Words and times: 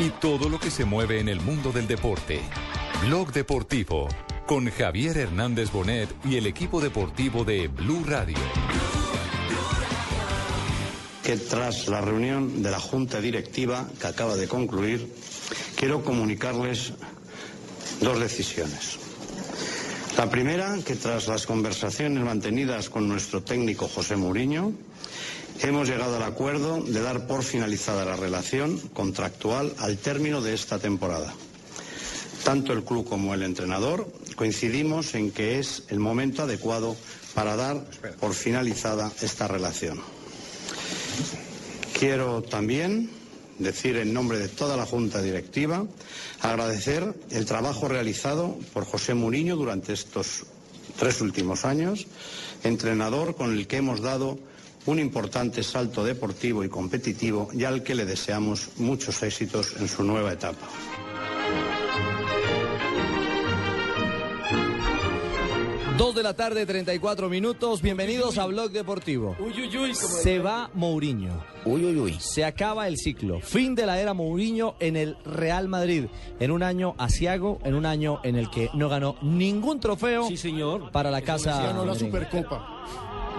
y 0.00 0.10
todo 0.10 0.48
lo 0.48 0.60
que 0.60 0.70
se 0.70 0.84
mueve 0.84 1.20
en 1.20 1.28
el 1.28 1.40
mundo 1.40 1.72
del 1.72 1.86
deporte. 1.86 2.40
Blog 3.06 3.32
Deportivo 3.32 4.08
con 4.46 4.70
Javier 4.70 5.18
Hernández 5.18 5.70
Bonet 5.72 6.08
y 6.24 6.36
el 6.36 6.46
equipo 6.46 6.80
deportivo 6.80 7.44
de 7.44 7.68
Blue 7.68 8.04
Radio. 8.06 8.38
que 11.28 11.36
tras 11.36 11.88
la 11.88 12.00
reunión 12.00 12.62
de 12.62 12.70
la 12.70 12.80
Junta 12.80 13.20
Directiva 13.20 13.86
que 14.00 14.06
acaba 14.06 14.34
de 14.34 14.48
concluir, 14.48 15.12
quiero 15.76 16.02
comunicarles 16.02 16.94
dos 18.00 18.18
decisiones. 18.18 18.98
La 20.16 20.30
primera, 20.30 20.78
que 20.86 20.96
tras 20.96 21.28
las 21.28 21.44
conversaciones 21.44 22.24
mantenidas 22.24 22.88
con 22.88 23.06
nuestro 23.06 23.42
técnico 23.42 23.88
José 23.88 24.16
Mourinho, 24.16 24.72
hemos 25.60 25.88
llegado 25.88 26.16
al 26.16 26.22
acuerdo 26.22 26.82
de 26.82 27.00
dar 27.00 27.26
por 27.26 27.42
finalizada 27.42 28.04
la 28.04 28.16
relación 28.16 28.78
contractual 28.92 29.74
al 29.78 29.98
término 29.98 30.40
de 30.40 30.54
esta 30.54 30.78
temporada. 30.78 31.34
Tanto 32.44 32.72
el 32.72 32.84
club 32.84 33.08
como 33.08 33.34
el 33.34 33.42
entrenador 33.42 34.10
coincidimos 34.36 35.14
en 35.14 35.30
que 35.32 35.58
es 35.58 35.84
el 35.88 35.98
momento 35.98 36.42
adecuado 36.42 36.96
para 37.34 37.56
dar 37.56 37.84
por 38.20 38.34
finalizada 38.34 39.12
esta 39.20 39.48
relación. 39.48 40.00
Quiero 41.98 42.42
también 42.42 43.10
decir 43.58 43.96
en 43.96 44.14
nombre 44.14 44.38
de 44.38 44.48
toda 44.48 44.76
la 44.76 44.86
Junta 44.86 45.20
Directiva 45.20 45.84
agradecer 46.40 47.14
el 47.30 47.44
trabajo 47.44 47.88
realizado 47.88 48.56
por 48.72 48.84
José 48.84 49.14
Mourinho 49.14 49.56
durante 49.56 49.92
estos 49.92 50.44
tres 50.96 51.20
últimos 51.20 51.64
años, 51.64 52.06
entrenador 52.62 53.34
con 53.34 53.52
el 53.52 53.66
que 53.66 53.78
hemos 53.78 54.00
dado 54.00 54.38
un 54.88 54.98
importante 54.98 55.62
salto 55.62 56.02
deportivo 56.02 56.64
y 56.64 56.70
competitivo 56.70 57.50
y 57.52 57.64
al 57.64 57.82
que 57.82 57.94
le 57.94 58.06
deseamos 58.06 58.70
muchos 58.78 59.22
éxitos 59.22 59.76
en 59.78 59.86
su 59.86 60.02
nueva 60.02 60.32
etapa. 60.32 60.66
Dos 65.98 66.14
de 66.14 66.22
la 66.22 66.32
tarde, 66.32 66.64
34 66.64 67.28
minutos. 67.28 67.82
Bienvenidos 67.82 68.38
a 68.38 68.46
Blog 68.46 68.70
Deportivo. 68.70 69.36
Se 70.22 70.38
va 70.38 70.70
Mourinho. 70.72 71.42
Uy, 71.64 71.84
uy, 71.84 71.98
uy. 71.98 72.16
Se 72.20 72.44
acaba 72.46 72.86
el 72.86 72.96
ciclo. 72.96 73.40
Fin 73.40 73.74
de 73.74 73.84
la 73.84 74.00
era 74.00 74.14
Mourinho 74.14 74.76
en 74.80 74.96
el 74.96 75.16
Real 75.24 75.68
Madrid. 75.68 76.04
En 76.40 76.50
un 76.52 76.62
año 76.62 76.94
asiago, 76.98 77.58
en 77.64 77.74
un 77.74 77.84
año 77.84 78.20
en 78.22 78.36
el 78.36 78.48
que 78.48 78.70
no 78.74 78.88
ganó 78.88 79.16
ningún 79.20 79.80
trofeo 79.80 80.28
Sí, 80.28 80.36
señor. 80.38 80.92
para 80.92 81.10
la 81.10 81.20
casa. 81.20 81.60
ganó 81.60 81.84
la. 81.84 81.94
Supercopa. 81.96 82.76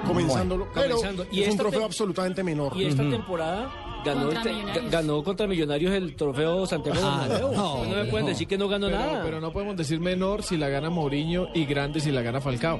Comenzándolo, 0.08 0.68
pero 0.74 0.96
comenzando. 0.96 1.26
Y 1.32 1.42
es 1.42 1.48
un 1.48 1.52
esta 1.52 1.64
trofeo 1.64 1.80
te- 1.80 1.86
absolutamente 1.86 2.44
menor. 2.44 2.76
Y 2.76 2.86
esta 2.86 3.10
temporada 3.10 4.02
ganó, 4.06 4.26
Contra 4.28 4.44
te- 4.44 4.90
ganó 4.90 5.24
contra 5.24 5.48
Millonarios 5.48 5.94
el 5.94 6.16
trofeo 6.16 6.66
Santiago 6.66 7.00
Ah, 7.04 7.26
Bernabéu. 7.28 7.52
no, 7.56 7.84
no, 7.86 7.90
me 7.96 8.06
pueden 8.06 8.26
no. 8.26 8.30
decir 8.30 8.48
que 8.48 8.58
no 8.58 8.68
ganó 8.68 8.88
Pero, 8.88 9.00
nada. 9.00 9.22
pero 9.24 9.42
no 9.42 9.52
podemos 9.52 9.76
decir 9.78 10.00
menor 10.00 10.44
si 10.44 10.58
la 10.58 10.70
gana 10.70 10.90
Mourinho 10.90 11.48
y 11.54 11.66
grande 11.66 12.00
si 12.00 12.12
la 12.12 12.22
gana 12.22 12.40
Falcao. 12.42 12.80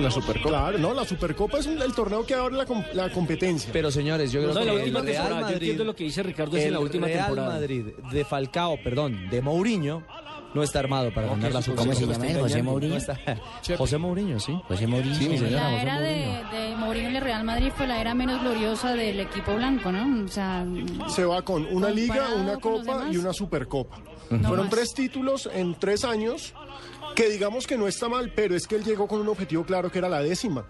La 0.00 0.10
Supercopa. 0.10 0.48
Claro, 0.48 0.78
no, 0.78 0.92
la 0.94 1.04
Supercopa 1.04 1.58
es 1.58 1.66
un- 1.66 1.80
el 1.80 1.94
torneo 1.94 2.26
que 2.26 2.34
abre 2.34 2.56
la, 2.56 2.66
com- 2.66 2.82
la 2.92 3.10
competencia. 3.12 3.70
Pero 3.72 3.90
señores, 3.90 4.32
yo 4.32 4.40
creo 4.40 4.52
No, 4.54 4.60
en 4.60 4.66
la 4.66 4.72
que 4.72 4.78
última 4.78 4.98
el 5.00 5.04
Real 5.06 5.16
temporada. 5.16 5.40
Yo 5.40 5.44
Madrid, 5.46 5.56
entiendo 5.62 5.84
lo 5.84 5.94
que 5.94 6.04
dice 6.04 6.22
Ricardo 6.24 6.56
es 6.56 6.64
en 6.64 6.72
la 6.72 6.80
última 6.80 7.06
Real 7.06 7.26
temporada. 7.26 7.54
Madrid 7.54 7.84
de 8.10 8.24
Falcao, 8.24 8.76
perdón, 8.82 9.30
de 9.30 9.40
Mourinho, 9.40 10.02
no 10.54 10.62
está 10.62 10.78
armado 10.80 11.12
para 11.12 11.28
ganar 11.28 11.52
la 11.52 11.62
¿cómo 11.62 11.62
Supercopa. 11.62 11.94
se 11.94 12.06
llama 12.06 12.26
él? 12.26 12.40
¿José 12.40 12.58
No 12.62 12.70
Mourinho? 12.70 12.96
está- 12.96 13.18
José 13.76 13.98
Mourinho, 13.98 14.40
sí. 14.40 14.58
José 14.68 14.86
Mourinho. 14.86 15.14
Sí, 15.14 15.38
señora, 15.38 15.70
La 15.70 15.82
era 15.82 16.00
de, 16.00 16.16
Mourinho. 16.16 16.50
de 16.50 16.76
Mourinho 16.76 17.08
en 17.10 17.16
el 17.16 17.22
Real 17.22 17.44
Madrid 17.44 17.70
fue 17.76 17.86
la 17.86 18.00
era 18.00 18.14
menos 18.14 18.40
gloriosa 18.40 18.94
del 18.94 19.20
equipo 19.20 19.54
blanco, 19.54 19.92
¿no? 19.92 20.24
O 20.24 20.28
sea, 20.28 20.64
Se 21.08 21.24
va 21.24 21.42
con 21.42 21.66
una 21.70 21.90
liga, 21.90 22.28
una 22.36 22.56
copa 22.56 23.06
y 23.10 23.16
una 23.16 23.32
Supercopa. 23.32 23.98
No 24.30 24.48
Fueron 24.48 24.66
más. 24.66 24.74
tres 24.74 24.94
títulos 24.94 25.48
en 25.52 25.74
tres 25.74 26.04
años, 26.04 26.52
que 27.14 27.28
digamos 27.30 27.66
que 27.66 27.78
no 27.78 27.88
está 27.88 28.08
mal, 28.08 28.32
pero 28.34 28.54
es 28.54 28.66
que 28.66 28.76
él 28.76 28.84
llegó 28.84 29.06
con 29.08 29.20
un 29.20 29.28
objetivo 29.28 29.64
claro 29.64 29.90
que 29.90 29.98
era 29.98 30.08
la 30.08 30.20
décima. 30.20 30.64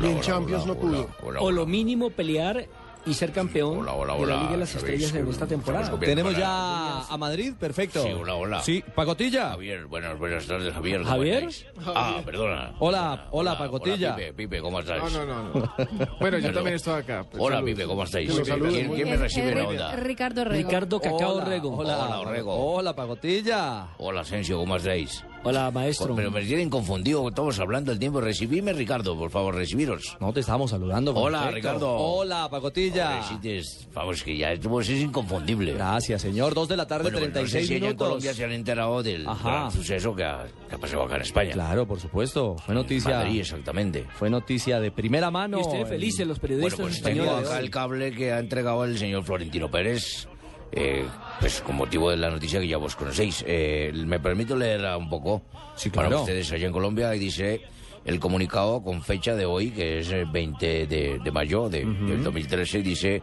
y 0.00 0.06
en 0.06 0.20
Champions 0.20 0.66
no 0.66 0.76
pudo. 0.76 1.08
o 1.40 1.50
lo 1.50 1.66
mínimo 1.66 2.10
pelear 2.10 2.68
y 3.04 3.14
ser 3.14 3.32
campeón 3.32 3.78
Hola, 3.78 3.92
hola, 3.94 4.12
de 4.14 4.18
la 4.18 4.24
hola, 4.24 4.36
Liga 4.36 4.50
de 4.52 4.56
las 4.58 4.68
¿sabéis 4.70 5.02
Estrellas 5.02 5.14
en 5.24 5.28
esta 5.30 5.46
temporada. 5.46 5.98
Tenemos 5.98 6.36
ya 6.36 7.00
a 7.06 7.16
Madrid, 7.16 7.52
perfecto. 7.58 8.02
Sí, 8.02 8.10
hola, 8.12 8.34
hola. 8.34 8.60
Sí, 8.62 8.82
Pacotilla. 8.94 9.50
Javier, 9.50 9.86
buenas, 9.86 10.18
buenas 10.18 10.46
tardes, 10.46 10.72
Javier. 10.72 10.98
¿cómo 11.02 11.10
¿Javier? 11.10 11.48
Ah, 11.94 12.20
perdona. 12.24 12.74
Hola, 12.78 13.28
hola, 13.32 13.58
Pacotilla. 13.58 14.14
Hola, 14.14 14.16
Pipe, 14.16 14.32
Pipe, 14.34 14.60
¿cómo 14.60 14.80
estáis? 14.80 15.02
No, 15.02 15.24
no, 15.26 15.42
no. 15.42 15.52
no. 15.54 15.74
Bueno, 16.20 16.38
yo 16.38 16.52
también 16.52 16.76
estoy 16.76 17.00
acá. 17.00 17.24
pues, 17.28 17.42
Hola. 17.42 17.62
Pipe, 17.62 17.84
¿cómo 17.86 18.04
estáis? 18.04 18.32
Saluden, 18.32 18.92
¿Quién, 18.94 19.10
me 19.10 19.16
recibe 19.16 19.52
en 19.52 19.58
Ri- 19.58 19.66
onda? 19.68 19.96
Ricardo 19.96 20.44
Rego. 20.44 20.68
Ricardo 20.68 21.00
Cacao 21.00 21.34
Hola, 21.36 21.44
Rego. 21.44 21.76
Hola, 21.76 21.98
Hola, 22.04 22.20
Orrego. 22.20 22.54
Hola, 22.74 22.94
Pacotilla. 22.94 23.86
Hola, 23.98 24.20
Asensio, 24.20 24.58
¿cómo 24.58 24.76
estáis? 24.76 25.24
Hola, 25.44 25.72
maestro. 25.72 26.14
Pero 26.14 26.30
me 26.30 26.40
tienen 26.44 26.70
confundido, 26.70 27.26
estamos 27.28 27.58
hablando 27.58 27.90
del 27.90 27.98
tiempo. 27.98 28.20
Recibidme, 28.20 28.72
Ricardo, 28.72 29.18
por 29.18 29.28
favor, 29.28 29.56
recibiros. 29.56 30.16
No 30.20 30.32
te 30.32 30.38
estamos 30.38 30.70
saludando. 30.70 31.12
Hola, 31.16 31.42
perfecto. 31.46 31.56
Ricardo. 31.68 31.96
Hola, 31.96 32.48
Pacotilla. 32.48 33.18
Pobrecites, 33.20 33.88
Vamos, 33.92 34.22
que 34.22 34.36
ya 34.36 34.54
pues, 34.62 34.88
es 34.88 35.00
inconfundible. 35.00 35.72
Gracias, 35.74 36.22
señor. 36.22 36.54
Dos 36.54 36.68
de 36.68 36.76
la 36.76 36.86
tarde, 36.86 37.10
Bueno, 37.10 37.18
pues, 37.18 37.28
no 37.30 37.34
sé 37.34 37.40
36 37.40 37.66
si 37.66 37.74
allá 37.74 37.76
en 37.78 37.82
minutos. 37.82 38.06
Colombia 38.08 38.34
se 38.34 38.44
han 38.44 38.52
enterado 38.52 39.02
del 39.02 39.28
Ajá. 39.28 39.50
gran 39.50 39.70
suceso 39.72 40.14
que 40.14 40.22
ha, 40.24 40.46
que 40.68 40.74
ha 40.76 40.78
pasado 40.78 41.02
acá 41.02 41.16
en 41.16 41.22
España. 41.22 41.50
Claro, 41.52 41.86
por 41.88 41.98
supuesto. 41.98 42.54
Fue 42.64 42.74
noticia. 42.76 43.16
Madrid, 43.18 43.40
exactamente. 43.40 44.06
Fue 44.16 44.30
noticia 44.30 44.78
de 44.78 44.92
primera 44.92 45.32
mano. 45.32 45.58
y 45.58 45.62
ustedes 45.62 45.88
felices, 45.88 46.24
los 46.24 46.38
periodistas 46.38 46.76
Bueno, 46.78 46.88
pues 46.88 47.02
tengo 47.02 47.22
españoles. 47.24 47.50
acá 47.50 47.58
el 47.58 47.70
cable 47.70 48.12
que 48.12 48.32
ha 48.32 48.38
entregado 48.38 48.84
el 48.84 48.96
señor 48.96 49.24
Florentino 49.24 49.68
Pérez, 49.68 50.28
eh, 50.72 51.06
pues 51.38 51.60
con 51.60 51.76
motivo 51.76 52.10
de 52.10 52.16
la 52.16 52.30
noticia 52.30 52.58
que 52.60 52.68
ya 52.68 52.78
vos 52.78 52.96
conocéis. 52.96 53.44
Eh, 53.46 53.92
me 54.06 54.18
permito 54.18 54.56
leerla 54.56 54.96
un 54.96 55.08
poco 55.08 55.42
Sí, 55.76 55.90
para 55.90 56.16
ustedes 56.16 56.50
allá 56.52 56.66
en 56.66 56.72
Colombia 56.72 57.14
y 57.14 57.18
dice 57.18 57.60
el 58.04 58.18
comunicado 58.18 58.82
con 58.82 59.02
fecha 59.02 59.36
de 59.36 59.46
hoy, 59.46 59.70
que 59.70 60.00
es 60.00 60.10
el 60.10 60.26
20 60.26 60.86
de, 60.86 61.20
de 61.22 61.30
mayo 61.30 61.68
de, 61.68 61.84
del 61.84 62.24
2013, 62.24 62.82
dice 62.82 63.22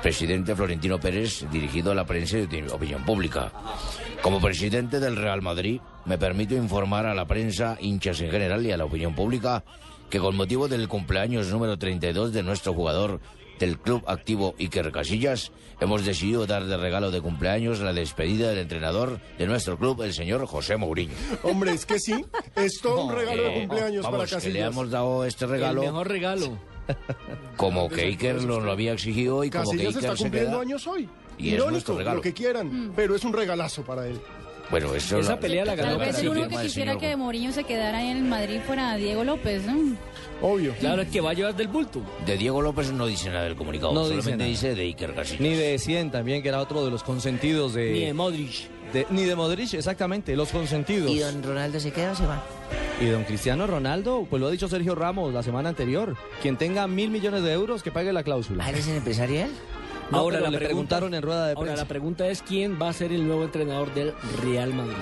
presidente 0.00 0.54
Florentino 0.54 0.98
Pérez 0.98 1.46
dirigido 1.50 1.92
a 1.92 1.94
la 1.94 2.04
prensa 2.04 2.38
y 2.38 2.46
de 2.46 2.68
opinión 2.72 3.04
pública. 3.04 3.52
Como 4.20 4.40
presidente 4.40 5.00
del 5.00 5.16
Real 5.16 5.42
Madrid, 5.42 5.80
me 6.04 6.18
permito 6.18 6.54
informar 6.54 7.06
a 7.06 7.14
la 7.14 7.24
prensa, 7.24 7.76
hinchas 7.80 8.20
en 8.20 8.30
general 8.30 8.64
y 8.66 8.72
a 8.72 8.76
la 8.76 8.84
opinión 8.84 9.14
pública 9.14 9.64
que 10.10 10.18
con 10.18 10.36
motivo 10.36 10.68
del 10.68 10.88
cumpleaños 10.88 11.48
número 11.48 11.78
32 11.78 12.32
de 12.32 12.42
nuestro 12.42 12.74
jugador 12.74 13.20
del 13.62 13.78
club 13.78 14.02
activo 14.08 14.56
Iker 14.58 14.90
Casillas, 14.90 15.52
hemos 15.78 16.04
decidido 16.04 16.46
dar 16.48 16.64
de 16.64 16.76
regalo 16.76 17.12
de 17.12 17.20
cumpleaños 17.20 17.78
la 17.78 17.92
despedida 17.92 18.48
del 18.48 18.58
entrenador 18.58 19.20
de 19.38 19.46
nuestro 19.46 19.78
club, 19.78 20.02
el 20.02 20.12
señor 20.12 20.44
José 20.46 20.76
Mourinho. 20.76 21.14
Hombre, 21.44 21.70
es 21.72 21.86
que 21.86 22.00
sí, 22.00 22.24
es 22.56 22.80
todo 22.80 23.04
un 23.04 23.14
regalo 23.14 23.40
de 23.40 23.54
Eh, 23.54 23.60
cumpleaños 23.60 24.02
vamos, 24.02 24.18
para 24.18 24.28
que 24.28 24.34
le 24.34 24.40
Casillas. 24.52 24.72
hemos 24.72 24.90
dado 24.90 25.24
este 25.24 25.44
El 25.44 25.50
regalo 25.52 25.80
mejor 25.82 26.08
regalo. 26.08 26.58
como 27.56 27.88
que 27.88 28.00
Iker 28.02 28.42
lo, 28.42 28.58
lo 28.60 28.72
había 28.72 28.94
exigido 28.94 29.44
y 29.44 29.50
como 29.50 29.70
que 29.70 29.76
Casillas 29.76 29.94
está 29.94 30.06
Iker 30.08 30.16
se 30.18 30.24
cumpliendo 30.24 30.50
queda... 30.50 30.60
años 30.62 30.86
hoy. 30.88 31.08
Y 31.38 31.54
es 31.54 31.58
nuestro 31.58 31.94
Irónico, 31.94 31.98
regalo. 31.98 32.16
lo 32.16 32.22
que 32.22 32.32
quieran, 32.32 32.92
pero 32.96 33.14
es 33.14 33.22
un 33.24 33.32
regalazo 33.32 33.84
para 33.84 34.08
él. 34.08 34.20
Bueno, 34.72 34.92
eso 34.94 35.18
Esa 35.18 35.32
lo- 35.32 35.40
pelea 35.40 35.64
la 35.64 35.74
ganó 35.76 35.90
Tal 35.98 35.98
vez 36.08 36.18
el 36.18 36.30
firma 36.32 36.48
que 36.48 36.56
quisiera 36.64 36.96
que 36.98 37.14
Mourinho 37.14 37.52
se 37.52 37.62
quedara 37.62 38.02
en 38.02 38.16
el 38.16 38.22
Madrid 38.24 38.58
fuera 38.66 38.96
Diego 38.96 39.22
López, 39.22 39.62
¿no? 39.66 39.94
Obvio. 40.40 40.74
Claro, 40.80 41.02
es 41.02 41.08
que 41.08 41.20
va 41.20 41.30
a 41.30 41.34
llevar 41.34 41.54
del 41.54 41.68
bulto. 41.68 42.00
De 42.26 42.36
Diego 42.36 42.60
López 42.60 42.90
no 42.90 43.06
dice 43.06 43.28
nada 43.28 43.44
del 43.44 43.54
comunicado, 43.54 43.92
No 43.92 44.04
solamente 44.06 44.32
nada. 44.38 44.48
dice 44.48 44.74
de 44.74 44.82
Iker 44.82 45.14
Casillas. 45.14 45.40
Ni 45.40 45.54
de 45.54 45.78
100 45.78 46.10
también, 46.10 46.42
que 46.42 46.48
era 46.48 46.58
otro 46.60 46.84
de 46.84 46.90
los 46.90 47.02
consentidos 47.04 47.74
de. 47.74 47.92
Ni 47.92 48.00
de 48.06 48.14
Modric. 48.14 48.68
de- 48.92 49.06
ni 49.10 49.24
de 49.24 49.36
Modric, 49.36 49.74
exactamente, 49.74 50.34
los 50.34 50.48
consentidos. 50.50 51.10
¿Y 51.10 51.18
don 51.20 51.42
Ronaldo 51.42 51.78
se 51.78 51.92
queda 51.92 52.12
o 52.12 52.14
se 52.16 52.26
va? 52.26 52.42
Y 53.00 53.06
don 53.06 53.24
Cristiano 53.24 53.66
Ronaldo, 53.66 54.26
pues 54.28 54.40
lo 54.40 54.48
ha 54.48 54.50
dicho 54.50 54.68
Sergio 54.68 54.94
Ramos 54.94 55.32
la 55.34 55.42
semana 55.42 55.68
anterior. 55.68 56.16
Quien 56.40 56.56
tenga 56.56 56.86
mil 56.86 57.10
millones 57.10 57.42
de 57.42 57.52
euros, 57.52 57.82
que 57.82 57.90
pague 57.92 58.12
la 58.12 58.22
cláusula. 58.22 58.64
¿Ah, 58.64 58.70
él 58.70 58.76
es 58.76 58.88
el 58.88 58.96
empresarial? 58.96 59.50
No, 60.12 60.18
ahora 60.18 60.40
la 60.40 60.50
le 60.50 60.58
pregunta- 60.58 60.96
preguntaron 60.98 61.14
en 61.14 61.22
rueda 61.22 61.46
de 61.46 61.52
Ahora 61.54 61.62
prensa. 61.72 61.82
la 61.82 61.88
pregunta 61.88 62.28
es 62.28 62.42
quién 62.42 62.78
va 62.80 62.88
a 62.90 62.92
ser 62.92 63.12
el 63.12 63.26
nuevo 63.26 63.44
entrenador 63.44 63.92
del 63.94 64.12
Real 64.42 64.72
Madrid. 64.74 64.94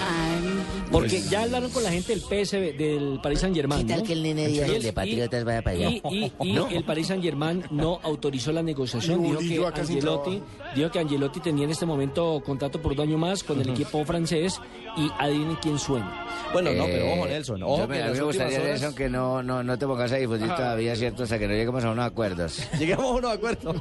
Ay, 0.00 0.60
Porque 0.90 1.20
ya 1.22 1.42
hablaron 1.42 1.70
con 1.70 1.82
la 1.82 1.90
gente 1.92 2.14
del 2.16 2.20
PSV, 2.22 2.76
del 2.76 3.20
Paris 3.22 3.40
Saint 3.40 3.54
Germain. 3.54 3.86
¿Qué 3.86 3.92
tal 3.94 4.02
que 4.02 4.12
el 4.14 4.22
nene 4.22 4.48
Díaz, 4.48 4.68
Y 4.70 4.74
el 4.76 4.82
de 4.82 4.92
Patriotas, 4.92 5.44
vaya 5.44 5.62
para 5.62 5.76
allá? 5.76 5.88
Y, 5.90 6.02
y- 6.10 6.32
y 6.40 6.52
¿No? 6.52 6.68
el 6.68 6.84
Paris 6.84 7.06
Saint 7.08 7.22
Germain 7.22 7.64
no 7.70 8.00
autorizó 8.02 8.52
la 8.52 8.62
negociación. 8.62 9.24
Y 9.24 9.32
Dijo 9.48 9.70
que, 9.72 9.80
Angelotti, 9.80 10.42
dijo 10.74 10.90
que 10.90 10.98
Angelotti 10.98 11.40
tenía 11.40 11.64
en 11.64 11.70
este 11.70 11.86
momento 11.86 12.42
contrato 12.44 12.80
por 12.80 12.92
un 12.92 13.00
año 13.00 13.18
más 13.18 13.42
con 13.44 13.60
el 13.60 13.68
equipo 13.70 14.04
francés 14.04 14.60
y 14.96 15.08
adivinen 15.18 15.56
quién 15.60 15.78
suena. 15.78 16.26
Bueno, 16.52 16.72
no, 16.72 16.84
pero 16.86 17.04
Eh, 17.04 17.14
ojo, 17.18 17.26
Nelson. 17.26 17.62
Ojo, 17.62 17.78
yo 17.78 17.88
me, 17.88 17.96
que 17.96 18.02
a 18.02 18.06
mí 18.06 18.12
me 18.18 18.22
gustaría, 18.22 18.58
horas 18.58 18.70
Nelson, 18.80 18.94
que 18.94 19.08
no, 19.08 19.42
no, 19.42 19.62
no 19.62 19.78
te 19.78 19.86
pongas 19.86 20.12
a 20.12 20.16
difundir 20.16 20.48
todavía, 20.48 20.96
¿cierto? 20.96 21.22
Hasta 21.24 21.38
que 21.38 21.46
no 21.46 21.52
lleguemos 21.54 21.84
a 21.84 21.90
unos 21.90 22.04
acuerdos. 22.06 22.62
Lleguemos 22.78 23.04
a 23.04 23.10
unos 23.10 23.32
acuerdos. 23.32 23.76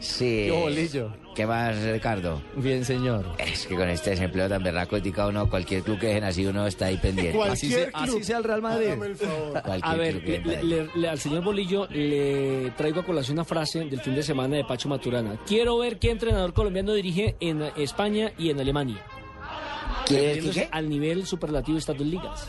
Sí. 0.00 0.44
Qué 0.46 0.50
bolillo. 0.52 1.12
¿Qué 1.40 1.46
más, 1.46 1.82
Ricardo? 1.84 2.42
Bien, 2.54 2.84
señor. 2.84 3.24
Es 3.38 3.66
que 3.66 3.74
con 3.74 3.88
este 3.88 4.10
desempleo 4.10 4.46
tan 4.46 4.62
berraco 4.62 4.96
uno, 5.26 5.48
cualquier 5.48 5.82
club 5.82 5.98
que 5.98 6.08
dejen 6.08 6.24
así, 6.24 6.44
uno 6.44 6.66
está 6.66 6.84
ahí 6.84 6.98
pendiente. 6.98 7.40
Así, 7.44 7.70
se- 7.70 7.88
así 7.94 8.22
sea 8.22 8.36
el 8.36 8.44
Real 8.44 8.60
Madrid. 8.60 8.88
El 8.88 9.16
favor. 9.16 9.62
Cualquier 9.62 9.94
A 9.94 9.96
ver, 9.96 10.20
club 10.20 10.24
que 10.24 10.38
le- 10.46 10.62
le- 10.62 10.90
le- 10.94 11.08
al 11.08 11.18
señor 11.18 11.42
Bolillo 11.42 11.86
le 11.86 12.72
traigo 12.76 13.00
a 13.00 13.04
colación 13.06 13.38
una 13.38 13.46
frase 13.46 13.78
del 13.86 14.02
fin 14.02 14.14
de 14.14 14.22
semana 14.22 14.56
de 14.56 14.64
Pacho 14.64 14.90
Maturana. 14.90 15.38
Quiero 15.46 15.78
ver 15.78 15.98
qué 15.98 16.10
entrenador 16.10 16.52
colombiano 16.52 16.92
dirige 16.92 17.36
en 17.40 17.62
España 17.74 18.32
y 18.36 18.50
en 18.50 18.60
Alemania. 18.60 19.02
¿Quiere 20.04 20.42
ver 20.42 20.50
qué? 20.52 20.68
al 20.70 20.90
nivel 20.90 21.24
superlativo 21.24 21.76
de 21.76 21.78
estas 21.80 21.96
dos 21.96 22.06
ligas. 22.06 22.48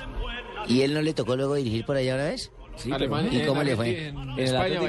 ¿Y 0.67 0.81
él 0.81 0.93
no 0.93 1.01
le 1.01 1.13
tocó 1.13 1.37
luego 1.37 1.55
dirigir 1.55 1.85
por 1.85 1.95
allá 1.95 2.15
una 2.15 2.25
vez? 2.25 2.51
Alemania, 2.91 3.43
¿Y 3.43 3.45
cómo 3.45 3.61
en- 3.61 3.67
le 3.67 3.75
fue? 3.75 4.07
En, 4.07 4.17
el 4.17 4.39
España. 4.39 4.79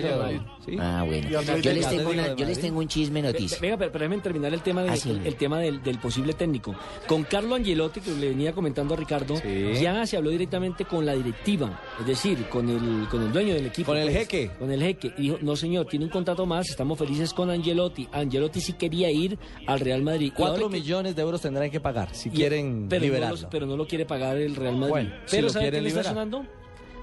Ah, 0.80 1.04
bueno. 1.06 1.28
Yo 1.28 1.72
les, 1.72 1.88
tengo 1.88 2.10
una- 2.10 2.34
yo 2.36 2.46
les 2.46 2.60
tengo 2.60 2.78
un 2.78 2.88
chisme 2.88 3.20
noticia. 3.22 3.58
Venga, 3.60 3.76
pero, 3.76 3.92
pero 3.92 4.04
déjeme 4.04 4.22
terminar 4.22 4.54
el 4.54 4.60
tema, 4.62 4.82
de- 4.82 4.90
Ah, 4.90 4.96
sí. 4.96 5.10
el, 5.10 5.26
el 5.26 5.34
tema 5.36 5.58
del, 5.58 5.82
del 5.82 5.98
posible 5.98 6.32
técnico. 6.34 6.74
Con 7.06 7.24
Carlo 7.24 7.54
Angelotti, 7.54 8.00
que 8.00 8.12
le 8.12 8.28
venía 8.30 8.52
comentando 8.52 8.94
a 8.94 8.96
Ricardo, 8.96 9.34
ya 9.80 10.06
se 10.06 10.16
habló 10.16 10.30
directamente 10.30 10.84
con 10.84 11.04
la 11.04 11.14
directiva, 11.14 11.80
es 12.00 12.06
decir, 12.06 12.48
con 12.48 12.68
el, 12.68 13.08
con 13.08 13.22
el 13.22 13.32
dueño 13.32 13.54
del 13.54 13.66
equipo. 13.66 13.88
Con 13.92 13.98
el 13.98 14.04
pues, 14.04 14.18
jeque. 14.18 14.50
Con 14.58 14.70
el 14.70 14.80
jeque. 14.82 15.12
Y 15.18 15.22
dijo, 15.22 15.38
no 15.42 15.56
señor, 15.56 15.86
tiene 15.86 16.04
un 16.04 16.10
contrato 16.10 16.46
más, 16.46 16.68
estamos 16.70 16.98
felices 16.98 17.32
con 17.34 17.50
Angelotti. 17.50 18.08
Angelotti 18.12 18.60
sí 18.60 18.74
quería 18.74 19.10
ir 19.10 19.38
al 19.66 19.80
Real 19.80 20.02
Madrid. 20.02 20.32
Cuatro 20.36 20.68
que- 20.68 20.76
millones 20.76 21.16
de 21.16 21.22
euros 21.22 21.40
tendrán 21.40 21.70
que 21.70 21.80
pagar 21.80 22.14
si 22.14 22.28
y- 22.28 22.32
quieren 22.32 22.86
pero 22.88 23.02
liberarlo. 23.02 23.40
No 23.42 23.50
pero 23.50 23.66
no 23.66 23.76
lo 23.76 23.86
quiere 23.86 24.06
pagar 24.06 24.36
el 24.38 24.54
Real 24.56 24.76
Madrid. 24.76 24.90
Bueno, 24.90 25.10
si 25.26 25.36
pero 25.36 25.46
lo 25.48 25.52
¿sabe 25.52 25.70
quién 25.70 25.82
le 25.82 25.88
está 25.88 26.04
sonando? 26.04 26.44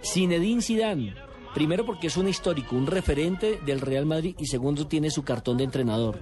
Zinedine 0.03 0.61
Zidane. 0.61 1.15
Primero 1.53 1.85
porque 1.85 2.07
es 2.07 2.17
un 2.17 2.27
histórico, 2.27 2.75
un 2.75 2.87
referente 2.87 3.59
del 3.65 3.81
Real 3.81 4.05
Madrid 4.05 4.35
y 4.37 4.45
segundo 4.45 4.87
tiene 4.87 5.09
su 5.09 5.23
cartón 5.23 5.57
de 5.57 5.63
entrenador. 5.63 6.19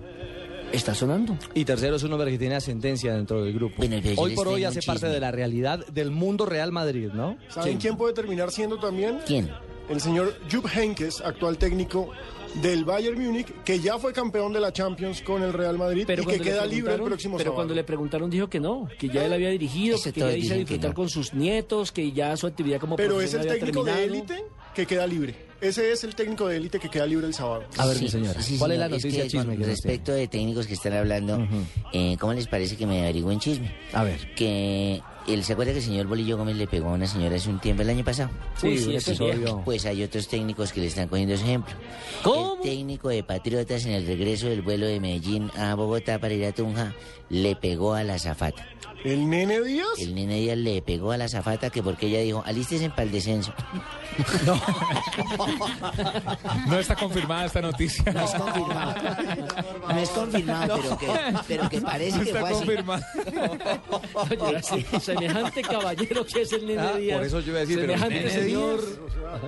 Está 0.72 0.94
sonando. 0.94 1.38
Y 1.54 1.64
tercero 1.66 1.96
es 1.96 2.04
un 2.04 2.12
hombre 2.14 2.32
que 2.32 2.38
tiene 2.38 2.56
ascendencia 2.56 3.14
dentro 3.14 3.44
del 3.44 3.54
grupo. 3.54 3.82
Hoy 4.18 4.36
por 4.36 4.48
hoy 4.48 4.66
hace 4.66 4.82
parte 4.82 5.02
chisme. 5.02 5.14
de 5.14 5.20
la 5.20 5.32
realidad 5.32 5.86
del 5.88 6.12
mundo 6.12 6.46
Real 6.46 6.72
Madrid, 6.72 7.10
¿no? 7.14 7.38
¿Saben 7.50 7.78
quién 7.78 7.96
puede 7.96 8.14
terminar 8.14 8.52
siendo 8.52 8.78
también? 8.78 9.20
¿Quién? 9.26 9.50
El 9.90 10.02
señor 10.02 10.34
Jupp 10.52 10.66
Heynckes, 10.76 11.22
actual 11.22 11.58
técnico 11.58 12.10
del 12.62 12.86
Bayern 12.86 13.22
Múnich, 13.24 13.48
que 13.64 13.80
ya 13.80 13.98
fue 14.00 14.14
campeón 14.14 14.52
de 14.54 14.60
la 14.60 14.72
Champions 14.74 15.22
con 15.22 15.44
el 15.44 15.54
Real 15.54 15.78
Madrid 15.78 16.08
y 16.10 16.26
que 16.26 16.40
queda 16.40 16.66
libre 16.66 16.96
el 16.96 17.02
próximo 17.02 17.38
Pero 17.38 17.50
sábado. 17.50 17.56
cuando 17.56 17.74
le 17.74 17.84
preguntaron 17.84 18.30
dijo 18.30 18.50
que 18.50 18.60
no, 18.60 18.88
que 18.98 19.10
ya 19.10 19.26
él 19.26 19.34
había 19.34 19.50
dirigido, 19.50 19.96
Eso 19.96 20.12
que 20.12 20.20
ya 20.22 20.28
disfrutar 20.30 20.90
no. 20.92 20.96
con 20.96 21.10
sus 21.10 21.34
nietos, 21.34 21.92
que 21.92 22.12
ya 22.12 22.36
su 22.38 22.48
actividad 22.48 22.80
como 22.80 22.96
Pero 22.96 23.22
es 23.22 23.34
el 23.34 23.46
técnico 23.48 23.84
de 23.84 23.92
terminado. 23.92 24.00
élite 24.38 24.46
que 24.74 24.86
queda 24.86 25.06
libre. 25.08 25.36
Ese 25.60 25.92
es 25.92 26.04
el 26.04 26.14
técnico 26.14 26.48
de 26.48 26.58
élite 26.58 26.80
que 26.80 26.88
queda 26.90 27.06
libre 27.08 27.26
el 27.26 27.34
sábado. 27.34 27.64
A 27.78 27.88
ver, 27.88 27.98
Sí, 27.98 28.04
mi 28.04 28.10
señora, 28.10 28.42
sí, 28.42 28.58
¿cuál 28.60 28.74
es 28.74 28.80
la 28.80 28.90
noticia 28.90 29.24
que 29.24 29.30
chisme 29.30 29.56
con 29.56 29.66
respecto 29.66 30.12
de 30.14 30.28
técnicos 30.28 30.68
que 30.68 30.74
están 30.76 30.94
hablando, 30.94 31.48
eh, 31.94 32.16
¿cómo 32.20 32.34
les 32.34 32.48
parece 32.48 32.78
que 32.78 32.86
me 32.86 33.00
averigüen 33.02 33.40
chisme? 33.40 33.74
A 33.94 34.04
ver. 34.04 34.34
Que 34.36 35.02
él 35.28 35.44
se 35.44 35.54
acuerda 35.54 35.74
que 35.74 35.80
el 35.80 35.84
señor 35.84 36.08
Bolillo 36.08 36.38
Gómez 36.38 36.56
le 36.56 36.68
pegó 36.68 36.90
a 36.90 36.94
una 36.94 37.08
señora 37.08 37.36
hace 37.36 37.50
un 37.50 37.60
tiempo 37.60 37.84
el 37.84 37.90
año 37.90 38.04
pasado. 38.04 38.30
Sí, 38.56 38.68
Uy, 38.68 38.78
sí, 38.78 38.96
eso 38.96 39.26
viejo. 39.26 39.62
Pues 39.64 39.86
hay 39.86 40.04
otros 40.04 40.28
técnicos 40.28 40.72
que 40.72 40.82
le 40.82 40.88
están 40.88 41.08
cogiendo 41.08 41.36
ese 41.36 41.44
ejemplo. 41.44 41.74
¿Cómo? 42.24 42.56
El 42.56 42.62
técnico 42.62 43.10
de 43.10 43.24
Patriotas 43.24 43.86
en 43.86 43.92
el 43.92 44.08
regreso 44.08 44.48
del 44.48 44.62
vuelo 44.62 44.86
de 44.86 45.00
Medellín 45.00 45.52
a 45.58 45.76
Bogotá 45.76 46.20
para 46.20 46.34
ir 46.34 46.46
a 46.46 46.52
Tunja 46.52 46.94
le 47.30 47.56
pegó 47.56 47.94
a 47.94 48.04
la 48.04 48.18
zafata. 48.18 48.66
¿El 49.08 49.30
nene 49.30 49.62
Díaz? 49.62 49.88
El 50.00 50.16
nene 50.16 50.36
Díaz 50.36 50.58
le 50.58 50.82
pegó 50.82 51.12
a 51.14 51.18
la 51.18 51.28
zafata 51.30 51.70
que 51.70 51.82
porque 51.82 52.08
ella 52.08 52.20
dijo, 52.20 52.44
alístese 52.46 52.90
para 52.90 53.04
el 53.04 53.12
descenso. 53.12 53.54
No 56.68 56.80
está 56.80 56.96
confirmada 56.96 57.46
esta 57.46 57.62
noticia. 57.62 58.04
No 58.12 58.24
es 58.26 58.32
confirmado. 58.32 58.96
No 59.90 59.98
es 60.00 60.10
confirmado, 60.10 60.80
pero, 60.82 60.98
que, 60.98 61.08
pero 61.48 61.70
que 61.70 61.82
parece 61.82 62.18
No 62.18 62.24
que 62.24 62.30
está 62.30 62.40
fue 62.42 62.50
así. 62.50 62.58
confirmada. 62.58 63.08
Oye, 64.42 64.64
sí, 64.64 64.86
semejante 65.02 65.62
caballero 65.62 66.26
que 66.26 66.42
es 66.42 66.52
el 66.54 66.66
nene 66.68 66.82
Ah, 66.82 66.98
Díaz. 66.98 67.18
por 67.18 67.28
eso 67.28 67.40
yo 67.40 67.48
iba 67.52 67.58
a 67.58 67.62
decir, 67.62 67.80
pero 67.80 67.94
semejante 67.94 68.16
¿nene 68.20 68.30
señor. 68.32 68.84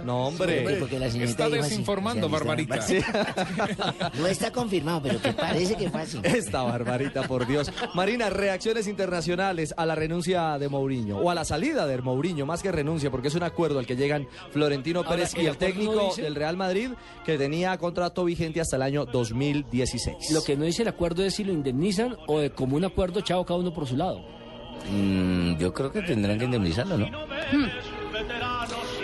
No, 0.06 0.27
hombre. 0.27 0.77
Porque 0.79 1.00
la 1.00 1.09
señorita 1.09 1.45
Está 1.45 1.57
así. 1.59 1.69
desinformando, 1.69 2.29
sea, 2.29 2.38
Barbarita. 2.39 2.79
No 4.13 4.27
está 4.27 4.51
confirmado, 4.51 5.01
pero 5.03 5.21
que 5.21 5.33
parece 5.33 5.75
que 5.75 5.89
fue 5.89 6.01
así. 6.01 6.19
Esta 6.23 6.63
barbarita, 6.63 7.23
por 7.23 7.45
Dios. 7.47 7.71
Marina, 7.94 8.29
reacciones 8.29 8.88
internacionales 8.88 9.49
a 9.78 9.86
la 9.86 9.96
renuncia 9.96 10.57
de 10.57 10.69
Mourinho 10.69 11.18
o 11.18 11.30
a 11.30 11.36
la 11.36 11.44
salida 11.46 11.86
de 11.88 11.98
Mourinho, 12.01 12.46
más 12.46 12.62
que 12.63 12.72
renuncia, 12.72 13.12
porque 13.12 13.28
es 13.30 13.36
un 13.36 13.44
acuerdo 13.44 13.80
al 13.80 13.86
que 13.86 13.96
llegan 13.96 14.28
Florentino 14.51 15.00
Ahora, 15.00 15.10
Pérez 15.12 15.34
y 15.38 15.46
el 15.46 15.57
técnico 15.57 15.96
no 15.96 16.06
dice- 16.10 16.22
del 16.22 16.36
Real 16.36 16.56
Madrid, 16.57 16.92
que 17.25 17.38
tenía 17.38 17.78
contrato 17.78 18.24
vigente 18.25 18.62
hasta 18.62 18.75
el 18.75 18.81
año 18.84 19.06
2016. 19.06 20.31
Lo 20.31 20.44
que 20.44 20.56
no 20.56 20.66
dice 20.66 20.81
el 20.84 20.88
acuerdo 20.88 21.24
es 21.24 21.36
si 21.36 21.44
lo 21.44 21.51
indemnizan 21.54 22.16
o 22.28 22.40
de 22.40 22.51
común 22.51 22.86
acuerdo, 22.86 23.22
chao, 23.22 23.46
cada 23.46 23.60
uno 23.60 23.74
por 23.74 23.88
su 23.88 23.98
lado. 23.98 24.22
Mm, 24.92 25.57
yo 25.57 25.74
creo 25.74 25.92
que 25.92 26.02
tendrán 26.02 26.40
que 26.40 26.45
indemnizarlo, 26.45 26.98
¿no? 26.98 27.07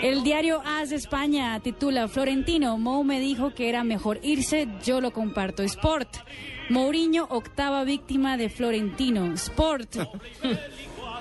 El 0.02 0.24
diario 0.24 0.62
AS 0.66 0.90
de 0.92 0.96
España 0.98 1.60
titula 1.62 2.08
Florentino, 2.08 2.78
Mou 2.78 3.04
me 3.04 3.20
dijo 3.20 3.54
que 3.54 3.70
era 3.70 3.84
mejor 3.84 4.20
irse, 4.24 4.68
yo 4.86 5.02
lo 5.02 5.12
comparto. 5.12 5.64
Sport, 5.64 6.10
Mourinho, 6.70 7.28
octava 7.30 7.84
víctima 7.84 8.38
de 8.38 8.50
Florentino. 8.50 9.34
Sport, 9.34 9.98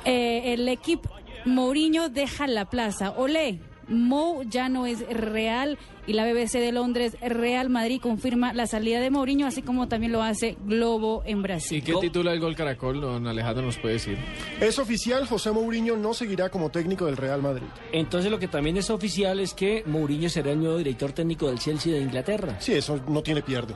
Eh, 0.07 0.53
el 0.53 0.69
equipo 0.69 1.09
Mourinho 1.47 2.11
deja 2.11 2.47
la 2.47 2.67
plaza. 2.67 3.15
Olé, 3.17 3.59
Mou 3.89 4.43
ya 4.43 4.69
no 4.69 4.87
es 4.87 5.01
real 5.09 5.79
y 6.07 6.13
la 6.13 6.25
BBC 6.25 6.59
de 6.59 6.73
Londres, 6.73 7.17
Real 7.21 7.71
Madrid 7.71 8.01
confirma 8.01 8.53
la 8.53 8.67
salida 8.67 9.01
de 9.01 9.11
Mourinho, 9.11 9.47
así 9.47 9.63
como 9.63 9.89
también 9.89 10.13
lo 10.13 10.23
hace 10.23 10.57
Globo 10.67 11.23
en 11.27 11.39
¿Y 11.39 11.43
Brasil. 11.43 11.83
qué 11.85 11.95
titula 12.01 12.33
el 12.33 12.41
gol 12.41 12.55
Caracol? 12.57 13.01
Don 13.01 13.27
Alejandro 13.27 13.65
nos 13.65 13.79
puede 13.79 13.95
decir. 13.95 14.19
Es 14.61 14.79
oficial, 14.79 15.27
José 15.27 15.51
Mourinho 15.53 15.97
no 15.97 16.15
seguirá 16.15 16.49
como 16.51 16.71
técnico 16.71 17.07
del 17.07 17.17
Real 17.17 17.41
Madrid. 17.43 17.67
Entonces 17.93 18.31
lo 18.31 18.39
que 18.39 18.49
también 18.49 18.77
es 18.77 18.91
oficial 18.91 19.41
es 19.41 19.55
que 19.55 19.83
Mourinho 19.87 20.29
será 20.29 20.53
el 20.53 20.61
nuevo 20.61 20.79
director 20.79 21.13
técnico 21.13 21.49
del 21.49 21.59
Chelsea 21.59 21.93
de 21.95 22.01
Inglaterra. 22.01 22.57
Sí, 22.61 22.73
eso 22.75 23.01
no 23.09 23.23
tiene 23.23 23.43
pierde. 23.43 23.75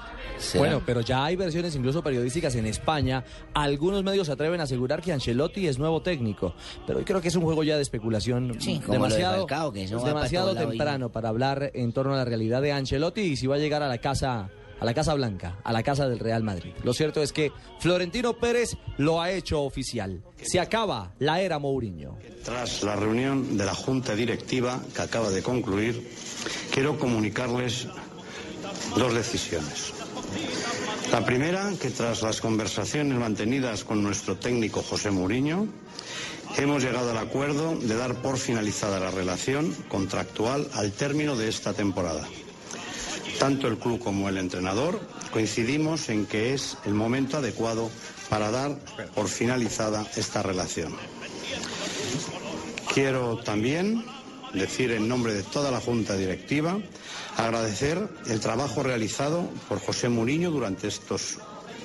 Bueno, 0.57 0.83
pero 0.85 1.01
ya 1.01 1.25
hay 1.25 1.37
versiones 1.37 1.75
incluso 1.77 2.03
periodísticas 2.03 2.55
en 2.57 2.67
España. 2.67 3.25
Algunos 3.55 4.03
medios 4.05 4.27
se 4.27 4.33
atreven 4.33 4.61
a 4.61 4.65
asegurar 4.65 5.01
que 5.03 5.13
Ancelotti 5.13 5.67
es 5.67 5.79
nuevo 5.79 6.03
técnico, 6.03 6.55
pero 6.87 6.99
hoy 6.99 7.05
creo 7.05 7.21
que 7.21 7.29
es 7.29 7.37
un 7.37 7.43
juego 7.43 7.63
ya 7.65 7.77
de 7.77 7.83
especulación 7.83 8.55
Sí, 8.61 8.75
como 8.85 8.87
lo 8.87 8.93
de 8.93 8.99
demasiado, 9.09 9.37
Falcao, 9.39 9.73
que 9.73 9.85
eso 9.85 9.99
demasiado 10.05 10.53
y- 10.53 10.57
temprano 10.57 11.11
para 11.11 11.29
hablar 11.29 11.71
en 11.75 11.93
torno 11.93 12.15
a 12.15 12.18
la 12.19 12.25
realidad 12.25 12.63
de 12.63 12.73
Ancelotti 12.73 13.23
y 13.23 13.37
si 13.37 13.47
va 13.47 13.57
a 13.57 13.59
llegar 13.59 13.83
a 13.83 13.89
la 13.89 13.99
casa 13.99 14.51
a 14.81 14.85
la 14.85 14.95
Casa 14.95 15.15
Blanca, 15.15 15.59
a 15.65 15.73
la 15.73 15.83
casa 15.83 16.09
del 16.09 16.19
Real 16.19 16.43
Madrid. 16.43 16.73
Lo 16.85 16.95
cierto 16.95 17.23
es 17.23 17.33
que 17.33 17.51
Florentino 17.81 18.39
Pérez 18.39 18.77
lo 18.97 19.21
ha 19.21 19.33
hecho 19.33 19.63
oficial. 19.63 20.23
Se 20.41 20.61
acaba 20.61 21.15
la 21.19 21.41
era 21.41 21.59
Mourinho. 21.59 22.17
Tras 22.45 22.83
la 22.83 22.95
reunión 22.95 23.57
de 23.57 23.65
la 23.65 23.75
Junta 23.75 24.15
Directiva 24.15 24.81
que 24.95 25.03
acaba 25.03 25.31
de 25.31 25.43
concluir, 25.43 26.09
quiero 26.71 26.99
comunicarles 26.99 27.89
dos 28.97 29.15
decisiones. 29.15 29.95
La 31.11 31.25
primera, 31.25 31.73
que 31.81 31.91
tras 31.91 32.23
las 32.23 32.41
conversaciones 32.41 33.19
mantenidas 33.19 33.83
con 33.83 34.03
nuestro 34.03 34.37
técnico 34.37 34.83
José 34.83 35.11
Mourinho, 35.11 35.67
hemos 36.57 36.83
llegado 36.83 37.11
al 37.11 37.19
acuerdo 37.19 37.77
de 37.77 37.95
dar 37.97 38.15
por 38.17 38.39
finalizada 38.39 38.99
la 38.99 39.11
relación 39.11 39.73
contractual 39.89 40.69
al 40.75 40.93
término 40.93 41.37
de 41.37 41.49
esta 41.49 41.75
temporada. 41.75 42.27
Tanto 43.39 43.69
el 43.69 43.79
club 43.79 44.01
como 44.01 44.29
el 44.29 44.39
entrenador 44.39 45.01
coincidimos 45.33 46.09
en 46.09 46.27
que 46.27 46.55
es 46.55 46.77
el 46.85 46.95
momento 46.95 47.37
adecuado 47.37 47.91
para 48.29 48.51
dar 48.51 48.79
por 49.15 49.29
finalizada 49.29 50.07
esta 50.17 50.43
relación. 50.43 50.95
Quiero 52.93 53.39
también 53.39 54.05
decir 54.55 54.91
en 54.93 55.09
nombre 55.09 55.35
de 55.35 55.43
toda 55.43 55.71
la 55.71 55.81
Junta 55.81 56.17
Directiva 56.17 56.79
agradecer 57.37 58.09
el 58.27 58.41
trabajo 58.41 58.83
realizado 58.83 59.49
por 59.69 59.79
José 59.81 60.09
Mourinho 60.09 60.51
durante 60.51 60.89
estos 60.89 61.39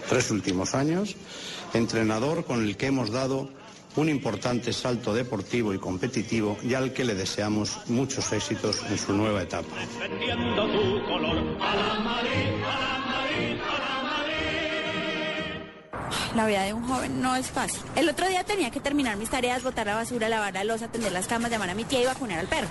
tres 0.10 0.32
últimos 0.32 0.74
años, 0.74 1.16
entrenador 1.74 2.46
con 2.46 2.64
el 2.64 2.78
que 2.78 2.88
hemos 2.88 3.12
dado 3.12 3.50
un 3.96 4.10
importante 4.10 4.74
salto 4.74 5.14
deportivo 5.14 5.74
y 5.74 5.78
competitivo 5.78 6.58
y 6.64 6.74
al 6.74 6.94
que 6.94 7.06
le 7.06 7.16
deseamos 7.16 7.78
muchos 7.88 8.32
éxitos 8.32 8.82
en 8.90 8.98
su 8.98 9.14
nueva 9.14 9.44
etapa. 9.44 9.68
La 16.36 16.46
vida 16.48 16.64
de 16.64 16.74
un 16.74 16.88
joven 16.88 17.22
no 17.22 17.36
es 17.36 17.48
fácil. 17.50 17.82
El 17.96 18.10
otro 18.10 18.28
día 18.28 18.44
tenía 18.44 18.72
que 18.72 18.80
terminar 18.80 19.18
mis 19.18 19.30
tareas, 19.30 19.64
botar 19.64 19.86
la 19.86 19.96
basura, 19.96 20.30
lavar 20.30 20.54
la 20.54 20.64
losa, 20.64 20.86
atender 20.86 21.12
las 21.12 21.28
camas, 21.28 21.52
llamar 21.52 21.70
a 21.70 21.76
mi 21.76 21.84
tía 21.84 22.02
y 22.02 22.06
vacunar 22.06 22.40
al 22.40 22.48
perro. 22.48 22.68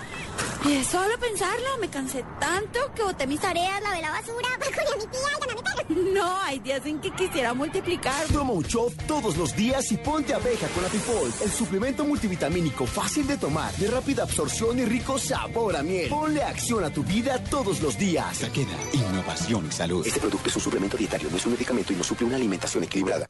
Y 0.64 0.84
solo 0.84 1.18
pensarlo, 1.18 1.66
me 1.80 1.88
cansé 1.88 2.25
tanto 2.38 2.78
que 2.94 3.02
boté 3.02 3.26
mis 3.26 3.40
tareas, 3.40 3.82
lavé 3.82 4.00
la 4.00 4.11
basura, 4.11 4.49
vacuné 4.61 4.90
a 4.92 4.96
mi 4.96 5.06
tía 5.06 5.20
y 5.20 5.40
llamé 5.40 5.52
a 5.52 5.56
mi 5.56 5.62
perro. 5.62 6.12
No, 6.14 6.38
hay 6.42 6.58
días 6.61 6.87
en 6.87 7.00
que 7.00 7.11
quisiera 7.12 7.52
multiplicar. 7.54 8.26
Promo 8.26 8.62
Shop 8.62 8.92
todos 9.06 9.37
los 9.37 9.54
días 9.56 9.90
y 9.92 9.96
ponte 9.96 10.34
abeja 10.34 10.68
con 10.68 10.84
Apifol, 10.84 11.32
el 11.42 11.50
suplemento 11.50 12.04
multivitamínico 12.04 12.87
fácil 12.87 13.26
de 13.26 13.37
tomar, 13.37 13.72
de 13.75 13.88
rápida 13.88 14.22
absorción 14.22 14.78
y 14.78 14.84
rico 14.84 15.18
sabor 15.18 15.76
a 15.76 15.82
miel. 15.82 16.08
Ponle 16.08 16.42
acción 16.42 16.84
a 16.84 16.90
tu 16.90 17.02
vida 17.02 17.42
todos 17.44 17.80
los 17.80 17.99
días. 17.99 18.38
Taqueda, 18.38 18.76
innovación 18.92 19.66
y 19.68 19.72
salud. 19.72 20.06
Este 20.06 20.20
producto 20.20 20.49
es 20.49 20.56
un 20.56 20.62
suplemento 20.62 20.96
dietario, 20.96 21.28
no 21.30 21.37
es 21.37 21.46
un 21.46 21.52
medicamento 21.52 21.92
y 21.92 21.96
no 21.96 22.04
suple 22.04 22.26
una 22.26 22.37
alimentación 22.37 22.84
equilibrada. 22.84 23.26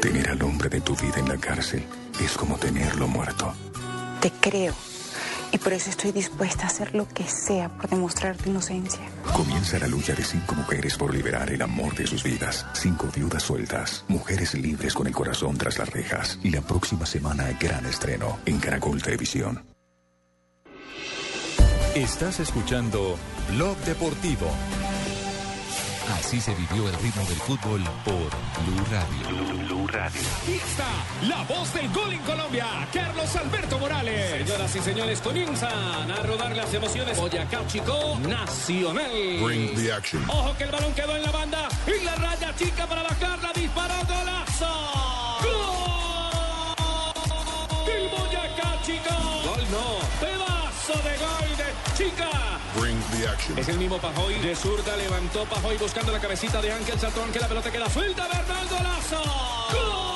Tener 0.00 0.30
al 0.30 0.42
hombre 0.42 0.68
de 0.68 0.80
tu 0.80 0.94
vida 0.96 1.16
en 1.18 1.28
la 1.28 1.36
cárcel 1.36 1.84
es 2.22 2.36
como 2.36 2.56
tenerlo 2.58 3.08
muerto. 3.08 3.52
Te 4.20 4.30
creo. 4.30 4.74
Y 5.52 5.58
por 5.58 5.72
eso 5.72 5.90
estoy 5.90 6.12
dispuesta 6.12 6.64
a 6.64 6.66
hacer 6.66 6.94
lo 6.94 7.08
que 7.08 7.24
sea 7.24 7.68
por 7.68 7.88
demostrar 7.90 8.36
tu 8.36 8.50
inocencia. 8.50 9.00
Comienza 9.32 9.78
la 9.78 9.88
lucha 9.88 10.14
de 10.14 10.22
cinco 10.22 10.54
mujeres 10.54 10.96
por 10.96 11.12
liberar 11.12 11.50
el 11.50 11.60
amor 11.62 11.94
de 11.96 12.06
sus 12.06 12.22
vidas. 12.22 12.66
Cinco 12.72 13.08
viudas 13.14 13.42
sueltas, 13.42 14.04
mujeres 14.06 14.54
libres 14.54 14.94
con 14.94 15.06
el 15.08 15.12
corazón 15.12 15.56
tras 15.58 15.78
las 15.78 15.90
rejas. 15.90 16.38
Y 16.42 16.50
la 16.50 16.60
próxima 16.60 17.04
semana, 17.04 17.48
gran 17.58 17.84
estreno 17.86 18.38
en 18.46 18.58
Caracol 18.58 19.02
Televisión. 19.02 19.64
Estás 21.96 22.38
escuchando 22.38 23.18
Blog 23.48 23.76
Deportivo. 23.78 24.46
Así 26.14 26.40
se 26.40 26.54
vivió 26.54 26.88
el 26.88 26.94
ritmo 26.96 27.24
del 27.26 27.38
fútbol 27.38 27.82
por 28.04 28.14
Blue 28.14 28.84
Radio. 28.90 29.66
Blue 29.66 29.86
Radio. 29.86 30.20
Y 30.48 30.52
está 30.54 30.88
la 31.28 31.42
voz 31.44 31.72
del 31.72 31.88
gol 31.92 32.12
en 32.12 32.20
Colombia, 32.20 32.66
Carlos 32.92 33.36
Alberto 33.36 33.78
Morales. 33.78 34.44
Señoras 34.44 34.76
y 34.76 34.80
señores, 34.80 35.20
comienzan 35.20 36.10
a 36.10 36.22
rodar 36.22 36.56
las 36.56 36.72
emociones. 36.74 37.16
Boyacá 37.16 37.66
Chico 37.66 38.18
Nacional. 38.28 39.10
Bring 39.42 39.74
the 39.76 39.92
action. 39.92 40.22
Ojo 40.28 40.56
que 40.56 40.64
el 40.64 40.70
balón 40.70 40.92
quedó 40.94 41.16
en 41.16 41.22
la 41.22 41.30
banda 41.30 41.68
y 41.86 42.04
la 42.04 42.14
raya 42.16 42.54
chica 42.56 42.86
para 42.86 43.02
bajarla, 43.02 43.52
disparó 43.54 43.94
golazo. 44.06 44.68
¡Gol! 45.42 45.90
El 47.88 48.08
Boyacá 48.08 48.82
Chico. 48.84 49.14
Gol 49.44 49.64
no, 49.70 50.00
pedazo 50.20 50.94
de 51.02 51.16
gol 51.18 51.56
de 51.56 51.68
chica. 51.96 52.28
Bring. 52.78 52.99
Es 53.56 53.68
el 53.68 53.78
mismo 53.78 53.98
Pajoy. 53.98 54.34
De 54.38 54.56
zurda 54.56 54.96
levantó 54.96 55.44
Pajoy 55.44 55.76
buscando 55.76 56.10
la 56.10 56.18
cabecita 56.18 56.62
de 56.62 56.72
Ángel 56.72 56.98
Saltó 56.98 57.22
Ángel. 57.22 57.42
La 57.42 57.48
pelota 57.48 57.70
queda 57.70 57.90
suelta. 57.90 58.26
Bernardo 58.28 58.76
Lazo. 58.82 59.22
¡Gol! 59.72 60.10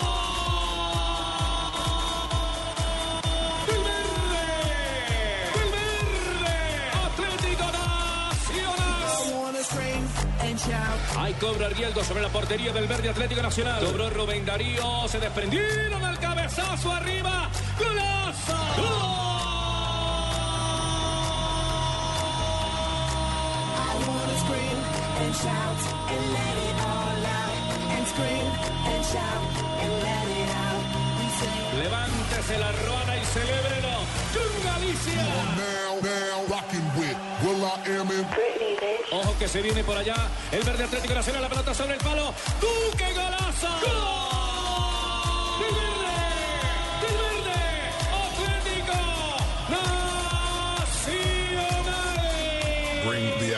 Hay 11.16 11.32
cobra 11.34 11.68
Rieldo 11.68 12.04
sobre 12.04 12.22
la 12.22 12.28
portería 12.28 12.72
del 12.72 12.86
verde 12.86 13.08
Atlético 13.10 13.42
Nacional. 13.42 13.84
Cobró 13.84 14.10
Rubén 14.10 14.46
Darío. 14.46 15.08
Se 15.08 15.18
desprendieron 15.18 16.04
al 16.04 16.18
cabezazo 16.18 16.92
arriba. 16.92 17.50
¡Golazo! 17.78 18.82
¡Gol! 18.82 19.53
And 25.24 25.34
shout 25.34 25.80
and 26.12 26.24
let 26.36 26.56
it 26.68 26.76
all 26.90 27.20
out. 27.40 27.56
And 27.94 28.04
scream 28.12 28.48
and 28.92 29.02
shout 29.12 29.44
and 29.82 29.92
let 30.06 30.26
it 30.40 30.50
out. 30.64 30.84
We 31.18 31.26
say, 31.38 31.56
Levántese 31.80 32.58
la 32.58 32.70
ruana 32.84 33.14
y 33.16 33.24
celébrelo 33.34 33.94
con 34.34 34.52
Galicia. 34.68 35.24
Now, 35.64 35.92
now, 36.12 36.36
rocking 36.52 36.86
with 36.98 37.16
Will 37.42 37.64
I 37.64 37.76
Am 37.98 38.10
in 38.10 38.26
Ojo 39.12 39.34
que 39.38 39.48
se 39.48 39.62
viene 39.62 39.82
por 39.84 39.96
allá 39.96 40.16
el 40.50 40.62
verde 40.62 40.84
Atlético 40.84 41.14
Nacional, 41.14 41.42
la 41.42 41.48
pelota 41.48 41.74
sobre 41.74 41.94
el 41.94 42.00
palo. 42.00 42.34
¡Duque 42.60 43.12
golazo! 43.14 43.68
¡Gol! 43.80 44.33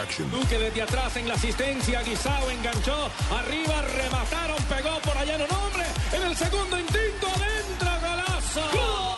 Action. 0.07 0.31
Duque 0.31 0.59
desde 0.59 0.83
atrás 0.83 1.17
en 1.17 1.29
la 1.29 1.35
asistencia, 1.35 2.03
Guisao 2.03 2.51
enganchó, 2.51 3.11
arriba 3.31 3.83
remataron, 3.83 4.57
pegó 4.65 4.99
por 5.01 5.17
allá 5.17 5.35
en 5.37 5.43
un 5.43 5.51
hombre, 5.51 5.85
en 6.13 6.23
el 6.23 6.37
segundo 6.37 6.79
intento, 6.79 7.27
adentro, 7.27 7.91
golazo. 8.01 9.17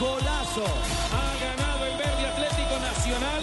Golazo. 0.00 0.66
Ha 1.12 1.28
ganado 1.44 1.84
el 1.86 1.96
verde 1.96 2.26
Atlético 2.26 2.78
Nacional. 2.80 3.42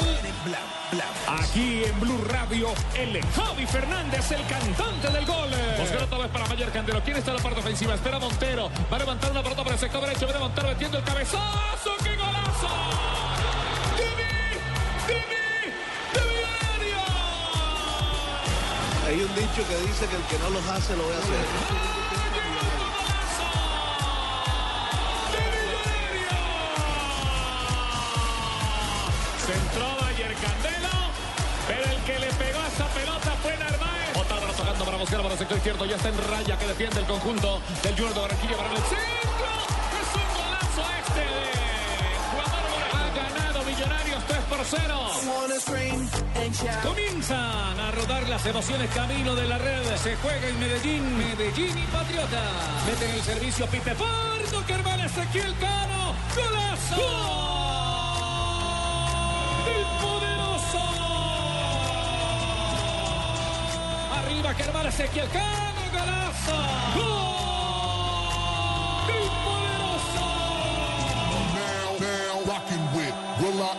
Aquí 1.28 1.84
en 1.84 2.00
Blue 2.00 2.24
Radio, 2.30 2.70
el 2.96 3.22
Javi 3.34 3.66
Fernández, 3.66 4.32
el 4.32 4.46
cantante 4.46 5.10
del 5.10 5.26
gol. 5.26 5.50
Buscar 5.80 6.04
otra 6.04 6.18
vez 6.20 6.28
para 6.30 6.48
Mayer 6.48 6.72
Candelo. 6.72 7.02
¿Quién 7.04 7.18
está 7.18 7.32
en 7.32 7.38
la 7.38 7.44
parte 7.44 7.60
ofensiva? 7.60 7.96
Espera 7.96 8.20
Montero. 8.20 8.70
Va 8.92 8.96
a 8.96 9.00
levantar 9.00 9.32
una 9.32 9.42
pelota 9.44 9.64
para 9.64 9.76
el 9.76 9.80
sector 9.80 10.02
derecho. 10.02 10.26
Viene 10.26 10.40
Montero 10.40 10.68
metiendo 10.68 10.98
el 10.98 11.04
cabezazo. 11.04 11.92
¡Qué 12.04 12.16
golazo! 12.16 13.35
Hay 19.06 19.22
un 19.22 19.36
dicho 19.36 19.62
que 19.68 19.78
dice 19.86 20.08
que 20.08 20.16
el 20.16 20.24
que 20.24 20.40
no 20.40 20.50
los 20.50 20.68
hace 20.68 20.98
lo 20.98 21.04
voy 21.04 21.14
a 21.14 21.20
hacer. 21.20 21.46
Centró 29.46 29.86
Bayer 30.02 30.34
Candelo, 30.34 30.90
pero 31.68 31.84
el 31.84 32.02
que 32.02 32.20
le 32.20 32.34
pegó 32.34 32.60
a 32.60 32.68
esa 32.68 32.88
pelota 32.88 33.32
fue 33.44 33.56
Narváez. 33.58 34.18
Otra 34.18 34.40
vez 34.40 34.56
tocando 34.56 34.86
para 34.86 34.98
buscar 34.98 35.22
para 35.22 35.34
el 35.34 35.40
sector 35.40 35.58
izquierdo. 35.58 35.86
Ya 35.86 35.98
está 35.98 36.10
en 36.10 36.18
raya 36.28 36.58
que 36.58 36.66
defiende 36.66 37.00
el 37.02 37.06
conjunto 37.06 37.62
del 37.84 37.94
Junior 37.94 38.14
de 38.16 38.22
Barranquilla 38.22 38.58
para 38.58 38.72
el 38.72 38.78
centro. 38.78 39.75
Por 44.50 44.60
0. 44.64 44.96
Comienzan 46.84 47.80
a 47.80 47.92
rodar 47.92 48.28
las 48.30 48.46
emociones 48.46 48.90
camino 48.92 49.36
de 49.36 49.48
la 49.48 49.58
red. 49.58 49.96
Se 49.98 50.16
juega 50.18 50.48
en 50.48 50.60
Medellín, 50.60 51.18
Medellín 51.18 51.78
y 51.78 51.86
Patriota. 51.88 52.42
Meten 52.86 53.12
el 53.12 53.22
servicio 53.22 53.66
Pipe 53.68 53.96
Pardo, 53.96 54.66
que 54.66 54.74
hermana 54.74 55.06
Ezequiel 55.06 55.56
Cano. 55.60 56.16
¡Golazo! 56.36 56.96
¡El 59.68 59.86
poderoso! 60.02 60.82
Arriba 64.18 64.54
que 64.56 64.64
hermana 64.64 64.90
Ezequiel 64.90 65.30
Cano, 65.30 65.82
golazo. 65.92 66.56
¡Gol! 66.96 67.55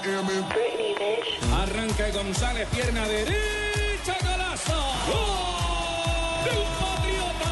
Arranca 0.06 2.06
González, 2.12 2.68
pierna 2.68 3.08
derecha, 3.08 4.14
golazo. 4.22 4.78
¡Gol! 5.08 6.44
¡Del 6.44 6.62
Patriota! 6.78 7.50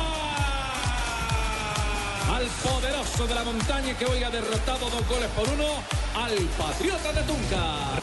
Al 2.37 2.47
poderoso 2.63 3.27
de 3.27 3.35
la 3.35 3.43
montaña 3.43 3.99
que 3.99 4.07
hoy 4.07 4.23
ha 4.23 4.31
derrotado 4.31 4.89
dos 4.89 5.05
goles 5.09 5.29
por 5.31 5.49
uno 5.49 5.65
al 6.15 6.37
Patriota 6.57 7.13
de 7.13 7.25
Tunca. 7.25 7.99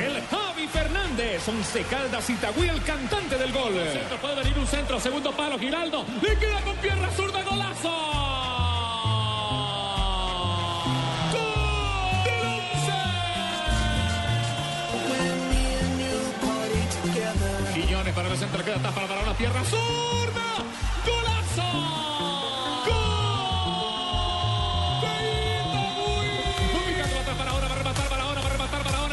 El 0.00 0.26
Javi 0.26 0.66
Fernández, 0.66 1.46
Once 1.46 1.84
Caldas 1.84 2.28
Itagüí, 2.30 2.68
el 2.68 2.82
cantante 2.82 3.38
del 3.38 3.52
gol. 3.52 3.74
Centro 3.92 4.16
puede 4.16 4.34
venir 4.42 4.58
un 4.58 4.66
centro, 4.66 4.98
segundo 4.98 5.30
palo, 5.36 5.56
Giraldo. 5.56 6.04
Le 6.20 6.36
queda 6.36 6.60
con 6.62 6.74
pierna 6.78 7.08
zurda, 7.12 7.44
golazo. 7.44 8.29
Centro, 18.40 18.64
queda 18.64 18.78
tapa 18.78 19.06
para 19.06 19.20
una 19.20 19.34
pierna 19.34 19.62
zurda. 19.64 20.64
¡Golazo! 21.04 21.68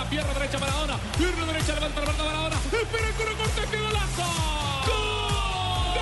Pierna 0.10 0.34
derecha 0.34 0.58
para 0.58 0.72
ahora, 0.72 0.98
pierna 1.18 1.46
derecha, 1.46 1.74
levanta, 1.76 2.00
levanta 2.00 2.24
para 2.24 2.38
ahora. 2.40 2.56
Espera 2.56 3.08
el 3.08 3.14
corre, 3.16 3.34
corte, 3.36 3.62
¡qué 3.70 3.78
golazo! 3.78 4.24
¡Gol! 4.88 5.94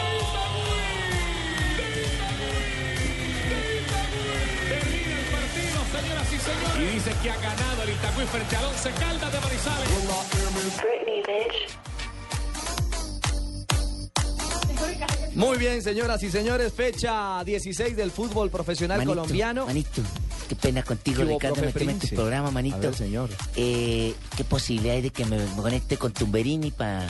De. 3.50 3.98
Termina 4.70 5.16
el 5.20 5.26
partido, 5.34 5.80
señoras 5.92 6.30
y 6.32 6.38
señores. 6.38 6.78
Y 6.78 6.86
dice 6.94 7.12
que 7.24 7.32
ha 7.32 7.38
ganado 7.38 7.82
el 7.82 7.90
Itagüí 7.90 8.26
frente 8.28 8.56
al 8.56 8.66
Once 8.66 8.92
Caldas 8.92 9.32
de 9.34 9.40
Manizales. 9.40 9.90
Muy 15.36 15.58
bien, 15.58 15.82
señoras 15.82 16.24
y 16.24 16.32
señores, 16.32 16.72
fecha 16.74 17.44
16 17.44 17.98
del 17.98 18.10
fútbol 18.10 18.50
profesional 18.50 19.00
Manito, 19.00 19.16
colombiano. 19.16 19.66
Manito, 19.66 20.02
qué 20.48 20.56
pena 20.56 20.82
contigo, 20.82 21.24
¿Qué 21.24 21.34
Ricardo, 21.34 21.62
meteme 21.62 21.92
en 21.92 22.00
tu 22.00 22.08
programa, 22.16 22.52
manito. 22.52 22.78
A 22.78 22.80
ver, 22.80 22.96
señor. 22.96 23.30
Eh, 23.58 24.14
¿Qué 24.38 24.44
posibilidad 24.46 24.96
hay 24.96 25.02
de 25.02 25.10
que 25.10 25.26
me, 25.26 25.38
me 25.38 25.56
conecte 25.62 25.98
con 25.98 26.14
Tumberini 26.14 26.72
para 26.72 27.06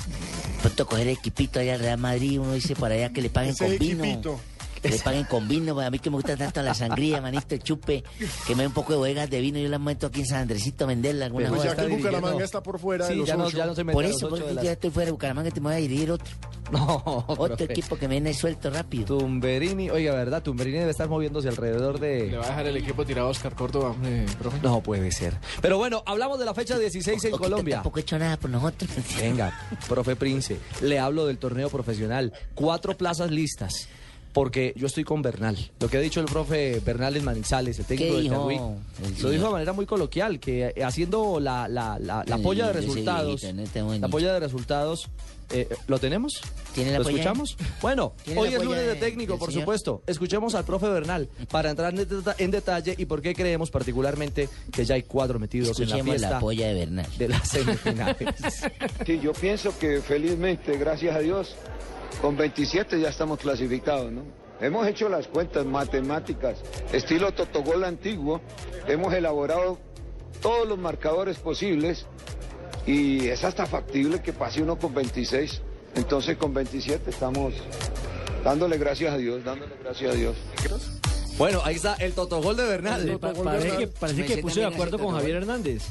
pronto 0.61 0.87
coger 0.87 1.07
el 1.07 1.13
equipito 1.17 1.59
allá 1.59 1.75
al 1.75 1.79
Real 1.81 1.99
Madrid? 1.99 2.39
Uno 2.39 2.53
dice 2.53 2.75
por 2.75 2.91
allá 2.91 3.13
que 3.13 3.21
le 3.21 3.29
paguen 3.29 3.51
Ese 3.51 3.67
con 3.67 3.77
vino. 3.77 4.03
equipito. 4.03 4.39
Que 4.85 4.91
le 4.91 4.99
paguen 4.99 5.23
con 5.25 5.47
vino, 5.47 5.79
a 5.79 5.89
mí 5.89 5.99
que 5.99 6.09
me 6.09 6.15
gusta 6.17 6.35
tanto 6.37 6.61
la 6.61 6.73
sangría, 6.73 7.21
manito, 7.21 7.55
el 7.55 7.63
chupe, 7.63 8.03
que 8.45 8.55
me 8.55 8.63
dé 8.63 8.67
un 8.67 8.73
poco 8.73 8.93
de 8.93 8.97
bodegas 8.99 9.29
de 9.29 9.41
vino, 9.41 9.57
yo 9.59 9.67
las 9.69 9.79
meto 9.79 10.07
aquí 10.07 10.19
en 10.21 10.25
San 10.27 10.41
Andresito 10.41 10.83
a 10.85 10.87
venderla 10.87 11.25
alguna 11.25 11.49
Pues 11.49 11.63
ya 11.63 11.75
que 11.75 11.87
Bucaramanga 11.87 12.43
está 12.43 12.61
por 12.61 12.79
fuera 12.79 13.05
de 13.07 13.13
Sí, 13.13 13.19
los 13.19 13.27
ya 13.27 13.35
no- 13.35 13.49
ya 13.49 13.65
no 13.65 13.73
se 13.75 13.83
mete 13.83 13.93
Por 13.95 14.05
eso, 14.05 14.29
porque 14.29 14.45
de 14.45 14.53
las- 14.53 14.63
ya 14.63 14.71
estoy 14.73 14.89
fuera 14.91 15.05
de 15.07 15.11
Bucaramanga, 15.13 15.49
te 15.51 15.59
me 15.59 15.65
voy 15.69 15.73
a 15.73 15.77
dirigir 15.77 16.11
otro. 16.11 16.27
No, 16.71 17.23
Otro 17.27 17.45
profe. 17.57 17.63
equipo 17.65 17.95
que 17.95 18.07
me 18.07 18.15
viene 18.15 18.33
suelto 18.33 18.71
rápido. 18.71 19.05
Tumberini, 19.19 19.91
oiga, 19.91 20.15
¿verdad? 20.15 20.41
Tumberini 20.41 20.79
debe 20.79 20.89
estar 20.89 21.07
moviéndose 21.07 21.47
alrededor 21.47 21.99
Le 21.99 22.29
de... 22.31 22.37
va 22.37 22.45
a 22.45 22.49
dejar 22.49 22.65
el 22.65 22.77
equipo 22.77 23.05
tirado 23.05 23.27
a 23.27 23.29
Oscar 23.31 23.53
Córdoba, 23.53 23.91
hombre, 23.91 24.25
profe. 24.39 24.57
No 24.63 24.81
puede 24.81 25.11
ser. 25.11 25.37
Pero 25.61 25.77
bueno, 25.77 26.01
hablamos 26.07 26.39
de 26.39 26.45
la 26.45 26.55
fecha 26.55 26.79
16 26.79 27.23
en 27.25 27.31
Colombia. 27.37 27.75
Tampoco 27.75 27.99
he 27.99 28.01
hecho 28.01 28.17
nada 28.17 28.37
por 28.37 28.49
nosotros. 28.49 28.89
Venga, 29.21 29.55
profe 29.87 30.15
Prince, 30.15 30.57
le 30.81 30.97
hablo 30.97 31.27
del 31.27 31.37
torneo 31.37 31.69
profesional. 31.69 32.33
Cuatro 32.55 32.97
plazas 32.97 33.29
listas. 33.29 33.87
Porque 34.35 34.73
yo 34.75 34.85
estoy 34.85 35.03
con 35.05 35.21
Bernal. 35.23 35.57
Lo 35.79 35.87
que 35.87 35.95
ha 35.97 36.01
dicho 36.01 36.19
el 36.19 36.25
profe 36.27 36.81
Bernal 36.85 37.15
en 37.15 37.23
Manizales, 37.23 37.79
el 37.79 37.85
técnico 37.85 38.11
¿Qué 38.15 38.21
de 38.21 38.27
el 38.27 39.21
lo 39.21 39.29
dijo 39.31 39.45
de 39.45 39.51
manera 39.53 39.71
muy 39.73 39.85
coloquial, 39.85 40.39
que 40.41 40.73
eh, 40.75 40.83
haciendo 40.83 41.39
la, 41.39 41.67
la, 41.69 41.97
la, 41.99 42.23
la 42.27 42.37
polla 42.39 42.65
de 42.65 42.71
ese 42.71 42.81
resultados, 42.81 43.41
la 44.01 44.07
polla 44.09 44.33
de 44.33 44.39
resultados, 44.41 45.07
eh, 45.51 45.69
¿lo 45.87 45.99
tenemos? 45.99 46.41
¿Tiene 46.73 46.91
la 46.91 46.97
¿Lo 46.97 47.03
polla? 47.05 47.15
escuchamos? 47.15 47.55
Bueno, 47.81 48.11
¿Tiene 48.25 48.41
hoy 48.41 48.49
es 48.53 48.61
lunes 48.61 48.81
de 48.81 48.87
de- 48.87 48.95
técnico, 48.95 49.37
por 49.39 49.49
señor? 49.51 49.61
supuesto. 49.63 50.01
Escuchemos 50.05 50.53
al 50.53 50.65
profe 50.65 50.89
Bernal 50.89 51.29
para 51.49 51.69
entrar 51.69 51.93
en, 51.97 52.05
deta- 52.05 52.35
en 52.37 52.51
detalle 52.51 52.93
y 52.97 53.05
por 53.05 53.21
qué 53.21 53.33
creemos 53.33 53.71
particularmente 53.71 54.49
que 54.73 54.83
ya 54.83 54.95
hay 54.95 55.03
cuatro 55.03 55.39
metidos 55.39 55.79
en 55.79 55.89
la 55.91 56.03
fiesta 56.03 56.29
la 56.31 56.39
polla 56.41 56.67
de 56.67 56.73
Bernal. 56.73 57.07
de 57.17 57.29
las 57.29 57.47
semifinales. 57.47 58.35
Sí, 59.05 59.19
yo 59.23 59.31
pienso 59.33 59.77
que 59.79 60.01
felizmente, 60.01 60.77
gracias 60.77 61.15
a 61.15 61.19
Dios, 61.19 61.55
con 62.21 62.35
27 62.37 62.99
ya 62.99 63.09
estamos 63.09 63.39
clasificados, 63.39 64.11
¿no? 64.11 64.23
Hemos 64.61 64.87
hecho 64.87 65.09
las 65.09 65.27
cuentas 65.27 65.65
matemáticas, 65.65 66.57
estilo 66.93 67.33
Totogol 67.33 67.83
antiguo, 67.83 68.39
hemos 68.87 69.13
elaborado 69.13 69.77
todos 70.41 70.67
los 70.67 70.77
marcadores 70.77 71.37
posibles 71.37 72.05
y 72.87 73.27
es 73.27 73.43
hasta 73.43 73.65
factible 73.65 74.21
que 74.21 74.31
pase 74.31 74.61
uno 74.61 74.77
con 74.77 74.93
26. 74.93 75.61
Entonces 75.95 76.37
con 76.37 76.53
27 76.53 77.09
estamos 77.09 77.53
dándole 78.43 78.77
gracias 78.77 79.13
a 79.13 79.17
Dios, 79.17 79.43
dándole 79.43 79.73
gracias 79.83 80.11
a 80.13 80.15
Dios. 80.15 80.35
Bueno, 81.37 81.59
ahí 81.65 81.75
está 81.75 81.95
el 81.95 82.13
totogol 82.13 82.55
de 82.55 82.63
Bernal. 82.65 83.17
Pa- 83.19 83.33
parece 83.33 83.77
que, 83.77 83.87
parece 83.87 84.25
que 84.25 84.37
puso 84.37 84.59
de 84.61 84.67
acuerdo 84.67 84.97
con 84.97 85.13
Javier 85.15 85.37
Hernández. 85.37 85.83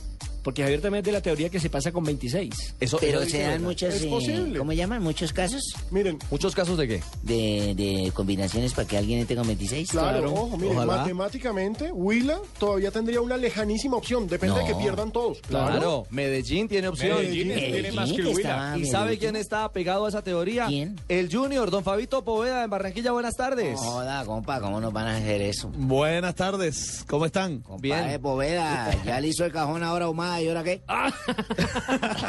Porque 0.44 0.62
Javier 0.62 0.80
también 0.80 1.00
es 1.00 1.06
de 1.06 1.12
la 1.12 1.20
teoría 1.20 1.48
que 1.50 1.58
se 1.58 1.68
pasa 1.70 1.90
con 1.90 2.04
26. 2.04 2.76
Eso, 2.78 2.98
Pero 3.00 3.22
eso 3.22 3.30
se 3.30 3.42
dan 3.42 3.62
muchos, 3.62 3.92
Es 3.94 4.02
eh, 4.02 4.08
posible. 4.08 4.58
¿cómo 4.58 4.72
llaman? 4.72 5.02
Muchos 5.02 5.32
casos 5.32 5.62
Miren, 5.90 6.18
¿Muchos 6.30 6.54
casos 6.54 6.78
de 6.78 6.86
qué? 6.86 7.02
de, 7.22 7.74
de 7.74 8.12
combinaciones 8.14 8.72
para 8.74 8.86
que 8.86 8.96
alguien 8.98 9.18
entre 9.20 9.34
con 9.36 9.46
26. 9.46 9.88
claro, 9.90 10.32
ojo, 10.32 10.56
miren, 10.56 10.76
ojalá. 10.76 10.98
matemáticamente, 10.98 11.90
Huila 11.90 12.38
todavía 12.58 12.90
tendría 12.90 13.20
una 13.20 13.36
lejanísima 13.36 13.96
opción. 13.96 14.26
Depende 14.28 14.60
de 14.60 14.66
que 14.66 14.74
pierdan 14.74 15.10
todos. 15.10 15.38
Claro, 15.48 16.06
Medellín 16.10 16.68
tiene 16.68 16.88
opción. 16.88 17.16
Medellín 17.18 17.54
tiene 17.54 17.92
más 17.92 18.12
que 18.12 18.22
Huila. 18.22 18.76
¿Y 18.78 18.84
sabe 18.86 19.04
Medellín. 19.06 19.20
quién 19.20 19.36
está 19.36 19.72
pegado 19.72 20.04
a 20.06 20.08
esa 20.10 20.22
teoría? 20.22 20.66
¿Quién? 20.66 21.00
El 21.08 21.34
Junior, 21.34 21.70
don 21.70 21.82
Fabito 21.82 22.22
Poveda 22.22 22.64
en 22.64 22.70
Barranquilla. 22.70 23.12
Buenas 23.12 23.34
tardes. 23.34 23.78
Joda, 23.78 24.24
compa, 24.24 24.60
¿cómo 24.60 24.80
nos 24.80 24.92
van 24.92 25.06
a 25.06 25.16
hacer 25.16 25.40
eso? 25.40 25.70
Buenas 25.74 26.34
tardes, 26.34 27.04
¿cómo 27.08 27.24
están? 27.26 27.60
Compa, 27.60 27.80
Bien. 27.80 28.08
eh, 28.10 28.18
Poveda, 28.18 28.90
ya 29.04 29.20
le 29.20 29.28
hizo 29.28 29.44
el 29.44 29.52
cajón 29.52 29.82
ahora 29.82 30.08
Humada 30.34 30.42
y 30.42 30.48
ahora 30.48 30.64
qué. 30.64 30.82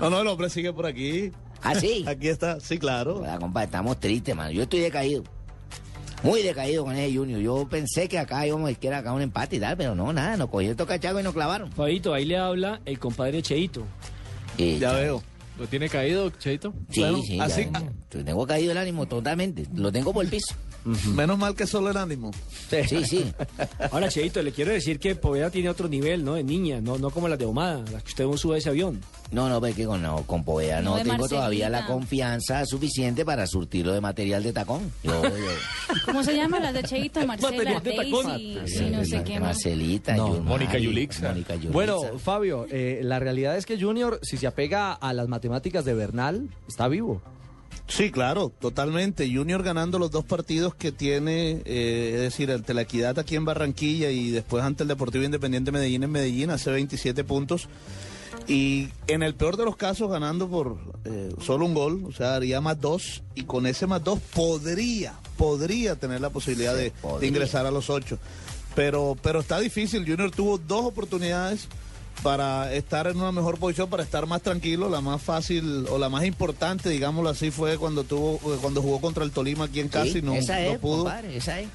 No, 0.00 0.10
no, 0.10 0.20
el 0.20 0.26
hombre 0.28 0.48
sigue 0.50 0.72
por 0.72 0.86
aquí. 0.86 1.32
¿Ah, 1.62 1.74
sí? 1.74 2.04
Aquí 2.06 2.28
está, 2.28 2.60
sí, 2.60 2.78
claro. 2.78 3.16
Joda, 3.16 3.38
compa, 3.38 3.64
estamos 3.64 3.98
tristes, 3.98 4.34
mano. 4.36 4.50
Yo 4.52 4.62
estoy 4.62 4.80
decaído. 4.80 5.24
Muy 6.22 6.42
decaído 6.42 6.84
con 6.84 6.94
ese 6.96 7.16
Junior. 7.16 7.40
Yo 7.40 7.66
pensé 7.68 8.08
que 8.08 8.18
acá 8.18 8.46
íbamos 8.46 8.68
a 8.68 8.72
ir 8.72 8.94
acá 8.94 9.12
un 9.12 9.22
empate 9.22 9.56
y 9.56 9.60
tal, 9.60 9.76
pero 9.76 9.94
no, 9.94 10.12
nada, 10.12 10.36
nos 10.36 10.48
cogió 10.50 10.70
estos 10.70 10.86
cachacos 10.86 11.20
y 11.20 11.24
nos 11.24 11.34
clavaron. 11.34 11.70
Fabito, 11.72 12.14
ahí 12.14 12.24
le 12.24 12.38
habla 12.38 12.80
el 12.84 12.98
compadre 12.98 13.42
Cheito. 13.42 13.84
Ya 14.56 14.92
veo. 14.92 15.22
¿Lo 15.58 15.66
tiene 15.66 15.88
caído, 15.88 16.30
Cheito? 16.30 16.72
Sí, 16.90 17.00
Bueno, 17.00 17.18
sí, 17.22 17.40
así- 17.40 17.68
ya, 17.72 18.24
tengo 18.24 18.46
caído 18.46 18.72
el 18.72 18.78
ánimo 18.78 19.06
totalmente. 19.06 19.66
Lo 19.74 19.90
tengo 19.90 20.12
por 20.12 20.24
el 20.24 20.30
piso. 20.30 20.54
Menos 20.84 21.38
mal 21.38 21.54
que 21.54 21.66
solo 21.66 21.90
el 21.90 21.96
ánimo. 21.96 22.30
Sí, 22.70 23.04
sí. 23.04 23.32
Ahora, 23.90 24.08
Cheito, 24.08 24.42
le 24.42 24.52
quiero 24.52 24.72
decir 24.72 24.98
que 24.98 25.14
Poveda 25.14 25.50
tiene 25.50 25.68
otro 25.68 25.88
nivel, 25.88 26.24
¿no? 26.24 26.34
De 26.34 26.42
niña, 26.44 26.80
no, 26.80 26.98
no 26.98 27.10
como 27.10 27.28
las 27.28 27.38
de 27.38 27.44
Omada, 27.46 27.84
las 27.92 28.02
que 28.02 28.08
usted 28.10 28.24
sube 28.36 28.54
a 28.54 28.58
ese 28.58 28.68
avión. 28.70 29.00
No, 29.30 29.48
no, 29.50 29.60
ve 29.60 29.74
que 29.74 29.84
con, 29.84 30.00
no, 30.00 30.22
con 30.22 30.44
Poveda 30.44 30.80
no, 30.80 30.90
No, 30.92 30.96
tengo 30.96 31.08
Marcelita. 31.12 31.36
todavía 31.36 31.68
la 31.68 31.86
confianza 31.86 32.64
suficiente 32.64 33.24
para 33.26 33.46
surtirlo 33.46 33.92
de 33.92 34.00
material 34.00 34.42
de 34.42 34.52
tacón. 34.54 34.90
Yo, 35.02 35.22
yo- 35.22 35.30
¿Cómo 36.06 36.22
se 36.24 36.34
llaman 36.34 36.62
las 36.62 36.72
de 36.74 36.82
Cheito? 36.84 37.20
Marcela, 37.26 37.50
Material 37.50 37.82
de 37.82 37.92
tacón. 37.92 38.26
Daisy, 38.26 38.58
sí, 38.78 38.90
no 38.90 39.04
sé 39.04 39.22
qué 39.24 39.32
más. 39.40 39.56
Marcelita, 39.56 40.16
No, 40.16 40.28
Yulmari, 40.28 40.48
Mónica 40.48 40.78
Yulixa. 40.78 41.28
Mónica 41.28 41.54
Yulixa. 41.54 41.72
Bueno, 41.72 42.00
Fabio, 42.18 42.66
eh, 42.70 43.00
la 43.02 43.18
realidad 43.18 43.56
es 43.58 43.66
que 43.66 43.78
Junior, 43.78 44.18
si 44.22 44.38
se 44.38 44.46
apega 44.46 44.92
a 44.94 45.12
las 45.12 45.28
matemáticas 45.28 45.84
de 45.84 45.92
Bernal, 45.94 46.48
está 46.66 46.88
vivo. 46.88 47.20
Sí, 47.88 48.10
claro, 48.10 48.52
totalmente. 48.60 49.34
Junior 49.34 49.62
ganando 49.62 49.98
los 49.98 50.10
dos 50.10 50.24
partidos 50.24 50.74
que 50.74 50.92
tiene, 50.92 51.62
eh, 51.64 52.12
es 52.16 52.20
decir, 52.20 52.52
ante 52.52 52.74
la 52.74 52.82
Equidad 52.82 53.18
aquí 53.18 53.34
en 53.34 53.46
Barranquilla 53.46 54.10
y 54.10 54.30
después 54.30 54.62
ante 54.62 54.82
el 54.82 54.88
Deportivo 54.88 55.24
Independiente 55.24 55.72
Medellín 55.72 56.02
en 56.02 56.10
Medellín, 56.10 56.50
hace 56.50 56.70
27 56.70 57.24
puntos. 57.24 57.68
Y 58.46 58.88
en 59.06 59.22
el 59.22 59.34
peor 59.34 59.56
de 59.56 59.64
los 59.64 59.76
casos 59.76 60.10
ganando 60.10 60.48
por 60.48 60.78
eh, 61.04 61.34
solo 61.40 61.64
un 61.64 61.74
gol, 61.74 62.04
o 62.06 62.12
sea, 62.12 62.34
haría 62.34 62.60
más 62.60 62.78
dos. 62.78 63.22
Y 63.34 63.44
con 63.44 63.66
ese 63.66 63.86
más 63.86 64.04
dos 64.04 64.20
podría, 64.34 65.14
podría 65.38 65.96
tener 65.96 66.20
la 66.20 66.30
posibilidad 66.30 66.74
de, 66.74 66.92
de 67.20 67.26
ingresar 67.26 67.64
a 67.64 67.70
los 67.70 67.88
ocho. 67.88 68.18
Pero, 68.74 69.16
pero 69.22 69.40
está 69.40 69.58
difícil. 69.58 70.06
Junior 70.06 70.30
tuvo 70.30 70.58
dos 70.58 70.84
oportunidades 70.84 71.68
para 72.22 72.72
estar 72.74 73.06
en 73.06 73.16
una 73.16 73.32
mejor 73.32 73.58
posición, 73.58 73.88
para 73.88 74.02
estar 74.02 74.26
más 74.26 74.42
tranquilo. 74.42 74.88
La 74.88 75.00
más 75.00 75.22
fácil 75.22 75.86
o 75.90 75.98
la 75.98 76.08
más 76.08 76.24
importante, 76.24 76.88
digámoslo 76.90 77.30
así, 77.30 77.50
fue 77.50 77.78
cuando 77.78 78.04
tuvo 78.04 78.38
cuando 78.60 78.82
jugó 78.82 79.00
contra 79.00 79.24
el 79.24 79.30
Tolima 79.30 79.64
aquí 79.66 79.80
en 79.80 79.88
casa 79.88 80.06
Sí, 80.12 80.18
y 80.18 80.22
no, 80.22 80.34
esa 80.34 80.54
no 80.54 80.60
es, 80.72 80.78
pudo. 80.78 81.04
compadre, 81.04 81.36
esa 81.36 81.60
es. 81.60 81.68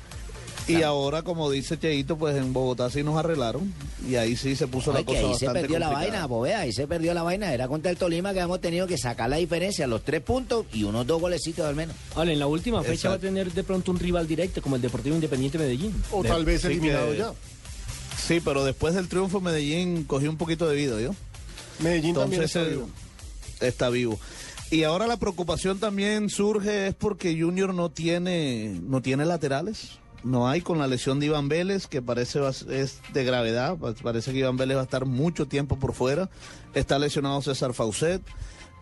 Y 0.65 0.81
ahora, 0.81 1.23
como 1.23 1.51
dice 1.51 1.77
Cheito, 1.77 2.17
pues 2.17 2.37
en 2.37 2.53
Bogotá 2.53 2.89
sí 2.89 3.03
nos 3.03 3.17
arreglaron 3.17 3.73
y 4.09 4.15
ahí 4.15 4.37
sí 4.37 4.55
se 4.55 4.65
puso 4.65 4.93
la 4.93 5.03
cosa 5.03 5.19
ahí 5.19 5.25
se 5.25 5.29
bastante 5.47 5.59
perdió 5.59 5.77
la 5.77 5.89
vaina, 5.89 6.25
Poveda, 6.25 6.59
ahí 6.61 6.71
se 6.71 6.87
perdió 6.87 7.13
la 7.13 7.21
vaina. 7.21 7.53
Era 7.53 7.67
contra 7.67 7.91
el 7.91 7.97
Tolima 7.97 8.33
que 8.33 8.39
hemos 8.39 8.61
tenido 8.61 8.87
que 8.87 8.97
sacar 8.97 9.29
la 9.29 9.35
diferencia, 9.37 9.87
los 9.87 10.03
tres 10.05 10.21
puntos 10.21 10.65
y 10.71 10.85
unos 10.85 11.05
dos 11.05 11.19
golecitos 11.19 11.65
al 11.65 11.75
menos. 11.75 11.97
Ahora, 12.15 12.31
en 12.31 12.39
la 12.39 12.47
última 12.47 12.79
fecha 12.81 12.93
Exacto. 12.93 13.09
va 13.09 13.15
a 13.15 13.19
tener 13.19 13.51
de 13.51 13.63
pronto 13.63 13.91
un 13.91 13.99
rival 13.99 14.25
directo 14.25 14.61
como 14.61 14.77
el 14.77 14.81
Deportivo 14.81 15.15
Independiente 15.15 15.57
Medellín. 15.57 16.01
O 16.13 16.23
tal 16.23 16.45
vez 16.45 16.61
Sí, 16.61 16.67
eliminado 16.67 17.11
que- 17.11 17.17
ya. 17.17 17.33
Sí, 18.17 18.39
pero 18.43 18.63
después 18.63 18.93
del 18.95 19.07
triunfo 19.07 19.41
Medellín 19.41 20.03
cogió 20.05 20.29
un 20.29 20.37
poquito 20.37 20.67
de 20.67 20.75
vida, 20.75 20.99
¿yo? 21.01 21.11
Medellín 21.79 22.15
también 22.15 22.43
está 22.43 22.61
eh, 22.61 22.69
vivo. 22.69 22.89
está 23.59 23.89
vivo. 23.89 24.19
Y 24.71 24.83
ahora 24.83 25.07
la 25.07 25.17
preocupación 25.17 25.79
también 25.79 26.29
surge 26.29 26.87
es 26.87 26.95
porque 26.95 27.39
Junior 27.39 27.73
no 27.73 27.89
tiene 27.91 28.79
no 28.83 29.01
tiene 29.01 29.25
laterales. 29.25 29.99
No 30.23 30.47
hay 30.47 30.61
con 30.61 30.79
la 30.79 30.87
lesión 30.87 31.19
de 31.19 31.25
Iván 31.25 31.49
Vélez, 31.49 31.85
que 31.87 32.01
parece 32.01 32.39
va- 32.39 32.49
es 32.51 32.99
de 33.11 33.23
gravedad. 33.25 33.75
pa- 33.77 33.93
Parece 33.93 34.31
que 34.31 34.39
Iván 34.39 34.55
Vélez 34.55 34.77
va 34.77 34.81
a 34.81 34.85
estar 34.85 35.05
mucho 35.05 35.47
tiempo 35.47 35.77
por 35.77 35.93
fuera. 35.93 36.29
Está 36.73 36.97
lesionado 36.97 37.41
César 37.41 37.73
Faucet. 37.73 38.21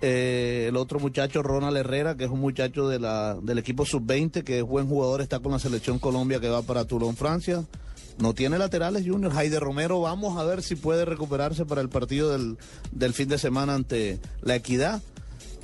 Eh, 0.03 0.67
el 0.69 0.77
otro 0.77 0.99
muchacho, 0.99 1.41
Ronald 1.43 1.77
Herrera, 1.77 2.15
que 2.15 2.25
es 2.25 2.29
un 2.29 2.39
muchacho 2.39 2.87
de 2.87 2.99
la, 2.99 3.35
del 3.41 3.57
equipo 3.57 3.85
sub-20, 3.85 4.43
que 4.43 4.59
es 4.59 4.63
buen 4.63 4.87
jugador, 4.87 5.21
está 5.21 5.39
con 5.39 5.51
la 5.51 5.59
selección 5.59 5.99
Colombia 5.99 6.39
que 6.39 6.49
va 6.49 6.61
para 6.61 6.85
Toulon, 6.85 7.15
Francia. 7.15 7.63
No 8.21 8.33
tiene 8.33 8.57
laterales, 8.57 9.03
Junior. 9.07 9.33
Jaide 9.33 9.59
Romero, 9.59 9.99
vamos 10.01 10.37
a 10.37 10.43
ver 10.43 10.61
si 10.61 10.75
puede 10.75 11.05
recuperarse 11.05 11.65
para 11.65 11.81
el 11.81 11.89
partido 11.89 12.31
del, 12.31 12.57
del 12.91 13.13
fin 13.13 13.27
de 13.29 13.37
semana 13.37 13.73
ante 13.73 14.19
la 14.41 14.55
Equidad. 14.55 15.01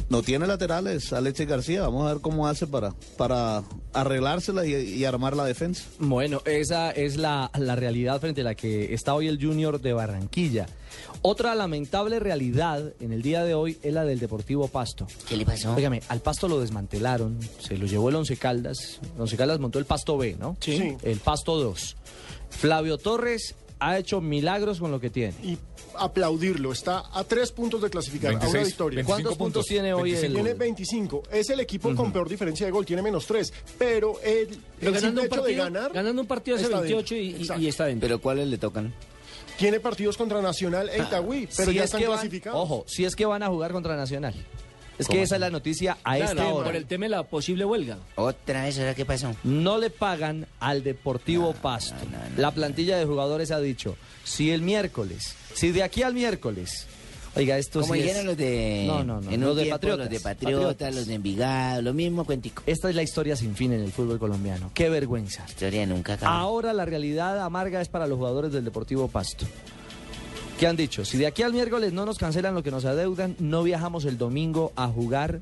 No 0.10 0.22
tiene 0.22 0.48
laterales 0.48 1.12
Alexis 1.12 1.48
García. 1.48 1.82
Vamos 1.82 2.08
a 2.08 2.14
ver 2.14 2.22
cómo 2.22 2.48
hace 2.48 2.66
para, 2.66 2.94
para 3.18 3.64
arreglársela 3.94 4.66
y, 4.66 4.74
y 4.74 5.04
armar 5.06 5.36
la 5.36 5.44
defensa. 5.44 5.84
Bueno, 6.00 6.42
esa 6.46 6.92
es 6.92 7.18
la, 7.18 7.52
la 7.60 7.76
realidad 7.76 8.20
frente 8.22 8.42
a 8.42 8.46
la 8.46 8.56
que 8.56 8.94
está 8.94 9.14
hoy 9.14 9.28
el 9.28 9.44
Junior 9.44 9.82
de 9.82 9.92
Barranquilla. 9.94 10.66
Otra 11.22 11.56
lamentable 11.56 12.20
realidad 12.20 12.94
en 13.02 13.12
el 13.12 13.22
día 13.22 13.44
de 13.44 13.54
hoy 13.54 13.78
es 13.84 13.94
la 13.94 14.06
del 14.06 14.20
Deportivo 14.20 14.68
Pasto. 14.70 15.08
¿Qué 15.28 15.36
le 15.36 15.46
pasó? 15.46 15.74
Óigame, 15.76 16.02
al 16.08 16.22
Pasto 16.22 16.48
lo 16.48 16.62
desmantelaron, 16.62 17.38
se 17.60 17.78
lo 17.78 17.86
llevó 17.86 18.10
el 18.10 18.16
Once 18.16 18.38
Caldas. 18.38 19.00
El 19.16 19.22
Once 19.22 19.36
Caldas 19.36 19.60
montó 19.60 19.78
el 19.78 19.86
Pasto 19.86 20.18
B, 20.18 20.38
¿no? 20.40 20.56
Sí. 20.62 20.96
El 21.04 21.20
Pasto 21.20 21.58
2. 21.58 21.98
Flavio 22.50 22.98
Torres 22.98 23.56
ha 23.80 23.98
hecho 23.98 24.22
milagros 24.22 24.80
con 24.80 24.92
lo 24.92 25.00
que 25.00 25.10
tiene. 25.10 25.34
Y 25.44 25.58
aplaudirlo, 26.00 26.72
está 26.72 27.04
a 27.14 27.24
tres 27.24 27.52
puntos 27.52 27.82
de 27.82 27.90
clasificar, 27.90 28.32
a 28.32 28.36
una 28.36 28.40
26, 28.46 28.68
victoria. 28.68 28.96
25 28.98 29.08
¿Cuántos 29.14 29.38
puntos 29.38 29.66
tiene 29.66 29.94
hoy 29.94 30.14
el- 30.14 30.34
Tiene 30.34 30.54
25. 30.54 31.24
Es 31.32 31.50
el 31.50 31.60
equipo 31.60 31.94
con 31.96 32.12
peor 32.12 32.28
diferencia 32.30 32.66
de 32.66 32.72
gol, 32.72 32.86
tiene 32.86 33.02
menos 33.02 33.26
3. 33.28 33.52
Pero 33.78 34.20
el, 34.24 34.48
Pero 34.80 34.92
el 34.92 34.94
ganando 34.96 35.22
hecho 35.22 35.36
de 35.36 35.42
partido, 35.42 35.64
ganar. 35.64 35.94
ganando 35.94 36.22
un 36.22 36.28
partido 36.28 36.58
hace 36.58 36.66
está 36.66 36.80
28 36.82 37.16
y, 37.16 37.68
está 37.68 37.86
dentro. 37.86 38.08
¿Pero 38.08 38.22
cuáles 38.22 38.48
le 38.48 38.58
tocan? 38.58 38.94
Tiene 39.58 39.80
partidos 39.80 40.18
contra 40.18 40.40
Nacional 40.42 40.90
e 40.90 40.98
Itagüí, 41.00 41.48
pero 41.56 41.72
Si 41.72 41.78
ya 41.78 41.84
es 41.84 41.86
están 41.86 42.02
que 42.02 42.08
van- 42.08 42.18
clasificados. 42.20 42.60
Ojo, 42.62 42.84
si 42.88 43.06
es 43.06 43.16
que 43.16 43.26
van 43.26 43.42
a 43.42 43.48
jugar 43.48 43.72
contra 43.72 43.96
Nacional. 43.96 44.36
Es 45.00 45.08
que 45.08 45.14
¿Cómo 45.14 45.24
esa 45.24 45.36
es 45.36 45.42
la 45.42 45.50
noticia 45.52 45.98
a 46.04 46.16
Claro, 46.16 46.32
esta 46.32 46.48
hora. 46.54 46.66
por 46.66 46.76
el 46.76 46.86
tema 46.86 47.06
de 47.06 47.10
la 47.10 47.24
posible 47.24 47.66
huelga. 47.66 47.98
Otra 48.16 48.64
vez, 48.64 48.80
¿ahora 48.80 48.96
qué 48.96 49.06
pasó? 49.06 49.36
No 49.44 49.78
le 49.78 49.90
pagan 49.92 50.48
al 50.60 50.84
Deportivo 50.84 51.54
Pasto. 51.54 51.94
La 52.36 52.52
plantilla 52.52 52.98
de 52.98 53.06
jugadores 53.06 53.52
ha 53.52 53.60
dicho, 53.60 53.96
si 54.24 54.50
el 54.52 54.62
miércoles, 54.64 55.36
si 55.54 55.72
de 55.72 55.84
aquí 55.84 56.02
al 56.02 56.16
miércoles, 56.16 56.88
oiga, 57.36 57.60
esto 57.60 57.82
Como 57.82 57.94
sí 57.94 58.00
dijeron 58.00 58.22
es- 58.22 58.26
los 58.26 58.38
de. 58.38 58.84
No, 58.88 59.04
no, 59.04 59.22
no, 59.22 59.32
en 59.32 59.40
los 59.42 59.56
de 59.56 59.64
tiempo, 59.64 59.76
Patriotas. 59.76 60.06
Los 60.06 60.10
de 60.10 60.20
Patriotas, 60.20 60.96
los 60.96 61.06
de 61.06 61.14
Envigado, 61.14 61.82
lo 61.84 61.94
mismo 61.94 62.26
cuentico. 62.26 62.64
Esta 62.66 62.90
es 62.90 62.96
la 62.96 63.04
historia 63.04 63.36
sin 63.36 63.56
fin 63.56 63.74
en 63.74 63.82
el 63.84 63.92
fútbol 63.92 64.18
colombiano. 64.18 64.72
Qué 64.74 64.90
vergüenza. 64.90 65.46
Historia 65.48 65.86
nunca 65.86 66.14
acaba. 66.14 66.40
Ahora 66.40 66.74
la 66.74 66.86
realidad 66.86 67.40
amarga 67.44 67.82
es 67.82 67.90
para 67.90 68.08
los 68.08 68.18
jugadores 68.18 68.52
del 68.52 68.66
Deportivo 68.66 69.08
Pasto. 69.08 69.46
¿Qué 70.58 70.66
han 70.66 70.76
dicho? 70.76 71.06
Si 71.06 71.20
de 71.20 71.28
aquí 71.28 71.44
al 71.44 71.54
miércoles 71.54 71.94
no 71.94 72.04
nos 72.04 72.18
cancelan 72.18 72.56
lo 72.56 72.64
que 72.64 72.72
nos 72.72 72.84
adeudan, 72.84 73.36
no 73.38 73.62
viajamos 73.62 74.06
el 74.06 74.18
domingo 74.18 74.72
a 74.76 74.88
jugar 74.88 75.42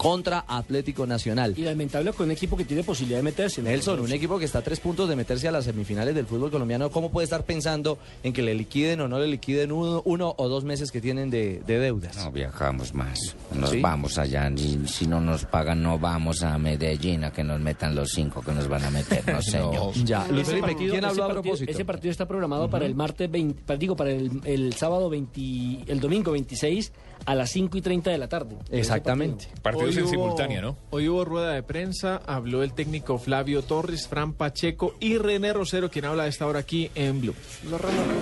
contra 0.00 0.46
Atlético 0.48 1.06
Nacional. 1.06 1.52
Y 1.58 1.60
lamentable 1.60 2.14
con 2.14 2.24
un 2.24 2.32
equipo 2.32 2.56
que 2.56 2.64
tiene 2.64 2.82
posibilidad 2.82 3.18
de 3.18 3.22
meterse. 3.22 3.60
Nelson, 3.60 4.00
un 4.00 4.10
equipo 4.10 4.38
que 4.38 4.46
está 4.46 4.60
a 4.60 4.62
tres 4.62 4.80
puntos 4.80 5.06
de 5.10 5.14
meterse 5.14 5.46
a 5.46 5.52
las 5.52 5.66
semifinales 5.66 6.14
del 6.14 6.24
fútbol 6.24 6.50
colombiano, 6.50 6.90
¿cómo 6.90 7.10
puede 7.10 7.24
estar 7.24 7.44
pensando 7.44 7.98
en 8.22 8.32
que 8.32 8.40
le 8.40 8.54
liquiden 8.54 9.02
o 9.02 9.08
no 9.08 9.18
le 9.18 9.26
liquiden 9.26 9.72
uno, 9.72 10.00
uno 10.06 10.34
o 10.38 10.48
dos 10.48 10.64
meses 10.64 10.90
que 10.90 11.02
tienen 11.02 11.28
de, 11.28 11.60
de 11.66 11.78
deudas? 11.78 12.16
No 12.16 12.32
viajamos 12.32 12.94
más. 12.94 13.18
Nos 13.54 13.70
¿Sí? 13.72 13.80
vamos 13.82 14.16
allá. 14.16 14.50
Si 14.86 15.06
no 15.06 15.20
nos 15.20 15.44
pagan, 15.44 15.82
no 15.82 15.98
vamos 15.98 16.42
a 16.42 16.56
Medellín 16.56 17.24
a 17.24 17.30
que 17.30 17.44
nos 17.44 17.60
metan 17.60 17.94
los 17.94 18.10
cinco 18.12 18.40
que 18.40 18.52
nos 18.52 18.68
van 18.68 18.82
a 18.84 18.90
meter. 18.90 19.22
No, 19.30 19.42
señor. 19.42 19.92
Ya, 20.02 20.26
Luis 20.28 20.46
Felipe, 20.46 20.76
¿quién 20.76 21.04
habló 21.04 21.24
a 21.24 21.28
propósito? 21.28 21.70
Ese 21.70 21.84
partido 21.84 22.10
está 22.10 22.26
programado 22.26 22.70
para 22.70 22.86
el 22.86 22.94
martes 22.94 23.30
20, 23.30 23.64
pa- 23.66 23.76
digo, 23.76 23.94
para 23.96 24.12
el, 24.12 24.30
el 24.46 24.72
sábado 24.72 25.10
20, 25.10 25.40
el 25.92 26.00
domingo 26.00 26.32
26 26.32 26.90
a 27.26 27.34
las 27.34 27.50
5 27.50 27.76
y 27.78 27.82
30 27.82 28.10
de 28.10 28.18
la 28.18 28.28
tarde. 28.28 28.56
Exactamente. 28.70 29.46
Partidos 29.62 29.90
Hoy 29.90 29.98
en 29.98 30.04
hubo- 30.04 30.10
simultánea, 30.10 30.60
¿no? 30.62 30.76
Hoy 30.90 31.08
hubo 31.08 31.24
rueda 31.24 31.52
de 31.52 31.62
prensa, 31.62 32.20
habló 32.26 32.62
el 32.62 32.72
técnico 32.72 33.18
Flavio 33.18 33.62
Torres, 33.62 34.08
Fran 34.08 34.32
Pacheco 34.32 34.94
y 35.00 35.18
René 35.18 35.52
Rosero, 35.52 35.90
quien 35.90 36.06
habla 36.06 36.24
de 36.24 36.30
esta 36.30 36.46
hora 36.46 36.60
aquí 36.60 36.90
en 36.94 37.20
Blue. 37.20 37.34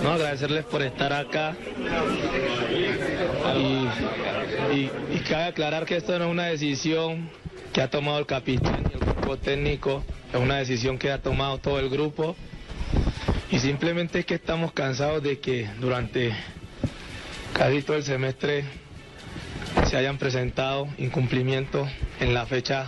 No, 0.03 0.09
agradecerles 0.11 0.65
por 0.65 0.81
estar 0.81 1.13
acá. 1.13 1.55
Y, 3.57 4.75
y- 4.75 4.91
y 5.15 5.19
cabe 5.27 5.43
aclarar 5.45 5.85
que 5.85 5.97
esto 5.97 6.17
no 6.19 6.25
es 6.25 6.31
una 6.31 6.45
decisión 6.45 7.29
que 7.73 7.81
ha 7.81 7.89
tomado 7.89 8.19
el 8.19 8.25
capitán 8.25 8.83
y 8.89 8.93
el 8.93 8.99
grupo 8.99 9.37
técnico, 9.37 10.03
es 10.33 10.39
una 10.39 10.57
decisión 10.57 10.97
que 10.97 11.11
ha 11.11 11.21
tomado 11.21 11.57
todo 11.57 11.79
el 11.79 11.89
grupo. 11.89 12.35
Y 13.51 13.59
simplemente 13.59 14.19
es 14.19 14.25
que 14.25 14.35
estamos 14.35 14.71
cansados 14.73 15.23
de 15.23 15.39
que 15.39 15.67
durante 15.79 16.33
casi 17.53 17.81
todo 17.81 17.97
el 17.97 18.03
semestre 18.03 18.63
se 19.89 19.97
hayan 19.97 20.17
presentado 20.17 20.87
incumplimientos 20.97 21.89
en 22.19 22.33
la 22.33 22.45
fecha 22.45 22.87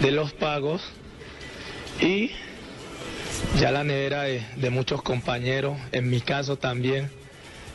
de 0.00 0.10
los 0.10 0.32
pagos 0.32 0.82
y 2.00 2.30
ya 3.58 3.70
la 3.70 3.84
nevera 3.84 4.22
de, 4.22 4.44
de 4.56 4.70
muchos 4.70 5.02
compañeros, 5.02 5.78
en 5.92 6.10
mi 6.10 6.20
caso 6.20 6.56
también, 6.56 7.10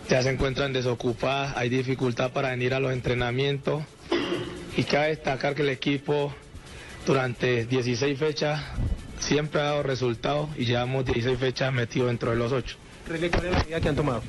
ya 0.10 0.22
se 0.22 0.30
encuentran 0.30 0.74
desocupadas, 0.74 1.56
hay 1.56 1.70
dificultad 1.70 2.32
para 2.32 2.50
venir 2.50 2.74
a 2.74 2.80
los 2.80 2.92
entrenamientos 2.94 3.84
y 4.76 4.84
cabe 4.84 5.10
destacar 5.10 5.56
que 5.56 5.62
el 5.62 5.70
equipo 5.70 6.34
durante 7.06 7.66
16 7.66 8.18
fechas 8.18 8.62
siempre 9.20 9.62
ha 9.62 9.66
dado 9.66 9.84
resultados 9.84 10.50
y 10.58 10.66
llevamos 10.66 11.06
16 11.06 11.40
fechas 11.40 11.74
metidos 11.74 12.08
dentro 12.08 12.32
de 12.32 12.38
los 12.38 12.52
8. 12.52 12.78
¿Cuál 13.08 13.24
es 13.24 13.32
la 13.32 13.60
medida 13.60 13.82
que 13.82 13.90
han 13.90 13.96
tomado? 13.96 14.22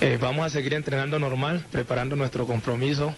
Eh, 0.00 0.18
vamos 0.20 0.44
a 0.44 0.50
seguir 0.50 0.74
entrenando 0.74 1.18
normal, 1.18 1.64
preparando 1.72 2.16
nuestro 2.16 2.46
compromiso. 2.46 3.14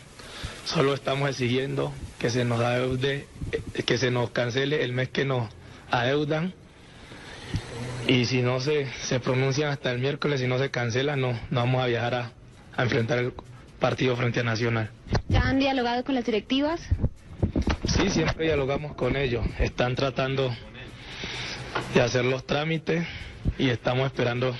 Solo 0.64 0.94
estamos 0.94 1.28
exigiendo 1.28 1.92
que 2.18 2.30
se 2.30 2.44
nos 2.44 2.60
adeude, 2.60 3.26
eh, 3.50 3.82
que 3.82 3.98
se 3.98 4.10
nos 4.10 4.30
cancele 4.30 4.84
el 4.84 4.92
mes 4.92 5.08
que 5.08 5.24
nos 5.24 5.48
adeudan. 5.90 6.54
Y 8.06 8.26
si 8.26 8.42
no 8.42 8.60
se, 8.60 8.86
se 9.02 9.18
pronuncian 9.18 9.70
hasta 9.70 9.90
el 9.90 9.98
miércoles, 9.98 10.40
si 10.40 10.46
no 10.46 10.58
se 10.58 10.70
cancela, 10.70 11.16
no, 11.16 11.32
no 11.50 11.60
vamos 11.60 11.82
a 11.82 11.86
viajar 11.86 12.14
a, 12.14 12.32
a 12.76 12.82
enfrentar 12.84 13.18
el 13.18 13.32
partido 13.80 14.16
frente 14.16 14.40
a 14.40 14.44
Nacional. 14.44 14.90
¿Ya 15.28 15.40
han 15.42 15.58
dialogado 15.58 16.04
con 16.04 16.14
las 16.14 16.24
directivas? 16.24 16.80
Sí, 17.86 18.08
siempre 18.10 18.44
dialogamos 18.46 18.94
con 18.94 19.16
ellos. 19.16 19.44
Están 19.58 19.96
tratando 19.96 20.54
de 21.92 22.00
hacer 22.00 22.24
los 22.24 22.46
trámites 22.46 23.04
y 23.58 23.68
estamos 23.70 24.06
esperando 24.06 24.54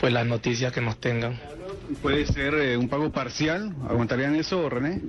pues 0.00 0.12
las 0.12 0.26
noticias 0.26 0.72
que 0.72 0.80
nos 0.80 0.98
tengan. 0.98 1.38
¿Puede 2.02 2.26
ser 2.26 2.54
eh, 2.54 2.76
un 2.76 2.88
pago 2.88 3.10
parcial? 3.10 3.74
¿Aguantarían 3.88 4.34
eso, 4.36 4.68
René? 4.68 5.00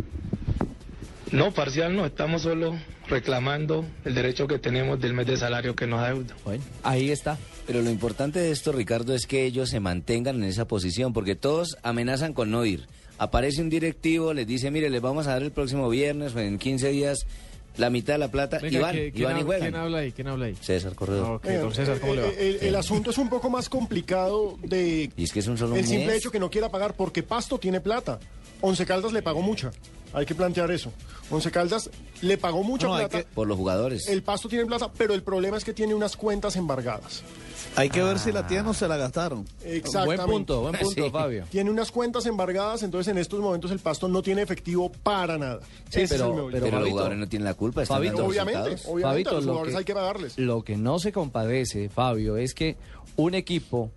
No, 1.31 1.51
parcial 1.51 1.95
no, 1.95 2.05
estamos 2.05 2.43
solo 2.43 2.75
reclamando 3.07 3.85
el 4.03 4.15
derecho 4.15 4.47
que 4.47 4.59
tenemos 4.59 4.99
del 4.99 5.13
mes 5.13 5.27
de 5.27 5.37
salario 5.37 5.75
que 5.75 5.87
nos 5.87 5.99
adeuda. 5.99 6.35
Bueno, 6.43 6.63
ahí 6.83 7.11
está. 7.11 7.37
Pero 7.67 7.81
lo 7.81 7.89
importante 7.89 8.39
de 8.39 8.51
esto, 8.51 8.71
Ricardo, 8.71 9.13
es 9.13 9.25
que 9.25 9.43
ellos 9.43 9.69
se 9.69 9.79
mantengan 9.79 10.35
en 10.37 10.43
esa 10.43 10.65
posición, 10.65 11.13
porque 11.13 11.35
todos 11.35 11.77
amenazan 11.83 12.33
con 12.33 12.51
no 12.51 12.63
ir. 12.63 12.87
Aparece 13.17 13.61
un 13.61 13.69
directivo, 13.69 14.33
les 14.33 14.45
dice, 14.45 14.71
mire, 14.71 14.89
les 14.89 15.01
vamos 15.01 15.27
a 15.27 15.31
dar 15.31 15.41
el 15.41 15.51
próximo 15.51 15.89
viernes 15.89 16.35
o 16.35 16.39
en 16.39 16.59
15 16.59 16.89
días 16.89 17.25
la 17.77 17.89
mitad 17.89 18.13
de 18.13 18.19
la 18.19 18.27
plata 18.29 18.59
Venga, 18.59 18.77
y 18.77 18.81
van, 18.81 18.91
¿quién, 18.95 19.07
y 19.07 19.11
quién 19.11 19.23
van 19.25 19.31
y 19.37 19.39
habla, 19.41 19.45
juegan. 19.45 19.61
¿Quién 19.71 19.75
habla 19.81 19.97
ahí? 19.99 20.11
¿Quién 20.11 20.27
habla 20.27 20.45
ahí? 20.45 20.55
César 20.61 20.95
Corredor. 20.95 21.35
Ok, 21.35 21.45
don 21.45 21.73
César, 21.73 21.99
¿cómo 21.99 22.15
le 22.15 22.21
va? 22.21 22.27
El, 22.29 22.57
el 22.61 22.75
asunto 22.75 23.11
es 23.11 23.17
un 23.17 23.29
poco 23.29 23.49
más 23.49 23.69
complicado 23.69 24.57
de 24.63 25.09
Y 25.15 25.23
es 25.23 25.31
que 25.31 25.39
es 25.39 25.47
un 25.47 25.57
solo 25.57 25.75
el 25.75 25.81
mes. 25.81 25.89
simple 25.89 26.15
hecho 26.15 26.31
que 26.31 26.39
no 26.39 26.49
quiera 26.49 26.69
pagar 26.69 26.93
porque 26.95 27.23
Pasto 27.23 27.57
tiene 27.57 27.79
plata. 27.81 28.19
Once 28.61 28.85
Caldas 28.85 29.11
le 29.13 29.21
pagó 29.21 29.41
mucha. 29.41 29.71
Hay 30.13 30.25
que 30.25 30.33
plantear 30.35 30.71
eso. 30.71 30.91
Once 31.29 31.49
Caldas 31.51 31.89
le 32.21 32.37
pagó 32.37 32.63
mucha 32.63 32.87
No, 32.87 32.95
plata. 32.95 33.23
Por 33.33 33.47
los 33.47 33.57
jugadores. 33.57 34.07
El 34.07 34.23
Pasto 34.23 34.47
tiene 34.47 34.65
plata, 34.65 34.91
pero 34.97 35.13
el 35.13 35.23
problema 35.23 35.57
es 35.57 35.63
que 35.65 35.73
tiene 35.73 35.93
unas 35.93 36.15
cuentas 36.15 36.55
embargadas. 36.55 37.23
Hay 37.75 37.89
que 37.89 38.01
ver 38.01 38.19
si 38.19 38.31
la 38.31 38.47
tienen 38.47 38.67
o 38.67 38.73
se 38.73 38.87
la 38.87 38.95
gastaron. 38.95 39.45
Exactamente. 39.65 40.15
Buen 40.23 40.29
punto, 40.37 40.61
buen 40.61 40.75
punto, 40.77 41.03
Sí. 41.05 41.09
Fabio. 41.09 41.45
Tiene 41.49 41.69
unas 41.71 41.91
cuentas 41.91 42.25
embargadas, 42.25 42.83
entonces 42.83 43.11
en 43.11 43.17
estos 43.17 43.39
momentos 43.41 43.71
el 43.71 43.79
Pasto 43.79 44.07
no 44.07 44.21
tiene 44.21 44.43
efectivo 44.43 44.89
para 45.03 45.37
nada. 45.37 45.59
Sí, 45.89 46.01
Ese 46.01 46.03
es 46.03 46.09
pero- 46.21 46.47
el. 46.49 46.61
Pero, 46.61 46.79
los 46.79 46.89
jugadores 46.89 47.17
no 47.17 47.27
tienen 47.27 47.43
la 47.45 47.53
culpa. 47.55 47.81
Están 47.83 47.97
Fabito, 47.97 48.13
dando 48.17 48.29
obviamente, 48.29 48.59
obviamente, 48.61 49.01
Fabito, 49.01 49.29
a 49.31 49.33
los 49.33 49.45
lo 49.45 49.51
jugadores 49.51 49.73
que- 49.73 49.77
hay 49.79 49.85
que 49.85 49.93
pagarles. 49.93 50.37
Lo 50.37 50.63
que 50.63 50.77
no 50.77 50.99
se 50.99 51.11
compadece, 51.11 51.89
Fabio, 51.89 52.37
es 52.37 52.53
que 52.53 52.77
un 53.17 53.33
equipo 53.33 53.91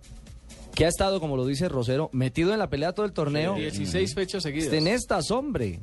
que 0.75 0.85
ha 0.85 0.89
estado, 0.89 1.19
como 1.21 1.37
lo 1.37 1.45
dice 1.45 1.69
Rosero, 1.69 2.09
metido 2.11 2.51
en 2.53 2.59
la 2.59 2.69
pelea 2.69 2.91
todo 2.93 3.05
el 3.05 3.13
torneo, 3.13 3.55
16 3.55 4.13
fechas 4.13 4.43
seguidas. 4.43 4.73
en 4.73 4.87
estas, 4.87 5.31
hombre. 5.31 5.79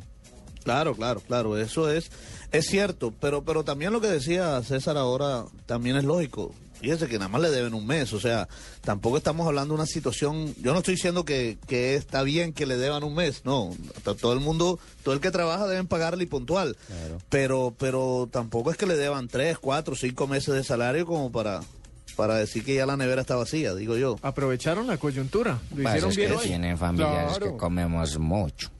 Claro, 0.66 0.94
claro, 0.94 1.20
claro, 1.20 1.56
eso 1.56 1.90
es, 1.90 2.10
es 2.52 2.66
cierto, 2.66 3.12
pero, 3.20 3.42
pero 3.44 3.64
también 3.64 3.92
lo 3.92 4.00
que 4.00 4.08
decía 4.08 4.62
César 4.62 4.96
ahora 4.98 5.44
también 5.64 5.96
es 5.96 6.04
lógico. 6.04 6.52
Fíjese 6.80 7.06
que 7.06 7.14
nada 7.18 7.28
más 7.28 7.40
le 7.40 7.50
deben 7.50 7.72
un 7.72 7.86
mes, 7.86 8.12
o 8.12 8.20
sea, 8.20 8.48
tampoco 8.82 9.16
estamos 9.16 9.46
hablando 9.46 9.72
de 9.72 9.80
una 9.80 9.86
situación, 9.86 10.54
yo 10.60 10.72
no 10.74 10.80
estoy 10.80 10.96
diciendo 10.96 11.24
que, 11.24 11.56
que 11.66 11.94
está 11.94 12.22
bien 12.22 12.52
que 12.52 12.66
le 12.66 12.76
deban 12.76 13.02
un 13.02 13.14
mes, 13.14 13.42
no, 13.46 13.70
to- 14.04 14.14
todo 14.14 14.34
el 14.34 14.40
mundo, 14.40 14.78
todo 15.02 15.14
el 15.14 15.20
que 15.20 15.30
trabaja 15.30 15.66
deben 15.66 15.86
pagarle 15.86 16.24
y 16.24 16.26
puntual, 16.26 16.76
pero, 17.30 17.74
pero 17.78 18.28
tampoco 18.30 18.70
es 18.70 18.76
que 18.76 18.84
le 18.86 18.96
deban 18.96 19.28
tres, 19.28 19.56
cuatro, 19.58 19.96
cinco 19.96 20.26
meses 20.26 20.52
de 20.52 20.64
salario 20.64 21.06
como 21.06 21.32
para, 21.32 21.60
para 22.14 22.34
decir 22.34 22.62
que 22.62 22.74
ya 22.74 22.84
la 22.84 22.98
nevera 22.98 23.22
está 23.22 23.36
vacía, 23.36 23.74
digo 23.74 23.96
yo. 23.96 24.18
Aprovecharon 24.20 24.86
la 24.86 24.98
coyuntura. 24.98 25.58
Lo 25.74 25.82
Pasa 25.82 25.96
hicieron 25.96 26.10
es 26.10 26.16
bien 26.16 26.30
que 26.30 26.36
hoy. 26.36 26.46
tienen 26.46 26.76
familiares 26.78 27.38
Claro. 27.38 27.52
que 27.52 27.56
comemos 27.56 28.18
mucho. 28.18 28.70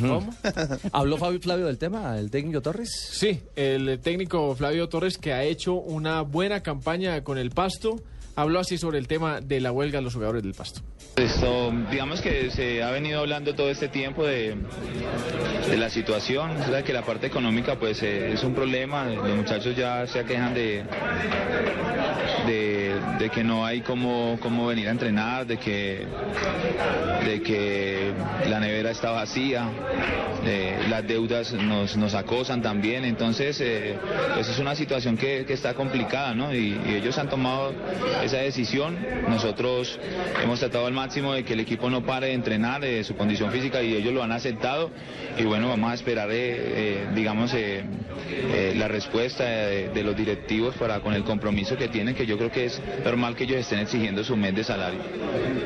¿Cómo? 0.00 0.34
¿Habló 0.92 1.18
Fabio 1.18 1.40
Flavio 1.40 1.66
del 1.66 1.78
tema, 1.78 2.18
el 2.18 2.30
técnico 2.30 2.62
Torres? 2.62 2.90
Sí, 3.12 3.40
el 3.54 4.00
técnico 4.00 4.54
Flavio 4.54 4.88
Torres 4.88 5.18
que 5.18 5.32
ha 5.32 5.44
hecho 5.44 5.74
una 5.74 6.22
buena 6.22 6.62
campaña 6.62 7.22
con 7.22 7.38
el 7.38 7.50
Pasto, 7.50 8.02
habló 8.36 8.60
así 8.60 8.78
sobre 8.78 8.98
el 8.98 9.08
tema 9.08 9.40
de 9.40 9.60
la 9.60 9.72
huelga 9.72 9.98
de 9.98 10.02
los 10.02 10.14
jugadores 10.14 10.42
del 10.42 10.54
Pasto. 10.54 10.80
Esto, 11.16 11.72
digamos 11.90 12.20
que 12.20 12.50
se 12.50 12.82
ha 12.82 12.90
venido 12.90 13.20
hablando 13.20 13.54
todo 13.54 13.70
este 13.70 13.88
tiempo 13.88 14.24
de, 14.26 14.56
la 15.76 15.88
situación, 15.88 16.50
o 16.50 16.66
sea, 16.66 16.82
que 16.82 16.92
la 16.92 17.02
parte 17.02 17.26
económica 17.26 17.78
pues 17.78 18.02
eh, 18.02 18.32
es 18.32 18.42
un 18.42 18.54
problema, 18.54 19.04
los 19.06 19.36
muchachos 19.36 19.76
ya 19.76 20.06
se 20.06 20.20
aquejan 20.20 20.54
de, 20.54 20.84
de, 22.46 23.30
que 23.30 23.42
no 23.42 23.64
hay 23.64 23.80
cómo, 23.80 24.38
cómo 24.40 24.66
venir 24.66 24.88
a 24.88 24.90
entrenar, 24.90 25.46
de 25.46 25.56
que, 25.56 26.06
de 27.24 27.42
que 27.42 28.12
la 28.48 28.60
nevera 28.60 28.90
está 28.90 29.10
vacía, 29.10 29.68
eh, 30.44 30.84
las 30.88 31.06
deudas 31.06 31.52
nos, 31.52 31.96
nos 31.96 32.14
acosan 32.14 32.60
también, 32.60 33.04
entonces 33.04 33.60
eh, 33.60 33.96
pues 34.34 34.48
es 34.48 34.58
una 34.58 34.74
situación 34.74 35.16
que, 35.16 35.44
que 35.46 35.54
está 35.54 35.74
complicada, 35.74 36.34
¿no? 36.34 36.54
Y 36.54 36.78
ellos 36.86 37.16
han 37.18 37.28
tomado 37.28 37.72
esa 38.24 38.38
decisión, 38.38 38.98
nosotros 39.28 39.98
hemos 40.42 40.60
tratado 40.60 40.86
al 40.86 40.92
máximo 40.92 41.32
de 41.34 41.44
que 41.44 41.52
el 41.52 41.60
equipo 41.60 41.90
no 41.90 42.04
pare 42.04 42.28
de 42.28 42.34
entrenar, 42.34 42.82
su 43.04 43.16
condición 43.16 43.50
física 43.50 43.82
y 43.82 43.94
ellos 43.94 44.12
lo 44.12 44.22
han 44.22 44.32
aceptado 44.32 44.90
y 45.38 45.44
bueno, 45.44 45.68
vamos 45.68 45.90
a 45.90 45.94
esperar, 45.94 46.30
eh, 46.30 46.34
eh, 46.36 47.06
digamos, 47.14 47.52
eh, 47.54 47.84
eh, 48.28 48.74
la 48.76 48.88
respuesta 48.88 49.44
de, 49.44 50.02
los 50.02 50.16
directivos 50.16 50.74
para 50.76 51.00
con 51.00 51.14
el 51.14 51.24
compromiso 51.24 51.76
que 51.76 51.88
tienen, 51.88 52.14
que 52.14 52.26
yo 52.26 52.36
creo 52.36 52.50
que 52.50 52.66
es 52.66 52.80
normal 53.04 53.34
que 53.34 53.44
ellos 53.44 53.58
estén 53.58 53.78
exigiendo 53.78 54.22
su 54.24 54.36
mes 54.36 54.54
de 54.54 54.64
salario. 54.64 55.00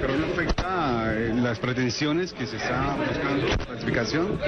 Pero 0.00 0.16
no 0.16 0.26
afecta 0.26 1.12
las 1.34 1.58
pretensiones 1.58 2.32
que 2.32 2.46
se 2.46 2.56
está 2.56 2.96
buscando 2.96 3.48
la 3.48 3.56
clasificación. 3.56 4.38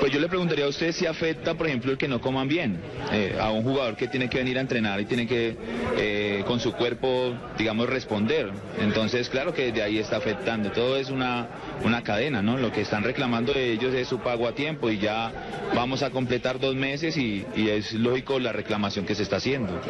Pues 0.00 0.12
yo 0.12 0.20
le 0.20 0.28
preguntaría 0.28 0.64
a 0.64 0.68
usted 0.68 0.92
si 0.92 1.06
afecta, 1.06 1.54
por 1.54 1.66
ejemplo, 1.66 1.92
el 1.92 1.98
que 1.98 2.08
no 2.08 2.20
coman 2.20 2.48
bien 2.48 2.80
eh, 3.12 3.36
a 3.40 3.50
un 3.50 3.62
jugador 3.62 3.96
que 3.96 4.08
tiene 4.08 4.28
que 4.28 4.38
venir 4.38 4.58
a 4.58 4.60
entrenar 4.60 5.00
y 5.00 5.04
tiene 5.04 5.26
que 5.26 5.56
eh, 5.96 6.44
con 6.46 6.60
su 6.60 6.72
cuerpo, 6.72 7.34
digamos, 7.56 7.88
responder. 7.88 8.50
Entonces, 8.80 9.28
claro 9.28 9.52
que 9.54 9.72
de 9.72 9.82
ahí 9.82 9.98
está 9.98 10.16
afectando. 10.16 10.70
Todo 10.72 10.96
es 10.96 11.10
una, 11.10 11.48
una 11.84 12.02
cadena, 12.02 12.42
¿no? 12.42 12.56
Lo 12.56 12.72
que 12.72 12.82
están 12.82 13.04
reclamando 13.04 13.52
de 13.52 13.72
ellos 13.72 13.94
es 13.94 14.08
su 14.08 14.18
pago 14.18 14.48
a 14.48 14.52
tiempo 14.52 14.90
y 14.90 14.98
ya 14.98 15.32
vamos 15.74 16.02
a 16.02 16.10
completar 16.10 16.58
dos 16.58 16.74
meses 16.74 17.16
y, 17.16 17.44
y 17.54 17.68
es 17.68 17.92
lógico 17.92 18.38
la 18.38 18.52
reclamación 18.52 19.06
que 19.06 19.14
se 19.14 19.22
está 19.22 19.36
haciendo. 19.36 19.80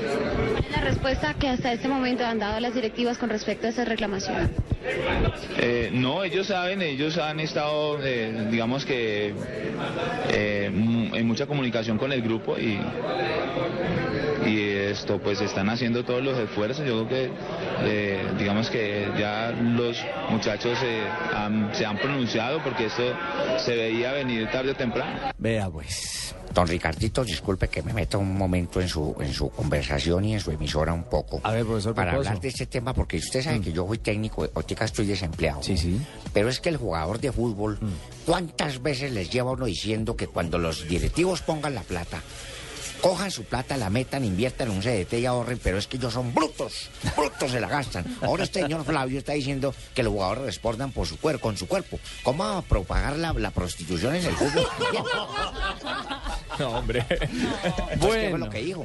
La 0.71 0.81
respuesta 0.81 1.35
que 1.35 1.49
hasta 1.49 1.73
este 1.73 1.89
momento 1.89 2.25
han 2.25 2.39
dado 2.39 2.61
las 2.61 2.75
directivas 2.75 3.19
con 3.19 3.31
respecto 3.31 3.67
a 3.67 3.71
esa 3.71 3.85
reclamación. 3.85 4.51
Eh, 5.59 5.91
no, 5.93 6.23
ellos 6.23 6.47
saben, 6.47 6.81
ellos 6.83 7.19
han 7.19 7.41
estado, 7.41 7.99
eh, 8.05 8.47
digamos 8.51 8.85
que, 8.85 9.35
eh, 10.31 10.67
en 10.67 11.27
mucha 11.27 11.47
comunicación 11.47 11.99
con 11.99 12.13
el 12.13 12.23
grupo 12.23 12.57
y, 12.59 12.79
y 14.47 14.61
esto, 14.91 15.19
pues 15.19 15.41
están 15.41 15.69
haciendo 15.69 16.05
todos 16.05 16.23
los 16.23 16.39
esfuerzos. 16.39 16.87
Yo 16.87 17.07
creo 17.07 17.09
que, 17.09 17.31
eh, 17.85 18.21
digamos 18.39 18.71
que 18.71 19.09
ya 19.19 19.51
los 19.53 20.03
muchachos 20.31 20.79
eh, 20.85 21.03
han- 21.35 21.75
se 21.75 21.85
han 21.85 21.99
pronunciado 21.99 22.61
porque 22.63 22.87
esto 22.87 23.03
se 23.59 23.75
veía 23.77 24.13
venir 24.13 24.49
tarde 24.51 24.71
o 24.73 24.75
temprano. 24.75 25.33
Vea 25.39 25.69
pues. 25.71 26.35
Don 26.57 26.67
Ricardito, 26.67 27.23
disculpe 27.23 27.69
que 27.69 27.83
me 27.83 27.93
meta 27.93 28.17
un 28.17 28.35
momento 28.35 28.81
en 28.81 28.89
su, 28.89 29.15
en 29.21 29.31
su 29.35 29.51
conversación 29.51 30.25
y 30.25 30.33
en 30.33 30.41
su 30.41 30.51
emisora 30.51 30.91
un 30.95 31.05
poco. 31.05 31.39
A 31.43 31.53
ver, 31.53 31.67
profesor 31.67 31.95
Para 31.95 32.15
hablar 32.15 32.41
de 32.41 32.49
este 32.49 32.65
tema, 32.65 32.95
porque 32.95 33.19
usted 33.19 33.43
sabe 33.43 33.61
que 33.61 33.73
yo 33.75 33.87
soy 33.87 33.99
técnico, 33.99 34.49
ahorita 34.55 34.87
estoy 34.87 35.05
desempleado. 35.05 35.63
Sí, 35.63 35.77
sí. 35.77 36.01
Pero 36.33 36.49
es 36.49 36.59
que 36.59 36.71
el 36.71 36.79
jugador 36.79 37.21
de 37.21 37.31
fútbol, 37.31 37.79
¿cuántas 38.25 38.83
veces 38.83 39.13
les 39.13 39.29
lleva 39.29 39.51
uno 39.51 39.67
diciendo 39.67 40.17
que 40.17 40.29
cuando 40.29 40.57
los 40.57 40.89
directivos 40.89 41.43
pongan 41.43 41.75
la 41.75 41.83
plata, 41.83 42.23
cojan 43.01 43.31
su 43.31 43.45
plata, 43.45 43.77
la 43.77 43.91
metan, 43.91 44.25
inviertan 44.25 44.69
en 44.69 44.75
un 44.77 44.83
CDT 44.83 45.15
y 45.15 45.27
ahorren, 45.27 45.59
pero 45.63 45.79
es 45.79 45.87
que 45.87 45.97
ellos 45.97 46.13
son 46.13 46.35
brutos, 46.35 46.91
brutos 47.17 47.51
se 47.51 47.61
la 47.61 47.69
gastan. 47.69 48.05
Ahora 48.23 48.45
este 48.45 48.63
señor 48.63 48.85
Flavio 48.85 49.19
está 49.19 49.33
diciendo 49.33 49.75
que 49.95 50.03
los 50.03 50.13
jugadores 50.13 50.45
respondan 50.45 50.93
por 50.93 51.07
su 51.07 51.19
cuerpo, 51.19 51.43
con 51.43 51.57
su 51.57 51.67
cuerpo. 51.67 51.99
¿Cómo 52.23 52.45
va 52.45 52.59
a 52.59 52.63
propagar 52.63 53.17
la, 53.17 53.33
la 53.33 53.51
prostitución 53.51 54.15
en 54.15 54.25
el 54.25 54.35
fútbol? 54.35 54.67
No, 56.59 56.71
hombre. 56.79 57.05
Entonces, 57.91 58.23
¿qué 58.23 58.31
fue 58.31 58.39
lo 58.39 58.49
que 58.51 58.63
dijo? 58.63 58.85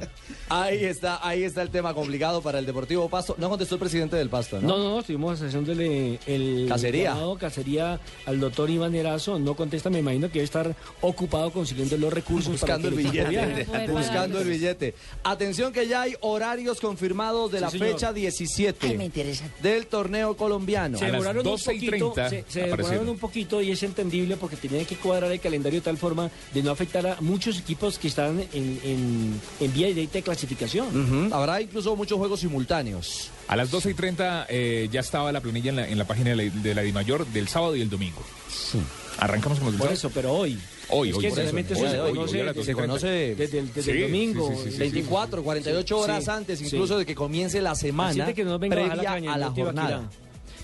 Ahí 0.50 0.84
está, 0.84 1.26
ahí 1.26 1.44
está 1.44 1.62
el 1.62 1.70
tema 1.70 1.94
complicado 1.94 2.42
para 2.42 2.60
el 2.60 2.66
Deportivo 2.66 3.08
Pasto. 3.08 3.36
No 3.38 3.50
contestó 3.50 3.76
el 3.76 3.80
presidente 3.80 4.18
del 4.18 4.30
Pasto, 4.30 4.60
¿no? 4.60 4.68
No, 4.68 4.78
no, 4.78 5.00
estuvimos 5.00 5.42
haciéndole 5.42 6.20
el 6.26 6.66
Cacería. 6.68 7.16
cacería 7.40 8.00
al 8.26 8.40
doctor 8.40 8.70
Iván 8.70 8.94
Erazo. 8.96 9.40
No 9.40 9.56
contesta, 9.56 9.90
me 9.90 10.00
imagino 10.00 10.28
que 10.28 10.34
debe 10.34 10.46
estar 10.46 10.76
ocupado 11.00 11.52
consiguiendo 11.52 11.98
los 11.98 12.12
recursos. 12.12 12.52
Buscando 12.52 12.90
el 12.90 12.96
para 12.96 13.30
billete. 13.30 13.68
Buscando 14.02 14.40
el 14.42 14.48
billete. 14.50 14.96
Atención 15.24 15.72
que 15.74 15.88
ya 15.88 16.02
hay 16.04 16.16
horarios 16.22 16.80
confirmados 16.80 17.52
de 17.52 17.58
Sí, 17.60 17.62
la 17.64 17.70
señor. 17.72 17.88
fecha 17.90 18.14
17 18.14 18.88
Ay, 18.88 18.98
me 18.98 19.06
interesa. 19.06 19.46
del 19.62 19.88
torneo 19.88 20.36
colombiano. 20.36 20.98
Se 20.98 21.06
demoraron 21.06 21.46
un 21.48 21.58
poquito, 21.58 22.14
se, 22.30 22.46
se 22.48 22.62
demoraron 22.68 23.10
un 23.10 23.18
poquito 23.18 23.62
y 23.62 23.72
es 23.72 23.84
entendible 23.84 24.38
porque 24.38 24.56
tenían 24.56 24.86
que 24.86 24.96
cuadrar 24.96 25.32
el 25.32 25.40
calendario 25.40 25.80
de 25.80 25.86
tal 25.86 25.98
forma 25.98 26.30
de 26.54 26.64
no 26.64 26.72
afectar 26.72 27.06
a 27.06 27.18
muchos 27.22 27.60
equipos 27.60 27.98
que 28.00 28.08
están 28.08 28.40
en, 28.54 28.80
en, 28.84 29.42
en 29.60 29.74
vía 29.74 29.88
directa 29.88 30.14
de 30.20 30.24
clasificación. 30.24 31.32
Habrá 31.34 31.62
incluso 31.62 31.96
muchos 31.96 32.18
juegos 32.18 32.40
simultáneos. 32.40 33.30
A 33.48 33.56
las 33.56 33.70
12 33.72 33.90
y 33.92 33.94
30 33.94 34.46
eh, 34.50 34.88
ya 34.92 35.02
estaba 35.02 35.32
la 35.32 35.42
planilla 35.42 35.70
en 35.70 35.76
la, 35.76 35.88
en 35.88 35.98
la 35.98 36.06
página 36.06 36.30
de 36.30 36.36
la, 36.36 36.44
de 36.44 36.76
la 36.76 36.82
Dimayor 36.82 37.26
del 37.28 37.48
sábado 37.48 37.76
y 37.76 37.82
el 37.82 37.90
domingo. 37.90 38.22
Arrancamos 39.18 39.60
con 39.60 39.72
los 39.74 39.82
Por 39.82 39.92
eso, 39.92 40.10
pero 40.14 40.34
hoy. 40.34 40.58
Hoy, 40.92 41.10
Es 41.10 41.16
hoy. 41.16 41.22
que 41.22 41.28
eso, 41.28 41.36
realmente 41.38 41.74
hoy, 41.74 41.80
eso 41.82 41.92
se 41.92 42.00
hoy, 42.00 42.10
conoce 42.16 42.36
hoy 42.36 42.42
a 42.42 42.44
las 42.46 42.56
desde- 42.56 42.60
12 42.60 42.72
y 42.72 42.76
30. 42.76 42.82
conoce 42.88 43.08
desde 43.36 43.60
el, 43.60 43.74
desde 43.74 43.92
el 43.92 43.98
Sí, 43.98 44.04
domingo. 44.04 44.48
sí, 44.50 44.56
sí, 44.56 44.64
sí, 44.66 44.72
sí. 44.74 44.78
24, 44.80 45.44
48 45.44 46.00
horas 46.00 46.24
Sí, 46.24 46.30
antes 46.30 46.60
sí. 46.60 46.66
incluso 46.66 46.98
de 46.98 47.06
que 47.06 47.16
comience 47.16 47.62
la 47.62 47.76
semana 47.76 48.34
que 48.34 48.44
no 48.44 48.60
venga 48.60 48.76
a 48.76 48.80
la 48.80 48.86
previa 48.94 49.10
caña, 49.10 49.34
a 49.34 49.38
la 49.38 49.50
jornada. 49.52 50.10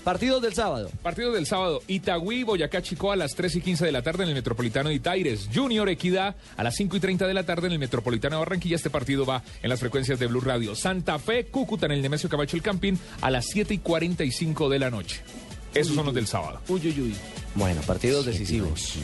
Partidos 0.04 0.40
del 0.40 0.54
sábado. 0.54 0.90
Partido 1.02 1.32
del 1.32 1.44
sábado, 1.44 1.82
Itagüí, 1.86 2.42
Boyacá, 2.42 2.80
Chico 2.80 3.12
a 3.12 3.16
las 3.16 3.34
3 3.34 3.56
y 3.56 3.60
15 3.60 3.84
de 3.84 3.92
la 3.92 4.00
tarde 4.00 4.22
en 4.22 4.30
el 4.30 4.34
Metropolitano 4.36 4.88
de 4.88 4.94
Itaires. 4.94 5.50
Junior 5.54 5.86
Equidad 5.88 6.34
a 6.56 6.62
las 6.62 6.76
5 6.76 6.96
y 6.96 7.00
30 7.00 7.26
de 7.26 7.34
la 7.34 7.44
tarde 7.44 7.66
en 7.66 7.74
el 7.74 7.78
Metropolitano 7.78 8.36
de 8.36 8.40
Barranquilla. 8.40 8.76
Este 8.76 8.88
partido 8.90 9.26
va 9.26 9.42
en 9.62 9.68
las 9.68 9.80
frecuencias 9.80 10.18
de 10.18 10.26
Blue 10.28 10.40
Radio. 10.40 10.74
Santa 10.74 11.18
Fe, 11.18 11.46
Cúcuta 11.46 11.84
en 11.86 11.92
el 11.92 12.00
Nemesio 12.00 12.30
Cabacho 12.30 12.56
El 12.56 12.62
Campín 12.62 12.98
a 13.20 13.30
las 13.30 13.46
7 13.48 13.74
y 13.74 13.78
45 13.78 14.70
de 14.70 14.78
la 14.78 14.88
noche. 14.90 15.20
Esos 15.74 15.94
son 15.94 16.06
los 16.06 16.14
del 16.14 16.26
sábado. 16.26 16.60
Uy, 16.68 16.80
uy, 16.84 17.00
uy. 17.00 17.14
Bueno, 17.54 17.80
partidos 17.82 18.24
decisivos. 18.24 18.94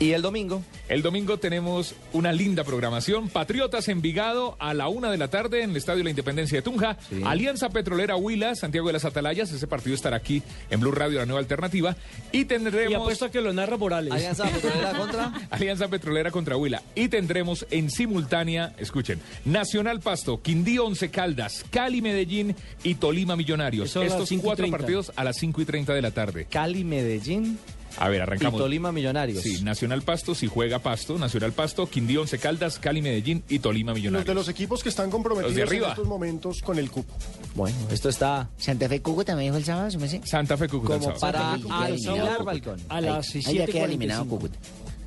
¿Y 0.00 0.10
el 0.10 0.22
domingo? 0.22 0.62
El 0.88 1.02
domingo 1.02 1.38
tenemos 1.38 1.94
una 2.12 2.32
linda 2.32 2.64
programación. 2.64 3.28
Patriotas 3.28 3.86
Envigado 3.88 4.56
a 4.58 4.74
la 4.74 4.88
una 4.88 5.10
de 5.10 5.18
la 5.18 5.28
tarde 5.28 5.62
en 5.62 5.70
el 5.70 5.76
Estadio 5.76 6.02
La 6.02 6.10
Independencia 6.10 6.58
de 6.58 6.62
Tunja. 6.62 6.96
Alianza 7.24 7.68
Petrolera 7.68 8.16
Huila, 8.16 8.56
Santiago 8.56 8.88
de 8.88 8.94
las 8.94 9.04
Atalayas. 9.04 9.52
Ese 9.52 9.68
partido 9.68 9.94
estará 9.94 10.16
aquí 10.16 10.42
en 10.68 10.80
Blue 10.80 10.90
Radio, 10.90 11.20
la 11.20 11.26
nueva 11.26 11.38
alternativa. 11.38 11.96
Y 12.32 12.46
tendremos. 12.46 12.90
Y 12.90 12.94
apuesto 12.94 13.26
a 13.26 13.30
que 13.30 13.40
lo 13.40 13.52
narra 13.52 13.76
Morales. 13.76 14.12
Alianza 14.12 14.48
Petrolera 14.48 14.92
contra. 14.98 15.32
Alianza 15.50 15.88
Petrolera 15.88 16.30
contra 16.32 16.56
Huila. 16.56 16.82
Y 16.96 17.08
tendremos 17.08 17.66
en 17.70 17.88
simultánea, 17.90 18.74
escuchen, 18.78 19.20
Nacional 19.44 20.00
Pasto, 20.00 20.42
Quindío 20.42 20.86
Once 20.86 21.08
Caldas, 21.10 21.64
Cali 21.70 22.02
Medellín 22.02 22.56
y 22.82 22.96
Tolima 22.96 23.36
Millonarios. 23.36 23.94
Estos 23.94 24.28
5 24.28 24.40
y 24.40 24.44
cuatro 24.44 24.64
30. 24.64 24.76
partidos 24.76 25.12
a 25.14 25.22
las 25.22 25.36
5 25.36 25.62
y 25.62 25.64
30 25.70 25.94
de 25.94 26.02
la 26.02 26.10
tarde. 26.10 26.46
Cali, 26.50 26.84
Medellín 26.84 27.58
A 27.98 28.08
ver, 28.08 28.22
arrancamos. 28.22 28.58
y 28.58 28.62
Tolima 28.62 28.92
Millonarios. 28.92 29.42
Sí, 29.42 29.62
Nacional 29.62 30.02
Pasto, 30.02 30.34
si 30.34 30.46
juega 30.46 30.78
Pasto, 30.80 31.18
Nacional 31.18 31.52
Pasto, 31.52 31.88
Quindío 31.88 32.22
Once 32.22 32.38
Caldas, 32.38 32.78
Cali 32.78 33.02
Medellín 33.02 33.42
y 33.48 33.58
Tolima 33.58 33.90
Los 33.92 33.98
Millonarios. 33.98 34.26
de 34.26 34.34
los 34.34 34.48
equipos 34.48 34.82
que 34.82 34.88
están 34.88 35.06
Los 35.06 35.12
comprometidos 35.14 35.54
de 35.54 35.62
en 35.62 35.68
arriba. 35.68 35.88
estos 35.90 36.06
momentos 36.06 36.60
con 36.62 36.78
el 36.78 36.90
cupo. 36.90 37.12
Bueno, 37.54 37.76
esto 37.90 38.08
está 38.08 38.48
Santa 38.58 38.88
Fe 38.88 39.02
Cúcuta 39.02 39.34
me 39.36 39.42
dijo 39.42 39.56
el 39.56 39.64
sábado, 39.64 39.90
¿se 39.90 39.98
me? 39.98 40.08
Santa 40.26 40.56
Fe 40.56 40.68
Cúcuta. 40.68 40.94
el 40.94 41.00
como 41.00 41.14
para 41.18 41.52
alquilar 41.52 42.44
balcón. 42.44 42.80
A 42.88 43.00
las 43.00 43.34
Ahí 43.34 43.42
ya 43.42 43.66
queda 43.66 43.82
7:45. 43.82 43.84
eliminado 43.84 44.24
Cúcuta. 44.26 44.58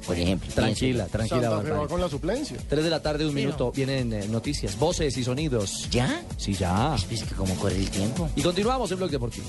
Por 0.05 0.19
ejemplo. 0.19 0.51
Tranquila, 0.53 1.05
tranquila, 1.05 1.41
Santa 1.49 1.61
Fe 1.61 1.71
va 1.71 1.87
con 1.87 2.01
la 2.01 2.09
suplencia. 2.09 2.57
3 2.67 2.83
de 2.83 2.89
la 2.89 3.01
tarde, 3.01 3.25
un 3.25 3.33
minuto. 3.33 3.71
Vienen 3.71 4.11
eh, 4.11 4.27
noticias, 4.27 4.77
voces 4.77 5.15
y 5.15 5.23
sonidos. 5.23 5.87
¿Ya? 5.89 6.21
Sí, 6.35 6.53
ya. 6.53 6.95
Es 7.09 7.23
que 7.23 7.33
como 7.35 7.55
corre 7.55 7.77
el 7.77 7.89
tiempo. 7.89 8.29
Y 8.35 8.41
continuamos 8.41 8.91
en 8.91 8.97
Blog 8.97 9.09
Deportivo. 9.11 9.45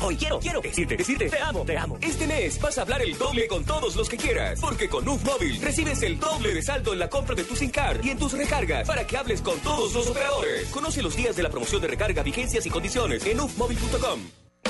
Hoy, 0.00 0.16
quiero, 0.16 0.40
quiero 0.40 0.60
decirte, 0.60 0.96
decirte, 0.96 1.30
te 1.30 1.40
amo, 1.40 1.64
te 1.64 1.78
amo. 1.78 1.98
Este 2.00 2.26
mes 2.26 2.60
vas 2.60 2.76
a 2.78 2.82
hablar 2.82 3.02
el 3.02 3.16
doble 3.16 3.46
con 3.46 3.64
todos 3.64 3.94
los 3.94 4.08
que 4.08 4.16
quieras, 4.16 4.58
porque 4.60 4.88
con 4.88 5.06
UF 5.08 5.22
recibes 5.60 6.02
el 6.02 6.18
doble 6.18 6.54
de 6.54 6.62
saldo 6.62 6.92
en 6.92 6.98
la 6.98 7.08
compra 7.08 7.34
de 7.34 7.44
tu 7.44 7.54
SIM 7.54 7.70
card 7.70 8.04
y 8.04 8.10
en 8.10 8.18
tus 8.18 8.32
recargas 8.32 8.86
para 8.86 9.06
que 9.06 9.16
hables 9.16 9.42
con 9.42 9.58
todos 9.60 9.94
los 9.94 10.08
operadores. 10.08 10.68
Conoce 10.70 11.02
los 11.02 11.14
días 11.16 11.36
de 11.36 11.42
la 11.42 11.50
promoción 11.50 11.80
de 11.80 11.88
recarga, 11.88 12.22
vigencias 12.22 12.66
y 12.66 12.70
condiciones 12.70 13.24
en 13.26 13.40
ufmóvil.com. 13.40 14.20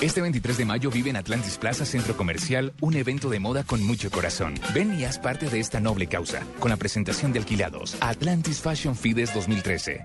Este 0.00 0.20
23 0.20 0.58
de 0.58 0.64
mayo 0.66 0.90
vive 0.90 1.08
en 1.08 1.16
Atlantis 1.16 1.56
Plaza 1.56 1.86
Centro 1.86 2.16
Comercial 2.18 2.74
un 2.82 2.96
evento 2.96 3.30
de 3.30 3.40
moda 3.40 3.64
con 3.64 3.82
mucho 3.82 4.10
corazón. 4.10 4.54
Ven 4.74 4.98
y 5.00 5.04
haz 5.04 5.18
parte 5.18 5.48
de 5.48 5.58
esta 5.58 5.80
noble 5.80 6.06
causa 6.06 6.42
con 6.60 6.70
la 6.70 6.76
presentación 6.76 7.32
de 7.32 7.38
alquilados 7.38 7.96
Atlantis 8.00 8.60
Fashion 8.60 8.94
Fides 8.94 9.32
2013. 9.32 10.04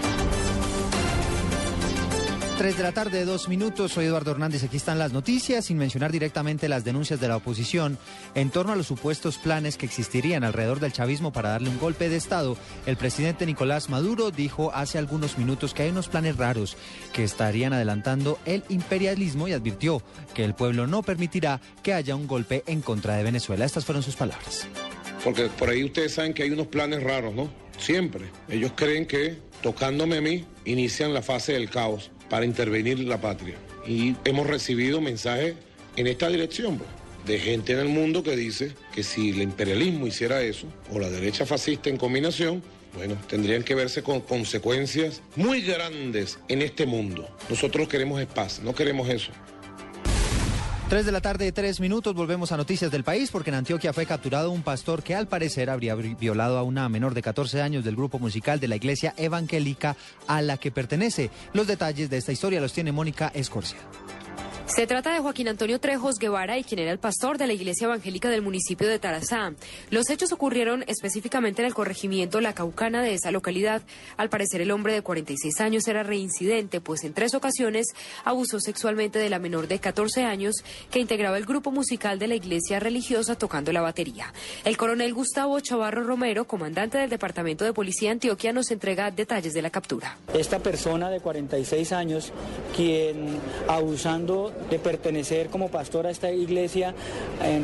3 2.61 2.77
de 2.77 2.83
la 2.83 2.91
tarde, 2.91 3.25
dos 3.25 3.49
minutos. 3.49 3.93
Soy 3.93 4.05
Eduardo 4.05 4.29
Hernández. 4.29 4.63
Aquí 4.63 4.77
están 4.77 4.99
las 4.99 5.13
noticias, 5.13 5.65
sin 5.65 5.79
mencionar 5.79 6.11
directamente 6.11 6.69
las 6.69 6.83
denuncias 6.83 7.19
de 7.19 7.27
la 7.27 7.37
oposición 7.37 7.97
en 8.35 8.51
torno 8.51 8.71
a 8.71 8.75
los 8.75 8.85
supuestos 8.85 9.39
planes 9.39 9.77
que 9.77 9.87
existirían 9.87 10.43
alrededor 10.43 10.79
del 10.79 10.93
chavismo 10.93 11.33
para 11.33 11.49
darle 11.49 11.69
un 11.69 11.79
golpe 11.79 12.07
de 12.07 12.17
Estado. 12.17 12.55
El 12.85 12.97
presidente 12.97 13.47
Nicolás 13.47 13.89
Maduro 13.89 14.29
dijo 14.29 14.71
hace 14.75 14.99
algunos 14.99 15.39
minutos 15.39 15.73
que 15.73 15.81
hay 15.81 15.89
unos 15.89 16.07
planes 16.07 16.37
raros 16.37 16.77
que 17.13 17.23
estarían 17.23 17.73
adelantando 17.73 18.37
el 18.45 18.63
imperialismo 18.69 19.47
y 19.47 19.53
advirtió 19.53 20.03
que 20.35 20.43
el 20.43 20.53
pueblo 20.53 20.85
no 20.85 21.01
permitirá 21.01 21.61
que 21.81 21.95
haya 21.95 22.15
un 22.15 22.27
golpe 22.27 22.63
en 22.67 22.81
contra 22.81 23.15
de 23.15 23.23
Venezuela. 23.23 23.65
Estas 23.65 23.85
fueron 23.85 24.03
sus 24.03 24.15
palabras. 24.15 24.67
Porque 25.23 25.47
por 25.47 25.71
ahí 25.71 25.83
ustedes 25.83 26.13
saben 26.13 26.35
que 26.35 26.43
hay 26.43 26.51
unos 26.51 26.67
planes 26.67 27.01
raros, 27.01 27.33
¿no? 27.33 27.49
Siempre. 27.79 28.29
Ellos 28.47 28.73
creen 28.75 29.07
que 29.07 29.39
tocándome 29.63 30.17
a 30.17 30.21
mí 30.21 30.45
inician 30.65 31.11
la 31.11 31.23
fase 31.23 31.53
del 31.53 31.67
caos 31.67 32.11
para 32.31 32.45
intervenir 32.45 32.97
la 32.99 33.19
patria. 33.19 33.57
Y 33.85 34.15
hemos 34.23 34.47
recibido 34.47 35.01
mensajes 35.01 35.55
en 35.97 36.07
esta 36.07 36.29
dirección 36.29 36.77
pues, 36.77 36.89
de 37.25 37.37
gente 37.39 37.73
en 37.73 37.79
el 37.79 37.89
mundo 37.89 38.23
que 38.23 38.37
dice 38.37 38.71
que 38.95 39.03
si 39.03 39.31
el 39.31 39.41
imperialismo 39.41 40.07
hiciera 40.07 40.41
eso, 40.41 40.65
o 40.89 40.97
la 40.97 41.09
derecha 41.09 41.45
fascista 41.45 41.89
en 41.89 41.97
combinación, 41.97 42.63
bueno, 42.95 43.17
tendrían 43.27 43.63
que 43.63 43.75
verse 43.75 44.01
con 44.01 44.21
consecuencias 44.21 45.21
muy 45.35 45.61
grandes 45.61 46.39
en 46.47 46.61
este 46.61 46.85
mundo. 46.85 47.27
Nosotros 47.49 47.89
queremos 47.89 48.23
paz, 48.27 48.61
no 48.63 48.73
queremos 48.73 49.09
eso. 49.09 49.31
3 50.91 51.05
de 51.05 51.11
la 51.13 51.21
tarde, 51.21 51.53
tres 51.53 51.79
minutos, 51.79 52.13
volvemos 52.13 52.51
a 52.51 52.57
noticias 52.57 52.91
del 52.91 53.05
país 53.05 53.31
porque 53.31 53.49
en 53.49 53.55
Antioquia 53.55 53.93
fue 53.93 54.05
capturado 54.05 54.51
un 54.51 54.61
pastor 54.61 55.03
que 55.03 55.15
al 55.15 55.25
parecer 55.25 55.69
habría 55.69 55.95
violado 55.95 56.57
a 56.57 56.63
una 56.63 56.89
menor 56.89 57.13
de 57.13 57.21
14 57.21 57.61
años 57.61 57.85
del 57.85 57.95
grupo 57.95 58.19
musical 58.19 58.59
de 58.59 58.67
la 58.67 58.75
iglesia 58.75 59.13
evangélica 59.15 59.95
a 60.27 60.41
la 60.41 60.57
que 60.57 60.69
pertenece. 60.69 61.29
Los 61.53 61.67
detalles 61.67 62.09
de 62.09 62.17
esta 62.17 62.33
historia 62.33 62.59
los 62.59 62.73
tiene 62.73 62.91
Mónica 62.91 63.31
Escorcia. 63.33 63.79
Se 64.73 64.87
trata 64.87 65.13
de 65.13 65.19
Joaquín 65.19 65.49
Antonio 65.49 65.81
Trejos 65.81 66.17
Guevara 66.17 66.57
y 66.57 66.63
quien 66.63 66.79
era 66.79 66.91
el 66.91 66.97
pastor 66.97 67.37
de 67.37 67.45
la 67.45 67.51
iglesia 67.51 67.85
evangélica 67.85 68.29
del 68.29 68.41
municipio 68.41 68.87
de 68.87 68.99
Tarazá. 68.99 69.51
Los 69.89 70.09
hechos 70.09 70.31
ocurrieron 70.31 70.85
específicamente 70.87 71.61
en 71.61 71.65
el 71.65 71.73
corregimiento 71.73 72.39
La 72.39 72.53
Caucana 72.53 73.01
de 73.01 73.13
esa 73.13 73.31
localidad. 73.31 73.81
Al 74.15 74.29
parecer 74.29 74.61
el 74.61 74.71
hombre 74.71 74.93
de 74.93 75.01
46 75.01 75.59
años 75.59 75.85
era 75.89 76.03
reincidente, 76.03 76.79
pues 76.79 77.03
en 77.03 77.13
tres 77.13 77.35
ocasiones 77.35 77.87
abusó 78.23 78.61
sexualmente 78.61 79.19
de 79.19 79.29
la 79.29 79.39
menor 79.39 79.67
de 79.67 79.79
14 79.79 80.23
años 80.23 80.55
que 80.89 80.99
integraba 80.99 81.37
el 81.37 81.45
grupo 81.45 81.71
musical 81.71 82.17
de 82.17 82.29
la 82.29 82.35
iglesia 82.35 82.79
religiosa 82.79 83.35
tocando 83.35 83.73
la 83.73 83.81
batería. 83.81 84.33
El 84.63 84.77
coronel 84.77 85.13
Gustavo 85.13 85.59
Chavarro 85.59 86.05
Romero, 86.05 86.45
comandante 86.45 86.97
del 86.97 87.09
Departamento 87.09 87.65
de 87.65 87.73
Policía 87.73 88.07
de 88.07 88.13
Antioquia, 88.13 88.53
nos 88.53 88.71
entrega 88.71 89.11
detalles 89.11 89.53
de 89.53 89.61
la 89.61 89.69
captura. 89.69 90.17
Esta 90.33 90.59
persona 90.59 91.09
de 91.09 91.19
46 91.19 91.91
años, 91.91 92.31
quien 92.73 93.37
abusando 93.67 94.53
de 94.69 94.79
pertenecer 94.79 95.49
como 95.49 95.69
pastor 95.69 96.07
a 96.07 96.11
esta 96.11 96.31
iglesia, 96.31 96.93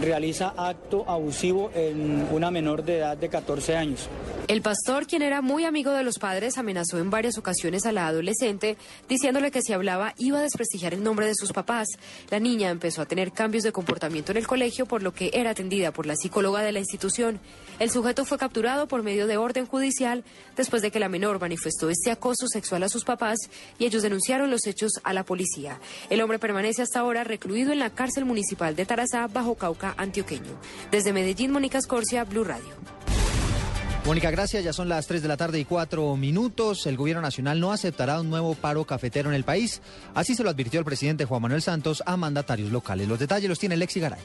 realiza 0.02 0.54
acto 0.58 1.06
abusivo 1.08 1.72
en 1.74 2.28
una 2.32 2.52
menor 2.52 2.84
de 2.84 2.98
edad 2.98 3.18
de 3.18 3.30
14 3.30 3.76
años. 3.76 4.10
El 4.48 4.62
pastor, 4.62 5.08
quien 5.08 5.22
era 5.22 5.42
muy 5.42 5.66
amigo 5.66 5.92
de 5.92 6.04
los 6.04 6.20
padres, 6.20 6.58
amenazó 6.58 7.00
en 7.00 7.10
varias 7.10 7.38
ocasiones 7.38 7.86
a 7.86 7.92
la 7.92 8.08
adolescente, 8.08 8.78
diciéndole 9.10 9.52
que 9.52 9.62
si 9.62 9.74
hablaba 9.74 10.14
iba 10.18 10.40
a 10.40 10.42
desprestigiar 10.42 10.94
el 10.94 11.04
nombre 11.04 11.26
de 11.26 11.36
sus 11.36 11.52
papás. 11.52 11.88
La 12.30 12.40
niña 12.40 12.70
empezó 12.70 13.02
a 13.02 13.06
tener 13.06 13.34
cambios 13.34 13.66
de 13.66 13.74
comportamiento 13.74 14.32
en 14.32 14.38
el 14.38 14.48
colegio, 14.48 14.86
por 14.86 15.04
lo 15.04 15.14
que 15.14 15.32
era 15.34 15.50
atendida 15.50 15.92
por 15.92 16.06
la 16.06 16.16
psicóloga 16.16 16.62
de 16.62 16.72
la 16.72 16.80
institución. 16.80 17.42
El 17.80 17.90
sujeto 17.90 18.24
fue 18.24 18.38
capturado 18.38 18.88
por 18.88 19.04
medio 19.04 19.28
de 19.28 19.36
orden 19.36 19.66
judicial 19.66 20.24
después 20.56 20.82
de 20.82 20.92
que 20.92 21.00
la 21.00 21.10
menor 21.10 21.40
manifestó 21.42 21.90
este 21.90 22.12
acoso 22.12 22.48
sexual 22.48 22.84
a 22.84 22.90
sus 22.90 23.04
papás 23.04 23.38
y 23.78 23.86
ellos 23.86 24.02
denunciaron 24.02 24.50
los 24.50 24.66
hechos 24.66 24.94
a 25.04 25.14
la 25.14 25.24
policía. 25.24 25.80
El 26.10 26.22
hombre 26.22 26.40
permanece 26.40 26.82
hasta 26.88 27.02
ahora 27.02 27.26
recluido 27.26 27.74
en 27.74 27.80
la 27.80 27.90
cárcel 27.90 28.24
municipal 28.24 28.74
de 28.74 28.86
Tarazá, 28.86 29.28
bajo 29.28 29.56
Cauca, 29.56 29.94
antioqueño. 29.98 30.58
Desde 30.90 31.12
Medellín, 31.12 31.52
Mónica 31.52 31.82
Scorcia, 31.82 32.24
Blue 32.24 32.46
Radio. 32.46 32.76
Mónica, 34.06 34.32
gracias. 34.32 34.64
Ya 34.64 34.72
son 34.72 34.88
las 34.88 35.06
3 35.06 35.22
de 35.22 35.28
la 35.28 35.36
tarde 35.36 35.60
y 35.60 35.66
4 35.66 36.16
minutos. 36.16 36.88
El 36.88 36.96
gobierno 36.96 37.22
nacional 37.22 37.60
no 37.60 37.74
aceptará 37.74 38.22
un 38.22 38.30
nuevo 38.30 38.56
paro 38.56 38.86
cafetero 38.86 39.28
en 39.28 39.36
el 39.36 39.44
país. 39.44 39.82
Así 40.16 40.34
se 40.34 40.44
lo 40.44 40.50
advirtió 40.50 40.80
el 40.80 40.86
presidente 40.86 41.26
Juan 41.26 41.42
Manuel 41.42 41.62
Santos 41.62 42.02
a 42.06 42.16
mandatarios 42.16 42.72
locales. 42.72 43.10
Los 43.10 43.20
detalles 43.20 43.50
los 43.50 43.60
tiene 43.60 43.76
Lexi 43.76 44.00
Garay. 44.00 44.22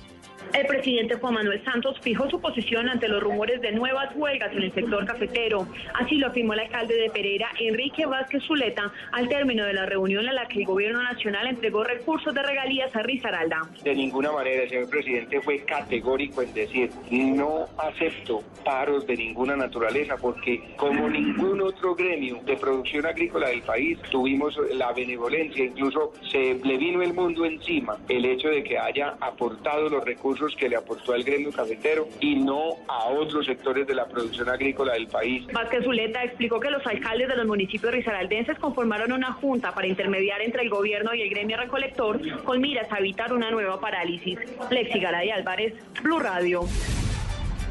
El 0.52 0.66
presidente 0.66 1.14
Juan 1.14 1.34
Manuel 1.34 1.64
Santos 1.64 1.98
fijó 2.02 2.28
su 2.28 2.38
posición 2.38 2.86
ante 2.86 3.08
los 3.08 3.22
rumores 3.22 3.62
de 3.62 3.72
nuevas 3.72 4.14
huelgas 4.14 4.52
en 4.52 4.64
el 4.64 4.72
sector 4.74 5.06
cafetero. 5.06 5.66
Así 5.94 6.16
lo 6.16 6.26
afirmó 6.26 6.52
el 6.52 6.60
alcalde 6.60 6.94
de 6.94 7.08
Pereira, 7.08 7.48
Enrique 7.58 8.04
Vázquez 8.04 8.42
Zuleta, 8.44 8.92
al 9.12 9.28
término 9.30 9.64
de 9.64 9.72
la 9.72 9.86
reunión 9.86 10.28
en 10.28 10.34
la 10.34 10.46
que 10.48 10.60
el 10.60 10.66
gobierno 10.66 11.02
nacional 11.02 11.46
entregó 11.46 11.84
recursos 11.84 12.34
de 12.34 12.42
regalías 12.42 12.94
a 12.94 13.02
Risaralda. 13.02 13.66
De 13.82 13.94
ninguna 13.94 14.30
manera, 14.30 14.64
el 14.64 14.68
señor 14.68 14.90
presidente 14.90 15.40
fue 15.40 15.60
categórico 15.60 16.42
en 16.42 16.52
decir, 16.52 16.90
no 17.10 17.64
acepto 17.78 18.42
paros 18.62 19.06
de 19.06 19.16
ninguna 19.16 19.56
naturaleza, 19.56 20.16
porque 20.18 20.74
como 20.76 21.08
ningún 21.08 21.62
otro 21.62 21.94
gremio 21.94 22.40
de 22.44 22.56
producción 22.56 23.06
agrícola 23.06 23.48
del 23.48 23.62
país, 23.62 23.98
tuvimos 24.10 24.58
la 24.74 24.92
benevolencia, 24.92 25.64
incluso 25.64 26.12
se 26.30 26.54
le 26.62 26.76
vino 26.76 27.00
el 27.00 27.14
mundo 27.14 27.46
encima 27.46 27.96
el 28.10 28.26
hecho 28.26 28.48
de 28.48 28.62
que 28.62 28.78
haya 28.78 29.14
aportado 29.18 29.88
los 29.88 30.04
recursos 30.04 30.41
que 30.56 30.68
le 30.68 30.76
aportó 30.76 31.12
al 31.12 31.22
gremio 31.22 31.52
cafetero 31.52 32.08
y 32.20 32.34
no 32.34 32.76
a 32.88 33.06
otros 33.06 33.46
sectores 33.46 33.86
de 33.86 33.94
la 33.94 34.06
producción 34.06 34.48
agrícola 34.48 34.94
del 34.94 35.06
país. 35.06 35.46
Vázquez 35.52 35.84
Zuleta 35.84 36.24
explicó 36.24 36.58
que 36.60 36.70
los 36.70 36.84
alcaldes 36.86 37.28
de 37.28 37.36
los 37.36 37.46
municipios 37.46 37.92
risaraldenses 37.92 38.58
conformaron 38.58 39.12
una 39.12 39.32
junta 39.32 39.72
para 39.72 39.86
intermediar 39.86 40.42
entre 40.42 40.62
el 40.62 40.70
gobierno 40.70 41.14
y 41.14 41.22
el 41.22 41.30
gremio 41.30 41.56
recolector 41.56 42.20
con 42.44 42.60
miras 42.60 42.90
a 42.90 42.98
evitar 42.98 43.32
una 43.32 43.50
nueva 43.50 43.80
parálisis. 43.80 44.38
Lexi 44.70 44.98
Garay 44.98 45.30
Álvarez, 45.30 45.74
Blue 46.02 46.18
Radio. 46.18 46.62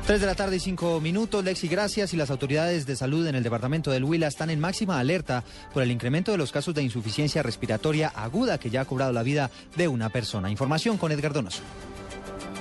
3 0.06 0.20
de 0.20 0.26
la 0.26 0.36
tarde 0.36 0.56
y 0.56 0.60
5 0.60 1.00
minutos. 1.00 1.44
Lexi, 1.44 1.68
gracias. 1.68 2.14
Y 2.14 2.18
las 2.18 2.32
autoridades 2.32 2.86
de 2.86 2.96
salud 2.96 3.26
en 3.28 3.36
el 3.36 3.44
departamento 3.44 3.92
del 3.92 4.04
Huila 4.04 4.28
están 4.28 4.50
en 4.50 4.60
máxima 4.60 5.00
alerta 5.00 5.44
por 5.74 5.84
el 5.84 5.92
incremento 5.92 6.32
de 6.32 6.38
los 6.38 6.52
casos 6.52 6.74
de 6.74 6.82
insuficiencia 6.82 7.44
respiratoria 7.44 8.10
aguda 8.10 8.58
que 8.58 8.70
ya 8.70 8.82
ha 8.82 8.86
cobrado 8.86 9.14
la 9.14 9.24
vida 9.24 9.52
de 9.78 9.88
una 9.88 10.10
persona. 10.10 10.50
Información 10.50 10.98
con 10.98 11.12
Edgar 11.12 11.34
Donoso. 11.34 11.62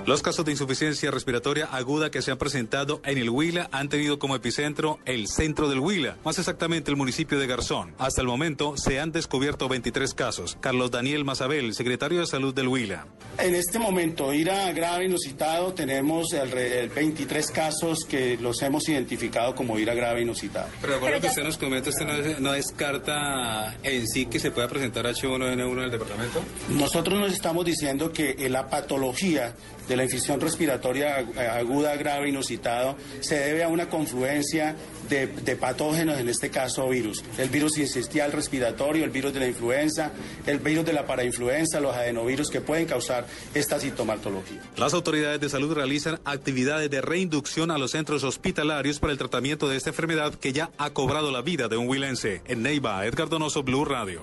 Los 0.07 0.23
casos 0.23 0.45
de 0.45 0.53
insuficiencia 0.53 1.11
respiratoria 1.11 1.67
aguda 1.67 2.11
que 2.11 2.23
se 2.23 2.31
han 2.31 2.39
presentado 2.39 3.01
en 3.05 3.19
el 3.19 3.29
Huila 3.29 3.69
han 3.71 3.89
tenido 3.89 4.19
como 4.19 4.35
epicentro 4.35 4.99
el 5.05 5.29
centro 5.29 5.69
del 5.69 5.79
Huila, 5.79 6.17
más 6.25 6.39
exactamente 6.39 6.91
el 6.91 6.97
municipio 6.97 7.39
de 7.39 7.47
Garzón. 7.47 7.95
Hasta 7.99 8.21
el 8.21 8.27
momento 8.27 8.77
se 8.77 8.99
han 8.99 9.13
descubierto 9.13 9.69
23 9.69 10.15
casos. 10.15 10.57
Carlos 10.61 10.91
Daniel 10.91 11.25
Mazabel, 11.25 11.75
secretario 11.75 12.21
de 12.21 12.27
Salud 12.27 12.55
del 12.55 12.69
Huila. 12.69 13.07
En 13.39 13.55
este 13.55 13.79
momento, 13.79 14.33
ir 14.33 14.51
a 14.51 14.73
grave 14.73 15.05
inusitado, 15.05 15.73
tenemos 15.75 16.33
el 16.33 16.89
23 16.89 17.51
casos 17.51 18.05
que 18.05 18.37
los 18.39 18.61
hemos 18.63 18.89
identificado 18.89 19.55
como 19.55 19.79
ir 19.79 19.91
a 19.91 19.95
grave 19.95 20.23
inusitado. 20.23 20.69
Pero 20.81 20.99
por 20.99 21.11
lo 21.11 21.21
que 21.21 21.27
usted 21.27 21.45
nos 21.45 21.59
comenta, 21.59 21.91
¿usted 21.91 22.39
no, 22.39 22.53
descarta 22.53 23.77
en 23.83 24.09
sí 24.09 24.27
que 24.27 24.41
se 24.41 24.51
pueda 24.51 24.69
presentar 24.69 25.07
H1N1 25.07 25.73
en 25.73 25.79
el 25.79 25.91
departamento? 25.91 26.43
Nosotros 26.71 27.19
nos 27.19 27.33
estamos 27.33 27.65
diciendo 27.65 28.13
que 28.13 28.49
la 28.49 28.69
patología 28.69 29.55
de 29.91 29.97
la 29.97 30.05
infección 30.05 30.41
respiratoria 30.41 31.17
aguda, 31.59 31.97
grave, 31.97 32.29
inusitado, 32.29 32.97
se 33.19 33.41
debe 33.41 33.65
a 33.65 33.69
una 33.69 33.89
confluencia 33.89 34.77
de, 35.09 35.27
patógenos, 35.57 36.17
en 36.21 36.29
este 36.29 36.49
caso 36.49 36.89
virus. 36.89 37.25
El 37.39 37.49
virus 37.49 37.77
incistial 37.77 38.31
respiratorio, 38.31 39.05
el 39.05 39.11
virus 39.11 39.35
de 39.35 39.41
la 39.41 39.49
influenza, 39.49 40.13
el 40.47 40.61
virus 40.61 40.85
de 40.85 40.93
la 40.93 41.09
parainfluenza, 41.09 41.81
los 41.81 41.97
adenovirus 41.97 42.51
que 42.51 42.61
pueden 42.61 42.87
causar 42.87 43.27
esta 43.53 43.81
sintomatología. 43.81 44.63
Las 44.77 44.95
autoridades 44.95 45.41
de 45.41 45.49
salud 45.49 45.75
realizan 45.75 46.21
actividades 46.25 46.89
de 46.89 47.01
reinducción 47.01 47.73
a 47.73 47.79
los 47.79 47.91
centros 47.91 48.23
hospitalarios 48.23 49.01
para 49.01 49.13
el 49.13 49.19
tratamiento 49.19 49.69
de 49.69 49.77
esta 49.77 49.91
enfermedad 49.91 50.35
que 50.35 50.53
ya 50.53 50.71
ha 50.79 50.91
cobrado 50.91 51.33
la 51.33 51.43
vida 51.43 51.67
de 51.67 51.77
un 51.77 51.89
huilense. 51.89 52.43
En 52.47 52.63
Neiva, 52.63 53.05
Edgar 53.05 53.29
Donoso, 53.29 53.65
Blue 53.65 53.85
Radio. 53.85 54.23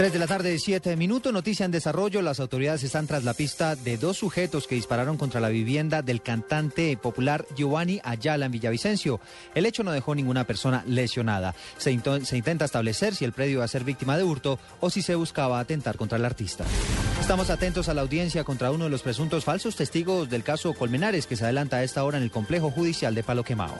3 0.00 0.14
de 0.14 0.18
la 0.18 0.26
tarde, 0.26 0.58
7 0.58 0.96
minutos. 0.96 1.30
Noticia 1.30 1.66
en 1.66 1.72
desarrollo. 1.72 2.22
Las 2.22 2.40
autoridades 2.40 2.82
están 2.84 3.06
tras 3.06 3.22
la 3.22 3.34
pista 3.34 3.76
de 3.76 3.98
dos 3.98 4.16
sujetos 4.16 4.66
que 4.66 4.74
dispararon 4.74 5.18
contra 5.18 5.42
la 5.42 5.50
vivienda 5.50 6.00
del 6.00 6.22
cantante 6.22 6.96
popular 6.96 7.44
Giovanni 7.54 8.00
Ayala 8.02 8.46
en 8.46 8.52
Villavicencio. 8.52 9.20
El 9.54 9.66
hecho 9.66 9.84
no 9.84 9.92
dejó 9.92 10.14
ninguna 10.14 10.44
persona 10.46 10.82
lesionada. 10.86 11.54
Se, 11.76 11.90
intenta 11.90 12.64
establecer 12.64 13.14
si 13.14 13.26
el 13.26 13.34
predio 13.34 13.58
va 13.58 13.66
a 13.66 13.68
ser 13.68 13.84
víctima 13.84 14.16
de 14.16 14.24
hurto 14.24 14.58
o 14.80 14.88
si 14.88 15.02
se 15.02 15.16
buscaba 15.16 15.60
atentar 15.60 15.98
contra 15.98 16.16
el 16.16 16.24
artista. 16.24 16.64
Estamos 17.20 17.50
atentos 17.50 17.90
a 17.90 17.94
la 17.94 18.00
audiencia 18.00 18.42
contra 18.42 18.70
uno 18.70 18.84
de 18.84 18.90
los 18.90 19.02
presuntos 19.02 19.44
falsos 19.44 19.76
testigos 19.76 20.30
del 20.30 20.44
caso 20.44 20.72
Colmenares 20.72 21.26
que 21.26 21.36
se 21.36 21.44
adelanta 21.44 21.76
a 21.76 21.84
esta 21.84 22.04
hora 22.04 22.16
en 22.16 22.24
el 22.24 22.30
complejo 22.30 22.70
judicial 22.70 23.14
de 23.14 23.22
Palo 23.22 23.44
Quemao. 23.44 23.76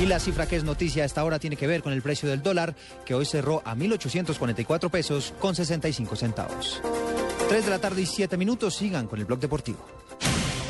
Y 0.00 0.06
la 0.06 0.18
cifra 0.18 0.46
que 0.46 0.56
es 0.56 0.64
noticia 0.64 1.04
a 1.04 1.06
esta 1.06 1.22
hora 1.22 1.38
tiene 1.38 1.56
que 1.56 1.68
ver 1.68 1.80
con 1.82 1.92
el 1.92 2.02
precio 2.02 2.28
del 2.28 2.42
dólar 2.42 2.74
que 3.04 3.14
hoy 3.14 3.24
cerró 3.24 3.62
a 3.64 3.76
1.844 3.76 4.90
pesos 4.90 5.32
65 5.54 6.16
centavos. 6.16 6.80
3 7.48 7.64
de 7.64 7.70
la 7.70 7.78
tarde 7.78 8.02
y 8.02 8.06
7 8.06 8.36
minutos 8.36 8.74
sigan 8.74 9.06
con 9.06 9.18
el 9.18 9.24
blog 9.24 9.38
deportivo. 9.40 9.78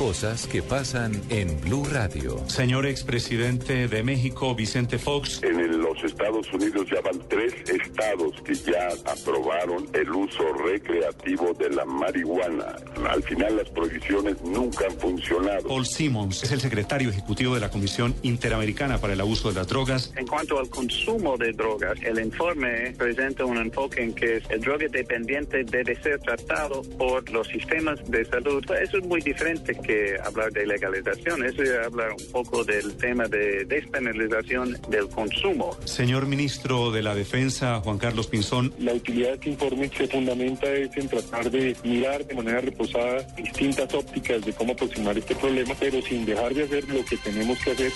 Cosas 0.02 0.48
que 0.48 0.62
pasan 0.62 1.12
en 1.28 1.60
Blue 1.60 1.84
Radio. 1.84 2.36
Señor 2.48 2.86
expresidente 2.86 3.86
de 3.86 4.02
México, 4.02 4.52
Vicente 4.52 4.98
Fox. 4.98 5.40
En 5.44 5.80
los 5.80 6.02
Estados 6.02 6.52
Unidos 6.52 6.88
ya 6.92 7.00
van 7.02 7.20
tres 7.28 7.54
estados 7.70 8.34
que 8.44 8.52
ya 8.52 8.88
aprobaron 9.06 9.86
el 9.92 10.10
uso 10.10 10.42
recreativo 10.54 11.54
de 11.54 11.70
la 11.70 11.84
marihuana. 11.84 12.74
Al 13.08 13.22
final 13.22 13.56
las 13.58 13.70
prohibiciones 13.70 14.42
nunca 14.42 14.86
han 14.86 14.98
funcionado. 14.98 15.68
Paul 15.68 15.86
Simmons 15.86 16.42
es 16.42 16.50
el 16.50 16.60
secretario 16.60 17.08
ejecutivo 17.08 17.54
de 17.54 17.60
la 17.60 17.70
Comisión 17.70 18.12
Interamericana 18.22 18.98
para 18.98 19.12
el 19.12 19.20
Abuso 19.20 19.50
de 19.50 19.54
las 19.54 19.68
Drogas. 19.68 20.12
En 20.16 20.26
cuanto 20.26 20.58
al 20.58 20.68
consumo 20.68 21.36
de 21.36 21.52
drogas, 21.52 21.96
el 22.02 22.18
informe 22.18 22.92
presenta 22.98 23.44
un 23.44 23.56
enfoque 23.56 24.02
en 24.02 24.12
que 24.14 24.42
el 24.48 24.60
droga 24.60 24.86
dependiente 24.90 25.62
debe 25.62 25.94
ser 26.02 26.18
tratado 26.18 26.82
por 26.98 27.30
los 27.30 27.46
sistemas 27.46 28.00
de 28.10 28.24
salud. 28.24 28.64
Eso 28.82 28.98
es 28.98 29.04
muy 29.04 29.20
diferente 29.20 29.76
que 29.76 29.91
hablar 30.24 30.52
de 30.52 30.66
legalización, 30.66 31.44
eso 31.44 31.62
habla 31.84 32.08
un 32.10 32.32
poco 32.32 32.64
del 32.64 32.96
tema 32.96 33.26
de 33.28 33.64
despenalización 33.64 34.78
del 34.88 35.08
consumo. 35.08 35.76
Señor 35.84 36.26
ministro 36.26 36.90
de 36.90 37.02
la 37.02 37.14
Defensa, 37.14 37.80
Juan 37.80 37.98
Carlos 37.98 38.26
Pinzón. 38.26 38.72
La 38.78 38.92
utilidad 38.92 39.28
de 39.28 39.34
este 39.34 39.50
informe 39.50 39.90
se 39.96 40.06
fundamenta 40.06 40.72
es 40.72 40.96
en 40.96 41.08
tratar 41.08 41.50
de 41.50 41.76
mirar 41.84 42.24
de 42.26 42.34
manera 42.34 42.60
reposada 42.60 43.22
distintas 43.36 43.92
ópticas 43.94 44.44
de 44.44 44.52
cómo 44.52 44.72
aproximar 44.72 45.16
este 45.16 45.34
problema, 45.34 45.74
pero 45.78 46.00
sin 46.02 46.24
dejar 46.24 46.54
de 46.54 46.64
hacer 46.64 46.88
lo 46.88 47.04
que 47.04 47.16
tenemos 47.18 47.58
que 47.58 47.72
hacer. 47.72 47.92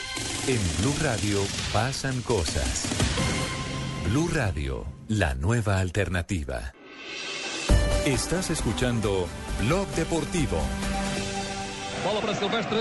En 0.48 0.82
Blue 0.82 0.94
Radio 1.02 1.40
pasan 1.72 2.20
cosas. 2.22 2.86
Blue 4.08 4.28
Radio, 4.32 4.86
la 5.08 5.34
nueva 5.34 5.80
alternativa. 5.80 6.72
Estás 8.04 8.50
escuchando 8.50 9.26
Blog 9.64 9.88
Deportivo. 9.96 10.58
Bola 12.06 12.20
para 12.20 12.34
Silvestre 12.36 12.78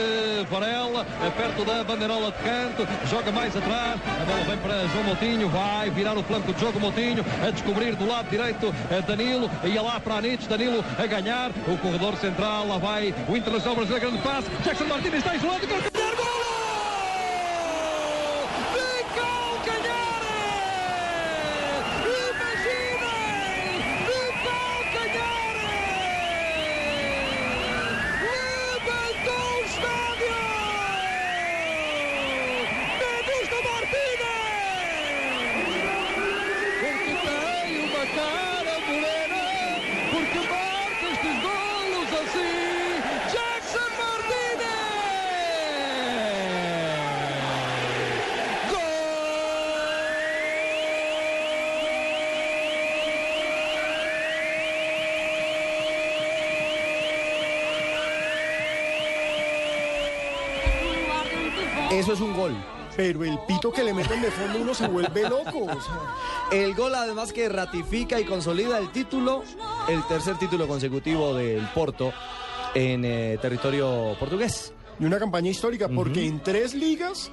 Varela, 0.51 1.03
é 1.25 1.29
perto 1.31 1.65
da 1.65 1.83
bandeirola 1.83 2.31
de 2.31 2.37
canto, 2.43 2.87
joga 3.09 3.31
mais 3.31 3.57
atrás, 3.57 3.99
a 4.21 4.23
bola 4.23 4.43
vem 4.43 4.57
para 4.57 4.87
João 4.89 5.03
Moutinho, 5.03 5.49
vai 5.49 5.89
virar 5.89 6.15
o 6.15 6.21
flanco 6.21 6.53
de 6.53 6.61
jogo 6.61 6.79
Moutinho, 6.79 7.25
a 7.43 7.49
descobrir 7.49 7.95
do 7.95 8.07
lado 8.07 8.29
direito 8.29 8.71
Danilo, 9.07 9.49
ia 9.63 9.81
lá 9.81 9.99
para 9.99 10.17
Anites, 10.17 10.45
Danilo 10.45 10.85
a 10.99 11.07
ganhar, 11.07 11.49
o 11.67 11.75
corredor 11.79 12.15
central, 12.17 12.67
lá 12.67 12.77
vai 12.77 13.15
o 13.27 13.35
Internacional 13.35 13.77
Brasileiro, 13.77 14.11
grande 14.11 14.21
passe, 14.21 14.47
Jackson 14.63 14.85
Martínez 14.85 15.17
está 15.17 15.35
isolado, 15.35 15.65
Eso 15.65 16.44
Pero 62.95 63.23
el 63.23 63.37
pito 63.47 63.71
que 63.71 63.83
le 63.83 63.93
meten 63.93 64.21
de 64.21 64.31
fondo 64.31 64.59
uno 64.59 64.73
se 64.73 64.87
vuelve 64.87 65.29
loco. 65.29 65.67
El 66.51 66.73
gol 66.75 66.95
además 66.95 67.33
que 67.33 67.49
ratifica 67.49 68.19
y 68.19 68.25
consolida 68.25 68.77
el 68.77 68.91
título, 68.91 69.43
el 69.89 70.03
tercer 70.07 70.37
título 70.37 70.67
consecutivo 70.67 71.33
del 71.33 71.67
Porto 71.73 72.13
en 72.73 73.03
eh, 73.05 73.37
territorio 73.41 74.15
portugués. 74.19 74.73
Y 74.99 75.05
una 75.05 75.19
campaña 75.19 75.49
histórica, 75.49 75.89
porque 75.89 76.25
en 76.25 76.41
tres 76.41 76.73
ligas 76.73 77.31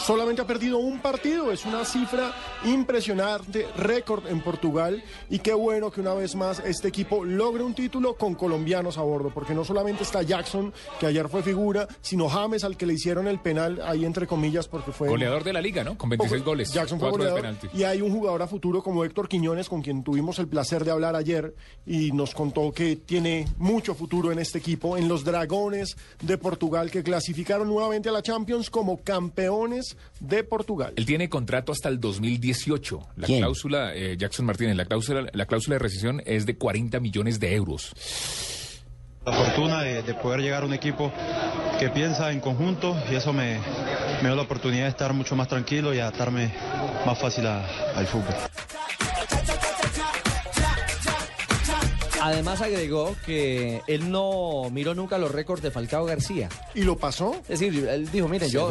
solamente 0.00 0.42
ha 0.42 0.46
perdido 0.46 0.78
un 0.78 1.00
partido. 1.00 1.52
Es 1.52 1.64
una 1.64 1.84
cifra 1.84 2.34
impresionante, 2.64 3.66
récord 3.76 4.26
en 4.26 4.40
Portugal. 4.40 5.02
Y 5.28 5.38
qué 5.38 5.52
bueno 5.52 5.90
que 5.90 6.00
una 6.00 6.14
vez 6.14 6.34
más 6.34 6.60
este 6.60 6.88
equipo 6.88 7.24
logre 7.24 7.62
un 7.62 7.74
título 7.74 8.14
con 8.14 8.34
colombianos 8.34 8.98
a 8.98 9.02
bordo, 9.02 9.30
porque 9.32 9.54
no 9.54 9.64
solamente 9.64 10.02
está 10.02 10.22
Jackson, 10.22 10.72
que 10.98 11.06
ayer 11.06 11.28
fue 11.28 11.42
figura, 11.42 11.86
sino 12.00 12.28
James, 12.28 12.64
al 12.64 12.76
que 12.76 12.86
le 12.86 12.94
hicieron 12.94 13.28
el 13.28 13.38
penal, 13.40 13.80
ahí 13.84 14.04
entre 14.04 14.26
comillas, 14.26 14.68
porque 14.68 14.92
fue... 14.92 15.08
Goleador 15.08 15.44
de 15.44 15.52
la 15.52 15.60
liga, 15.60 15.84
¿no? 15.84 15.96
Con 15.96 16.10
26 16.10 16.44
goles. 16.44 16.72
Jackson 16.72 16.98
fue 16.98 17.10
goleador. 17.10 17.56
Y 17.72 17.84
hay 17.84 18.02
un 18.02 18.12
jugador 18.12 18.42
a 18.42 18.46
futuro 18.46 18.82
como 18.82 19.04
Héctor 19.04 19.28
Quiñones, 19.28 19.68
con 19.68 19.82
quien 19.82 20.02
tuvimos 20.02 20.38
el 20.38 20.48
placer 20.48 20.84
de 20.84 20.90
hablar 20.90 21.16
ayer, 21.16 21.54
y 21.86 22.12
nos 22.12 22.34
contó 22.34 22.72
que 22.72 22.96
tiene 22.96 23.46
mucho 23.58 23.94
futuro 23.94 24.32
en 24.32 24.38
este 24.38 24.58
equipo, 24.58 24.96
en 24.96 25.08
los 25.08 25.24
Dragones 25.24 25.96
de 26.22 26.38
Portugal, 26.38 26.90
que 26.90 27.02
clasificaron 27.02 27.68
nuevamente 27.68 28.08
a 28.08 28.12
la 28.12 28.22
Champions 28.22 28.70
como 28.70 28.98
campeones 28.98 29.89
de 30.20 30.44
Portugal. 30.44 30.92
Él 30.96 31.06
tiene 31.06 31.28
contrato 31.28 31.72
hasta 31.72 31.88
el 31.88 32.00
2018. 32.00 33.00
La 33.16 33.26
cláusula, 33.26 33.94
eh, 33.94 34.16
Jackson 34.16 34.46
Martínez, 34.46 34.76
la 34.76 34.84
cláusula, 34.84 35.30
la 35.32 35.46
cláusula 35.46 35.74
de 35.74 35.78
rescisión 35.80 36.22
es 36.24 36.46
de 36.46 36.56
40 36.56 37.00
millones 37.00 37.40
de 37.40 37.54
euros. 37.54 37.92
La 39.24 39.32
fortuna 39.32 39.82
de, 39.82 40.14
poder 40.14 40.40
llegar 40.40 40.62
a 40.62 40.66
un 40.66 40.72
equipo 40.72 41.12
que 41.78 41.90
piensa 41.90 42.32
en 42.32 42.40
conjunto 42.40 42.96
y 43.10 43.14
eso 43.14 43.32
me, 43.32 43.60
me 44.22 44.28
da 44.30 44.34
la 44.34 44.42
oportunidad 44.42 44.84
de 44.84 44.90
estar 44.90 45.12
mucho 45.12 45.36
más 45.36 45.46
tranquilo 45.46 45.92
y 45.92 46.00
adaptarme 46.00 46.52
más 47.04 47.18
fácil 47.18 47.46
al 47.46 48.06
fútbol. 48.06 48.34
Además 52.20 52.60
agregó 52.60 53.16
que 53.24 53.82
él 53.86 54.10
no 54.10 54.68
miró 54.70 54.94
nunca 54.94 55.18
los 55.18 55.30
récords 55.30 55.62
de 55.62 55.70
Falcao 55.70 56.04
García. 56.04 56.48
¿Y 56.74 56.82
lo 56.82 56.96
pasó? 56.96 57.34
Es 57.48 57.60
decir, 57.60 57.88
él 57.88 58.10
dijo, 58.10 58.28
miren, 58.28 58.50
yo 58.50 58.70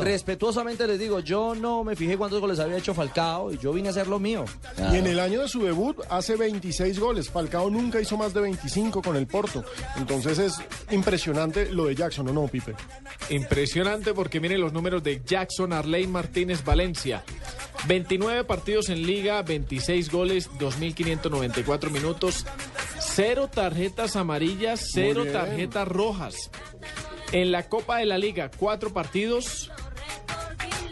respetuosamente 0.00 0.86
les 0.86 0.98
digo, 0.98 1.20
yo 1.20 1.54
no 1.54 1.84
me 1.84 1.96
fijé 1.96 2.16
cuántos 2.16 2.40
goles 2.40 2.58
había 2.58 2.78
hecho 2.78 2.94
Falcao 2.94 3.52
y 3.52 3.58
yo 3.58 3.72
vine 3.72 3.88
a 3.88 3.90
hacer 3.90 4.08
lo 4.08 4.18
mío. 4.18 4.44
Y 4.92 4.96
en 4.96 5.06
el 5.06 5.20
año 5.20 5.42
de 5.42 5.48
su 5.48 5.62
debut 5.62 5.98
hace 6.10 6.36
26 6.36 6.98
goles. 6.98 7.30
Falcao 7.30 7.70
nunca 7.70 8.00
hizo 8.00 8.16
más 8.16 8.34
de 8.34 8.40
25 8.40 9.02
con 9.02 9.16
el 9.16 9.26
Porto. 9.26 9.64
Entonces 9.96 10.38
es 10.38 10.54
impresionante 10.90 11.70
lo 11.72 11.86
de 11.86 11.94
Jackson, 11.94 12.28
¿o 12.28 12.32
no, 12.32 12.48
Pipe? 12.48 12.74
Impresionante 13.30 14.12
porque 14.12 14.40
miren 14.40 14.60
los 14.60 14.72
números 14.72 15.02
de 15.02 15.22
Jackson, 15.24 15.72
Arley 15.72 16.06
Martínez, 16.06 16.64
Valencia. 16.64 17.24
29 17.86 18.44
partidos 18.44 18.88
en 18.88 19.06
liga, 19.06 19.42
26 19.42 20.10
goles, 20.10 20.50
2.594 20.58 21.90
minutos, 21.90 22.46
cero 22.98 23.48
tarjetas 23.52 24.16
amarillas, 24.16 24.88
cero 24.92 25.24
tarjetas 25.32 25.88
rojas. 25.88 26.50
En 27.32 27.52
la 27.52 27.68
Copa 27.68 27.98
de 27.98 28.06
la 28.06 28.18
Liga, 28.18 28.50
cuatro 28.56 28.92
partidos, 28.92 29.70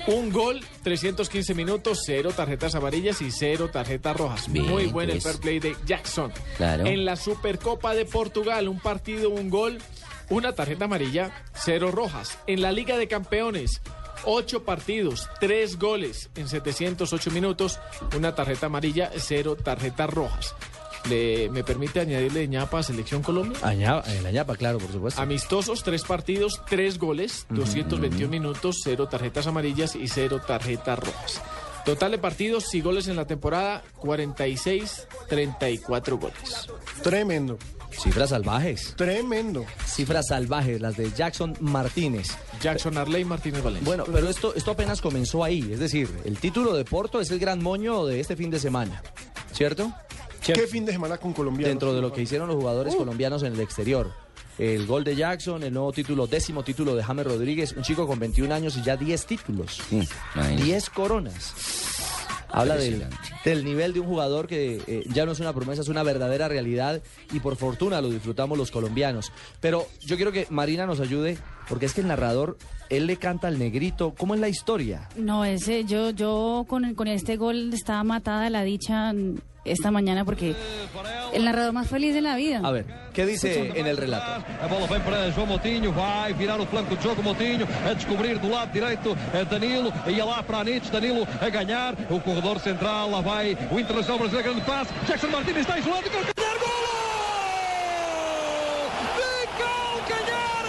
un 0.07 0.33
gol, 0.33 0.61
315 0.83 1.55
minutos, 1.55 2.03
cero 2.05 2.33
tarjetas 2.35 2.75
amarillas 2.75 3.23
y 3.23 3.31
cero 3.31 3.71
tarjetas 3.73 4.17
rojas. 4.17 4.49
Muy 4.49 4.87
buen 4.87 5.11
el 5.11 5.21
fair 5.21 5.39
play 5.39 5.61
de 5.61 5.77
Jackson. 5.87 6.33
En 6.59 7.05
la 7.05 7.17
Supercopa 7.17 7.95
de 7.95 8.05
Portugal, 8.05 8.69
un 8.69 8.81
partido, 8.81 9.31
un 9.31 9.49
gol, 9.49 9.79
una 10.31 10.53
tarjeta 10.55 10.87
amarilla, 10.87 11.45
cero 11.55 11.91
rojas. 11.91 12.39
En 12.47 12.62
la 12.62 12.73
Liga 12.73 12.97
de 12.97 13.09
Campeones, 13.09 13.81
Ocho 14.27 14.65
partidos, 14.65 15.29
tres 15.39 15.79
goles 15.79 16.31
en 16.35 16.49
708 16.49 17.31
minutos, 17.31 17.79
una 18.17 18.35
tarjeta 18.35 18.67
amarilla, 18.67 19.11
cero 19.19 19.55
tarjetas 19.55 20.09
rojas. 20.09 20.55
Le, 21.09 21.51
¿Me 21.51 21.63
permite 21.65 22.01
añadirle 22.01 22.49
ñapa 22.49 22.79
a 22.79 22.83
Selección 22.83 23.23
Colombia? 23.23 23.59
Añapa, 23.63 24.09
la 24.23 24.31
ñapa, 24.31 24.57
claro, 24.57 24.79
por 24.79 24.91
supuesto. 24.91 25.21
Amistosos, 25.21 25.83
tres 25.83 26.03
partidos, 26.05 26.63
tres 26.69 26.99
goles, 26.99 27.47
221 27.51 28.29
minutos, 28.31 28.81
cero 28.83 29.09
tarjetas 29.09 29.47
amarillas 29.47 29.97
y 29.97 30.09
cero 30.09 30.41
tarjetas 30.47 30.99
rojas. 30.99 31.43
Total 31.85 32.13
de 32.13 32.19
partidos 32.19 32.75
y 32.75 32.81
goles 32.81 33.09
en 33.09 33.17
la 33.17 33.27
temporada, 33.27 33.83
46, 33.99 35.07
34 35.29 36.17
goles. 36.17 36.69
Tremendo. 37.03 37.59
Cifras 37.91 38.31
salvajes. 38.31 38.95
Tremendo. 38.97 39.67
Cifras 39.87 40.29
salvajes, 40.29 40.81
las 40.81 40.97
de 40.97 41.13
Jackson 41.13 41.55
Martínez. 41.61 42.29
Jackson 42.61 42.97
Arley 42.97 43.25
Martínez 43.25 43.63
Valencia. 43.63 43.87
Bueno, 43.87 44.05
pero 44.11 44.29
esto, 44.31 44.55
esto 44.55 44.71
apenas 44.71 45.03
comenzó 45.03 45.45
ahí. 45.45 45.69
Es 45.73 45.79
decir, 45.79 46.09
el 46.25 46.39
título 46.39 46.75
de 46.75 46.87
Porto 46.87 47.21
es 47.21 47.31
el 47.31 47.39
gran 47.39 47.63
moño 47.63 48.07
de 48.07 48.19
este 48.19 48.35
fin 48.35 48.51
de 48.51 48.59
semana. 48.59 49.03
¿Cierto? 49.53 49.93
Qué 50.53 50.66
fin 50.66 50.84
de 50.84 50.92
semana 50.92 51.16
con 51.18 51.32
colombianos. 51.32 51.70
Dentro 51.70 51.95
de 51.95 52.01
lo 52.01 52.12
que 52.12 52.22
hicieron 52.22 52.49
los 52.49 52.57
jugadores 52.57 52.95
colombianos 52.95 53.42
en 53.42 53.55
el 53.55 53.61
exterior. 53.61 54.11
El 54.59 54.86
gol 54.86 55.03
de 55.03 55.16
Jackson, 55.16 55.62
el 55.62 55.72
nuevo 55.72 55.92
título, 55.92 56.26
décimo 56.26 56.62
título 56.62 56.95
de 56.95 57.03
James 57.03 57.26
Rodríguez, 57.26 57.72
un 57.76 57.82
chico 57.82 58.07
con 58.07 58.18
21 58.20 58.55
años 58.55 58.76
y 58.76 58.82
ya 58.82 58.97
10 58.97 59.26
títulos. 59.26 59.80
10 60.57 60.90
coronas. 60.90 61.55
Habla 62.51 62.76
del, 62.76 63.05
del 63.45 63.64
nivel 63.64 63.92
de 63.95 64.01
un 64.01 64.07
jugador 64.07 64.47
que 64.47 64.80
eh, 64.86 65.03
ya 65.09 65.26
no 65.26 65.32
es 65.32 65.40
una 65.40 65.53
promesa, 65.53 65.82
es 65.82 65.88
una 65.88 66.05
verdadera 66.05 66.47
realidad 66.47 67.03
y 67.32 67.40
por 67.40 67.57
fortuna 67.57 68.01
lo 68.01 68.11
disfrutamos 68.11 68.57
los 68.57 68.70
colombianos. 68.70 69.32
Pero 69.61 69.88
yo 70.01 70.14
quiero 70.14 70.30
que 70.30 70.47
Marina 70.51 70.86
nos 70.86 71.01
ayude, 71.01 71.36
porque 71.68 71.86
es 71.86 71.95
que 71.95 72.03
el 72.03 72.07
narrador, 72.07 72.57
él 72.90 73.09
le 73.09 73.16
canta 73.16 73.49
al 73.49 73.59
negrito. 73.59 74.14
¿Cómo 74.16 74.34
es 74.34 74.40
la 74.40 74.49
historia? 74.49 75.09
No, 75.16 75.45
ese, 75.45 75.84
yo, 75.84 76.11
yo 76.11 76.64
con, 76.68 76.95
con 76.95 77.09
este 77.09 77.36
gol 77.36 77.72
estaba 77.74 78.05
matada 78.05 78.49
la 78.51 78.62
dicha 78.62 79.12
esta 79.65 79.91
mañana 79.91 80.25
porque 80.25 80.55
el 81.33 81.45
narrador 81.45 81.73
más 81.73 81.89
feliz 81.89 82.15
de 82.15 82.21
la 82.21 82.37
vida. 82.37 82.61
A 82.62 82.71
ver, 82.71 82.87
¿qué 83.12 83.27
dice 83.27 83.73
en 83.75 83.87
el 83.87 83.97
relato? 83.97 84.45
A 84.62 84.67
bola 84.67 84.87
vem 84.87 85.01
para 85.01 85.31
João 85.33 85.47
Moutinho, 85.47 85.93
vai 85.93 86.33
virar 86.35 86.61
o 86.61 86.67
flanco 86.67 86.97
de 86.97 87.03
jogo 87.03 87.23
Moutinho, 87.23 87.67
a 87.89 87.93
descobrir 87.95 88.39
do 88.39 88.49
lado 88.49 88.73
direito 88.73 89.17
a 89.33 89.43
Danilo, 89.45 89.93
ia 90.07 90.25
lá 90.25 90.43
para 90.43 90.59
a 90.59 90.65
Nietzsche, 90.65 90.91
Danilo 90.91 91.27
a 91.41 91.49
ganhar, 91.49 91.95
o 92.11 92.21
corredor 92.21 92.59
central, 92.61 93.11
lá 93.11 93.21
vai 93.21 93.57
o 93.71 93.81
Internacional 93.81 94.19
Brasileiro, 94.19 94.51
grande 94.51 94.67
passe, 94.67 94.93
Jackson 95.07 95.29
Martínez 95.29 95.62
está 95.62 95.79
isolado, 95.79 96.11
calcanhar, 96.11 96.59
golo! 96.59 96.95
De 99.17 99.47
calcanhar! 99.59 100.65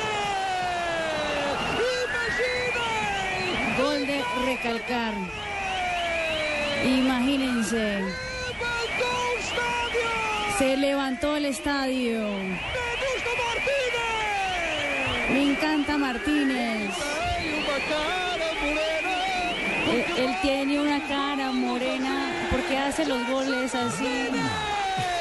Imaginem! 2.16 3.78
Gol 3.78 4.00
de 4.06 4.18
recalcar. 4.46 5.14
Imagínense. 6.86 8.35
Se 10.58 10.78
levantó 10.78 11.36
el 11.36 11.46
estadio. 11.46 12.24
Me 15.30 15.52
encanta 15.52 15.98
Martínez. 15.98 16.92
Él, 19.92 20.06
él 20.18 20.36
tiene 20.42 20.80
una 20.80 21.00
cara 21.08 21.52
morena 21.52 22.32
porque 22.52 22.78
hace 22.78 23.06
los 23.06 23.28
goles 23.28 23.76
así. 23.76 24.30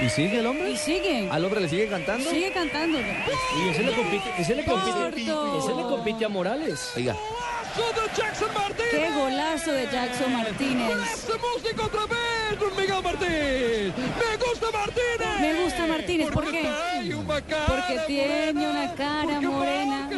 ¿Y 0.00 0.08
sigue 0.10 0.38
el 0.38 0.46
hombre? 0.46 0.70
Y 0.70 0.76
sigue. 0.76 1.28
¿Al 1.30 1.44
hombre 1.44 1.60
le 1.60 1.68
sigue 1.68 1.88
cantando? 1.88 2.30
Sigue 2.30 2.52
cantando. 2.52 2.98
Y 3.00 3.68
ese 3.70 3.82
le 3.82 3.92
compite, 3.94 4.30
ese 4.38 4.54
le 4.54 4.64
compite, 4.64 4.92
Corto. 4.92 5.58
ese 5.58 5.74
le 5.76 5.82
compite 5.82 6.24
a 6.24 6.28
Morales. 6.28 6.92
Oiga. 6.96 7.16
Jackson 8.16 8.48
Martínez. 8.54 8.90
Qué 8.90 9.10
golazo 9.12 9.72
de 9.72 9.84
Jackson 9.90 10.32
Martínez. 10.32 11.28
Otra 11.84 12.06
vez, 12.06 12.58
don 12.58 12.76
Miguel 12.76 13.02
Martínez. 13.02 13.92
Me 13.96 14.36
gusta 14.36 14.66
Martínez. 14.72 15.40
Me 15.40 15.62
gusta 15.62 15.86
Martínez, 15.86 16.30
¿por 16.30 16.50
qué? 16.50 16.68
Porque 17.66 18.00
tiene 18.06 18.68
una 18.70 18.94
cara 18.94 19.34
Porque 19.34 19.46
morena. 19.46 20.10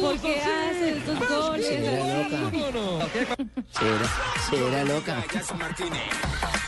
Porque 0.00 0.40
así. 0.40 0.50
hace 0.50 0.96
estos 0.96 1.28
goles. 1.28 1.66
Será, 3.70 4.08
será 4.50 4.84
loca. 4.84 5.24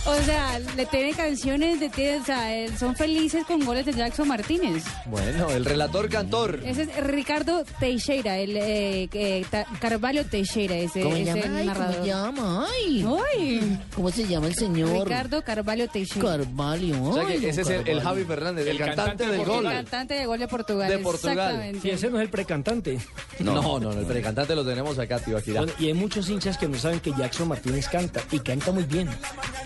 O 0.06 0.16
sea, 0.22 0.58
le 0.58 0.86
tiene 0.86 1.12
canciones 1.14 1.80
de 1.80 1.88
sea, 2.30 2.78
son 2.78 2.94
felices 2.94 3.44
con 3.44 3.64
goles 3.64 3.86
de 3.86 3.92
Jackson 3.92 4.28
Martínez. 4.28 4.84
Bueno, 5.06 5.50
el 5.50 5.64
relator 5.64 6.08
cantor. 6.08 6.60
Ese 6.64 6.82
es 6.82 6.96
Ricardo 7.04 7.64
Teixeira, 7.78 8.38
el 8.38 8.56
eh, 8.56 9.08
eh, 9.12 9.44
Carvalho 9.80 10.24
Teixeira, 10.24 10.76
ese, 10.76 11.02
¿Cómo 11.02 11.16
se 11.16 11.22
ese 11.22 11.40
llama? 11.40 11.62
Narrador. 11.62 11.94
¿Cómo 11.94 12.04
se 12.04 12.08
llama? 12.08 12.66
Ay. 12.68 13.06
Ay. 13.36 13.78
¿Cómo 13.94 14.10
se 14.10 14.26
llama 14.26 14.46
el 14.46 14.54
señor? 14.54 15.08
Ricardo 15.08 15.42
Carvalho 15.42 15.88
Teixeira. 15.88 16.28
Carvalho. 16.28 17.02
O 17.02 17.14
sea 17.14 17.24
que 17.24 17.32
ay, 17.32 17.46
ese 17.46 17.62
es 17.62 17.68
el, 17.68 17.88
el. 17.88 18.00
Javi 18.00 18.24
Fernández, 18.24 18.66
el, 18.66 18.78
cantante, 18.78 19.26
del 19.26 19.40
El 19.40 19.46
gol. 19.46 19.64
cantante 19.64 20.14
de 20.14 20.26
gol 20.26 20.38
de 20.38 20.48
Portugal. 20.48 20.88
De 20.88 20.98
Portugal. 20.98 21.38
Exactamente. 21.38 21.88
Y 21.88 21.90
ese 21.90 22.10
no 22.10 22.18
es 22.18 22.22
el 22.22 22.30
precantante. 22.30 22.98
No, 23.40 23.54
no, 23.54 23.80
no, 23.80 23.92
el 23.92 24.06
precantante 24.06 24.54
lo 24.54 24.64
tenemos 24.64 24.98
acá, 24.98 25.18
tío 25.18 25.36
Akira. 25.36 25.62
Bueno, 25.62 25.72
y 25.78 25.86
hay 25.86 25.94
muchos 25.94 26.28
hinchas 26.28 26.56
que 26.56 26.68
no 26.68 26.78
saben 26.78 27.00
que 27.00 27.12
Jackson 27.12 27.48
Martínez 27.48 27.88
canta 27.88 28.22
y 28.30 28.38
canta 28.38 28.70
muy 28.70 28.84
bien. 28.84 29.08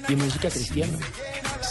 Y 0.09 0.17
música 0.17 0.49
cristiana. 0.49 0.99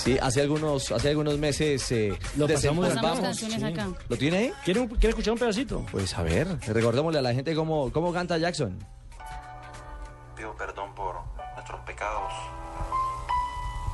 Sí, 0.04 0.18
hace 0.22 0.41
algunos, 0.41 0.91
hace 0.91 1.10
algunos 1.10 1.38
meses 1.38 1.89
eh, 1.93 2.18
Lo 2.36 2.45
pasamos 2.47 2.89
Pasamos 2.89 3.01
Vamos, 3.10 3.20
canciones 3.22 3.60
sí. 3.60 3.66
acá. 3.66 3.88
¿Lo 4.10 4.18
tiene 4.18 4.38
ahí? 4.38 4.54
¿Quiere, 4.66 4.82
un- 4.82 4.88
quiere 4.89 5.10
escuchar 5.10 5.34
un 5.34 5.39
pedacito? 5.39 5.86
Pues 5.91 6.14
a 6.18 6.24
ver, 6.24 6.47
recordémosle 6.68 7.20
a 7.20 7.22
la 7.22 7.34
gente 7.34 7.56
cómo, 7.56 7.89
cómo 7.91 8.12
canta 8.12 8.38
Jackson. 8.38 8.78
Pido 10.36 10.54
perdón 10.58 10.93
por 10.93 11.16
nuestros 11.56 11.80
pecados, 11.82 12.34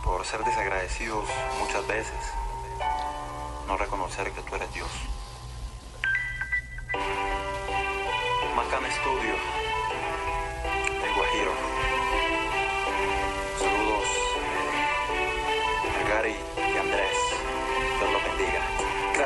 por 0.03 0.25
ser 0.25 0.43
desagradecidos 0.43 1.25
muchas 1.59 1.85
veces, 1.87 2.15
no 3.67 3.77
reconocer 3.77 4.31
que 4.31 4.41
tú 4.41 4.55
eres 4.55 4.73
Dios. 4.73 4.89
Macana 8.55 8.89
Studio, 8.91 9.35
el 11.05 11.15
Guajiro. 11.15 11.68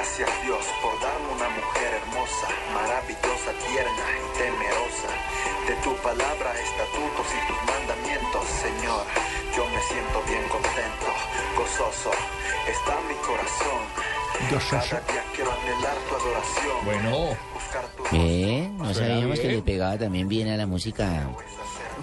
Gracias 0.03 0.43
Dios 0.43 0.65
por 0.81 0.99
darme 0.99 1.31
una 1.31 1.47
mujer 1.47 1.93
hermosa, 1.93 2.47
maravillosa, 2.73 3.51
tierna 3.63 4.05
y 4.19 4.37
temerosa. 4.37 5.11
De 5.65 5.75
tu 5.81 5.95
palabra, 6.03 6.51
estatutos 6.59 7.27
y 7.31 7.47
tus 7.47 7.57
mandamientos, 7.63 8.43
Señor, 8.43 9.05
yo 9.55 9.65
me 9.65 9.81
siento 9.87 10.21
bien 10.27 10.43
contento, 10.49 11.07
gozoso. 11.55 12.11
Está 12.67 12.99
mi 13.07 13.15
corazón. 13.23 13.79
Cada 14.69 14.99
día 15.07 15.23
quiero 15.33 15.53
anhelar 15.53 15.95
tu 16.09 16.15
adoración. 16.15 16.77
Bueno. 16.83 17.37
Buscar 17.53 17.87
tu 17.95 18.03
¿Qué? 18.03 18.69
No 18.75 18.93
sabíamos 18.93 19.39
que 19.39 19.47
le 19.47 19.61
pegaba 19.61 19.97
también 19.97 20.27
bien 20.27 20.49
a 20.49 20.57
la 20.57 20.67
música. 20.67 21.29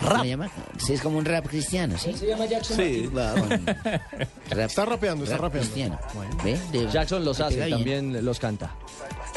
¿Cómo 0.01 0.22
se 0.22 0.28
llama? 0.28 0.51
Sí, 0.78 0.93
es 0.95 1.01
como 1.01 1.18
un 1.18 1.24
rap 1.24 1.47
cristiano, 1.47 1.97
¿sí? 1.99 2.12
Se 2.14 2.26
llama 2.26 2.47
Jackson 2.47 2.76
Sí. 2.76 3.11
Martínez. 3.12 3.76
Rap, 4.51 4.59
Está 4.70 4.84
rapeando, 4.84 5.24
está 5.24 5.36
rap 5.36 5.45
rapeando. 5.55 5.70
cristiano. 5.72 5.99
¿Ve? 6.45 6.59
De- 6.72 6.91
Jackson 6.91 7.24
los 7.24 7.41
hace, 7.41 7.68
también 7.68 8.24
los 8.24 8.38
canta. 8.38 8.74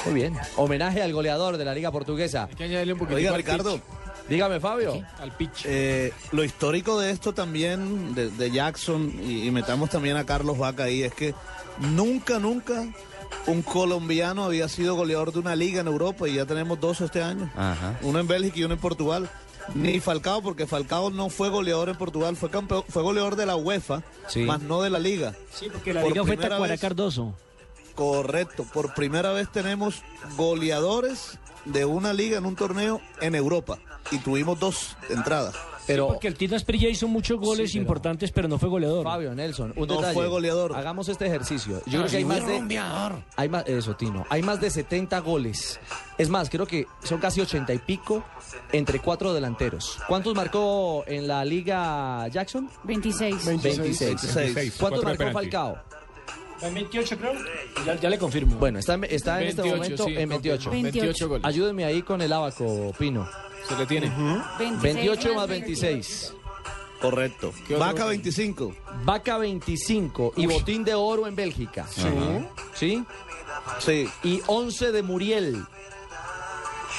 Muy 0.06 0.14
bien. 0.16 0.36
Homenaje 0.56 1.02
al 1.02 1.14
goleador 1.14 1.58
de 1.58 1.66
la 1.66 1.74
Liga 1.74 1.92
Portuguesa. 1.92 2.46
Hay 2.50 2.56
que 2.56 2.64
añadirle 2.66 2.94
un 2.94 3.00
poquito 3.00 3.18
Oiga, 3.18 3.30
al 3.32 3.36
Ricardo, 3.38 3.74
pitch, 3.76 3.84
Dígame, 4.30 4.60
Fabio. 4.60 5.02
al 5.20 5.32
pitch. 5.36 5.64
eh, 5.66 6.14
lo 6.32 6.44
histórico 6.44 7.00
de 7.00 7.12
esto 7.12 7.34
también, 7.34 8.14
de, 8.16 8.30
de 8.30 8.52
Jackson, 8.52 9.14
y, 9.24 9.48
y 9.48 9.52
metamos 9.52 9.90
también 9.90 10.18
a 10.18 10.26
Carlos 10.26 10.58
Vaca 10.58 10.84
ahí, 10.86 11.04
es 11.04 11.14
que 11.14 11.34
nunca, 11.80 12.40
nunca 12.40 12.86
un 13.48 13.62
colombiano 13.62 14.46
había 14.46 14.68
sido 14.70 14.96
goleador 14.96 15.34
de 15.34 15.40
una 15.40 15.56
liga 15.56 15.82
en 15.82 15.88
Europa 15.88 16.28
y 16.30 16.36
ya 16.36 16.46
tenemos 16.46 16.80
dos 16.80 17.02
este 17.02 17.22
año. 17.22 17.52
Ajá. 17.56 17.98
Uno 18.02 18.20
en 18.20 18.28
Bélgica 18.28 18.60
y 18.60 18.64
uno 18.64 18.74
en 18.76 18.80
Portugal. 18.80 19.30
Ni 19.76 20.00
Falcao, 20.00 20.42
porque 20.42 20.68
Falcao 20.68 21.10
no 21.10 21.30
fue 21.30 21.50
goleador 21.50 21.90
en 21.90 21.98
Portugal, 21.98 22.36
fue 22.36 22.50
campeón, 22.50 22.84
fue 22.90 23.02
goleador 23.02 23.36
de 23.36 23.46
la 23.46 23.56
UEFA, 23.56 24.04
Sí. 24.28 24.42
más 24.42 24.62
no 24.62 24.82
de 24.82 24.90
la 24.90 25.00
liga. 25.00 25.36
Sí, 25.54 25.68
porque 25.72 25.94
la 25.94 26.02
Por 26.02 26.12
liga 26.12 26.26
fue 26.26 26.38
Tacuara 26.38 26.78
Cardoso. 26.78 27.34
Correcto, 27.96 28.66
por 28.74 28.94
primera 28.94 29.32
vez 29.32 29.52
tenemos 29.52 30.02
goleadores 30.36 31.38
de 31.66 31.86
una 31.86 32.12
liga 32.14 32.38
en 32.38 32.46
un 32.46 32.56
torneo 32.56 33.00
en 33.22 33.36
Europa 33.36 33.78
y 34.12 34.18
tuvimos 34.18 34.60
dos 34.60 34.98
entradas. 35.10 35.56
Pero, 35.86 36.08
Porque 36.08 36.28
el 36.30 36.36
Tino 36.36 36.56
Asprilla 36.56 36.88
hizo 36.88 37.08
muchos 37.08 37.40
goles 37.40 37.70
Sí, 37.72 37.78
pero- 37.78 37.82
importantes, 37.84 38.32
pero 38.32 38.48
no 38.48 38.58
fue 38.58 38.70
goleador. 38.70 39.04
Fabio, 39.04 39.36
Nelson, 39.36 39.74
un 39.76 39.88
No 39.88 39.96
detalle. 39.98 40.14
fue 40.14 40.28
goleador. 40.28 40.76
Hagamos 40.76 41.10
este 41.10 41.26
ejercicio. 41.28 41.82
Yo 41.86 41.92
creo 41.92 42.02
Ah, 42.04 42.08
que 42.08 42.18
hay 42.18 42.24
sí, 42.24 42.28
más 42.30 42.48
de... 42.48 42.58
rumbeador. 42.58 43.16
Hay 43.36 43.50
más, 43.50 43.68
eso, 43.68 43.96
Tino. 43.96 44.26
Hay 44.30 44.42
más 44.44 44.62
de 44.62 44.70
70 44.70 45.20
goles. 45.20 45.80
Es 46.18 46.30
más, 46.30 46.50
creo 46.50 46.66
que 46.66 46.88
son 47.04 47.20
casi 47.20 47.42
80 47.42 47.74
y 47.74 47.80
pico 47.80 48.24
entre 48.72 49.00
cuatro 49.00 49.34
delanteros. 49.34 50.00
¿Cuántos 50.08 50.34
marcó 50.36 51.04
en 51.08 51.28
la 51.28 51.44
Liga 51.44 52.28
Jackson? 52.30 52.70
26. 52.84 53.46
26. 53.46 53.80
26. 53.80 54.76
¿Cuántos 54.80 54.80
Cuatro 54.80 55.00
de 55.00 55.06
marcó 55.06 55.18
penalti. 55.18 55.34
Falcao? 55.52 55.78
En 56.62 56.74
28 56.76 57.18
creo. 57.18 57.34
Ya, 57.86 57.96
ya 58.00 58.10
le 58.10 58.18
confirmo. 58.18 58.56
Bueno, 58.56 58.80
está, 58.80 58.94
en- 58.94 59.04
está 59.04 59.42
en 59.42 59.50
este 59.50 59.64
28, 59.64 59.76
momento 59.84 60.06
sí, 60.06 60.16
en 60.18 60.30
28. 60.30 60.70
confirmo. 60.70 60.84
28 60.94 61.28
goles. 61.28 61.46
Ayúdenme 61.46 61.84
ahí 61.84 62.02
con 62.04 62.22
el 62.22 62.32
abaco, 62.32 62.94
Pino. 62.98 63.28
Se 63.68 63.76
le 63.78 63.86
tiene. 63.86 64.12
28 64.82 65.36
más 65.36 65.48
26. 65.48 66.34
Correcto. 67.02 67.54
Vaca 67.78 68.06
25. 68.06 68.74
Vaca 69.04 69.38
25 69.38 70.34
y 70.38 70.48
botín 70.48 70.84
de 70.84 70.96
oro 70.96 71.28
en 71.28 71.36
Bélgica. 71.36 71.86
¿Sí? 72.74 73.04
Sí. 73.80 74.10
Y 74.24 74.42
11 74.48 74.92
de 74.92 75.04
Muriel. 75.04 75.66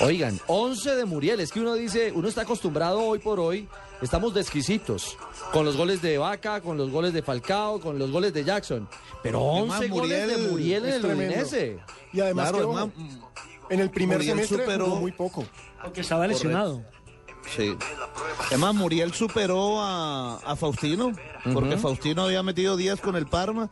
Oigan, 0.00 0.38
11 0.46 0.96
de 0.96 1.04
Muriel. 1.04 1.40
Es 1.40 1.52
que 1.52 1.60
uno 1.60 1.74
dice, 1.74 2.12
uno 2.12 2.28
está 2.28 2.42
acostumbrado 2.42 3.00
hoy 3.00 3.18
por 3.18 3.40
hoy 3.40 3.68
estamos 4.02 4.34
desquisitos 4.34 5.16
con 5.52 5.64
los 5.64 5.76
goles 5.76 6.02
de 6.02 6.18
Vaca, 6.18 6.60
con 6.60 6.76
los 6.76 6.90
goles 6.90 7.12
de 7.12 7.22
Falcao, 7.22 7.80
con 7.80 7.98
los 7.98 8.10
goles 8.10 8.32
de 8.32 8.44
Jackson. 8.44 8.88
Pero 9.22 9.56
Además, 9.56 9.80
11 9.80 9.88
goles 9.88 10.28
de 10.28 10.48
Muriel 10.48 10.84
en 10.84 10.90
es 10.90 10.94
el. 10.96 11.04
Udinese. 11.06 11.78
Y 12.12 12.20
además, 12.20 12.50
Claro, 12.50 12.90
que, 12.94 13.00
en 13.70 13.80
el 13.80 13.90
primer 13.90 14.18
Muriel 14.18 14.36
semestre 14.36 14.64
superó- 14.64 14.84
jugó 14.86 15.00
muy 15.00 15.12
poco. 15.12 15.44
Porque 15.82 16.00
estaba 16.02 16.26
lesionado. 16.26 16.82
Sí. 17.56 17.76
Además, 18.48 18.74
Muriel 18.74 19.12
superó 19.12 19.80
a, 19.80 20.36
a 20.38 20.56
Faustino, 20.56 21.12
porque 21.52 21.74
Ujú. 21.74 21.78
Faustino 21.78 22.22
había 22.22 22.42
metido 22.42 22.76
10 22.76 23.00
con 23.00 23.16
el 23.16 23.26
Parma 23.26 23.68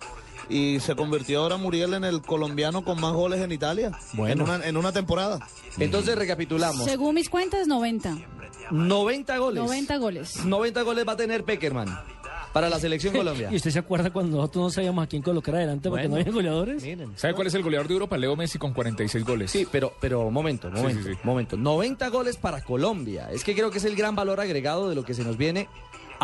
y 0.48 0.80
se 0.80 0.94
convirtió 0.94 1.40
ahora 1.42 1.56
Muriel 1.56 1.94
en 1.94 2.04
el 2.04 2.20
colombiano 2.20 2.84
con 2.84 3.00
más 3.00 3.12
goles 3.14 3.40
en 3.40 3.50
Italia 3.52 3.92
Bueno. 4.12 4.44
en, 4.44 4.50
una, 4.50 4.66
en 4.66 4.76
una 4.76 4.92
temporada. 4.92 5.38
Entonces 5.78 6.16
recapitulamos. 6.18 6.84
Según 6.84 7.14
mis 7.14 7.30
cuentas, 7.30 7.66
90. 7.66 8.18
90 8.70 9.38
goles. 9.38 9.62
90 9.64 9.96
goles. 9.98 10.44
90 10.44 10.82
goles 10.82 11.08
va 11.08 11.12
a 11.12 11.16
tener 11.16 11.44
Peckerman 11.44 11.88
para 12.52 12.68
la 12.68 12.78
selección 12.78 13.14
Colombia. 13.14 13.48
¿Y 13.52 13.56
usted 13.56 13.70
se 13.70 13.78
acuerda 13.78 14.10
cuando 14.10 14.36
nosotros 14.36 14.64
no 14.64 14.70
sabíamos 14.70 15.04
a 15.04 15.06
quién 15.06 15.22
colocar 15.22 15.54
adelante 15.54 15.88
porque 15.88 16.08
Bueno. 16.08 16.16
no 16.16 16.20
había 16.20 16.32
goleadores? 16.32 16.82
Miren. 16.82 17.12
¿Sabe 17.16 17.34
cuál 17.34 17.46
es 17.46 17.54
el 17.54 17.62
goleador 17.62 17.88
de 17.88 17.94
Europa? 17.94 18.16
Leo 18.18 18.36
Messi 18.36 18.58
con 18.58 18.72
46 18.72 19.24
goles. 19.24 19.50
Sí, 19.50 19.66
pero, 19.70 19.92
pero 20.00 20.30
momento, 20.30 20.68
Sí, 20.74 20.76
momento, 20.80 21.02
sí, 21.04 21.12
sí. 21.14 21.18
momento. 21.24 21.56
90 21.56 22.08
goles 22.08 22.36
para 22.36 22.60
Colombia. 22.62 23.28
Es 23.30 23.44
que 23.44 23.54
creo 23.54 23.70
que 23.70 23.78
es 23.78 23.84
el 23.84 23.96
gran 23.96 24.14
valor 24.14 24.40
agregado 24.40 24.88
de 24.88 24.94
lo 24.94 25.04
que 25.04 25.14
se 25.14 25.24
nos 25.24 25.36
viene 25.36 25.68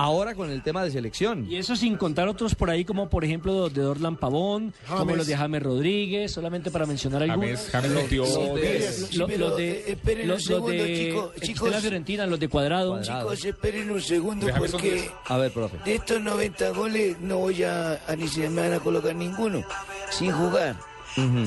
ahora 0.05 0.35
con 0.35 0.51
el 0.51 0.63
tema 0.63 0.83
de 0.85 0.91
selección. 0.91 1.47
Y 1.51 1.57
eso 1.57 1.77
sin 1.77 1.97
contar 1.97 2.29
otros 2.29 2.55
por 2.55 2.71
ahí, 2.71 2.85
como 2.85 3.09
por 3.09 3.25
ejemplo 3.25 3.69
de 3.69 3.83
Dorlan 3.83 4.17
Pavón, 4.17 4.73
como 4.87 4.99
James. 5.01 5.17
los 5.19 5.27
de 5.27 5.37
James 5.37 5.63
Rodríguez, 5.63 6.33
solamente 6.33 6.71
para 6.71 6.87
mencionar 6.87 7.23
algunos. 7.23 7.69
James, 7.71 7.71
James 7.71 7.91
Los 7.93 8.55
de- 8.55 8.61
10. 8.79 9.17
lo- 9.17 9.27
pero, 9.27 9.49
los 9.49 9.57
de, 9.57 9.85
esperen 9.93 10.23
un 10.23 10.29
los, 10.29 10.37
los 10.39 10.45
segundo, 10.45 10.69
de 10.73 10.83
el 10.83 11.31
que 11.41 11.47
chicos. 11.47 11.71
la 11.71 11.81
Fiorentina, 11.81 12.27
los 12.27 12.41
de 12.41 12.49
Cuadrado. 12.49 12.91
Cuadrado. 12.93 13.21
Chicos, 13.35 13.45
esperen 13.45 13.91
un 13.91 14.01
segundo 14.03 14.47
De 14.47 14.53
porque 14.55 14.93
10. 14.95 15.11
A 15.27 15.37
ver, 15.39 15.53
profe. 15.53 15.79
de 15.85 15.95
estos 15.95 16.21
90 16.21 16.71
goles 16.71 17.17
no 17.21 17.39
voy 17.39 17.63
a, 17.63 18.01
a 18.07 18.17
ni 18.17 18.29
se 18.29 18.49
me 18.51 18.63
van 18.63 18.73
a 18.75 18.81
colocar 18.81 19.15
ninguno 19.15 19.63
sin 20.11 20.33
jugar. 20.33 20.77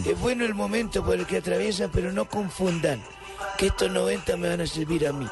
Es 0.05 0.19
bueno 0.19 0.43
el 0.43 0.53
momento 0.53 1.03
por 1.03 1.15
el 1.17 1.25
que 1.25 1.37
atraviesan, 1.37 1.89
pero 1.93 2.11
no 2.11 2.25
confundan 2.25 3.01
que 3.57 3.67
estos 3.67 3.89
90 3.89 4.35
me 4.35 4.49
van 4.49 4.59
a 4.61 4.67
servir 4.67 5.07
a 5.07 5.13
mí. 5.13 5.25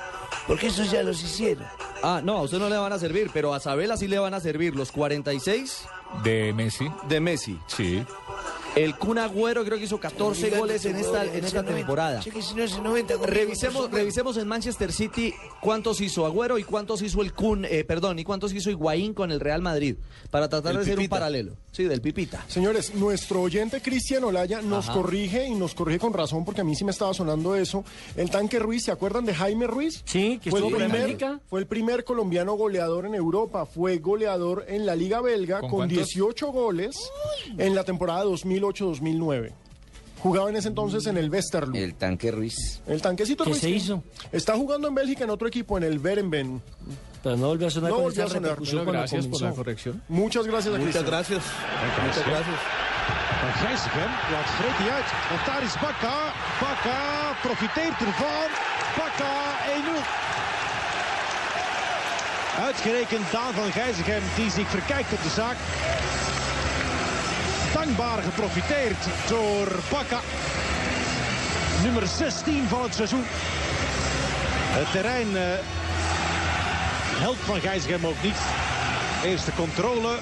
Porque 0.47 0.67
esos 0.67 0.89
ya 0.91 1.03
los 1.03 1.21
hicieron. 1.23 1.65
Ah, 2.01 2.21
no, 2.23 2.37
a 2.37 2.41
usted 2.43 2.59
no 2.59 2.69
le 2.69 2.77
van 2.77 2.93
a 2.93 2.99
servir, 2.99 3.29
pero 3.33 3.53
a 3.53 3.59
Sabela 3.59 3.97
sí 3.97 4.07
le 4.07 4.19
van 4.19 4.33
a 4.33 4.39
servir 4.39 4.75
los 4.75 4.91
46 4.91 5.85
De 6.23 6.53
Messi. 6.53 6.87
de 7.07 7.19
Messi. 7.19 7.59
Sí. 7.67 8.03
El 8.75 8.95
Kun 8.95 9.17
Agüero 9.17 9.65
creo 9.65 9.77
que 9.77 9.83
hizo 9.85 9.99
14 9.99 10.45
Oigan, 10.45 10.59
goles 10.59 10.85
en 10.85 10.95
esta, 10.95 11.25
en 11.25 11.43
esta 11.43 11.61
90. 11.61 11.75
temporada. 11.75 12.19
Che, 12.21 12.31
que 12.31 12.41
si 12.41 12.53
no 12.55 12.63
hace 12.63 12.79
90 12.81 13.15
goles, 13.15 13.29
Revisemos, 13.35 13.91
revisemos 13.91 14.37
en 14.37 14.47
Manchester 14.47 14.91
City 14.91 15.33
cuántos 15.61 15.99
hizo 16.01 16.25
Agüero 16.25 16.57
y 16.57 16.63
cuántos 16.63 17.01
hizo 17.01 17.21
el 17.21 17.33
Kun, 17.33 17.65
eh, 17.65 17.83
perdón, 17.83 18.19
y 18.19 18.23
cuántos 18.23 18.53
hizo 18.53 18.69
Higuaín 18.69 19.13
con 19.13 19.31
el 19.31 19.39
Real 19.39 19.61
Madrid, 19.61 19.95
para 20.31 20.47
tratar 20.47 20.71
El 20.71 20.77
de 20.77 20.83
hacer 20.83 20.99
un 20.99 21.09
paralelo. 21.09 21.53
Sí, 21.71 21.83
del 21.83 22.01
Pipita. 22.01 22.43
Señores, 22.47 22.95
nuestro 22.95 23.41
oyente 23.41 23.81
Cristian 23.81 24.23
Olaya 24.23 24.61
nos 24.61 24.85
Ajá. 24.85 24.93
corrige 24.93 25.45
y 25.47 25.53
nos 25.55 25.75
corrige 25.75 25.99
con 25.99 26.13
razón 26.13 26.43
porque 26.43 26.61
a 26.61 26.63
mí 26.63 26.75
sí 26.75 26.83
me 26.83 26.91
estaba 26.91 27.13
sonando 27.13 27.55
eso. 27.55 27.83
El 28.17 28.29
tanque 28.31 28.59
Ruiz, 28.59 28.85
¿se 28.85 28.91
acuerdan 28.91 29.25
de 29.25 29.35
Jaime 29.35 29.67
Ruiz? 29.67 30.01
Sí, 30.05 30.39
que 30.43 30.49
fue 30.49 30.59
el, 30.59 30.65
estuvo 30.65 30.81
en 30.83 30.91
primer, 30.91 31.39
fue 31.47 31.59
el 31.59 31.67
primer 31.67 32.03
colombiano 32.03 32.53
goleador 32.55 33.05
en 33.05 33.13
Europa. 33.15 33.65
Fue 33.65 33.97
goleador 33.99 34.65
en 34.67 34.85
la 34.85 34.95
Liga 34.95 35.21
Belga 35.21 35.59
¿Con 35.61 35.69
con, 35.69 35.79
cuántos? 35.79 35.97
18 35.97 36.47
goles 36.51 36.97
en 37.57 37.75
la 37.75 37.83
temporada 37.83 38.23
2008-2009. 38.59 39.51
Jugaba 40.21 40.49
en 40.49 40.57
ese 40.57 40.67
entonces 40.67 41.05
en 41.07 41.17
el 41.17 41.29
Westerlo. 41.29 41.73
El, 41.75 41.83
El 41.83 41.93
tanque 41.95 42.29
Ruiz. 42.31 42.81
tanquecito 43.01 43.43
¿Qué 43.45 43.51
Ruiz. 43.51 43.61
se 43.61 43.69
hizo? 43.69 44.03
Está 44.31 44.55
jugando 44.55 44.87
en 44.89 44.95
Bélgica 44.95 45.23
en 45.23 45.29
otro 45.29 45.47
equipo, 45.47 45.77
en 45.77 45.83
el 45.85 45.97
Berenben. 45.99 46.61
Pero 47.23 47.37
no 47.37 47.47
volvió 47.47 47.67
a 47.67 47.69
sonar 47.69 47.89
No 47.89 47.95
con 47.95 48.03
volvió 48.05 48.23
esa 48.23 48.31
a 48.31 48.33
sonar. 48.35 48.49
repercusión 48.51 48.85
Bueno, 48.85 48.99
cuando 48.99 48.99
gracias 48.99 49.25
por 49.27 49.33
la 49.33 49.39
comenzó. 49.39 49.55
corrección. 49.63 50.03
Muchas 50.09 50.45
gracias 50.47 50.75
a 50.75 50.77
Muchas 50.77 50.83
Cristian. 50.83 51.05
gracias. 51.05 51.43
Muchas 52.05 52.25
gracias. 52.27 52.55
Van 53.41 53.53
Gijsegem 53.53 54.11
laat 54.31 54.47
Freddy 54.57 54.89
uit. 54.91 55.05
Want 55.31 55.45
daar 55.47 55.63
is 55.63 55.73
Bakka. 55.81 56.17
Bakka 56.59 56.97
profiteert 57.41 57.99
ervan. 58.01 58.49
Bakka 58.97 59.31
1-0. 59.75 60.03
Uitgerekend 62.65 63.31
Daan 63.31 63.53
van 63.53 63.71
Gijsegem 63.71 64.21
die 64.35 64.51
zich 64.51 64.67
verkijkt 64.67 65.13
op 65.13 65.23
de 65.23 65.29
zaak. 65.29 65.57
Dankbaar 67.73 68.23
geprofiteerd 68.23 69.05
door 69.27 69.67
Bakka. 69.89 70.19
Nummer 71.83 72.07
16 72.07 72.67
van 72.67 72.83
het 72.83 72.95
seizoen. 72.95 73.23
Het 74.71 74.91
terrein 74.91 75.37
eh, 75.37 75.43
helpt 77.19 77.39
van 77.39 77.59
Gijsegem 77.59 78.05
ook 78.05 78.21
niet. 78.23 78.37
Eerste 79.23 79.51
controle. 79.55 80.17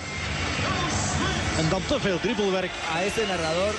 En 1.57 1.69
dan 1.69 1.81
te 1.87 1.99
veel 1.99 2.19
dribbelwerk. 2.19 2.71
A 2.95 3.01
este 3.01 3.23
narrador. 3.27 3.73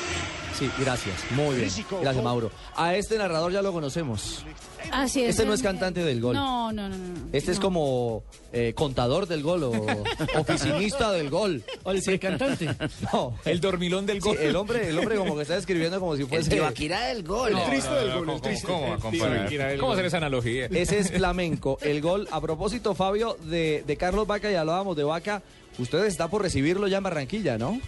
Sí, 0.59 0.69
gracias. 0.81 1.15
Muy 1.31 1.57
bien. 1.57 1.71
Gracias, 2.03 2.25
Mauro. 2.25 2.51
A 2.75 2.97
este 2.97 3.17
narrador 3.17 3.53
ya 3.53 3.63
lo 3.63 3.73
conocemos. 3.73 4.45
Así 4.91 5.23
es. 5.23 5.31
Este 5.31 5.45
no 5.47 5.55
es 5.55 5.63
cantante 5.63 6.03
del 6.03 6.21
gol. 6.21 6.35
No, 6.35 6.73
no, 6.73 6.89
no, 6.89 6.97
no. 6.97 7.15
Este 7.33 7.53
es 7.53 7.59
no. 7.59 7.63
como 7.65 8.25
eh, 8.53 8.73
contador 8.75 9.27
del 9.27 9.43
gol 9.43 9.63
o 9.65 9.73
oficinista 10.37 11.13
del 11.13 11.31
gol. 11.31 11.63
O 11.85 11.93
el 11.93 12.21
cantante. 12.21 12.69
No, 13.13 13.35
El 13.45 13.61
dormilón 13.61 14.07
del 14.07 14.21
sí, 14.21 14.29
gol. 14.29 14.39
el 14.39 14.57
hombre, 14.57 14.89
el 14.89 14.99
hombre 14.99 15.17
como 15.17 15.37
que 15.37 15.43
está 15.43 15.57
escribiendo 15.57 16.01
como 16.01 16.17
si 16.17 16.23
El 16.23 16.29
fuese. 16.29 16.51
Tibaquirá 16.51 17.07
del 17.07 17.23
gol. 17.23 17.53
El 17.57 17.65
triste 17.65 17.95
del 17.95 18.09
gol, 18.13 18.21
¿Cómo, 18.27 18.35
el 18.37 18.43
triste. 18.43 18.67
cómo 18.67 18.81
va 18.83 18.89
a 18.89 18.95
el 18.95 19.01
comparar? 19.01 19.47
triste. 19.47 19.77
¿Cómo 19.79 19.93
hacer 19.93 20.05
esa 20.07 20.17
analogía? 20.17 20.67
Ese 20.67 20.99
es 20.99 21.11
flamenco. 21.17 21.79
El 21.83 22.01
gol, 22.01 22.27
a 22.31 22.41
propósito, 22.41 22.95
Fabio, 22.95 23.37
de, 23.45 23.85
de 23.87 23.97
Carlos 23.97 24.27
Vaca, 24.27 24.51
y 24.51 24.55
hablábamos 24.55 24.97
de 24.97 25.05
Vaca. 25.05 25.43
Usted 25.79 26.05
está 26.07 26.29
por 26.29 26.43
recibirlo 26.43 26.89
ya 26.89 26.97
en 26.99 27.05
Barranquilla, 27.05 27.59
¿no? 27.59 27.81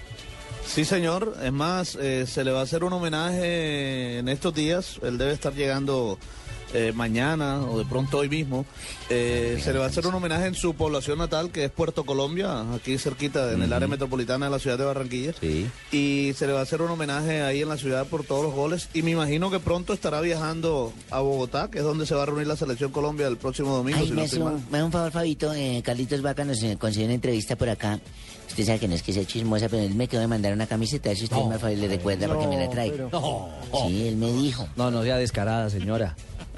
Sí, 0.66 0.84
señor. 0.84 1.36
Es 1.42 1.52
más, 1.52 1.96
eh, 1.96 2.26
se 2.26 2.44
le 2.44 2.52
va 2.52 2.60
a 2.60 2.62
hacer 2.62 2.84
un 2.84 2.92
homenaje 2.92 4.18
en 4.18 4.28
estos 4.28 4.54
días. 4.54 5.00
Él 5.02 5.18
debe 5.18 5.32
estar 5.32 5.52
llegando 5.54 6.18
eh, 6.72 6.92
mañana 6.94 7.62
o 7.62 7.78
de 7.78 7.84
pronto 7.84 8.18
hoy 8.18 8.28
mismo. 8.28 8.64
Eh, 9.08 9.58
se 9.62 9.72
le 9.72 9.80
va 9.80 9.86
a 9.86 9.88
hacer 9.88 10.06
un 10.06 10.14
homenaje 10.14 10.46
en 10.46 10.54
su 10.54 10.74
población 10.74 11.18
natal, 11.18 11.50
que 11.50 11.64
es 11.64 11.70
Puerto 11.70 12.04
Colombia, 12.04 12.60
aquí 12.72 12.96
cerquita, 12.96 13.52
en 13.52 13.62
el 13.62 13.72
área 13.72 13.88
metropolitana 13.88 14.46
de 14.46 14.52
la 14.52 14.58
ciudad 14.60 14.78
de 14.78 14.84
Barranquilla. 14.84 15.32
Sí. 15.40 15.66
Y 15.90 16.32
se 16.36 16.46
le 16.46 16.52
va 16.52 16.60
a 16.60 16.62
hacer 16.62 16.80
un 16.82 16.90
homenaje 16.90 17.42
ahí 17.42 17.62
en 17.62 17.68
la 17.68 17.76
ciudad 17.76 18.06
por 18.06 18.24
todos 18.24 18.44
los 18.44 18.54
goles. 18.54 18.88
Y 18.94 19.02
me 19.02 19.10
imagino 19.10 19.50
que 19.50 19.58
pronto 19.58 19.92
estará 19.92 20.20
viajando 20.20 20.92
a 21.10 21.20
Bogotá, 21.20 21.70
que 21.70 21.78
es 21.78 21.84
donde 21.84 22.06
se 22.06 22.14
va 22.14 22.22
a 22.22 22.26
reunir 22.26 22.46
la 22.46 22.56
selección 22.56 22.92
Colombia 22.92 23.26
el 23.26 23.36
próximo 23.36 23.74
domingo. 23.74 23.98
Ay, 24.00 24.06
si 24.06 24.12
me 24.12 24.16
no 24.18 24.22
hace, 24.22 24.40
me 24.70 24.82
un 24.84 24.92
favor, 24.92 25.10
Fabito. 25.10 25.52
Eh, 25.52 25.82
Carlitos 25.84 26.22
Vaca 26.22 26.44
nos 26.44 26.62
eh, 26.62 26.76
consiguió 26.78 27.06
una 27.06 27.14
entrevista 27.14 27.56
por 27.56 27.68
acá. 27.68 27.98
Usted 28.50 28.64
sabe 28.66 28.78
que 28.78 28.88
no 28.88 28.94
es 28.94 29.02
que 29.02 29.12
sea 29.12 29.24
chismosa, 29.24 29.68
pero 29.68 29.82
él 29.82 29.94
me 29.94 30.06
quedó 30.08 30.20
de 30.20 30.26
mandar 30.26 30.52
una 30.52 30.66
camiseta. 30.66 31.14
Si 31.14 31.24
usted 31.24 31.36
No. 31.36 31.46
más 31.46 31.60
favor 31.60 31.76
le 31.76 31.88
recuerda 31.88 32.28
para 32.28 32.40
que 32.40 32.46
me 32.48 32.56
la 32.58 32.68
traiga. 32.70 32.94
pero- 32.96 33.10
No. 33.12 33.48
Sí, 33.88 34.08
él 34.08 34.16
me 34.16 34.32
dijo. 34.32 34.68
No, 34.76 34.90
no 34.90 35.02
sea 35.02 35.16
descarada, 35.16 35.70
señora. 35.70 36.14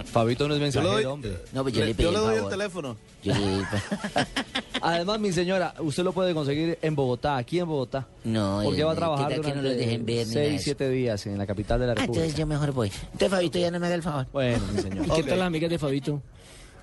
Fabito 0.07 0.49
no 0.49 0.55
es 0.55 0.61
mensajero, 0.61 0.93
doy, 0.95 1.05
hombre. 1.05 1.36
No, 1.53 1.62
pues 1.62 1.74
yo 1.74 1.80
le- 1.80 1.88
le 1.88 1.95
pedí 1.95 2.05
yo 2.07 2.11
le 2.12 2.16
el 2.18 2.22
doy 2.24 2.32
el 2.32 2.38
favor. 2.40 2.51
teléfono. 2.51 2.97
Yo 3.22 3.34
le- 3.34 3.40
Además, 4.80 5.20
mi 5.20 5.32
señora, 5.32 5.74
usted 5.78 6.03
lo 6.03 6.12
puede 6.12 6.34
conseguir 6.34 6.78
en 6.82 6.97
Bogotá, 6.97 7.36
aquí 7.36 7.61
en 7.61 7.68
Bogotá. 7.68 8.07
No, 8.24 8.62
Porque 8.64 8.82
va 8.82 8.93
a 8.93 8.97
trabajar 8.97 9.28
¿qué 9.28 9.34
tal 9.36 9.45
que 9.45 9.55
no 9.55 9.62
los 9.62 9.76
dejen 9.76 10.05
ver 10.05 10.26
seis, 10.26 10.62
siete 10.64 10.88
días 10.88 11.24
en 11.26 11.38
la 11.38 11.47
capital 11.47 11.78
de 11.78 11.86
la 11.86 11.93
Ah, 11.93 11.95
República. 11.97 12.24
entonces 12.24 12.38
yo 12.40 12.47
mejor 12.47 12.72
voy. 12.72 12.90
Entonces, 13.05 13.28
Fabito, 13.30 13.59
ya 13.59 13.70
no 13.70 13.78
me 13.78 13.86
haga 13.86 13.95
el 13.95 14.03
favor. 14.03 14.26
Bueno, 14.32 14.61
mi 14.74 14.82
señor. 14.82 15.07
¿Y 15.07 15.11
qué 15.11 15.22
tal 15.22 15.38
las 15.38 15.47
amigas 15.47 15.70
de 15.70 15.78
Fabito? 15.78 16.22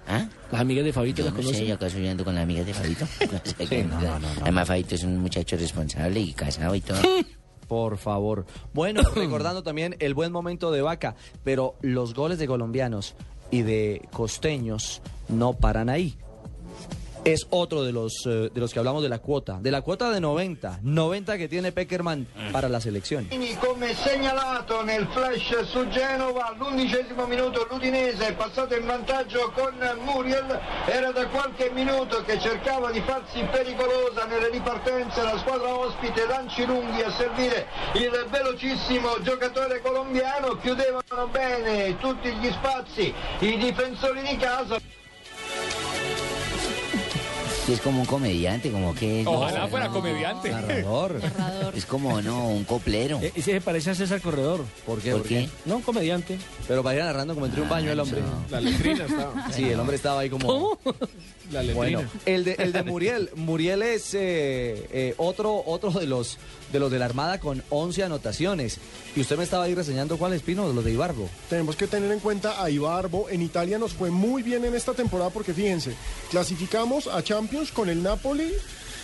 ¿Ah? 0.10 0.28
Las 0.52 0.62
amigas 0.62 0.84
de 0.84 0.92
Fabito 0.92 1.22
Yo 1.22 1.26
las 1.26 1.46
no 1.46 1.52
sé, 1.52 1.68
yo 1.68 1.76
acaso 1.76 2.00
yo 2.00 2.10
ando 2.10 2.26
con 2.26 2.34
las 2.34 2.44
amigas 2.44 2.66
de 2.66 2.74
Fabito. 2.74 3.06
No 3.32 3.68
sé 3.68 3.84
no, 3.84 4.20
no. 4.20 4.28
Además, 4.42 4.68
Fabito 4.68 4.96
es 4.96 5.04
un 5.04 5.20
muchacho 5.20 5.56
responsable 5.56 6.20
y 6.20 6.34
casado 6.34 6.74
y 6.74 6.82
todo. 6.82 7.00
Por 7.68 8.00
favor. 8.00 8.48
Bueno, 8.74 9.04
recordando 9.16 9.62
también 9.62 9.96
el 10.00 10.16
buen 10.16 10.32
momento 10.32 10.72
de 10.72 10.82
Vaca, 10.82 11.16
pero 11.44 11.76
los 11.82 12.16
goles 12.16 12.40
de 12.40 12.48
colombianos 12.48 13.16
y 13.52 13.62
de 13.62 14.02
costeños 14.12 15.04
no 15.28 15.54
paran 15.54 15.90
ahí. 15.90 16.18
Es 17.26 17.48
otro 17.50 17.84
de 17.84 17.92
los, 17.92 18.26
eh, 18.26 18.50
de 18.54 18.60
los 18.60 18.74
que 18.74 18.80
hablamos 18.80 19.04
de 19.04 19.10
la 19.10 19.20
cuota. 19.20 19.60
De 19.62 19.72
la 19.72 19.82
cuota 19.82 20.10
de 20.10 20.22
90. 20.22 20.80
90 20.82 21.38
que 21.38 21.48
tiene 21.48 21.72
Peckerman 21.72 22.28
para 22.52 22.70
la 22.70 22.80
selección. 22.80 23.30
Come 23.60 23.94
segnalato 23.94 24.84
nel 24.84 25.08
flash 25.08 25.64
su 25.66 25.88
Genova, 25.90 26.48
all'undicesimo 26.48 27.26
minuto 27.28 27.68
l'Udinese 27.70 28.28
è 28.28 28.34
passato 28.34 28.76
in 28.76 28.86
vantaggio 28.86 29.52
con 29.52 29.74
Muriel, 30.06 30.60
era 30.88 31.12
da 31.12 31.28
qualche 31.28 31.70
minuto 31.72 32.24
che 32.24 32.40
cercava 32.40 32.92
di 32.92 33.02
farsi 33.02 33.44
pericolosa 33.52 34.26
nelle 34.26 34.50
ripartenze 34.50 35.22
la 35.22 35.38
squadra 35.38 35.78
ospite, 35.78 36.26
lanci 36.26 36.66
lunghi 36.66 37.02
a 37.02 37.12
servire 37.12 37.68
il 37.94 38.28
velocissimo 38.30 39.22
giocatore 39.22 39.82
colombiano, 39.82 40.58
chiudevano 40.58 41.28
bene 41.32 41.98
tutti 41.98 42.32
gli 42.36 42.50
spazi 42.52 43.14
i 43.40 43.58
difensori 43.58 44.22
di 44.22 44.38
casa. 44.38 44.99
Usted 47.70 47.82
es 47.82 47.82
como 47.86 48.00
un 48.02 48.08
comediante, 48.08 48.72
como 48.72 48.96
que... 48.96 49.24
Ojalá 49.28 49.68
fuera 49.68 49.90
comediante. 49.90 50.50
Narrador. 50.50 51.22
Es 51.76 51.86
como, 51.86 52.20
no, 52.20 52.48
un 52.48 52.64
coplero. 52.64 53.20
E- 53.22 53.28
Ese 53.36 53.52
se 53.52 53.62
parece 53.62 53.92
a 53.92 53.96
César 53.96 54.20
Corredor. 54.22 54.66
¿Por 54.88 55.00
qué? 55.00 55.12
¿Por 55.12 55.22
qué? 55.22 55.48
No, 55.66 55.76
un 55.76 55.82
comediante. 55.84 56.40
Pero 56.68 56.82
para 56.82 56.98
ir 56.98 57.04
narrando 57.04 57.36
como 57.36 57.46
entre 57.46 57.62
un 57.62 57.70
baño 57.70 57.92
el 57.92 58.00
hombre. 58.00 58.22
La 58.50 58.60
letrina 58.60 59.06
estaba. 59.06 59.52
Sí, 59.52 59.70
el 59.70 59.80
hombre 59.80 59.98
estaba 59.98 60.22
ahí 60.22 60.32
como... 60.32 60.80
La 61.52 61.62
letrina. 61.62 61.76
Bueno, 61.76 62.04
el 62.26 62.44
de, 62.44 62.54
el 62.60 62.72
de 62.72 62.84
Muriel. 62.84 63.30
Muriel 63.36 63.82
es 63.82 64.14
eh, 64.14 64.88
eh, 64.92 65.14
otro, 65.18 65.64
otro 65.66 65.92
de 65.92 66.06
los 66.06 66.38
de 66.72 66.80
los 66.80 66.92
de 66.92 67.00
la 67.00 67.06
Armada 67.06 67.40
con 67.40 67.64
11 67.70 68.04
anotaciones. 68.04 68.78
Y 69.16 69.22
usted 69.22 69.38
me 69.38 69.44
estaba 69.44 69.64
ahí 69.64 69.76
reseñando 69.76 70.18
cuáles, 70.18 70.42
Pino, 70.42 70.72
los 70.72 70.86
de 70.86 70.92
Ibarbo. 70.92 71.30
Tenemos 71.50 71.76
que 71.76 71.88
tener 71.88 72.12
en 72.12 72.20
cuenta 72.20 72.64
a 72.64 72.70
Ibarbo. 72.70 73.30
En 73.30 73.42
Italia 73.42 73.80
nos 73.80 73.94
fue 73.94 74.12
muy 74.12 74.44
bien 74.44 74.66
en 74.66 74.76
esta 74.76 74.94
temporada 74.94 75.30
porque 75.30 75.54
fíjense, 75.54 75.94
clasificamos 76.30 77.08
a 77.08 77.24
Champions 77.24 77.72
con 77.72 77.90
el 77.90 78.04
Napoli, 78.04 78.52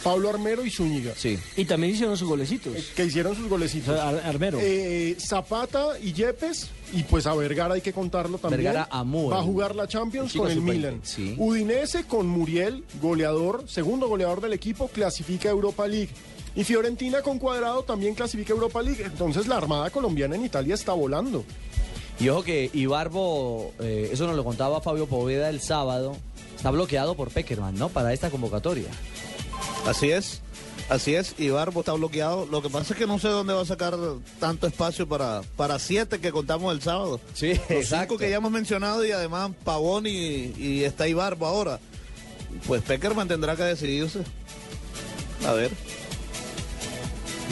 Pablo 0.06 0.30
Armero 0.30 0.64
y 0.64 0.70
Zúñiga. 0.70 1.14
Sí. 1.18 1.38
Y 1.58 1.66
también 1.66 1.94
hicieron 1.94 2.16
sus 2.16 2.28
golecitos. 2.30 2.74
Que 2.96 3.06
hicieron 3.06 3.36
sus 3.36 3.50
golecitos. 3.50 4.00
Ar- 4.00 4.22
Armero. 4.24 4.60
Eh, 4.62 5.18
Zapata 5.20 6.00
y 6.02 6.14
Yepes, 6.14 6.70
y 6.94 7.02
pues 7.04 7.26
a 7.26 7.34
Vergara 7.34 7.74
hay 7.74 7.82
que 7.82 7.92
contarlo 7.92 8.38
también. 8.38 8.64
Vergara 8.64 8.88
amó 8.92 9.30
Va 9.32 9.40
a 9.40 9.42
jugar 9.44 9.76
la 9.76 9.88
Champions 9.88 10.32
con 10.34 10.50
el 10.52 10.58
sub-20, 10.60 10.62
Milan. 10.74 11.00
sí. 11.04 11.34
Udinese 11.40 12.04
con 12.06 12.28
Muriel, 12.28 12.84
goleador, 13.02 13.64
segundo 13.68 14.08
goleador 14.08 14.42
del 14.42 14.54
equipo, 14.54 14.88
clasifica 14.90 15.50
a 15.50 15.52
Europa 15.52 15.88
League. 15.88 16.10
Y 16.56 16.64
Fiorentina 16.64 17.22
con 17.24 17.40
Cuadrado 17.40 17.84
también 17.84 18.14
clasifica 18.16 18.54
a 18.54 18.56
Europa 18.56 18.82
League. 18.84 19.04
Entonces 19.04 19.48
la 19.48 19.58
Armada 19.58 19.90
colombiana 19.90 20.36
en 20.36 20.46
Italia 20.46 20.76
está 20.76 20.94
volando. 20.94 21.44
Y 22.20 22.30
ojo 22.30 22.44
que 22.44 22.70
Ibarbo, 22.74 23.74
eh, 23.80 24.10
eso 24.14 24.26
nos 24.28 24.36
lo 24.38 24.44
contaba 24.46 24.80
Fabio 24.82 25.06
Poveda 25.08 25.50
el 25.50 25.60
sábado, 25.60 26.16
está 26.56 26.72
bloqueado 26.72 27.16
por 27.16 27.30
Peckerman, 27.30 27.76
¿no? 27.76 27.90
Para 27.90 28.14
esta 28.14 28.30
convocatoria. 28.30 28.88
Así 29.86 30.10
es, 30.10 30.42
así 30.90 31.14
es, 31.16 31.36
y 31.38 31.50
Barbo 31.50 31.82
está 31.82 31.94
bloqueado. 31.94 32.46
Lo 32.48 32.62
que 32.62 32.70
pasa 32.70 32.94
es 32.94 33.00
que 33.00 33.06
no 33.06 33.20
sé 33.20 33.28
dónde 33.28 33.54
va 33.54 33.62
a 33.62 33.66
sacar 33.66 33.96
tanto 34.40 34.66
espacio 34.68 35.08
para, 35.08 35.42
para 35.56 35.78
siete 35.80 36.20
que 36.20 36.32
contamos 36.32 36.74
el 36.74 36.82
sábado. 36.82 37.20
Sí, 37.34 37.50
Los 37.54 37.72
exacto. 37.72 38.14
cinco 38.14 38.18
que 38.18 38.30
ya 38.30 38.38
hemos 38.38 38.52
mencionado 38.52 39.06
y 39.06 39.12
además 39.12 39.52
Pavón 39.64 40.08
y, 40.08 40.54
y 40.58 40.84
está 40.84 41.08
Ibarbo 41.08 41.46
ahora. 41.46 41.80
Pues 42.68 42.82
Peckerman 42.82 43.28
tendrá 43.28 43.56
que 43.56 43.64
decidirse. 43.64 44.22
A 45.46 45.52
ver. 45.54 45.72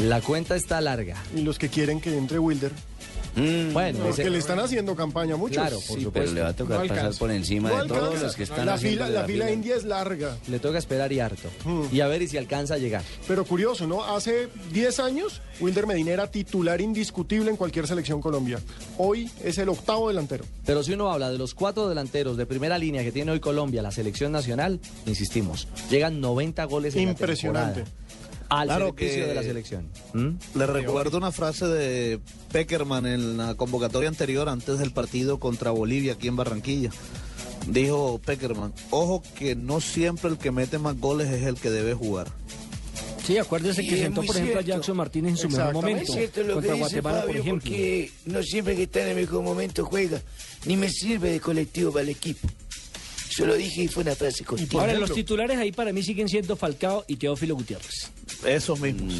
La 0.01 0.21
cuenta 0.21 0.55
está 0.55 0.81
larga. 0.81 1.21
Y 1.35 1.41
los 1.41 1.59
que 1.59 1.69
quieren 1.69 2.01
que 2.01 2.17
entre 2.17 2.39
Wilder. 2.39 2.71
Bueno, 3.35 3.99
Los 3.99 4.09
ese- 4.13 4.23
que 4.23 4.29
le 4.29 4.37
están 4.37 4.59
haciendo 4.59 4.95
campaña 4.95 5.33
a 5.33 5.37
muchos. 5.37 5.57
Claro, 5.57 5.77
por 5.87 5.97
Sí, 5.97 6.03
supuesto. 6.05 6.11
pero 6.13 6.31
le 6.33 6.41
va 6.41 6.47
a 6.49 6.53
tocar 6.53 6.77
No 6.77 6.81
pasar 6.83 6.97
alcanza. 6.99 7.19
por 7.19 7.31
encima 7.31 7.69
No 7.69 7.81
de 7.81 7.87
todos 7.87 8.01
alcanza. 8.03 8.23
los 8.25 8.35
que 8.35 8.43
están 8.43 8.65
la 8.65 8.73
haciendo 8.75 9.05
fila, 9.05 9.07
de 9.07 9.13
la 9.19 9.25
fila 9.25 9.51
india 9.51 9.75
es 9.75 9.83
larga. 9.85 10.37
Le 10.47 10.59
toca 10.59 10.77
esperar 10.77 11.11
y 11.11 11.19
harto. 11.19 11.49
Mm. 11.65 11.83
Y 11.91 12.01
a 12.01 12.07
ver 12.07 12.21
y 12.21 12.27
si 12.27 12.37
alcanza 12.37 12.75
a 12.75 12.77
llegar. 12.77 13.03
Pero 13.27 13.45
curioso, 13.45 13.87
¿no? 13.87 14.03
Hace 14.03 14.49
10 14.71 14.99
años, 14.99 15.41
Wilder 15.59 15.87
Medina 15.87 16.11
era 16.11 16.27
titular 16.29 16.79
indiscutible 16.81 17.49
en 17.49 17.57
cualquier 17.57 17.87
selección 17.87 18.21
Colombia. 18.21 18.59
Hoy 18.97 19.29
es 19.43 19.57
el 19.57 19.69
octavo 19.69 20.09
delantero. 20.09 20.45
Pero 20.65 20.83
si 20.83 20.93
uno 20.93 21.11
habla 21.11 21.31
de 21.31 21.37
los 21.37 21.53
cuatro 21.55 21.89
delanteros 21.89 22.37
de 22.37 22.45
primera 22.45 22.77
línea 22.77 23.03
que 23.03 23.11
tiene 23.11 23.31
hoy 23.31 23.39
Colombia, 23.39 23.81
la 23.81 23.91
selección 23.91 24.31
nacional, 24.31 24.79
insistimos, 25.05 25.67
llegan 25.89 26.21
90 26.21 26.63
goles 26.65 26.95
en 26.95 27.09
Impresionante. 27.09 27.79
la 27.79 27.85
temporada. 27.85 28.02
Al 28.61 28.67
Claro 28.67 28.85
servicio 28.95 29.21
que- 29.23 29.27
de 29.27 29.35
la 29.35 29.43
selección. 29.43 29.89
Le 30.55 30.65
recuerdo 30.67 31.17
una 31.17 31.31
frase 31.31 31.65
de 31.67 32.19
Peckerman 32.51 33.05
en 33.05 33.37
la 33.37 33.55
convocatoria 33.55 34.09
anterior 34.09 34.49
antes 34.49 34.79
del 34.79 34.91
partido 34.91 35.39
contra 35.39 35.71
Bolivia 35.71 36.13
aquí 36.13 36.27
en 36.27 36.35
Barranquilla. 36.35 36.89
Dijo 37.67 38.19
Peckerman, 38.25 38.73
ojo 38.89 39.23
que 39.37 39.55
no 39.55 39.79
siempre 39.81 40.29
el 40.29 40.37
que 40.37 40.51
mete 40.51 40.77
más 40.79 40.99
goles 40.99 41.29
es 41.31 41.43
el 41.43 41.55
que 41.55 41.69
debe 41.71 41.93
jugar. 41.93 42.27
Sí, 43.25 43.37
acuérdese 43.37 43.87
que 43.87 43.97
sentó, 43.97 44.21
por 44.21 44.35
ejemplo, 44.35 44.55
cierto. 44.55 44.71
a 44.71 44.75
Jackson 44.75 44.97
Martínez 44.97 45.31
en 45.31 45.37
su 45.37 45.49
mejor 45.49 45.73
momento. 45.73 46.01
Es 46.03 46.11
cierto 46.11 46.41
lo 46.41 46.47
que 46.47 46.53
contra 46.55 46.73
dice 46.73 46.79
Guatemala, 46.81 47.19
por 47.21 47.27
Fabio, 47.29 47.41
ejemplo. 47.41 47.61
porque 47.71 48.11
no 48.25 48.43
siempre 48.43 48.75
que 48.75 48.83
está 48.83 49.01
en 49.03 49.07
el 49.09 49.15
mejor 49.15 49.43
momento 49.43 49.85
juega, 49.85 50.21
ni 50.65 50.75
me 50.75 50.89
sirve 50.89 51.31
de 51.31 51.39
colectivo 51.39 51.91
para 51.93 52.03
el 52.03 52.09
equipo. 52.09 52.49
Yo 53.37 53.45
lo 53.45 53.55
dije 53.55 53.83
y 53.83 53.87
fue 53.87 54.03
una 54.03 54.15
frase 54.15 54.43
cortita. 54.43 54.79
Ahora, 54.79 54.93
los 54.93 55.11
titulares 55.11 55.57
ahí 55.57 55.71
para 55.71 55.91
mí 55.93 56.03
siguen 56.03 56.27
siendo 56.29 56.55
Falcao 56.55 57.05
y 57.07 57.15
Teófilo 57.17 57.55
Gutiérrez. 57.55 58.11
Esos 58.45 58.79
mismos. 58.79 59.13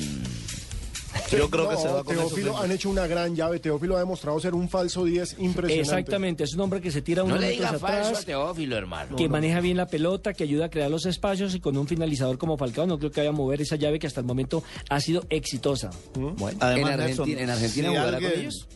Yo 1.31 1.49
creo 1.49 1.67
que 1.69 1.75
No, 1.75 1.81
se 1.81 1.87
va 1.87 2.03
con 2.03 2.15
Teófilo 2.15 2.57
han 2.57 2.71
hecho 2.71 2.89
una 2.89 3.05
gran 3.07 3.35
llave. 3.35 3.59
Teófilo 3.59 3.95
ha 3.95 3.99
demostrado 3.99 4.39
ser 4.39 4.53
un 4.55 4.67
falso 4.67 5.05
10 5.05 5.35
impresionante. 5.39 5.79
Exactamente, 5.79 6.43
es 6.43 6.53
un 6.53 6.61
hombre 6.61 6.81
que 6.81 6.91
se 6.91 7.01
tira 7.01 7.21
No 7.21 7.27
unos 7.27 7.39
le 7.39 7.49
metros 7.49 7.67
diga 7.71 7.79
falso 7.79 7.95
a 7.97 8.07
atrás, 8.09 8.25
Teófilo, 8.25 8.77
hermano. 8.77 9.15
que 9.15 9.29
maneja 9.29 9.59
bien 9.59 9.77
la 9.77 9.85
pelota, 9.87 10.33
que 10.33 10.43
ayuda 10.43 10.65
a 10.65 10.69
crear 10.69 10.89
los 10.89 11.05
espacios 11.05 11.53
y 11.55 11.59
con 11.59 11.77
un 11.77 11.87
finalizador 11.87 12.37
como 12.37 12.57
Falcao 12.57 12.85
no 12.87 12.97
creo 12.97 13.11
que 13.11 13.21
vaya 13.21 13.29
a 13.29 13.33
mover 13.33 13.61
esa 13.61 13.75
llave 13.75 13.99
que 13.99 14.07
hasta 14.07 14.19
el 14.21 14.25
momento 14.25 14.63
ha 14.89 14.99
sido 14.99 15.23
exitosa. 15.29 15.91
Bueno, 16.15 16.57
Además, 16.59 16.91
¿En 16.93 16.97
Nelson, 16.97 17.01
Argentina- 17.23 17.41
en 17.41 17.49
Argentina 17.49 17.89
si 17.89 17.95
jugará 17.95 18.17
con 18.19 18.39
ellos? 18.39 18.67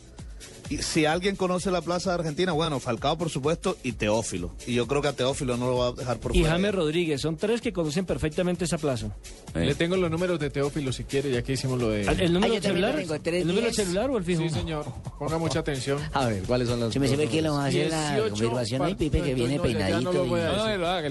Y 0.70 0.78
si 0.78 1.06
alguien 1.06 1.36
conoce 1.36 1.70
la 1.70 1.80
plaza 1.82 2.10
de 2.10 2.16
Argentina, 2.16 2.52
bueno, 2.52 2.78
Falcao 2.80 3.16
por 3.18 3.30
supuesto 3.30 3.76
y 3.82 3.92
Teófilo. 3.92 4.50
Y 4.66 4.74
yo 4.74 4.86
creo 4.86 5.00
que 5.02 5.08
a 5.08 5.12
Teófilo 5.12 5.56
no 5.56 5.66
lo 5.68 5.76
va 5.78 5.88
a 5.88 5.92
dejar 5.92 6.18
por 6.18 6.34
Y 6.36 6.40
fuera. 6.40 6.54
James 6.54 6.74
Rodríguez, 6.74 7.20
son 7.20 7.36
tres 7.36 7.60
que 7.60 7.72
conocen 7.72 8.04
perfectamente 8.04 8.64
esa 8.64 8.78
plaza. 8.78 9.08
Le 9.54 9.74
tengo 9.74 9.96
los 9.96 10.10
números 10.10 10.38
de 10.38 10.50
Teófilo 10.50 10.92
si 10.92 11.04
quiere, 11.04 11.30
ya 11.30 11.42
que 11.42 11.52
hicimos 11.54 11.80
lo 11.80 11.90
de... 11.90 12.02
¿El, 12.02 12.20
el 12.20 12.32
número 12.32 12.54
Ah, 12.56 12.60
celular? 12.60 12.94
lo 12.94 13.00
tengo, 13.00 13.20
tres 13.20 13.42
¿El 13.42 13.48
número 13.48 13.66
diez. 13.66 13.76
celular 13.76 14.10
o 14.10 14.18
el 14.18 14.24
fijo? 14.24 14.42
Sí, 14.42 14.50
señor. 14.50 14.84
Ponga 15.18 15.38
mucha 15.38 15.60
atención. 15.60 15.98
a 16.12 16.26
ver, 16.26 16.42
¿cuáles 16.44 16.68
son 16.68 16.80
los 16.80 16.92
Se 16.92 17.00
me 17.00 17.08
sirve 17.08 17.28
que 17.28 17.42
lo 17.42 17.54
va 17.54 17.64
a 17.64 17.68
hacer 17.68 17.90
la 17.90 18.10
18 18.14 18.28
confirmación 18.30 18.82
ahí, 18.82 18.94
Pipe, 18.94 19.20
que 19.22 19.34
viene 19.34 19.56
no, 19.56 19.56
no 19.58 19.62
peinadito 19.62 20.26
y. 20.26 20.28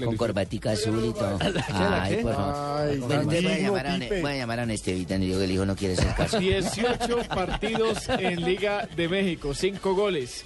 No, 0.00 0.06
con 0.06 0.16
corbatica 0.16 0.70
azul 0.72 1.04
y 1.04 1.12
todo. 1.12 1.38
Ay, 1.72 2.18
por 2.22 2.34
favor. 2.34 2.98
Bueno, 2.98 3.24
voy 3.24 3.36
a 3.36 3.58
llamar 3.58 3.86
a, 3.86 3.94
un- 3.94 4.00
Pipe. 4.00 4.20
voy 4.22 4.30
a 4.32 4.36
llamar 4.36 4.60
a 4.60 4.62
un 4.64 4.70
Estevita 4.70 5.16
y 5.16 5.18
digo 5.20 5.38
que 5.38 5.44
el 5.44 5.50
hijo 5.52 5.66
no 5.66 5.76
quiere 5.76 5.94
hacer 5.94 6.14
caso. 6.14 6.38
18 6.38 7.18
partidos 7.28 8.08
en 8.08 8.44
Liga 8.44 8.88
de 8.96 9.08
México, 9.08 9.47
5 9.54 9.94
goles. 9.94 10.44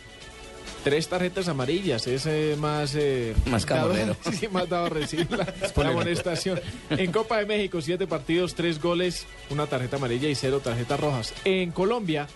Tres 0.84 1.06
tarjetas 1.06 1.46
amarillas, 1.46 2.08
es 2.08 2.26
eh, 2.26 2.56
más... 2.58 2.94
eh, 2.96 3.34
Más 3.46 3.64
dado- 3.66 3.88
camorrero. 3.90 4.16
Sí, 4.38 4.48
más 4.48 4.68
dado 4.68 4.88
recibir 4.88 5.30
la, 5.30 5.46
la 5.76 5.88
amonestación. 5.88 6.60
En 6.90 7.12
Copa 7.12 7.38
de 7.38 7.46
México, 7.46 7.80
7 7.80 8.06
partidos, 8.08 8.54
3 8.56 8.80
goles, 8.80 9.26
una 9.50 9.66
tarjeta 9.66 9.96
amarilla 9.96 10.28
y 10.28 10.34
0 10.34 10.60
tarjetas 10.64 10.98
rojas. 10.98 11.34
En 11.44 11.70
Colombia, 11.70 12.26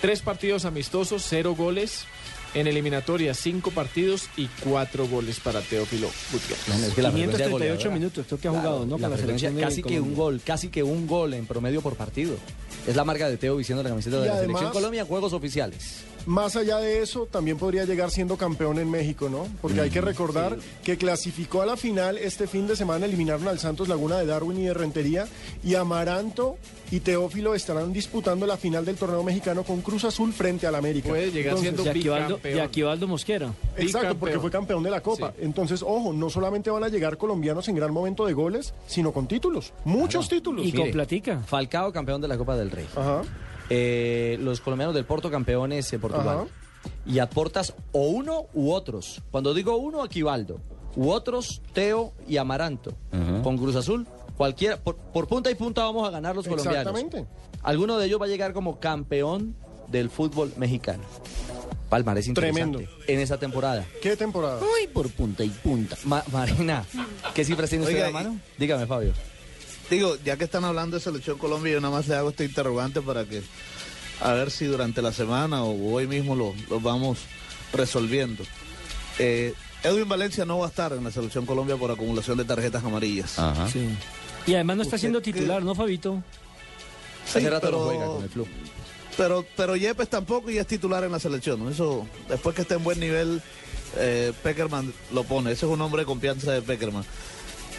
3 0.00 0.22
partidos 0.22 0.64
amistosos, 0.64 1.24
0 1.28 1.54
goles. 1.54 2.04
En 2.52 2.66
eliminatoria, 2.66 3.32
5 3.32 3.70
partidos 3.70 4.28
y 4.36 4.48
4 4.64 5.06
goles 5.06 5.38
para 5.38 5.60
Teófilo 5.60 6.10
Gutiérrez. 6.32 6.64
Bueno, 6.66 6.86
es 6.86 6.94
que 6.94 7.02
la 7.02 7.12
frecuencia 7.12 7.46
538 7.46 7.50
goleadora- 7.52 7.90
minutos, 7.94 8.26
creo 8.26 8.40
que 8.40 8.48
ha 8.48 8.50
jugado, 8.50 8.86
¿no? 8.86 8.98
La 8.98 9.08
Para 9.08 9.22
la 9.24 9.60
casi 9.60 9.82
que 9.84 10.00
un 10.00 10.14
gol, 10.16 10.40
casi 10.44 10.68
que 10.68 10.82
un 10.82 11.06
gol 11.06 11.34
en 11.34 11.46
promedio 11.46 11.80
por 11.80 11.94
partido. 11.94 12.34
Es 12.88 12.96
la 12.96 13.04
marca 13.04 13.28
de 13.28 13.36
Teo 13.36 13.54
vistiendo 13.56 13.84
la 13.84 13.90
camiseta 13.90 14.16
Y 14.16 14.20
de 14.22 14.26
la 14.26 14.32
además- 14.32 14.46
selección 14.58 14.72
Colombia 14.72 15.02
en 15.02 15.06
juegos 15.06 15.32
oficiales. 15.32 16.00
Más 16.26 16.56
allá 16.56 16.78
de 16.78 17.02
eso, 17.02 17.26
también 17.26 17.56
podría 17.58 17.84
llegar 17.84 18.10
siendo 18.10 18.36
campeón 18.36 18.78
en 18.78 18.90
México, 18.90 19.28
¿no? 19.28 19.46
Porque 19.60 19.80
hay 19.80 19.90
que 19.90 20.00
recordar 20.00 20.58
que 20.84 20.96
clasificó 20.96 21.62
a 21.62 21.66
la 21.66 21.76
final 21.76 22.18
este 22.18 22.46
fin 22.46 22.66
de 22.66 22.76
semana, 22.76 23.06
eliminaron 23.06 23.48
al 23.48 23.58
Santos 23.58 23.88
Laguna 23.88 24.18
de 24.18 24.26
Darwin 24.26 24.58
y 24.58 24.66
de 24.66 24.74
Rentería, 24.74 25.26
y 25.64 25.74
Amaranto 25.74 26.56
y 26.90 27.00
Teófilo 27.00 27.54
estarán 27.54 27.92
disputando 27.92 28.46
la 28.46 28.56
final 28.56 28.84
del 28.84 28.96
torneo 28.96 29.22
mexicano 29.22 29.62
con 29.62 29.80
Cruz 29.80 30.04
Azul 30.04 30.32
frente 30.32 30.66
al 30.66 30.74
América. 30.74 31.08
Puede 31.08 31.30
llegar 31.30 31.56
siendo 31.58 31.84
Y 31.84 31.88
Aquivaldo, 31.88 32.36
bicampeón. 32.36 32.56
y 32.56 32.60
Aquivaldo 32.60 33.08
Mosquera. 33.08 33.52
Exacto, 33.76 34.16
porque 34.16 34.38
fue 34.38 34.50
campeón 34.50 34.82
de 34.82 34.90
la 34.90 35.00
Copa. 35.00 35.32
Entonces, 35.40 35.82
ojo, 35.82 36.12
no 36.12 36.30
solamente 36.30 36.70
van 36.70 36.84
a 36.84 36.88
llegar 36.88 37.16
colombianos 37.16 37.68
en 37.68 37.76
gran 37.76 37.92
momento 37.92 38.26
de 38.26 38.32
goles, 38.32 38.74
sino 38.86 39.12
con 39.12 39.26
títulos, 39.26 39.72
muchos 39.84 40.28
títulos. 40.28 40.66
Y 40.66 40.72
con 40.72 40.90
platica. 40.90 41.40
Falcao 41.46 41.92
campeón 41.92 42.20
de 42.20 42.28
la 42.28 42.36
Copa 42.36 42.56
del 42.56 42.70
Rey. 42.70 42.86
Ajá. 42.96 43.22
Eh, 43.70 44.36
los 44.40 44.60
colombianos 44.60 44.94
del 44.94 45.04
Porto 45.04 45.30
campeones 45.30 45.92
en 45.92 46.00
Portugal. 46.00 46.48
Y 47.06 47.18
aportas 47.18 47.74
o 47.92 48.02
uno 48.08 48.46
u 48.54 48.72
otros. 48.72 49.22
Cuando 49.30 49.54
digo 49.54 49.76
uno, 49.76 50.02
Aquivaldo. 50.02 50.58
U 50.96 51.10
otros, 51.10 51.62
Teo 51.72 52.12
y 52.28 52.36
Amaranto. 52.36 52.92
Con 53.42 53.56
Cruz 53.56 53.76
Azul, 53.76 54.06
cualquiera, 54.36 54.76
por, 54.76 54.96
por 54.96 55.28
punta 55.28 55.50
y 55.50 55.54
punta 55.54 55.84
vamos 55.84 56.06
a 56.06 56.10
ganar 56.10 56.34
los 56.34 56.46
colombianos. 56.48 56.80
Exactamente. 56.98 57.26
Alguno 57.62 57.96
de 57.98 58.06
ellos 58.06 58.20
va 58.20 58.24
a 58.24 58.28
llegar 58.28 58.52
como 58.52 58.80
campeón 58.80 59.54
del 59.88 60.10
fútbol 60.10 60.52
mexicano. 60.56 61.04
Palmarés 61.88 62.28
interesante 62.28 62.60
Tremendo. 62.78 62.92
en 63.08 63.18
esa 63.20 63.38
temporada. 63.38 63.84
¿Qué 64.00 64.16
temporada? 64.16 64.60
Uy, 64.60 64.86
por 64.88 65.10
punta 65.10 65.42
y 65.44 65.48
punta. 65.48 65.96
Ma- 66.04 66.22
Marina, 66.32 66.84
¿qué 67.34 67.44
cifras 67.44 67.68
tiene 67.68 67.84
usted 67.84 67.96
Oiga, 67.96 68.06
a 68.06 68.10
la 68.10 68.12
mano? 68.12 68.38
Dígame, 68.58 68.86
Fabio. 68.86 69.12
Digo, 69.90 70.16
ya 70.24 70.36
que 70.36 70.44
están 70.44 70.64
hablando 70.64 70.96
de 70.96 71.02
Selección 71.02 71.36
Colombia, 71.36 71.72
yo 71.72 71.80
nada 71.80 71.92
más 71.96 72.06
le 72.06 72.14
hago 72.14 72.30
este 72.30 72.44
interrogante 72.44 73.00
para 73.02 73.24
que, 73.24 73.42
a 74.20 74.32
ver 74.34 74.50
si 74.52 74.66
durante 74.66 75.02
la 75.02 75.12
semana 75.12 75.64
o 75.64 75.92
hoy 75.94 76.06
mismo 76.06 76.36
lo, 76.36 76.54
lo 76.68 76.80
vamos 76.80 77.18
resolviendo. 77.72 78.44
Eh, 79.18 79.52
Edwin 79.82 80.08
Valencia 80.08 80.44
no 80.44 80.58
va 80.58 80.66
a 80.66 80.68
estar 80.68 80.92
en 80.92 81.02
la 81.02 81.10
Selección 81.10 81.44
Colombia 81.44 81.76
por 81.76 81.90
acumulación 81.90 82.38
de 82.38 82.44
tarjetas 82.44 82.84
amarillas. 82.84 83.38
Ajá. 83.38 83.68
Sí. 83.68 83.88
Y 84.46 84.54
además 84.54 84.76
no 84.76 84.82
está 84.84 84.94
¿Usted 84.96 85.00
siendo 85.08 85.20
titular, 85.22 85.62
¿no, 85.62 85.74
Fabito? 85.74 86.22
Sí, 87.26 87.38
Hace 87.38 87.50
rato 87.50 87.66
pero- 87.66 87.78
no 87.80 87.84
juega 87.86 88.06
con 88.06 88.22
el 88.22 88.30
club. 88.30 88.48
Pero, 89.16 89.44
pero 89.56 89.76
Yepes 89.76 90.08
tampoco 90.08 90.50
y 90.50 90.58
es 90.58 90.66
titular 90.66 91.02
en 91.04 91.12
la 91.12 91.18
selección. 91.18 91.62
¿no? 91.62 91.68
Eso, 91.70 92.06
después 92.28 92.54
que 92.54 92.62
esté 92.62 92.74
en 92.74 92.84
buen 92.84 92.98
nivel, 93.00 93.42
eh, 93.96 94.32
Peckerman 94.42 94.92
lo 95.12 95.24
pone. 95.24 95.50
Ese 95.52 95.66
es 95.66 95.72
un 95.72 95.80
hombre 95.80 96.02
de 96.02 96.06
confianza 96.06 96.52
de 96.52 96.62
Peckerman. 96.62 97.04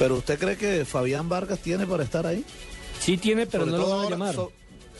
Pero 0.01 0.15
¿usted 0.15 0.39
cree 0.39 0.57
que 0.57 0.83
Fabián 0.83 1.29
Vargas 1.29 1.59
tiene 1.59 1.85
para 1.85 2.03
estar 2.03 2.25
ahí? 2.25 2.43
Sí 2.99 3.17
tiene, 3.17 3.45
pero 3.45 3.65
Sobre 3.65 3.77
no 3.77 3.83
lo 3.83 3.89
van 3.89 3.91
a 3.99 4.01
ahora- 4.01 4.09
llamar. 4.15 4.33
so- 4.33 4.51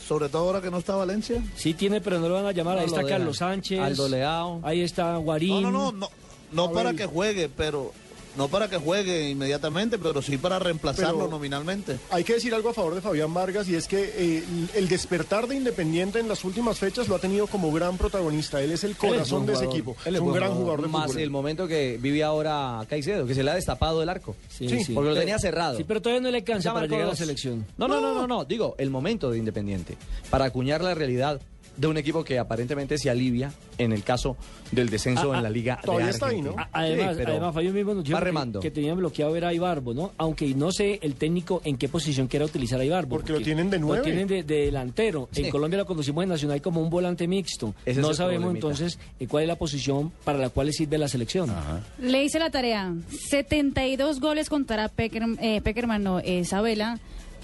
sobre 0.06 0.28
todo 0.28 0.42
ahora 0.42 0.60
que 0.60 0.70
no 0.70 0.78
está 0.78 0.94
Valencia. 0.94 1.42
Sí 1.56 1.74
tiene, 1.74 2.00
pero 2.00 2.20
no 2.20 2.28
lo 2.28 2.34
van 2.34 2.46
a 2.46 2.52
llamar. 2.52 2.78
Ahí 2.78 2.86
No 2.86 2.96
está. 3.00 3.08
Carlos 3.08 3.38
Sánchez. 3.38 3.80
Aldo 3.80 4.08
Leao. 4.08 4.60
Ahí 4.62 4.82
está 4.82 5.16
Guarín. 5.16 5.60
No, 5.62 5.72
no, 5.72 5.90
no, 5.90 5.92
no, 5.92 6.08
no 6.52 6.72
para 6.72 6.94
que 6.94 7.06
juegue, 7.06 7.48
pero 7.48 7.92
no 8.36 8.48
para 8.48 8.68
que 8.68 8.76
juegue 8.78 9.30
inmediatamente, 9.30 9.98
pero 9.98 10.22
sí 10.22 10.38
para 10.38 10.58
reemplazarlo 10.58 11.18
Pero- 11.18 11.30
nominalmente. 11.30 11.98
Hay 12.10 12.24
que 12.24 12.34
decir 12.34 12.54
algo 12.54 12.70
a 12.70 12.74
favor 12.74 12.94
de 12.94 13.00
Fabián 13.00 13.32
Vargas 13.34 13.68
y 13.68 13.74
es 13.74 13.86
que 13.88 14.12
eh, 14.16 14.44
el 14.74 14.88
despertar 14.88 15.46
de 15.46 15.56
Independiente 15.56 16.18
en 16.20 16.28
las 16.28 16.44
últimas 16.44 16.78
fechas 16.78 17.08
lo 17.08 17.14
ha 17.14 17.18
tenido 17.18 17.46
como 17.46 17.70
gran 17.72 17.96
protagonista. 17.98 18.62
Él 18.62 18.72
es 18.72 18.84
el 18.84 18.96
corazón 18.96 19.46
de 19.46 19.54
ese 19.54 19.64
equipo. 19.66 19.96
Es 20.04 20.18
un 20.20 20.32
gran 20.32 20.54
jugador 20.54 20.82
de 20.82 20.88
Más 20.88 21.06
fútbol. 21.06 21.22
el 21.22 21.30
momento 21.30 21.66
que 21.68 21.98
vive 22.00 22.22
ahora 22.22 22.84
Caicedo, 22.88 23.26
que 23.26 23.34
se 23.34 23.42
le 23.42 23.50
ha 23.50 23.54
destapado 23.54 24.02
el 24.02 24.08
arco. 24.08 24.34
Sí, 24.48 24.68
sí. 24.84 24.92
Porque 24.92 25.10
lo 25.10 25.16
tenía 25.16 25.38
cerrado. 25.38 25.76
Sí, 25.76 25.84
pero 25.84 26.00
todavía 26.00 26.22
no 26.22 26.30
le 26.30 26.38
alcanza 26.38 26.70
Ya 26.70 26.74
para 26.74 26.86
llegar 26.86 27.02
a 27.06 27.10
la 27.10 27.16
selección. 27.16 27.66
No, 27.76 27.88
no, 27.88 28.00
no, 28.00 28.14
no, 28.14 28.26
no. 28.26 28.44
Digo, 28.44 28.74
el 28.78 28.90
momento 28.90 29.30
de 29.30 29.38
Independiente. 29.38 29.96
Para 30.30 30.46
acuñar 30.46 30.82
la 30.82 30.94
realidad 30.94 31.40
de 31.76 31.86
un 31.86 31.96
equipo 31.96 32.22
que 32.24 32.38
aparentemente 32.38 32.98
se 32.98 33.08
alivia 33.10 33.52
en 33.78 33.92
el 33.92 34.02
caso 34.02 34.36
del 34.70 34.88
descenso 34.90 35.32
Ah, 35.32 35.36
en 35.38 35.42
la 35.42 35.48
ah, 35.48 35.52
Liga 35.52 35.80
todavía 35.82 36.06
de 36.06 36.12
está 36.12 36.26
ahí, 36.26 36.36
Argentina. 36.38 36.68
A- 36.72 36.80
Además, 36.80 37.10
Sí, 37.10 37.14
pero 37.18 37.30
además 37.32 37.54
Fabio 37.54 37.72
mismo 37.72 37.94
nos 37.94 38.04
dijo 38.04 38.18
que, 38.18 38.60
que 38.60 38.70
tenían 38.70 38.96
bloqueado 38.98 39.36
era 39.36 39.48
a 39.48 39.54
Ibarbo, 39.54 39.94
¿no? 39.94 40.12
Aunque 40.18 40.54
no 40.54 40.70
sé 40.72 40.98
el 41.02 41.14
técnico 41.14 41.60
en 41.64 41.76
qué 41.78 41.88
posición 41.88 42.26
quiera 42.28 42.44
utilizar 42.44 42.80
a 42.80 42.84
Ibarbo. 42.84 43.16
Porque 43.16 43.32
lo 43.32 43.40
tienen 43.40 43.70
de 43.70 43.78
nueve. 43.78 43.98
Lo 43.98 44.04
tienen 44.04 44.26
de, 44.28 44.42
de 44.42 44.66
delantero. 44.66 45.28
Sí. 45.32 45.44
En 45.44 45.50
Colombia 45.50 45.78
lo 45.78 45.86
conducimos 45.86 46.22
en 46.22 46.28
Nacional 46.28 46.60
como 46.62 46.80
un 46.82 46.90
volante 46.90 47.26
mixto. 47.26 47.74
Ese 47.86 48.00
no 48.00 48.12
sabemos 48.14 48.50
problemita. 48.50 48.66
entonces 48.68 48.98
eh, 49.18 49.26
cuál 49.26 49.44
es 49.44 49.48
la 49.48 49.56
posición 49.56 50.12
para 50.24 50.38
la 50.38 50.48
cual 50.50 50.66
le 50.68 50.72
sirve 50.72 50.98
la 50.98 51.08
selección. 51.08 51.52
Le 52.00 52.24
hice 52.24 52.38
la 52.38 52.50
tarea. 52.50 52.92
72 53.30 54.20
goles 54.20 54.48
contará 54.48 54.88
Pecker, 54.88 55.22
eh, 55.40 55.60
Peckerman, 55.62 56.02
no, 56.02 56.18
eh, 56.20 56.44
Sabela, 56.44 56.98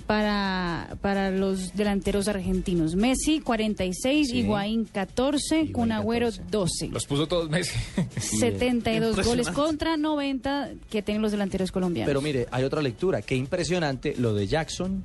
para, 0.09 0.96
para 1.02 1.30
los 1.30 1.74
delanteros 1.76 2.26
argentinos. 2.28 2.96
Messi, 2.96 3.40
46, 3.40 4.28
Sí. 4.28 4.38
Higuaín, 4.38 4.86
14, 4.86 5.70
Kun 5.70 5.92
Agüero, 5.92 6.30
12. 6.50 6.88
Los 6.88 7.04
puso 7.06 7.28
todos 7.28 7.48
Messi. 7.50 7.78
72 8.18 9.24
goles 9.24 9.50
contra 9.50 9.96
90 9.98 10.70
que 10.90 11.02
tienen 11.02 11.20
los 11.22 11.30
delanteros 11.30 11.70
colombianos. 11.70 12.09
Pero 12.09 12.22
mire, 12.22 12.48
hay 12.50 12.64
otra 12.64 12.80
lectura. 12.82 13.20
Qué 13.22 13.36
impresionante 13.36 14.14
lo 14.16 14.32
de 14.32 14.46
Jackson, 14.46 15.04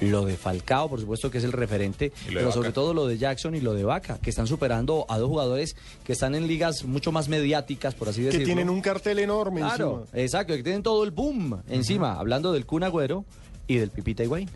lo 0.00 0.24
de 0.24 0.36
Falcao, 0.36 0.88
por 0.88 1.00
supuesto 1.00 1.32
que 1.32 1.38
es 1.38 1.44
el 1.44 1.50
referente, 1.50 2.12
pero 2.32 2.52
sobre 2.52 2.70
todo 2.70 2.94
lo 2.94 3.08
de 3.08 3.18
Jackson 3.18 3.56
y 3.56 3.60
lo 3.60 3.74
de 3.74 3.82
Vaca, 3.82 4.18
que 4.22 4.30
están 4.30 4.46
superando 4.46 5.04
a 5.08 5.18
dos 5.18 5.28
jugadores 5.28 5.74
que 6.04 6.12
están 6.12 6.36
en 6.36 6.46
ligas 6.46 6.84
mucho 6.84 7.10
más 7.10 7.28
mediáticas, 7.28 7.96
por 7.96 8.08
así 8.08 8.20
que 8.20 8.26
decirlo. 8.26 8.46
tienen 8.46 8.70
un 8.70 8.80
cartel 8.80 9.18
enorme 9.18 9.62
Claro, 9.62 10.02
encima. 10.04 10.22
exacto, 10.22 10.54
que 10.54 10.62
tienen 10.62 10.84
todo 10.84 11.02
el 11.02 11.10
boom 11.10 11.60
encima, 11.68 12.14
hablando 12.14 12.52
del 12.52 12.64
Kun 12.66 12.84
Agüero 12.84 13.24
y 13.68 13.76
del 13.76 13.90
Pipita 13.90 14.24
Higuaín. 14.24 14.50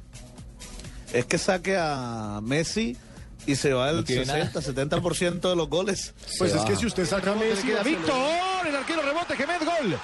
Es 1.13 1.27
que 1.27 1.39
saque 1.39 1.77
a 1.79 2.41
Messi 2.43 2.97
y 3.47 3.55
se 3.55 3.73
va 3.73 3.91
el 3.91 3.97
No 3.97 4.05
tiene 4.05 4.25
60, 4.25 4.61
70% 4.61 5.51
de 5.51 5.55
los 5.55 5.69
goles. 5.69 6.15
Pues 6.39 6.55
es 6.55 6.63
que 6.63 6.75
si 6.75 6.87
usted 6.87 7.07
saca 7.07 7.33
a 7.33 7.35
Messi... 7.35 7.69
Víctor, 7.85 8.67
el 8.67 8.75
arquero 8.75 9.03
rebote, 9.03 9.37
Gemed, 9.37 9.61
gol. 9.61 9.99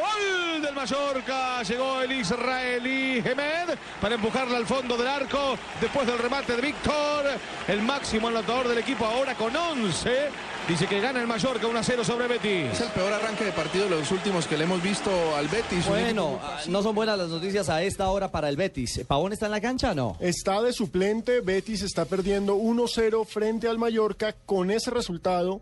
Gol 0.00 0.62
del 0.62 0.74
Mallorca, 1.12 1.62
llegó 1.62 2.00
el 2.00 2.12
israelí 2.12 3.20
Gemed 3.22 3.76
para 4.00 4.14
empujarla 4.14 4.56
al 4.56 4.64
fondo 4.64 4.96
del 4.96 5.06
arco 5.06 5.58
después 5.78 6.06
del 6.06 6.18
remate 6.18 6.56
de 6.56 6.62
Víctor, 6.62 7.26
el 7.68 7.82
máximo 7.82 8.28
anotador 8.28 8.66
del 8.66 8.78
equipo 8.78 9.04
ahora 9.04 9.34
con 9.34 9.54
11. 9.54 10.30
Dice 10.66 10.86
que 10.86 11.00
gana 11.00 11.20
el 11.20 11.26
Mallorca 11.26 11.66
1 11.66 11.78
a 11.78 11.82
0 11.82 12.04
sobre 12.04 12.28
Betis. 12.28 12.72
Es 12.72 12.80
el 12.80 12.88
peor 12.90 13.12
arranque 13.12 13.44
de 13.44 13.52
partido 13.52 13.84
de 13.84 13.90
los 13.90 14.10
últimos 14.10 14.46
que 14.46 14.56
le 14.56 14.64
hemos 14.64 14.82
visto 14.82 15.10
al 15.36 15.48
Betis. 15.48 15.86
Bueno, 15.86 16.40
no 16.68 16.82
son 16.82 16.94
buenas 16.94 17.18
las 17.18 17.28
noticias 17.28 17.68
a 17.68 17.82
esta 17.82 18.08
hora 18.08 18.30
para 18.30 18.48
el 18.48 18.56
Betis. 18.56 19.02
¿Pavón 19.06 19.34
está 19.34 19.46
en 19.46 19.52
la 19.52 19.60
cancha 19.60 19.90
o 19.90 19.94
no? 19.94 20.16
Está 20.18 20.62
de 20.62 20.72
suplente, 20.72 21.40
Betis 21.40 21.82
está 21.82 22.06
perdiendo 22.06 22.56
1-0 22.56 23.26
frente 23.26 23.68
al 23.68 23.76
Mallorca. 23.76 24.34
Con 24.46 24.70
ese 24.70 24.90
resultado 24.90 25.60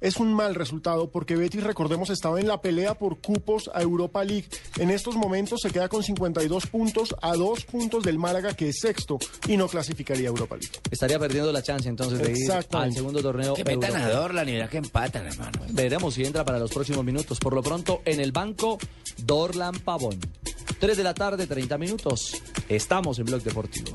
es 0.00 0.16
un 0.16 0.34
mal 0.34 0.54
resultado 0.54 1.10
porque 1.10 1.36
Betis, 1.36 1.62
recordemos, 1.62 2.10
estaba 2.10 2.40
en 2.40 2.48
la 2.48 2.60
pelea 2.60 2.94
por 2.94 3.18
cupos 3.18 3.70
a 3.74 3.82
Europa 3.82 4.24
League. 4.24 4.46
En 4.78 4.90
estos 4.90 5.16
momentos 5.16 5.60
se 5.62 5.70
queda 5.70 5.88
con 5.88 6.02
52 6.02 6.66
puntos 6.66 7.14
a 7.22 7.34
dos 7.34 7.64
puntos 7.64 8.04
del 8.04 8.18
Málaga, 8.18 8.54
que 8.54 8.68
es 8.68 8.80
sexto, 8.80 9.18
y 9.48 9.56
no 9.56 9.68
clasificaría 9.68 10.28
a 10.28 10.30
Europa 10.30 10.56
League. 10.56 10.74
Estaría 10.90 11.18
perdiendo 11.18 11.52
la 11.52 11.62
chance 11.62 11.88
entonces 11.88 12.18
de 12.18 12.32
ir 12.32 12.52
al 12.52 12.92
segundo 12.92 13.22
torneo. 13.22 13.54
Que 13.54 13.64
metan 13.64 13.96
a. 13.96 14.08
Dorlan 14.10 14.48
y 14.48 14.52
verá 14.52 14.68
que 14.68 14.78
empatan, 14.78 15.26
hermano. 15.26 15.60
Veremos 15.70 16.14
si 16.14 16.24
entra 16.24 16.44
para 16.44 16.58
los 16.58 16.70
próximos 16.70 17.04
minutos. 17.04 17.38
Por 17.38 17.54
lo 17.54 17.62
pronto, 17.62 18.02
en 18.04 18.20
el 18.20 18.32
banco, 18.32 18.78
Dorlan 19.24 19.78
Pavón. 19.80 20.18
3 20.78 20.96
de 20.96 21.02
la 21.04 21.14
tarde, 21.14 21.46
30 21.46 21.78
minutos. 21.78 22.42
Estamos 22.68 23.18
en 23.18 23.26
Blog 23.26 23.42
Deportivo. 23.42 23.94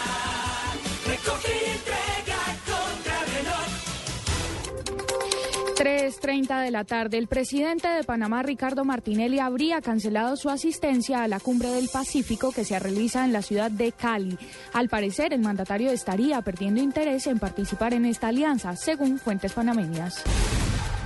3.30 6.01 6.63
de 6.63 6.71
la 6.71 6.83
tarde, 6.83 7.19
el 7.19 7.27
presidente 7.27 7.87
de 7.87 8.03
Panamá, 8.03 8.41
Ricardo 8.41 8.83
Martinelli, 8.83 9.37
habría 9.37 9.81
cancelado 9.81 10.35
su 10.35 10.49
asistencia 10.49 11.21
a 11.21 11.27
la 11.27 11.39
cumbre 11.39 11.69
del 11.69 11.89
Pacífico 11.89 12.51
que 12.51 12.65
se 12.65 12.79
realiza 12.79 13.23
en 13.23 13.33
la 13.33 13.43
ciudad 13.43 13.69
de 13.69 13.91
Cali. 13.91 14.35
Al 14.73 14.89
parecer, 14.89 15.31
el 15.31 15.41
mandatario 15.41 15.91
estaría 15.91 16.41
perdiendo 16.41 16.81
interés 16.81 17.27
en 17.27 17.37
participar 17.37 17.93
en 17.93 18.05
esta 18.05 18.29
alianza, 18.29 18.75
según 18.75 19.19
fuentes 19.19 19.53
panameñas. 19.53 20.23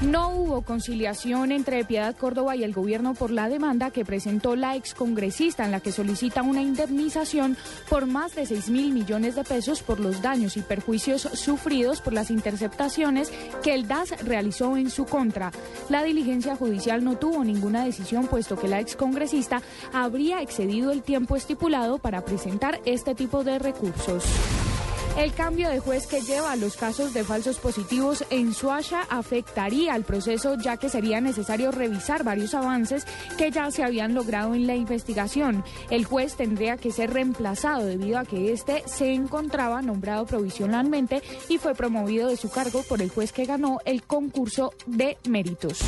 No 0.01 0.29
hubo 0.29 0.61
conciliación 0.61 1.53
entre 1.53 1.85
Piedad 1.85 2.17
Córdoba 2.17 2.57
y 2.57 2.65
el 2.65 2.73
gobierno 2.73 3.13
por 3.13 3.31
la 3.31 3.47
demanda 3.47 3.91
que 3.91 4.03
presentó 4.03 4.57
la 4.57 4.75
excongresista 4.75 5.63
en 5.63 5.71
la 5.71 5.79
que 5.79 5.93
solicita 5.93 6.43
una 6.43 6.61
indemnización 6.61 7.55
por 7.89 8.05
más 8.05 8.35
de 8.35 8.45
6 8.45 8.69
mil 8.69 8.91
millones 8.91 9.35
de 9.35 9.45
pesos 9.45 9.81
por 9.81 10.01
los 10.01 10.21
daños 10.21 10.57
y 10.57 10.61
perjuicios 10.61 11.21
sufridos 11.21 12.01
por 12.01 12.11
las 12.11 12.29
interceptaciones 12.29 13.31
que 13.63 13.73
el 13.73 13.87
DAS 13.87 14.21
realizó 14.25 14.75
en 14.75 14.89
su 14.89 15.05
contra. 15.05 15.51
La 15.87 16.03
diligencia 16.03 16.57
judicial 16.57 17.01
no 17.01 17.17
tuvo 17.17 17.45
ninguna 17.45 17.85
decisión 17.85 18.27
puesto 18.27 18.57
que 18.57 18.67
la 18.67 18.81
excongresista 18.81 19.61
habría 19.93 20.41
excedido 20.41 20.91
el 20.91 21.03
tiempo 21.03 21.37
estipulado 21.37 21.99
para 21.99 22.25
presentar 22.25 22.81
este 22.83 23.15
tipo 23.15 23.45
de 23.45 23.59
recursos. 23.59 24.25
El 25.17 25.33
cambio 25.33 25.69
de 25.69 25.79
juez 25.79 26.07
que 26.07 26.19
lleva 26.19 26.51
a 26.51 26.55
los 26.57 26.75
casos 26.75 27.13
de 27.13 27.23
falsos 27.23 27.57
positivos 27.59 28.25
en 28.31 28.53
Suacha 28.53 29.03
afectaría 29.09 29.93
al 29.93 30.03
proceso 30.03 30.57
ya 30.57 30.75
que 30.75 30.89
sería 30.89 31.21
necesario 31.21 31.71
revisar 31.71 32.25
varios 32.25 32.53
avances 32.53 33.05
que 33.37 33.49
ya 33.49 33.71
se 33.71 33.85
habían 33.85 34.13
logrado 34.13 34.53
en 34.55 34.67
la 34.67 34.75
investigación. 34.75 35.63
El 35.89 36.03
juez 36.03 36.35
tendría 36.35 36.75
que 36.75 36.91
ser 36.91 37.13
reemplazado 37.13 37.85
debido 37.85 38.19
a 38.19 38.25
que 38.25 38.51
este 38.51 38.83
se 38.87 39.13
encontraba 39.13 39.81
nombrado 39.81 40.25
provisionalmente 40.25 41.21
y 41.47 41.59
fue 41.59 41.75
promovido 41.75 42.27
de 42.27 42.35
su 42.35 42.49
cargo 42.49 42.83
por 42.83 43.01
el 43.01 43.09
juez 43.09 43.31
que 43.31 43.45
ganó 43.45 43.79
el 43.85 44.03
concurso 44.03 44.73
de 44.85 45.17
méritos. 45.29 45.79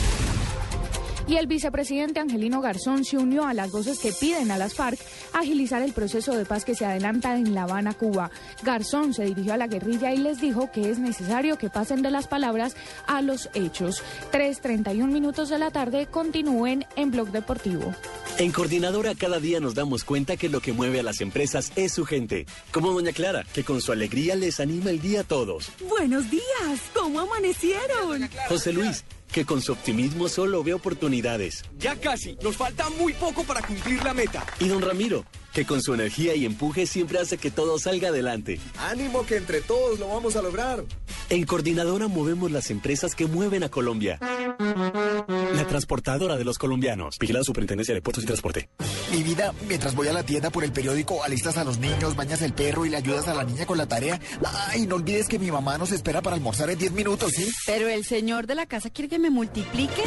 Y 1.27 1.35
el 1.35 1.47
vicepresidente 1.47 2.21
Angelino 2.21 2.61
Garzón 2.61 3.03
se 3.03 3.17
unió 3.17 3.45
a 3.45 3.53
las 3.53 3.69
voces 3.71 3.99
que 3.99 4.13
piden 4.13 4.49
a 4.49 4.57
las 4.57 4.73
FARC 4.75 4.97
agilizar 5.33 5.81
el 5.81 5.91
proceso 5.91 6.33
de 6.37 6.45
paz 6.45 6.63
que 6.63 6.73
se 6.73 6.85
adelanta 6.85 7.35
en 7.35 7.53
La 7.53 7.63
Habana, 7.63 7.93
Cuba. 7.93 8.31
Garzón 8.63 9.13
se 9.13 9.25
dirigió 9.25 9.53
a 9.53 9.57
la 9.57 9.67
guerrilla 9.67 10.13
y 10.13 10.17
les 10.19 10.39
dijo 10.39 10.71
que 10.71 10.89
es 10.89 10.99
necesario 10.99 11.57
que 11.57 11.69
pasen 11.69 12.01
de 12.01 12.11
las 12.11 12.27
palabras 12.27 12.77
a 13.07 13.21
los 13.21 13.49
hechos. 13.53 14.03
3.31 14.31 15.11
minutos 15.11 15.49
de 15.49 15.59
la 15.59 15.69
tarde 15.69 16.07
continúen 16.07 16.85
en 16.95 17.11
Blog 17.11 17.31
Deportivo. 17.31 17.93
En 18.37 18.51
Coordinadora 18.53 19.13
cada 19.13 19.39
día 19.39 19.59
nos 19.59 19.75
damos 19.75 20.05
cuenta 20.05 20.37
que 20.37 20.47
lo 20.47 20.61
que 20.61 20.71
mueve 20.71 21.01
a 21.01 21.03
las 21.03 21.19
empresas 21.19 21.73
es 21.75 21.91
su 21.91 22.05
gente. 22.05 22.45
Como 22.71 22.93
Doña 22.93 23.11
Clara, 23.11 23.43
que 23.53 23.65
con 23.65 23.81
su 23.81 23.91
alegría 23.91 24.35
les 24.35 24.61
anima 24.61 24.91
el 24.91 25.01
día 25.01 25.21
a 25.21 25.23
todos. 25.25 25.71
Buenos 25.89 26.31
días, 26.31 26.81
¿cómo 26.93 27.19
amanecieron? 27.19 28.29
José 28.47 28.71
Luis, 28.71 29.03
que 29.31 29.45
con 29.45 29.61
su 29.61 29.71
optimismo 29.71 30.29
solo 30.29 30.63
ve 30.63 30.73
oportunidades. 30.73 31.63
Ya 31.77 31.95
casi, 31.95 32.37
nos 32.41 32.57
falta 32.57 32.89
muy 32.91 33.13
poco 33.13 33.43
para 33.43 33.61
cumplir 33.61 34.03
la 34.03 34.13
meta. 34.13 34.45
Y 34.59 34.67
don 34.67 34.81
Ramiro, 34.81 35.25
que 35.57 35.65
con 35.65 35.81
su 35.81 35.95
energía 35.95 36.35
y 36.35 36.45
empuje 36.45 36.85
siempre 36.85 37.17
hace 37.17 37.39
que 37.39 37.49
todo 37.49 37.79
salga 37.79 38.09
adelante. 38.09 38.59
Ánimo 38.77 39.25
que 39.25 39.37
entre 39.37 39.59
todos 39.61 39.97
lo 39.97 40.07
vamos 40.07 40.35
a 40.35 40.43
lograr. 40.43 40.83
En 41.31 41.45
Coordinadora 41.47 42.07
movemos 42.07 42.51
las 42.51 42.69
empresas 42.69 43.15
que 43.15 43.25
mueven 43.25 43.63
a 43.63 43.69
Colombia. 43.69 44.19
La 44.19 45.65
transportadora 45.67 46.37
de 46.37 46.43
los 46.43 46.59
colombianos. 46.59 47.17
Vigilada 47.19 47.43
Superintendencia 47.43 47.95
de 47.95 48.03
Puertos 48.03 48.23
y 48.23 48.27
Transporte. 48.27 48.69
Mi 49.11 49.23
vida, 49.23 49.51
mientras 49.67 49.95
voy 49.95 50.07
a 50.07 50.13
la 50.13 50.23
tienda 50.23 50.51
por 50.51 50.63
el 50.63 50.71
periódico, 50.71 51.23
alistas 51.23 51.57
a 51.57 51.63
los 51.63 51.79
niños, 51.79 52.15
bañas 52.15 52.43
el 52.43 52.53
perro 52.53 52.85
y 52.85 52.89
le 52.89 52.97
ayudas 52.97 53.27
a 53.27 53.33
la 53.33 53.43
niña 53.43 53.65
con 53.65 53.79
la 53.79 53.87
tarea. 53.87 54.21
Ay, 54.69 54.85
no 54.85 54.95
olvides 54.95 55.27
que 55.27 55.39
mi 55.39 55.49
mamá 55.49 55.79
nos 55.79 55.91
espera 55.91 56.21
para 56.21 56.35
almorzar 56.35 56.69
en 56.69 56.77
10 56.77 56.91
minutos, 56.91 57.31
¿sí? 57.35 57.49
Pero 57.65 57.87
el 57.87 58.05
señor 58.05 58.45
de 58.45 58.53
la 58.53 58.67
casa 58.67 58.91
quiere 58.91 59.09
que 59.09 59.17
me 59.17 59.31
multiplique. 59.31 60.03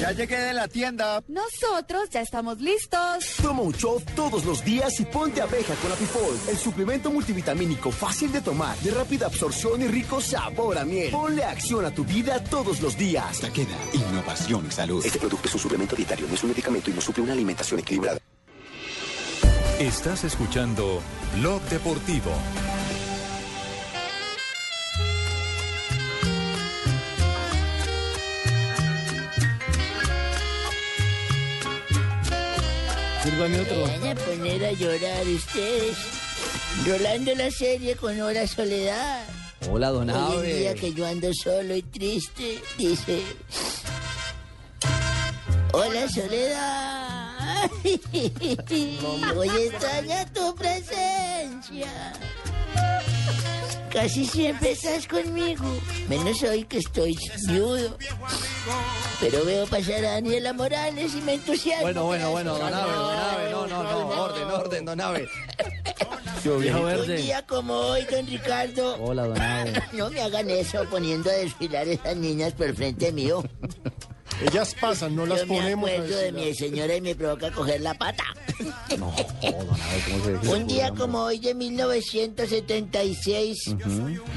Ya 0.00 0.12
llegué 0.12 0.38
de 0.38 0.54
la 0.54 0.66
tienda. 0.68 1.22
Nosotros 1.28 2.08
ya 2.10 2.22
estamos 2.22 2.60
listos. 2.60 3.26
Toma 3.42 3.60
un 3.60 3.72
shot 3.72 4.14
todos 4.14 4.46
los 4.46 4.64
días 4.64 4.69
y 4.70 5.04
ponte 5.04 5.42
abeja 5.42 5.74
con 5.74 5.90
Apifol, 5.90 6.38
el 6.48 6.56
suplemento 6.56 7.10
multivitamínico 7.10 7.90
fácil 7.90 8.30
de 8.30 8.40
tomar, 8.40 8.78
de 8.78 8.92
rápida 8.92 9.26
absorción 9.26 9.82
y 9.82 9.88
rico 9.88 10.20
sabor 10.20 10.78
a 10.78 10.84
miel. 10.84 11.10
Ponle 11.10 11.42
acción 11.42 11.84
a 11.84 11.90
tu 11.90 12.04
vida 12.04 12.42
todos 12.44 12.80
los 12.80 12.96
días. 12.96 13.40
Taqueda, 13.40 13.76
innovación 13.92 14.66
y 14.68 14.70
salud. 14.70 15.04
Este 15.04 15.18
producto 15.18 15.48
es 15.48 15.54
un 15.54 15.60
suplemento 15.60 15.96
dietario, 15.96 16.26
no 16.28 16.34
es 16.34 16.42
un 16.44 16.50
medicamento 16.50 16.88
y 16.90 16.94
no 16.94 17.00
suple 17.00 17.24
una 17.24 17.32
alimentación 17.32 17.80
equilibrada. 17.80 18.20
Estás 19.80 20.22
escuchando 20.24 21.00
Blog 21.36 21.62
Deportivo. 21.62 22.30
Sírvame 33.22 33.60
otro. 33.60 33.86
Me 33.86 33.98
van 33.98 34.08
a 34.08 34.14
poner 34.20 34.64
a 34.64 34.72
llorar 34.72 35.26
ustedes. 35.26 35.96
Rolando 36.86 37.34
la 37.34 37.50
serie 37.50 37.94
con 37.96 38.18
Hora 38.20 38.46
Soledad. 38.46 39.24
Hola, 39.70 39.90
don 39.90 40.08
Hoy 40.08 40.50
en 40.50 40.56
día 40.58 40.74
que 40.74 40.94
yo 40.94 41.06
ando 41.06 41.30
solo 41.34 41.76
y 41.76 41.82
triste, 41.82 42.62
dice... 42.78 43.22
Hola 45.72 46.08
Soledad. 46.08 47.70
Hoy 49.36 49.48
extraña 49.48 50.24
tu 50.32 50.54
presencia. 50.54 52.14
Casi 53.92 54.24
siempre 54.24 54.70
estás 54.70 55.06
conmigo, 55.08 55.64
menos 56.08 56.42
hoy 56.44 56.64
que 56.64 56.78
estoy 56.78 57.16
viudo. 57.48 57.96
Pero 59.20 59.44
veo 59.44 59.66
pasar 59.66 60.04
a 60.04 60.12
Daniela 60.12 60.52
Morales 60.52 61.12
y 61.14 61.20
me 61.22 61.34
entusiasma. 61.34 61.82
Bueno, 61.82 62.04
bueno, 62.04 62.30
bueno, 62.30 62.56
don 62.56 62.72
Abe, 62.72 62.92
don 62.92 63.18
Abe, 63.18 63.50
no, 63.50 63.66
no, 63.66 63.82
no, 63.82 64.22
orden, 64.22 64.44
orden, 64.48 64.84
don 64.84 65.00
Abe. 65.00 65.28
Yo, 66.44 66.58
viejo 66.58 66.80
Un 66.80 67.16
día 67.16 67.44
como 67.46 67.74
hoy, 67.74 68.06
don 68.10 68.26
Ricardo. 68.26 68.96
Hola, 69.02 69.26
don 69.26 69.40
Abe. 69.40 69.82
No 69.92 70.08
me 70.10 70.22
hagan 70.22 70.48
eso 70.50 70.84
poniendo 70.88 71.28
a 71.28 71.34
desfilar 71.34 71.88
esas 71.88 72.16
niñas 72.16 72.52
por 72.52 72.74
frente 72.74 73.12
mío. 73.12 73.42
Ellas 74.42 74.74
pasan, 74.80 75.14
no 75.16 75.26
las 75.26 75.40
Yo 75.40 75.46
me 75.46 75.56
ponemos. 75.58 75.90
a 75.90 75.92
acuerdo 75.94 76.16
de 76.16 76.32
mi 76.32 76.54
señora 76.54 76.96
y 76.96 77.00
me 77.00 77.14
provoca 77.14 77.50
coger 77.50 77.80
la 77.82 77.94
pata. 77.94 78.24
No, 78.98 79.12
Abe, 79.12 79.26
¿cómo 79.42 80.24
se 80.24 80.32
dice? 80.38 80.54
Un 80.54 80.66
día 80.66 80.90
como 80.96 81.22
hoy 81.24 81.38
de 81.38 81.54
1976, 81.54 83.74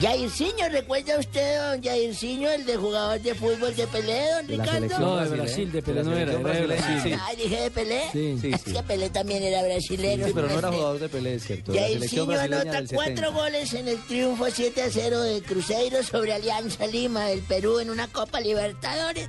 Jairzinho, 0.02 0.70
¿recuerda 0.70 1.18
usted, 1.20 1.58
don 1.72 1.82
Jairzinho, 1.84 2.50
el 2.52 2.66
de 2.66 2.76
jugador 2.78 3.20
de 3.22 3.34
fútbol 3.36 3.76
de 3.76 3.88
Pelé, 3.88 4.26
don 4.36 4.48
Ricardo? 4.48 5.00
No, 5.00 5.16
de. 5.18 5.30
Brasil, 5.30 5.72
de 5.72 5.82
Pelé 5.82 6.04
no 6.04 6.16
era, 6.18 6.34
era 6.34 6.54
de 6.54 6.68
Brasil. 6.68 7.00
sí. 7.04 7.12
Ah, 7.14 7.32
dije 7.38 7.62
de 7.62 7.72
Pelé. 7.72 8.02
Sí. 8.12 8.38
Sí, 8.42 8.52
Es 8.54 8.62
sí. 8.62 8.74
que 8.74 8.84
Pelé 8.84 9.10
también 9.10 9.44
era 9.44 9.64
brasilero. 9.64 10.28
Sí, 10.28 10.32
pero 10.36 10.48
no 10.48 10.60
era 10.60 10.72
jugador 10.72 11.00
de 11.00 11.10
Pelé, 11.10 11.36
es 11.36 11.44
cierto. 11.44 11.74
Jairzinho 11.74 12.24
anota 12.32 12.84
cuatro 12.94 13.16
70. 13.16 13.28
goles 13.30 13.74
en 13.74 13.88
el 13.88 13.98
triunfo 14.06 14.46
7 14.50 14.82
a 14.84 14.90
0 14.92 15.22
de 15.22 15.42
Cruzeiro 15.42 16.04
sobre 16.04 16.34
Alianza 16.34 16.86
Lima 16.88 17.26
del 17.26 17.42
Perú 17.42 17.80
en 17.80 17.90
una 17.90 18.08
Copa 18.08 18.40
Libertadores. 18.40 19.28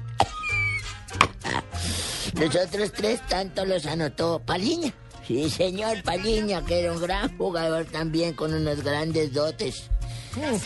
Los 2.39 2.55
otros 2.57 2.93
tres 2.93 3.21
tanto 3.29 3.65
los 3.65 3.87
anotó 3.87 4.41
Paliña. 4.45 4.93
Sí, 5.27 5.49
señor 5.49 6.03
Paliña, 6.03 6.65
que 6.65 6.81
era 6.81 6.93
un 6.93 7.01
gran 7.01 7.37
jugador 7.39 7.87
también 7.87 8.35
con 8.35 8.53
unos 8.53 8.83
grandes 8.83 9.33
dotes. 9.33 9.89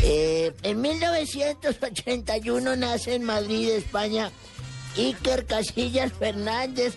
Eh, 0.02 0.52
en 0.62 0.80
1981 0.80 2.76
nace 2.76 3.14
en 3.14 3.24
Madrid, 3.24 3.68
España, 3.68 4.32
Iker 4.96 5.44
Casillas 5.46 6.12
Fernández, 6.12 6.94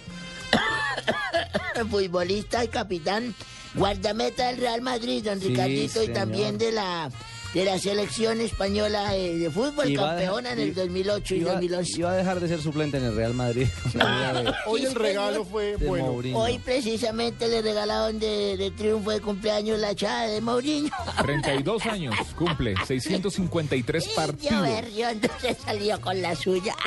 futbolista 1.90 2.64
y 2.64 2.70
capitán, 2.70 3.36
guardameta 3.76 4.48
del 4.48 4.58
Real 4.58 4.82
Madrid, 4.82 5.24
don 5.24 5.40
Sí, 5.40 5.50
Ricardito, 5.50 6.02
y 6.04 6.08
también 6.10 6.58
de 6.58 6.72
la 6.72 7.12
de 7.54 7.66
la 7.66 7.78
selección 7.80 8.40
española 8.40 9.16
eh, 9.16 9.38
de 9.38 9.50
fútbol, 9.52 9.90
Y 9.90 9.96
va 9.98 10.12
a 10.14 10.16
campeona 10.16 10.50
dejar- 10.52 10.58
en 10.60 10.64
el 10.64 10.68
y- 10.70 10.72
2008 10.72 11.36
y 11.36 11.38
iba- 11.40 11.52
2011. 11.54 12.00
Iba 12.00 12.12
a 12.12 12.16
dejar 12.16 12.40
de 12.40 12.48
ser 12.48 12.62
suplente 12.62 12.98
en 12.98 13.04
el 13.06 13.16
Real 13.16 13.34
Madrid. 13.34 13.68
Hoy 14.68 14.86
el 14.86 14.96
regalo 14.96 15.44
fue 15.46 15.76
bueno. 15.78 16.08
Mourinho. 16.14 16.38
Hoy 16.40 16.60
precisamente 16.60 17.48
le 17.48 17.62
regalaron 17.62 18.20
de, 18.20 18.56
de 18.58 18.72
triunfo 18.72 19.12
de 19.12 19.20
cumpleaños 19.22 19.80
la 19.80 19.94
chava 19.96 20.28
de 20.28 20.40
Mourinho. 20.42 20.90
32 21.22 21.86
años, 21.88 22.16
cumple 22.38 22.74
653 22.88 24.06
Yo 24.08 24.16
partidos. 24.16 24.62
berriondo 24.62 25.28
se 25.42 25.54
salió 25.56 26.00
con 26.02 26.22
la 26.22 26.36
suya. 26.36 26.76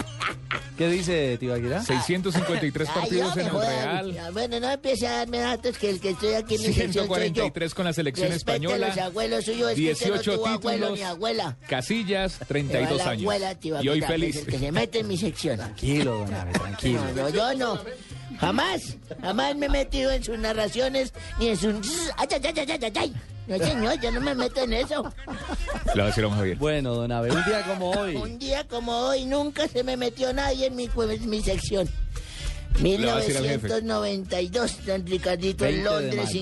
¿Qué 0.79 0.89
dice 0.89 1.39
Tibaquira? 1.39 1.85
653 1.85 2.89
Ay, 2.89 2.95
partidos 3.01 3.35
yo 3.37 3.41
en 3.41 3.47
el 3.47 3.53
jodan. 3.53 4.11
Real. 4.13 4.33
Bueno, 4.33 4.59
no 4.59 4.71
empiece 4.73 5.07
a 5.07 5.19
darme 5.19 5.39
datos 5.39 5.79
que 5.79 5.89
el 5.91 6.01
que 6.01 6.11
estoy 6.11 6.35
aquí 6.35 6.57
en 6.57 6.63
mi 6.63 6.67
sección 6.73 7.07
soy 7.07 7.07
yo. 7.07 7.15
143 7.15 7.75
con 7.75 7.85
la 7.85 7.93
selección 7.93 8.33
española. 8.33 8.89
los 8.89 8.99
abuelos 8.99 9.45
suyos, 9.45 9.71
es 9.71 9.77
que 9.77 9.93
usted 9.93 10.07
18 10.07 10.31
no 10.33 10.37
tuvo 10.39 10.54
abuelo 10.55 10.91
ni 10.91 11.03
abuela. 11.03 11.57
Casillas, 11.69 12.41
Me 12.41 12.47
32 12.47 12.91
va 13.01 13.05
la 13.05 13.11
años. 13.11 13.23
abuela, 13.23 13.55
Tibaquira, 13.55 13.83
Y 13.83 13.89
hoy 13.95 14.01
feliz. 14.07 14.37
el 14.37 14.47
que 14.47 14.59
se 14.59 14.73
mete 14.73 14.99
en 15.01 15.09
mi 15.09 15.17
sección. 15.17 15.57
Tranquilo, 15.57 16.19
don 16.19 16.35
Abe, 16.35 16.53
tranquilo. 16.53 17.01
No, 17.15 17.29
yo 17.29 17.55
no. 17.55 17.81
Jamás, 18.41 18.97
jamás 19.23 19.55
me 19.57 19.67
he 19.67 19.69
metido 19.69 20.11
en 20.11 20.25
sus 20.25 20.39
narraciones 20.39 21.13
ni 21.39 21.49
en 21.49 21.57
sus... 21.57 21.75
Ay, 22.17 22.27
ay, 22.33 22.41
ay, 22.45 22.67
ay, 22.69 22.79
ay, 22.83 22.93
ay. 22.97 23.15
No, 23.47 23.59
señor, 23.59 24.01
yo 24.01 24.11
no 24.11 24.21
me 24.23 24.35
meto 24.35 24.63
en 24.63 24.73
eso. 24.73 25.05
A 25.07 25.95
don 25.95 26.31
Javier. 26.33 26.57
Bueno, 26.57 26.95
don 26.95 27.13
Abe, 27.13 27.31
un 27.31 27.45
día 27.45 27.63
como 27.63 27.91
hoy. 27.91 28.17
Un 28.17 28.39
día 28.39 28.65
como 28.67 28.93
hoy 28.93 29.27
nunca 29.27 29.69
se 29.69 29.85
me 29.85 29.97
metió 29.97 30.33
nadie 30.33 30.67
en 30.67 30.77
mi, 30.77 30.89
en 30.97 31.31
mi 31.31 31.43
sección. 31.43 31.89
Le 32.83 33.07
va 33.07 33.17
a 33.17 33.17
decir 33.19 33.37
al 33.37 33.45
jefe. 33.45 33.69
1992, 33.69 34.87
don 34.87 35.07
Ricardito, 35.07 35.65
en 35.67 35.75
20 35.85 35.89
de 35.91 36.01
Londres, 36.01 36.25
mayo. 36.25 36.41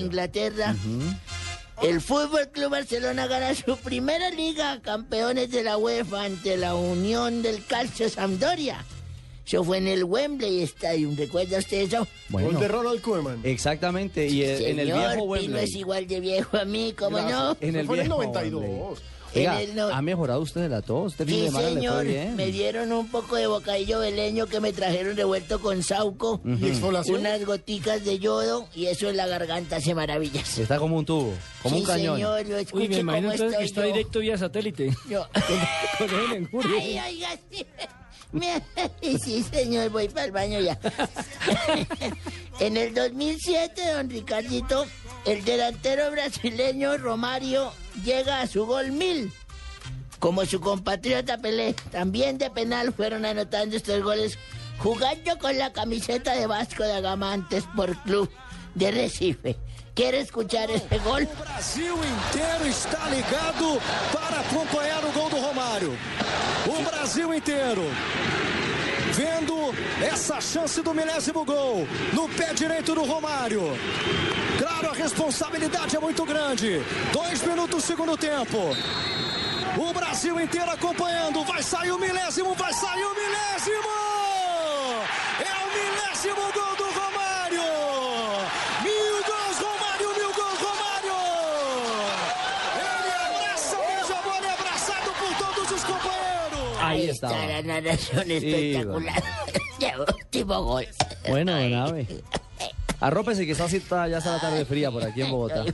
El 1.83 1.99
Fútbol 1.99 2.49
Club 2.49 2.71
Barcelona 2.71 3.27
gana 3.27 3.53
su 3.53 3.75
primera 3.77 4.29
liga, 4.29 4.79
campeones 4.81 5.51
de 5.51 5.63
la 5.63 5.77
UEFA 5.77 6.23
ante 6.23 6.55
la 6.55 6.75
Unión 6.75 7.41
del 7.41 7.65
Calcio 7.65 8.07
Sampdoria. 8.09 8.85
Eso 9.45 9.65
fue 9.65 9.79
en 9.79 9.87
el 9.89 10.05
Wembley 10.05 10.61
Stadium, 10.63 11.17
¿recuerda 11.17 11.57
usted 11.57 11.81
eso? 11.81 12.07
Bueno. 12.29 12.51
Gol 12.51 12.61
de 12.61 12.67
Ronald 12.69 13.01
Koeman. 13.01 13.41
Exactamente, 13.43 14.27
y 14.27 14.43
en 14.43 14.79
el 14.79 14.93
viejo 14.93 15.11
Pino 15.11 15.23
Wembley. 15.23 15.63
es 15.65 15.75
igual 15.75 16.07
de 16.07 16.19
viejo 16.21 16.57
a 16.57 16.63
mí, 16.63 16.93
¿cómo 16.97 17.19
no? 17.19 17.57
En 17.59 17.75
el 17.75 17.85
Fue 17.85 17.97
en 17.97 18.03
el 18.03 18.07
viejo 18.07 18.23
92. 18.23 18.61
Wembley. 18.61 19.03
En 19.35 19.39
Oiga, 19.39 19.61
el 19.61 19.75
no- 19.75 19.87
¿ha 19.87 20.01
mejorado 20.01 20.41
usted 20.41 20.61
de 20.61 20.69
la 20.69 20.81
tos? 20.83 21.13
Este 21.13 21.25
fin 21.25 21.35
Sí, 21.35 21.41
de 21.41 21.47
semana 21.47 21.69
le 21.69 21.73
señor, 21.75 21.93
fue 21.95 22.03
bien. 22.03 22.35
me 22.35 22.45
dieron 22.51 22.91
un 22.91 23.07
poco 23.09 23.35
de 23.35 23.47
bocadillo 23.47 23.99
veleño 23.99 24.45
que 24.45 24.59
me 24.59 24.71
trajeron 24.73 25.15
revuelto 25.15 25.59
con 25.59 25.81
sauco, 25.81 26.39
unas 26.43 27.45
goticas 27.45 28.05
de 28.05 28.19
yodo 28.19 28.67
y 28.75 28.85
eso 28.85 29.09
en 29.09 29.17
la 29.17 29.25
garganta 29.27 29.77
hace 29.77 29.95
maravillas. 29.95 30.57
Está 30.59 30.77
como 30.77 30.97
un 30.97 31.05
tubo, 31.05 31.33
como 31.63 31.75
Sí, 31.75 31.81
un 31.81 31.87
cañón. 31.87 32.15
señor, 32.17 32.47
lo 32.47 32.55
Uy, 32.57 32.61
escuche 32.61 32.87
me 32.89 32.97
imagino 32.97 33.27
cómo 33.29 33.33
entonces 33.33 33.57
que 33.57 33.63
estoy 33.65 33.65
está 33.65 33.81
yo. 33.81 33.93
directo 33.95 34.19
vía 34.19 34.37
satélite. 34.37 34.89
Yo- 35.09 35.27
Con 35.97 36.09
él 36.09 36.31
en 36.33 36.45
Julio. 36.51 36.77
Ay, 36.79 36.99
oiga, 37.15 37.29
sí. 37.51 37.65
Sí, 39.23 39.43
señor, 39.43 39.89
voy 39.91 40.07
para 40.09 40.25
el 40.25 40.31
baño 40.31 40.59
ya. 40.59 40.79
en 42.59 42.77
el 42.77 42.93
2007, 42.93 43.93
don 43.93 44.09
Ricardito, 44.09 44.85
el 45.25 45.43
delantero 45.43 46.11
brasileño 46.11 46.97
Romario 46.97 47.71
llega 48.03 48.41
a 48.41 48.47
su 48.47 48.65
gol 48.65 48.91
mil. 48.91 49.31
Como 50.19 50.45
su 50.45 50.59
compatriota 50.59 51.37
Pelé, 51.37 51.73
también 51.91 52.37
de 52.37 52.49
penal 52.49 52.93
fueron 52.93 53.25
anotando 53.25 53.75
estos 53.75 54.01
goles 54.01 54.37
jugando 54.79 55.37
con 55.37 55.57
la 55.57 55.73
camiseta 55.73 56.33
de 56.33 56.47
Vasco 56.47 56.83
da 56.83 57.01
Gama 57.01 57.33
antes 57.33 57.65
por 57.75 57.95
club 58.03 58.29
de 58.75 58.91
Recife. 58.91 59.57
¿Quiere 59.93 60.21
escuchar 60.21 60.71
ese 60.71 60.97
gol? 60.99 61.27
Brasil 61.39 61.93
inteiro 61.93 62.65
está 62.65 63.09
ligado 63.09 63.79
para 64.11 64.39
acompanhar 64.39 65.05
o 65.05 65.11
gol 65.11 65.29
do 65.29 65.39
Romário. 65.39 65.91
O 66.67 66.83
Brasil 66.89 67.33
inteiro 67.33 67.83
vendo 69.13 69.55
essa 70.01 70.41
chance 70.41 70.81
do 70.81 70.93
milésimo 70.93 71.45
gol 71.45 71.87
no 72.13 72.27
pé 72.29 72.53
direito 72.53 72.95
do 72.95 73.03
Romário. 73.03 73.61
Claro, 74.57 74.89
a 74.89 74.93
responsabilidade 74.93 75.95
é 75.95 75.99
muito 75.99 76.25
grande. 76.25 76.81
Dois 77.11 77.41
minutos 77.43 77.83
segundo 77.83 78.17
tempo. 78.17 78.75
O 79.77 79.93
Brasil 79.93 80.39
inteiro 80.39 80.71
acompanhando. 80.71 81.43
Vai 81.43 81.61
sair 81.61 81.91
o 81.91 81.99
milésimo, 81.99 82.53
vai 82.55 82.73
sair 82.73 83.05
o 83.05 83.15
milésimo! 83.15 83.93
É 85.39 85.53
o 85.63 85.67
milésimo 85.77 86.51
gol 86.53 86.75
do 86.75 86.82
Ahí 97.03 97.09
está 97.09 97.27
estaba. 97.27 97.47
la 97.47 97.61
narración 97.61 98.23
Sí, 98.25 98.33
espectacular. 98.33 99.23
Último 100.23 100.63
gol. 100.63 100.87
Bueno, 101.29 101.59
don 101.59 101.73
Abe. 101.73 102.07
Arrópese 102.99 103.45
que 103.45 103.51
está 103.51 103.65
así, 103.65 103.77
está- 103.77 104.07
ya 104.07 104.19
está 104.19 104.33
la 104.33 104.39
tarde 104.41 104.65
fría 104.65 104.89
por 104.89 105.03
aquí 105.03 105.21
en 105.21 105.31
Bogotá. 105.31 105.65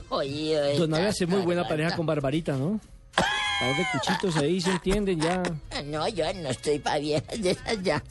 Don 0.78 0.94
Abe 0.94 1.06
hace 1.08 1.26
muy 1.26 1.40
buena 1.42 1.66
pareja 1.66 1.94
con 1.96 2.06
Barbarita, 2.06 2.52
¿no? 2.56 2.80
Par 3.14 3.76
de 3.76 3.86
cuchitos 3.92 4.36
ahí, 4.38 4.58
se 4.60 4.70
entienden 4.70 5.20
ya. 5.20 5.42
No, 5.84 6.08
yo 6.08 6.32
no 6.34 6.48
estoy 6.48 6.78
pa' 6.78 6.96
viejas 6.98 7.38
de 7.42 7.50
esas 7.50 7.82
ya. 7.82 8.02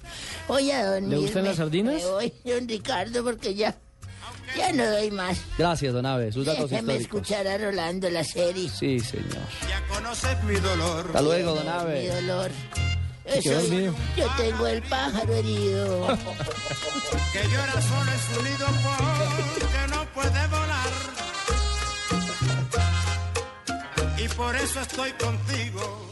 Voy 0.48 0.70
a 0.72 0.86
dormir. 0.86 1.10
¿Le 1.10 1.18
gustan 1.18 1.44
las 1.46 1.56
sardinas? 1.58 1.96
Me 1.96 2.06
voy, 2.06 2.34
don 2.46 2.68
Ricardo, 2.68 3.24
porque 3.24 3.56
ya, 3.56 3.76
ya 4.56 4.72
no 4.74 4.86
doy 4.86 5.10
más. 5.10 5.40
Gracias, 5.58 5.92
don 5.92 6.06
Abe. 6.06 6.32
Sus 6.32 6.46
datos 6.46 6.70
Déjeme 6.70 6.94
históricos. 6.98 7.22
escuchar 7.32 7.48
a 7.48 7.58
Rolando 7.58 8.10
la 8.12 8.24
serie. 8.24 8.70
Sí, 8.70 9.00
señor. 9.00 9.28
Ya 9.68 9.84
conoces 9.94 10.44
mi 10.44 10.56
dolor. 10.56 11.06
Hasta 11.08 11.22
luego, 11.22 11.56
don 11.56 11.64
Mi 11.66 11.70
Abe. 11.72 12.08
dolor. 12.22 12.52
Yo 14.18 14.28
tengo 14.38 14.68
el 14.68 14.82
pájaro 14.84 15.34
herido. 15.36 16.08
que 17.34 17.44
llora 17.44 17.82
solo 17.82 18.12
en 18.12 18.20
su 18.20 18.44
nido 18.44 18.68
porque 18.84 19.88
no 19.90 20.06
puede 20.14 20.48
volar. 20.48 20.90
Y 24.18 24.28
por 24.30 24.56
eso 24.56 24.82
estoy 24.82 25.12
contigo. 25.14 26.09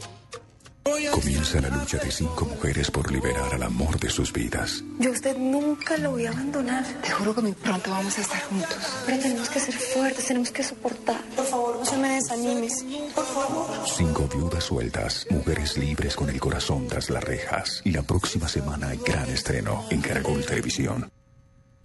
Comienza 1.12 1.60
la 1.60 1.68
lucha 1.68 1.98
de 1.98 2.10
cinco 2.10 2.44
mujeres 2.44 2.90
por 2.90 3.10
liberar 3.10 3.54
al 3.54 3.62
amor 3.62 3.98
de 3.98 4.08
sus 4.08 4.32
vidas. 4.32 4.82
Yo 4.98 5.10
a 5.10 5.12
usted 5.12 5.36
nunca 5.36 5.96
lo 5.96 6.12
voy 6.12 6.26
a 6.26 6.30
abandonar. 6.30 6.84
Te 7.02 7.10
juro 7.10 7.34
que 7.34 7.40
muy 7.42 7.52
pronto 7.52 7.90
vamos 7.90 8.16
a 8.18 8.20
estar 8.20 8.42
juntos. 8.44 8.78
Pero 9.06 9.18
tenemos 9.18 9.48
que 9.48 9.60
ser 9.60 9.74
fuertes, 9.74 10.26
tenemos 10.26 10.50
que 10.50 10.62
soportar. 10.62 11.20
Por 11.36 11.44
favor, 11.46 11.78
no 11.78 11.84
se 11.84 11.96
me 11.96 12.08
desanimes. 12.14 12.84
Por 13.14 13.26
favor. 13.26 13.66
Cinco 13.86 14.28
viudas 14.32 14.64
sueltas, 14.64 15.26
mujeres 15.30 15.76
libres 15.76 16.16
con 16.16 16.30
el 16.30 16.40
corazón 16.40 16.86
tras 16.86 17.10
las 17.10 17.24
rejas. 17.24 17.82
Y 17.84 17.92
la 17.92 18.02
próxima 18.02 18.48
semana 18.48 18.88
hay 18.88 18.98
gran 18.98 19.28
estreno 19.28 19.84
en 19.90 20.00
Caracol 20.00 20.44
Televisión. 20.44 21.10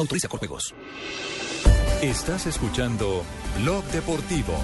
Autoriza 0.00 0.28
con 0.28 0.38
juegos. 0.38 0.74
Estás 2.00 2.46
escuchando 2.46 3.22
Blog 3.58 3.84
Deportivo. 3.92 4.54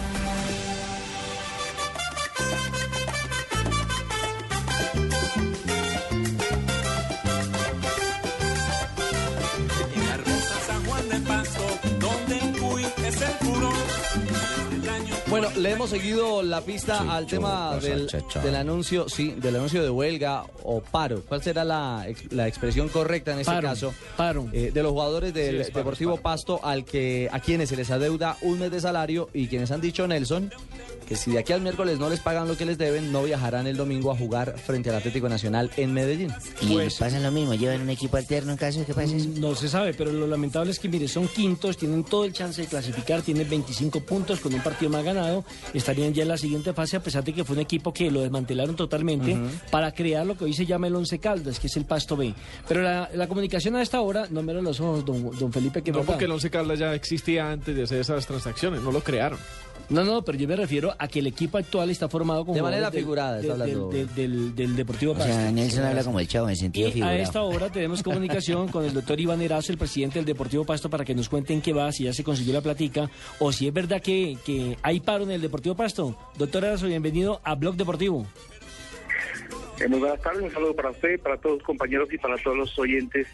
Bueno, 15.28 15.48
le 15.56 15.72
hemos 15.72 15.90
seguido 15.90 16.40
la 16.44 16.60
pista 16.60 17.12
al 17.12 17.26
tema 17.26 17.76
del, 17.80 18.06
del 18.44 18.54
anuncio, 18.54 19.08
sí, 19.08 19.34
del 19.36 19.56
anuncio 19.56 19.82
de 19.82 19.90
huelga 19.90 20.44
o 20.62 20.80
paro. 20.80 21.22
¿Cuál 21.26 21.42
será 21.42 21.64
la, 21.64 22.04
ex- 22.06 22.32
la 22.32 22.46
expresión 22.46 22.88
correcta 22.88 23.32
en 23.32 23.40
este 23.40 23.52
Paro, 23.52 23.68
caso? 23.68 23.94
Paro. 24.16 24.46
Eh, 24.52 24.70
de 24.72 24.82
los 24.84 24.92
jugadores 24.92 25.34
del 25.34 25.56
Sí, 25.56 25.60
es 25.62 25.70
paro, 25.70 25.80
Deportivo 25.80 26.12
paro. 26.12 26.22
Pasto 26.22 26.60
al 26.64 26.84
que 26.84 27.28
a 27.32 27.40
quienes 27.40 27.70
se 27.70 27.76
les 27.76 27.90
adeuda 27.90 28.36
un 28.42 28.60
mes 28.60 28.70
de 28.70 28.80
salario 28.80 29.28
y 29.34 29.48
quienes 29.48 29.72
han 29.72 29.80
dicho 29.80 30.06
Nelson 30.06 30.52
que 31.06 31.16
si 31.16 31.30
de 31.32 31.38
aquí 31.38 31.52
al 31.52 31.60
miércoles 31.60 31.98
no 31.98 32.08
les 32.10 32.20
pagan 32.20 32.48
lo 32.48 32.56
que 32.56 32.64
les 32.66 32.78
deben, 32.78 33.12
no 33.12 33.22
viajarán 33.22 33.66
el 33.66 33.76
domingo 33.76 34.10
a 34.10 34.16
jugar 34.16 34.58
frente 34.58 34.90
al 34.90 34.96
Atlético 34.96 35.28
Nacional 35.28 35.70
en 35.76 35.92
Medellín. 35.92 36.32
Y 36.60 36.76
pasa 36.98 37.18
lo 37.20 37.30
mismo, 37.30 37.54
llevan 37.54 37.80
un 37.82 37.90
equipo 37.90 38.16
alterno 38.16 38.52
en 38.52 38.58
caso 38.58 38.80
de 38.80 38.86
que 38.86 38.94
pase 38.94 39.16
eso. 39.16 39.28
No 39.36 39.54
se 39.54 39.68
sabe, 39.68 39.94
pero 39.94 40.12
lo 40.12 40.26
lamentable 40.26 40.70
es 40.70 40.78
que, 40.78 40.88
mire, 40.88 41.08
son 41.08 41.28
quintos, 41.28 41.76
tienen 41.76 42.04
todo 42.04 42.24
el 42.24 42.32
chance 42.32 42.60
de 42.62 42.68
clasificar, 42.68 43.22
tienen 43.22 43.48
25 43.48 44.00
puntos 44.00 44.40
con 44.40 44.52
un 44.52 44.60
partido 44.60 44.90
más 44.90 45.04
ganado, 45.04 45.44
estarían 45.72 46.12
ya 46.12 46.22
en 46.22 46.28
la 46.28 46.36
siguiente 46.38 46.72
fase, 46.72 46.96
a 46.96 47.00
pesar 47.02 47.22
de 47.24 47.32
que 47.32 47.44
fue 47.44 47.54
un 47.54 47.60
equipo 47.62 47.92
que 47.92 48.10
lo 48.10 48.20
desmantelaron 48.22 48.74
totalmente 48.76 49.36
para 49.70 49.92
crear 49.92 50.26
lo 50.26 50.36
que 50.36 50.44
hoy 50.44 50.52
se 50.52 50.66
llama 50.66 50.88
el 50.88 50.96
Once 50.96 51.18
Caldas, 51.18 51.60
que 51.60 51.68
es 51.68 51.76
el 51.76 51.84
Pasto 51.84 52.16
B. 52.16 52.34
Pero 52.66 52.82
la, 52.82 53.08
la 53.14 53.28
comunicación 53.28 53.76
a 53.76 53.82
esta 53.82 54.00
hora, 54.00 54.26
no 54.30 54.42
me 54.42 54.52
lo 54.52 54.62
los 54.62 54.80
ojos, 54.80 55.04
don, 55.04 55.30
don 55.38 55.52
Felipe, 55.52 55.82
que 55.82 55.92
No, 55.92 55.98
verdad. 55.98 56.12
porque 56.14 56.24
el 56.24 56.32
Once 56.32 56.50
Caldas 56.50 56.78
ya 56.80 56.94
existía 56.94 57.50
antes 57.52 57.76
de 57.76 57.84
hacer 57.84 58.00
esas 58.00 58.26
transacciones, 58.26 58.82
no 58.82 58.90
lo 58.90 59.00
crearon. 59.02 59.38
No, 59.88 60.02
no, 60.02 60.22
pero 60.22 60.36
yo 60.36 60.48
me 60.48 60.56
refiero 60.56 60.95
a 60.98 61.08
que 61.08 61.18
el 61.20 61.26
equipo 61.26 61.58
actual 61.58 61.90
está 61.90 62.08
formado 62.08 62.44
con 62.44 62.54
De 62.54 62.62
manera 62.62 62.90
del- 62.90 63.00
figurada, 63.02 63.40
está 63.40 63.56
del, 63.56 63.88
del- 63.90 64.14
del- 64.14 64.54
del 64.54 64.76
Deportivo 64.76 65.12
O 65.12 65.16
sea, 65.16 65.26
Pasto. 65.26 65.52
Nelson 65.52 65.84
habla 65.84 66.04
como 66.04 66.20
el 66.20 66.28
chavo 66.28 66.48
en 66.48 66.56
sentido 66.56 66.88
Y 66.88 66.90
a 66.90 66.94
figurado. 66.94 67.16
esta 67.18 67.42
hora 67.42 67.70
tenemos 67.70 68.02
comunicación 68.04 68.68
con 68.68 68.84
el 68.84 68.92
doctor 68.92 69.18
Iván 69.20 69.40
Erazo, 69.42 69.72
el 69.72 69.78
presidente 69.78 70.18
del 70.18 70.26
Deportivo 70.26 70.64
Pasto, 70.64 70.88
para 70.90 71.04
que 71.04 71.14
nos 71.14 71.28
cuenten 71.28 71.60
qué 71.60 71.72
va, 71.72 71.90
si 71.92 72.04
ya 72.04 72.12
se 72.12 72.24
consiguió 72.24 72.52
la 72.54 72.60
platica 72.60 73.10
o 73.38 73.52
si 73.52 73.66
es 73.68 73.72
verdad 73.74 74.00
que, 74.00 74.36
que 74.44 74.76
hay 74.82 75.00
paro 75.00 75.24
en 75.24 75.30
el 75.32 75.40
Deportivo 75.40 75.74
Pasto. 75.74 76.16
Doctor 76.38 76.64
Erazo, 76.64 76.86
bienvenido 76.86 77.40
a 77.44 77.54
Blog 77.54 77.76
Deportivo. 77.76 78.26
Eh, 79.80 79.88
muy 79.88 79.98
buenas 80.00 80.20
tardes, 80.22 80.42
un 80.42 80.50
saludo 80.50 80.74
para 80.74 80.90
usted, 80.90 81.20
para 81.20 81.36
todos 81.36 81.56
los 81.56 81.64
compañeros 81.64 82.08
y 82.12 82.18
para 82.18 82.36
todos 82.38 82.56
los 82.56 82.78
oyentes 82.78 83.26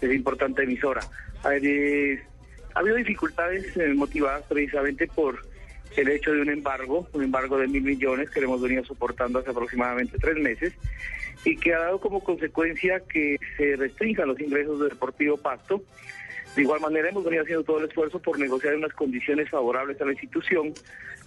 de 0.00 0.06
esa 0.06 0.14
importante 0.14 0.62
emisora. 0.62 1.00
A 1.42 1.48
ver, 1.48 1.64
eh, 1.64 2.22
ha 2.74 2.80
habido 2.80 2.96
dificultades 2.96 3.74
eh, 3.78 3.94
motivadas 3.94 4.42
precisamente 4.46 5.06
por 5.06 5.40
el 5.96 6.08
hecho 6.08 6.32
de 6.32 6.42
un 6.42 6.50
embargo, 6.50 7.08
un 7.12 7.22
embargo 7.22 7.58
de 7.58 7.68
mil 7.68 7.82
millones 7.82 8.30
que 8.30 8.40
le 8.40 8.46
hemos 8.46 8.60
venido 8.60 8.84
soportando 8.84 9.38
hace 9.38 9.50
aproximadamente 9.50 10.18
tres 10.18 10.36
meses 10.36 10.72
y 11.44 11.56
que 11.56 11.74
ha 11.74 11.80
dado 11.80 12.00
como 12.00 12.22
consecuencia 12.22 13.00
que 13.00 13.38
se 13.56 13.76
restrinjan 13.76 14.28
los 14.28 14.40
ingresos 14.40 14.80
del 14.80 14.90
Deportivo 14.90 15.36
Pasto. 15.36 15.82
De 16.54 16.62
igual 16.62 16.80
manera 16.80 17.08
hemos 17.08 17.24
venido 17.24 17.42
haciendo 17.42 17.64
todo 17.64 17.78
el 17.78 17.88
esfuerzo 17.88 18.18
por 18.20 18.38
negociar 18.38 18.74
unas 18.74 18.92
condiciones 18.92 19.50
favorables 19.50 20.00
a 20.00 20.06
la 20.06 20.12
institución 20.12 20.72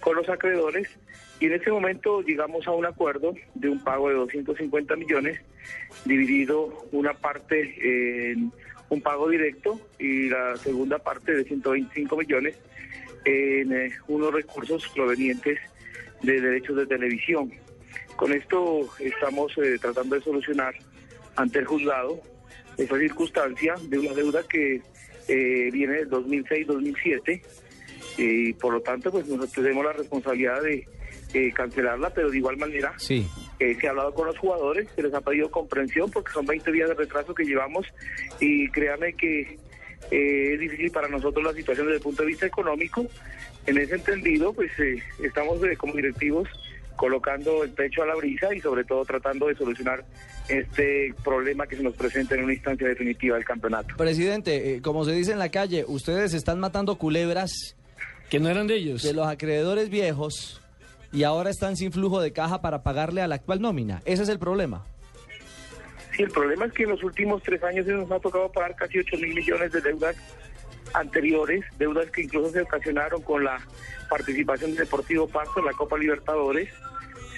con 0.00 0.16
los 0.16 0.28
acreedores 0.28 0.88
y 1.38 1.46
en 1.46 1.54
este 1.54 1.70
momento 1.70 2.22
llegamos 2.22 2.66
a 2.66 2.72
un 2.72 2.84
acuerdo 2.84 3.34
de 3.54 3.68
un 3.68 3.82
pago 3.82 4.08
de 4.08 4.14
250 4.14 4.96
millones 4.96 5.40
dividido 6.04 6.86
una 6.92 7.14
parte 7.14 8.32
en 8.32 8.52
un 8.88 9.00
pago 9.00 9.28
directo 9.28 9.80
y 9.98 10.28
la 10.28 10.56
segunda 10.56 10.98
parte 10.98 11.32
de 11.32 11.44
125 11.44 12.16
millones 12.16 12.58
en 13.24 13.72
eh, 13.72 13.92
unos 14.08 14.32
recursos 14.32 14.86
provenientes 14.94 15.58
de 16.22 16.40
derechos 16.40 16.76
de 16.76 16.86
televisión. 16.86 17.52
Con 18.16 18.32
esto 18.32 18.88
estamos 18.98 19.52
eh, 19.58 19.76
tratando 19.80 20.16
de 20.16 20.22
solucionar 20.22 20.74
ante 21.36 21.60
el 21.60 21.66
juzgado 21.66 22.20
esa 22.76 22.98
circunstancia 22.98 23.74
de 23.88 23.98
una 23.98 24.12
deuda 24.12 24.42
que 24.48 24.80
eh, 25.28 25.70
viene 25.72 25.94
del 26.04 26.10
2006-2007 26.10 27.42
y 28.18 28.52
por 28.54 28.74
lo 28.74 28.80
tanto 28.80 29.10
pues 29.10 29.26
nosotros 29.26 29.52
tenemos 29.52 29.84
la 29.84 29.92
responsabilidad 29.92 30.62
de 30.62 30.86
eh, 31.32 31.52
cancelarla, 31.52 32.10
pero 32.10 32.30
de 32.30 32.38
igual 32.38 32.56
manera 32.56 32.92
Sí. 32.98 33.26
se 33.58 33.86
ha 33.86 33.90
hablado 33.90 34.12
con 34.14 34.26
los 34.26 34.36
jugadores, 34.38 34.88
se 34.96 35.02
les 35.02 35.14
ha 35.14 35.20
pedido 35.20 35.50
comprensión 35.50 36.10
porque 36.10 36.32
son 36.32 36.44
20 36.46 36.72
días 36.72 36.88
de 36.88 36.94
retraso 36.94 37.34
que 37.34 37.44
llevamos 37.44 37.86
y 38.40 38.68
créanme 38.70 39.12
que 39.14 39.58
eh, 40.10 40.54
es 40.54 40.60
difícil 40.60 40.90
para 40.90 41.08
nosotros 41.08 41.44
la 41.44 41.52
situación 41.52 41.86
desde 41.86 41.98
el 41.98 42.02
punto 42.02 42.22
de 42.22 42.28
vista 42.28 42.46
económico. 42.46 43.06
En 43.66 43.78
ese 43.78 43.94
entendido, 43.94 44.52
pues 44.52 44.70
eh, 44.78 45.02
estamos 45.22 45.62
eh, 45.64 45.76
como 45.76 45.94
directivos 45.94 46.48
colocando 47.00 47.64
el 47.64 47.70
pecho 47.70 48.02
a 48.02 48.06
la 48.06 48.14
brisa 48.14 48.54
y 48.54 48.60
sobre 48.60 48.84
todo 48.84 49.06
tratando 49.06 49.46
de 49.46 49.54
solucionar 49.54 50.04
este 50.48 51.14
problema 51.24 51.66
que 51.66 51.76
se 51.76 51.82
nos 51.82 51.94
presenta 51.94 52.34
en 52.34 52.44
una 52.44 52.52
instancia 52.52 52.88
definitiva 52.88 53.36
del 53.36 53.44
campeonato. 53.44 53.96
Presidente, 53.96 54.74
eh, 54.74 54.82
como 54.82 55.06
se 55.06 55.12
dice 55.12 55.32
en 55.32 55.38
la 55.38 55.50
calle, 55.50 55.86
ustedes 55.88 56.34
están 56.34 56.60
matando 56.60 56.96
culebras. 56.98 57.74
Que 58.28 58.38
no 58.38 58.50
eran 58.50 58.66
de 58.66 58.74
ellos. 58.74 59.02
De 59.02 59.14
los 59.14 59.26
acreedores 59.26 59.88
viejos 59.88 60.60
y 61.10 61.22
ahora 61.24 61.48
están 61.48 61.76
sin 61.76 61.90
flujo 61.90 62.20
de 62.20 62.32
caja 62.32 62.60
para 62.60 62.82
pagarle 62.82 63.22
a 63.22 63.28
la 63.28 63.36
actual 63.36 63.62
nómina. 63.62 64.02
Ese 64.04 64.24
es 64.24 64.28
el 64.28 64.38
problema. 64.38 64.84
Sí, 66.20 66.24
el 66.24 66.32
problema 66.32 66.66
es 66.66 66.74
que 66.74 66.82
en 66.82 66.90
los 66.90 67.02
últimos 67.02 67.42
tres 67.42 67.64
años 67.64 67.86
nos 67.86 68.10
ha 68.10 68.20
tocado 68.20 68.52
pagar 68.52 68.76
casi 68.76 68.98
8 68.98 69.16
mil 69.16 69.34
millones 69.34 69.72
de 69.72 69.80
deudas 69.80 70.14
anteriores, 70.92 71.64
deudas 71.78 72.10
que 72.10 72.20
incluso 72.20 72.50
se 72.50 72.60
ocasionaron 72.60 73.22
con 73.22 73.42
la 73.42 73.58
participación 74.10 74.72
del 74.72 74.80
Deportivo 74.80 75.26
Pasto 75.26 75.60
en 75.60 75.64
la 75.64 75.72
Copa 75.72 75.96
Libertadores, 75.96 76.68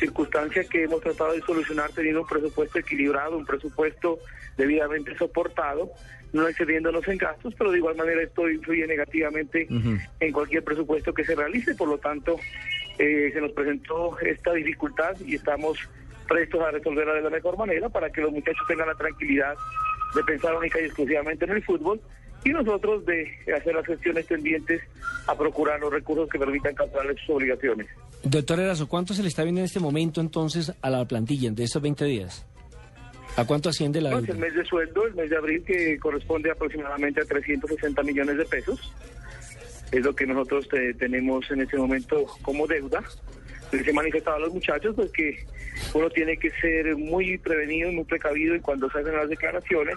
circunstancia 0.00 0.64
que 0.64 0.82
hemos 0.82 1.00
tratado 1.00 1.32
de 1.32 1.42
solucionar 1.42 1.92
teniendo 1.92 2.22
un 2.22 2.26
presupuesto 2.26 2.80
equilibrado, 2.80 3.38
un 3.38 3.46
presupuesto 3.46 4.18
debidamente 4.56 5.16
soportado, 5.16 5.92
no 6.32 6.48
excediéndonos 6.48 7.06
en 7.06 7.18
gastos, 7.18 7.54
pero 7.56 7.70
de 7.70 7.78
igual 7.78 7.94
manera 7.94 8.20
esto 8.20 8.50
influye 8.50 8.84
negativamente 8.88 9.68
en 10.18 10.32
cualquier 10.32 10.64
presupuesto 10.64 11.14
que 11.14 11.24
se 11.24 11.36
realice, 11.36 11.76
por 11.76 11.86
lo 11.86 11.98
tanto 11.98 12.36
eh, 12.98 13.30
se 13.32 13.40
nos 13.40 13.52
presentó 13.52 14.18
esta 14.18 14.52
dificultad 14.54 15.14
y 15.24 15.36
estamos 15.36 15.78
prestos 16.28 16.60
a 16.60 16.70
resolverla 16.70 17.14
de 17.14 17.22
la 17.22 17.30
mejor 17.30 17.56
manera 17.56 17.88
para 17.88 18.10
que 18.10 18.20
los 18.20 18.32
muchachos 18.32 18.66
tengan 18.66 18.88
la 18.88 18.94
tranquilidad 18.94 19.54
de 20.14 20.22
pensar 20.24 20.54
única 20.54 20.80
y 20.80 20.84
exclusivamente 20.84 21.44
en 21.44 21.52
el 21.52 21.64
fútbol 21.64 22.00
y 22.44 22.50
nosotros 22.50 23.04
de 23.06 23.28
hacer 23.56 23.74
las 23.74 23.86
gestiones 23.86 24.26
tendientes 24.26 24.82
a 25.26 25.36
procurar 25.36 25.80
los 25.80 25.92
recursos 25.92 26.28
que 26.28 26.38
permitan 26.38 26.74
cancelar 26.74 27.14
sus 27.20 27.36
obligaciones. 27.36 27.86
Doctor 28.24 28.60
Erazo, 28.60 28.88
¿cuánto 28.88 29.14
se 29.14 29.22
le 29.22 29.28
está 29.28 29.42
viendo 29.42 29.60
en 29.60 29.66
este 29.66 29.80
momento 29.80 30.20
entonces 30.20 30.72
a 30.80 30.90
la 30.90 31.04
plantilla 31.04 31.50
de 31.50 31.64
estos 31.64 31.82
20 31.82 32.04
días? 32.04 32.46
¿A 33.36 33.46
cuánto 33.46 33.70
asciende 33.70 34.00
la 34.00 34.10
deuda? 34.10 34.32
el 34.32 34.38
mes 34.38 34.54
de 34.54 34.64
sueldo, 34.64 35.06
el 35.06 35.14
mes 35.14 35.30
de 35.30 35.36
abril, 35.36 35.64
que 35.64 35.98
corresponde 35.98 36.50
aproximadamente 36.50 37.22
a 37.22 37.24
360 37.24 38.02
millones 38.02 38.36
de 38.36 38.44
pesos. 38.44 38.92
Es 39.90 40.04
lo 40.04 40.14
que 40.14 40.26
nosotros 40.26 40.68
eh, 40.72 40.94
tenemos 40.98 41.50
en 41.50 41.62
este 41.62 41.76
momento 41.78 42.26
como 42.42 42.66
deuda. 42.66 43.02
Les 43.72 43.86
he 43.88 43.92
manifestado 43.92 44.36
a 44.36 44.40
los 44.40 44.52
muchachos 44.52 44.94
pues, 44.94 45.10
que 45.12 45.44
uno 45.94 46.10
tiene 46.10 46.36
que 46.36 46.50
ser 46.50 46.94
muy 46.96 47.38
prevenido 47.38 47.90
y 47.90 47.94
muy 47.94 48.04
precavido 48.04 48.54
y 48.54 48.60
cuando 48.60 48.90
se 48.90 48.98
hacen 48.98 49.16
las 49.16 49.28
declaraciones 49.28 49.96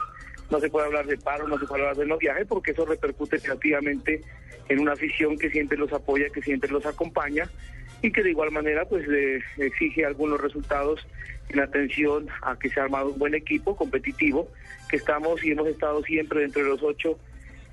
no 0.50 0.60
se 0.60 0.70
puede 0.70 0.86
hablar 0.88 1.06
de 1.08 1.18
paro, 1.18 1.48
no 1.48 1.60
se 1.60 1.66
puede 1.66 1.82
hablar 1.82 1.98
de 1.98 2.06
no 2.06 2.18
viaje 2.18 2.46
porque 2.46 2.72
eso 2.72 2.86
repercute 2.86 3.38
negativamente 3.38 4.22
en 4.70 4.80
una 4.80 4.94
afición 4.94 5.38
que 5.38 5.50
siempre 5.50 5.78
los 5.78 5.92
apoya, 5.92 6.30
que 6.30 6.42
siempre 6.42 6.70
los 6.72 6.86
acompaña 6.86 7.50
y 8.02 8.12
que 8.12 8.24
de 8.24 8.30
igual 8.32 8.52
manera 8.52 8.86
pues 8.86 9.08
le 9.08 9.42
exige 9.58 10.06
algunos 10.06 10.40
resultados 10.40 11.06
en 11.50 11.60
atención 11.60 12.28
a 12.42 12.58
que 12.58 12.70
se 12.70 12.80
ha 12.80 12.84
armado 12.84 13.10
un 13.10 13.20
buen 13.20 13.36
equipo 13.36 13.76
competitivo, 13.76 14.50
que 14.90 14.98
estamos 14.98 15.44
y 15.44 15.52
hemos 15.52 15.68
estado 15.68 16.02
siempre 16.04 16.42
dentro 16.42 16.64
de 16.64 16.70
los 16.70 16.82
ocho 16.84 17.20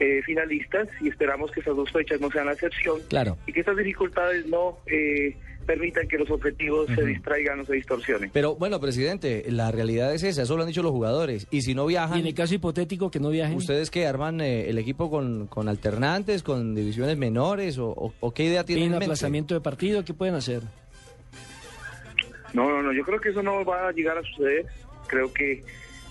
eh, 0.01 0.21
finalistas 0.25 0.89
y 1.01 1.09
esperamos 1.09 1.51
que 1.53 1.61
esas 1.61 1.77
dos 1.77 1.91
fechas 1.93 2.21
no 2.21 2.31
sean 2.31 2.47
la 2.47 2.53
excepción 2.55 2.99
Claro. 3.09 3.37
y 3.47 3.53
que 3.53 3.61
estas 3.61 3.77
dificultades 3.77 4.47
no 4.47 4.79
eh, 4.87 5.37
permitan 5.63 6.07
que 6.09 6.19
los 6.19 6.31
objetivos 6.31 6.87
se 6.95 7.05
distraigan 7.05 7.61
o 7.61 7.65
se 7.65 7.75
distorsionen. 7.75 8.31
Pero 8.33 8.55
bueno, 8.57 8.81
presidente, 8.81 9.45
la 9.49 9.71
realidad 9.71 10.13
es 10.15 10.23
esa, 10.23 10.43
eso 10.43 10.57
lo 10.57 10.63
han 10.63 10.69
dicho 10.69 10.83
los 10.83 10.93
jugadores. 10.93 11.47
Y 11.51 11.63
si 11.63 11.75
no 11.75 11.87
viajan... 11.87 12.19
Y 12.19 12.21
en 12.21 12.27
el 12.27 12.35
caso 12.35 12.55
hipotético 12.55 13.11
que 13.11 13.21
no 13.21 13.31
viajen. 13.31 13.57
¿Ustedes 13.57 13.91
que 13.91 14.07
arman 14.07 14.41
eh, 14.41 14.69
el 14.69 14.79
equipo 14.79 15.11
con, 15.11 15.47
con 15.47 15.69
alternantes, 15.69 16.43
con 16.43 16.75
divisiones 16.75 17.17
menores 17.17 17.79
o, 17.79 17.89
o- 17.89 18.15
o 18.21 18.35
qué 18.35 18.45
idea 18.45 18.65
tienen 18.65 18.83
¿Tienen 18.85 19.03
en 19.03 19.31
mente? 19.33 19.55
de 19.55 19.61
partido? 19.61 20.05
¿Qué 20.05 20.15
pueden 20.15 20.35
hacer? 20.35 20.63
No, 22.55 22.69
no, 22.69 22.83
no, 22.83 22.93
yo 22.93 23.03
creo 23.05 23.21
que 23.21 23.31
eso 23.31 23.43
no 23.43 23.65
va 23.65 23.89
a 23.89 23.93
llegar 23.93 24.19
a 24.19 24.23
suceder. 24.23 24.67
Creo 25.07 25.33
que 25.33 25.63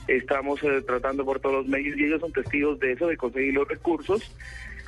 estamos 0.08 0.62
eh, 0.64 0.82
tratando 0.86 1.24
por 1.24 1.40
todos 1.40 1.56
los 1.56 1.68
medios 1.68 1.98
y 1.98 2.06
ellos 2.06 2.20
son 2.22 2.32
testigos 2.32 2.80
de 2.80 2.94
eso, 2.94 3.08
de 3.08 3.18
conseguir 3.18 3.54
los 3.54 3.68
recursos. 3.68 4.22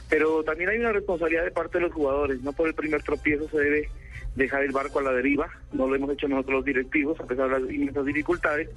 Pero 0.10 0.44
también 0.44 0.70
hay 0.70 0.78
una 0.80 0.92
responsabilidad 0.92 1.44
de 1.46 1.52
parte 1.52 1.78
de 1.78 1.86
los 1.86 1.94
jugadores. 1.94 2.42
No 2.42 2.54
por 2.54 2.68
el 2.68 2.74
primer 2.74 3.02
tropiezo 3.04 3.48
se 3.50 3.58
debe 3.58 3.90
dejar 4.36 4.64
el 4.64 4.72
barco 4.72 5.00
a 5.00 5.04
la 5.04 5.12
deriva. 5.12 5.50
No 5.72 5.88
lo 5.88 5.96
hemos 5.96 6.12
hecho 6.12 6.28
nosotros 6.28 6.56
los 6.56 6.66
directivos, 6.66 7.20
a 7.20 7.26
pesar 7.26 7.50
de 7.50 7.60
las 7.60 7.72
inmensas 7.72 8.06
dificultades. 8.06 8.70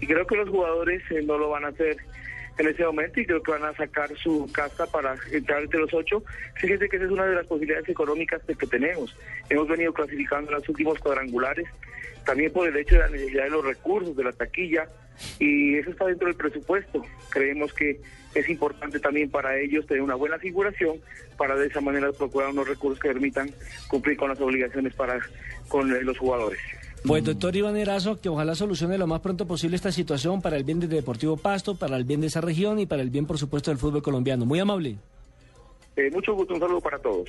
Y 0.00 0.06
creo 0.06 0.26
que 0.26 0.36
los 0.36 0.48
jugadores 0.48 1.02
eh, 1.10 1.22
no 1.22 1.38
lo 1.38 1.50
van 1.50 1.64
a 1.64 1.68
hacer 1.68 1.96
en 2.58 2.68
ese 2.68 2.84
momento 2.84 3.20
y 3.20 3.26
creo 3.26 3.42
que 3.42 3.52
van 3.52 3.64
a 3.64 3.74
sacar 3.74 4.10
su 4.16 4.50
casta 4.52 4.86
para 4.86 5.14
entrar 5.30 5.62
entre 5.62 5.80
los 5.80 5.94
ocho. 5.94 6.22
Fíjense 6.56 6.88
que 6.88 6.96
esa 6.96 7.06
es 7.06 7.10
una 7.10 7.26
de 7.26 7.36
las 7.36 7.46
posibilidades 7.46 7.88
económicas 7.88 8.42
que 8.46 8.66
tenemos. 8.66 9.16
Hemos 9.48 9.68
venido 9.68 9.92
clasificando 9.92 10.50
en 10.50 10.58
los 10.58 10.68
últimos 10.68 10.98
cuadrangulares, 10.98 11.68
también 12.24 12.52
por 12.52 12.68
el 12.68 12.76
hecho 12.76 12.96
de 12.96 13.02
la 13.02 13.08
necesidad 13.08 13.44
de 13.44 13.50
los 13.50 13.64
recursos, 13.64 14.16
de 14.16 14.24
la 14.24 14.32
taquilla, 14.32 14.88
y 15.38 15.76
eso 15.76 15.90
está 15.90 16.06
dentro 16.06 16.26
del 16.26 16.36
presupuesto. 16.36 17.02
Creemos 17.30 17.72
que 17.72 18.00
es 18.34 18.48
importante 18.48 19.00
también 19.00 19.30
para 19.30 19.58
ellos 19.58 19.86
tener 19.86 20.02
una 20.02 20.14
buena 20.14 20.38
figuración 20.38 20.96
para 21.36 21.56
de 21.56 21.66
esa 21.66 21.80
manera 21.80 22.12
procurar 22.12 22.50
unos 22.50 22.68
recursos 22.68 23.00
que 23.00 23.08
permitan 23.08 23.50
cumplir 23.88 24.16
con 24.16 24.28
las 24.28 24.40
obligaciones 24.40 24.94
para 24.94 25.18
con 25.68 25.90
eh, 25.94 26.02
los 26.02 26.18
jugadores. 26.18 26.58
Pues 27.06 27.22
doctor 27.22 27.54
Iván 27.54 27.76
Erazo, 27.76 28.20
que 28.20 28.28
ojalá 28.28 28.54
solucione 28.54 28.98
lo 28.98 29.06
más 29.06 29.20
pronto 29.20 29.46
posible 29.46 29.76
esta 29.76 29.92
situación 29.92 30.42
para 30.42 30.56
el 30.56 30.64
bien 30.64 30.80
del 30.80 30.90
Deportivo 30.90 31.36
Pasto, 31.36 31.76
para 31.76 31.96
el 31.96 32.04
bien 32.04 32.20
de 32.20 32.26
esa 32.26 32.40
región 32.40 32.80
y 32.80 32.86
para 32.86 33.02
el 33.02 33.10
bien, 33.10 33.26
por 33.26 33.38
supuesto, 33.38 33.70
del 33.70 33.78
fútbol 33.78 34.02
colombiano. 34.02 34.44
Muy 34.44 34.58
amable. 34.58 34.96
Eh, 35.96 36.10
mucho 36.10 36.34
gusto, 36.34 36.54
un 36.54 36.60
saludo 36.60 36.80
para 36.80 36.98
todos. 36.98 37.28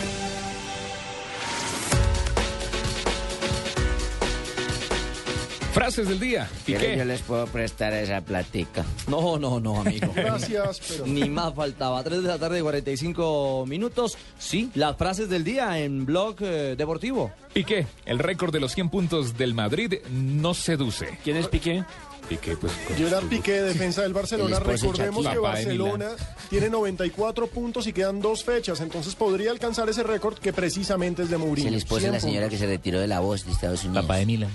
Frases 5.73 6.09
del 6.09 6.19
día. 6.19 6.49
¿Quieren 6.65 6.99
Yo 6.99 7.05
les 7.05 7.21
puedo 7.21 7.47
prestar 7.47 7.93
esa 7.93 8.19
platica. 8.21 8.85
No, 9.07 9.39
no, 9.39 9.59
no, 9.59 9.79
amigo. 9.81 10.11
Gracias, 10.15 10.81
pero... 10.87 11.07
Ni 11.07 11.29
más 11.29 11.53
faltaba. 11.53 12.03
3 12.03 12.21
de 12.21 12.27
la 12.27 12.37
tarde, 12.37 12.61
45 12.61 13.65
minutos. 13.67 14.17
Sí, 14.37 14.69
las 14.75 14.97
frases 14.97 15.29
del 15.29 15.45
día 15.45 15.79
en 15.79 16.05
Blog 16.05 16.35
eh, 16.41 16.75
Deportivo. 16.77 17.31
Piqué, 17.53 17.87
el 18.05 18.19
récord 18.19 18.51
de 18.51 18.59
los 18.59 18.73
100 18.73 18.89
puntos 18.89 19.37
del 19.37 19.53
Madrid 19.53 19.95
no 20.11 20.53
seduce. 20.53 21.17
¿Quién 21.23 21.37
es 21.37 21.47
Piqué? 21.47 21.85
Piqué, 22.27 22.55
pues. 22.57 22.73
Gerard 22.97 23.27
Piqué, 23.27 23.61
defensa 23.61 24.01
del 24.03 24.13
Barcelona. 24.13 24.59
Recordemos 24.59 25.25
que 25.27 25.37
Barcelona 25.37 26.09
tiene 26.49 26.69
94 26.69 27.47
puntos 27.47 27.87
y 27.87 27.93
quedan 27.93 28.21
dos 28.21 28.43
fechas, 28.43 28.79
entonces 28.81 29.15
podría 29.15 29.51
alcanzar 29.51 29.89
ese 29.89 30.03
récord 30.03 30.37
que 30.37 30.53
precisamente 30.53 31.23
es 31.23 31.29
de 31.29 31.37
Mourinho. 31.37 31.67
Es 31.67 31.73
el 31.73 31.77
esposo 31.77 31.95
de 31.95 32.01
100 32.01 32.13
la 32.13 32.19
señora 32.19 32.41
puntos. 32.41 32.59
que 32.59 32.65
se 32.65 32.71
retiró 32.71 32.99
de 32.99 33.07
la 33.07 33.19
voz 33.19 33.45
de 33.45 33.51
Estados 33.51 33.83
Unidos. 33.83 34.03
Papá 34.03 34.17
de 34.17 34.25
Milan. 34.25 34.49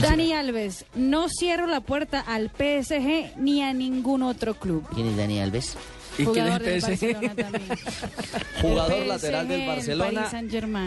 Dani 0.00 0.32
Alves, 0.32 0.84
no 0.94 1.28
cierro 1.28 1.66
la 1.66 1.80
puerta 1.80 2.20
al 2.20 2.50
PSG 2.50 3.36
ni 3.36 3.62
a 3.62 3.72
ningún 3.72 4.22
otro 4.22 4.54
club. 4.54 4.84
¿Quién 4.94 5.08
es 5.08 5.16
Dani 5.16 5.40
Alves? 5.40 5.76
Jugador 6.24 6.62
del 6.62 6.80
Barcelona 6.80 7.34
también. 7.34 7.78
Jugador 8.60 9.02
El 9.02 9.08
lateral 9.08 9.48
del 9.48 9.66
Barcelona 9.66 10.30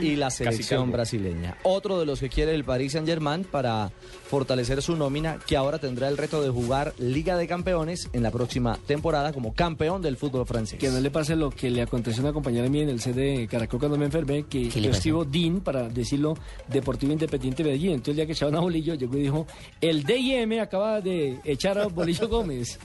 y 0.02 0.16
la 0.16 0.30
selección 0.30 0.91
brasileña. 0.91 1.58
Otro 1.64 1.99
de 1.99 2.06
los 2.06 2.20
que 2.20 2.30
quiere 2.30 2.54
el 2.54 2.64
Paris 2.64 2.94
Saint-Germain 2.94 3.44
para 3.44 3.91
fortalecer 4.30 4.82
su 4.82 4.95
nómina, 4.95 5.40
que 5.45 5.58
ahora 5.58 5.80
tendrá 5.80 6.08
el 6.08 6.18
reto 6.18 6.41
de 6.41 6.49
jugar 6.49 6.94
Liga 6.98 7.38
de 7.38 7.48
Campeones 7.48 8.10
en 8.14 8.24
la 8.24 8.32
próxima 8.32 8.78
temporada 8.86 9.34
como 9.34 9.54
campeón 9.54 10.02
del 10.02 10.18
fútbol 10.18 10.45
francés. 10.45 10.80
Que 10.80 10.90
no 10.90 10.99
le 10.99 11.12
pase 11.12 11.36
lo 11.36 11.49
que 11.49 11.70
le 11.70 11.82
aconteció 11.82 12.22
a 12.22 12.26
una 12.26 12.34
compañera 12.34 12.70
mía 12.70 12.84
en 12.84 12.90
el 12.90 13.02
CD 13.02 13.40
de 13.40 13.48
Caracol 13.48 13.80
cuando 13.80 13.98
me 13.98 14.06
enfermé, 14.06 14.44
que 14.44 14.70
¿Qué 14.70 14.82
le 14.82 14.88
yo 14.88 14.94
escribo 14.94 15.26
DIN, 15.26 15.62
para 15.62 15.90
decirlo, 15.90 16.38
Deportivo 16.68 17.14
Independiente 17.14 17.64
Medellín. 17.64 17.91
Entonces 17.91 18.12
el 18.12 18.16
día 18.18 18.26
que 18.26 18.34
echaba 18.34 18.52
una 18.52 18.60
bolillo, 18.60 18.95
llegó 18.95 19.18
y 19.18 19.22
dijo, 19.22 19.48
el 19.82 20.04
DIM 20.04 20.60
acaba 20.60 21.02
de 21.02 21.40
echar 21.44 21.78
a 21.78 21.88
Bolillo 21.88 22.28
Gómez. 22.28 22.80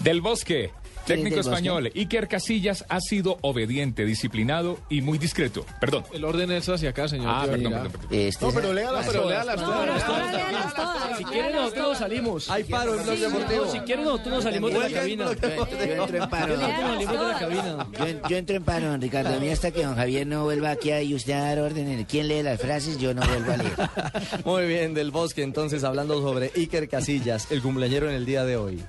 Del 0.00 0.20
Bosque. 0.20 0.70
¿Quién 1.08 1.18
es 1.20 1.24
Técnico 1.24 1.40
español, 1.40 1.90
Iker 1.94 2.28
Casillas 2.28 2.84
ha 2.88 3.00
sido 3.00 3.38
obediente, 3.42 4.04
disciplinado 4.04 4.78
y 4.88 5.00
muy 5.00 5.18
discreto. 5.18 5.64
Perdón. 5.80 6.04
El 6.12 6.24
orden 6.24 6.50
es 6.52 6.68
hacia 6.68 6.90
acá, 6.90 7.08
señor. 7.08 7.26
Ah, 7.28 7.46
perdón, 7.46 7.72
perdón, 7.72 7.92
Este 8.10 8.44
No, 8.46 8.52
pero 8.52 8.72
léalas 8.72 9.06
pero 9.06 9.22
todas. 9.22 9.46
léalas 9.46 9.60
No, 9.60 9.66
todas. 9.66 11.18
Si 11.18 11.24
quieren 11.24 11.52
nosotros 11.54 11.88
nos 11.88 11.98
salimos. 11.98 12.50
Hay 12.50 12.64
paro 12.64 12.94
en 12.98 13.02
Blog 13.04 13.18
Deportivo. 13.18 13.72
Si 13.72 13.78
quieren 13.80 14.04
nosotros 14.04 14.34
nos 14.34 14.44
salimos 14.44 14.72
de 14.72 14.78
la 14.78 14.90
cabina. 14.90 15.24
Yo, 15.26 16.02
entro 16.02 16.22
en 16.22 16.30
paro. 16.30 16.54
Yo, 17.98 18.06
en- 18.06 18.20
yo 18.28 18.36
entro 18.36 18.56
en 18.56 18.64
paro, 18.64 18.86
don 18.88 19.00
Ricardo. 19.00 19.34
A 19.34 19.40
mí 19.40 19.48
hasta 19.48 19.70
que 19.70 19.84
don 19.84 19.96
Javier 19.96 20.26
no 20.26 20.44
vuelva 20.44 20.70
aquí 20.70 20.90
y 20.92 21.14
usted 21.14 21.32
a 21.32 21.40
dar 21.40 21.58
órdenes. 21.60 22.06
¿Quién 22.08 22.28
lee 22.28 22.42
las 22.42 22.60
frases? 22.60 22.98
Yo 22.98 23.14
no 23.14 23.22
vuelvo 23.26 23.52
a 23.52 23.56
leer. 23.56 23.72
Muy 24.44 24.66
bien, 24.66 24.94
del 24.94 25.10
bosque, 25.10 25.42
entonces 25.42 25.84
hablando 25.84 26.20
sobre 26.20 26.50
Iker 26.56 26.88
Casillas, 26.88 27.50
el 27.50 27.62
cumpleañero 27.62 28.08
en 28.08 28.14
el 28.16 28.26
día 28.26 28.44
de 28.44 28.56
hoy. 28.56 28.82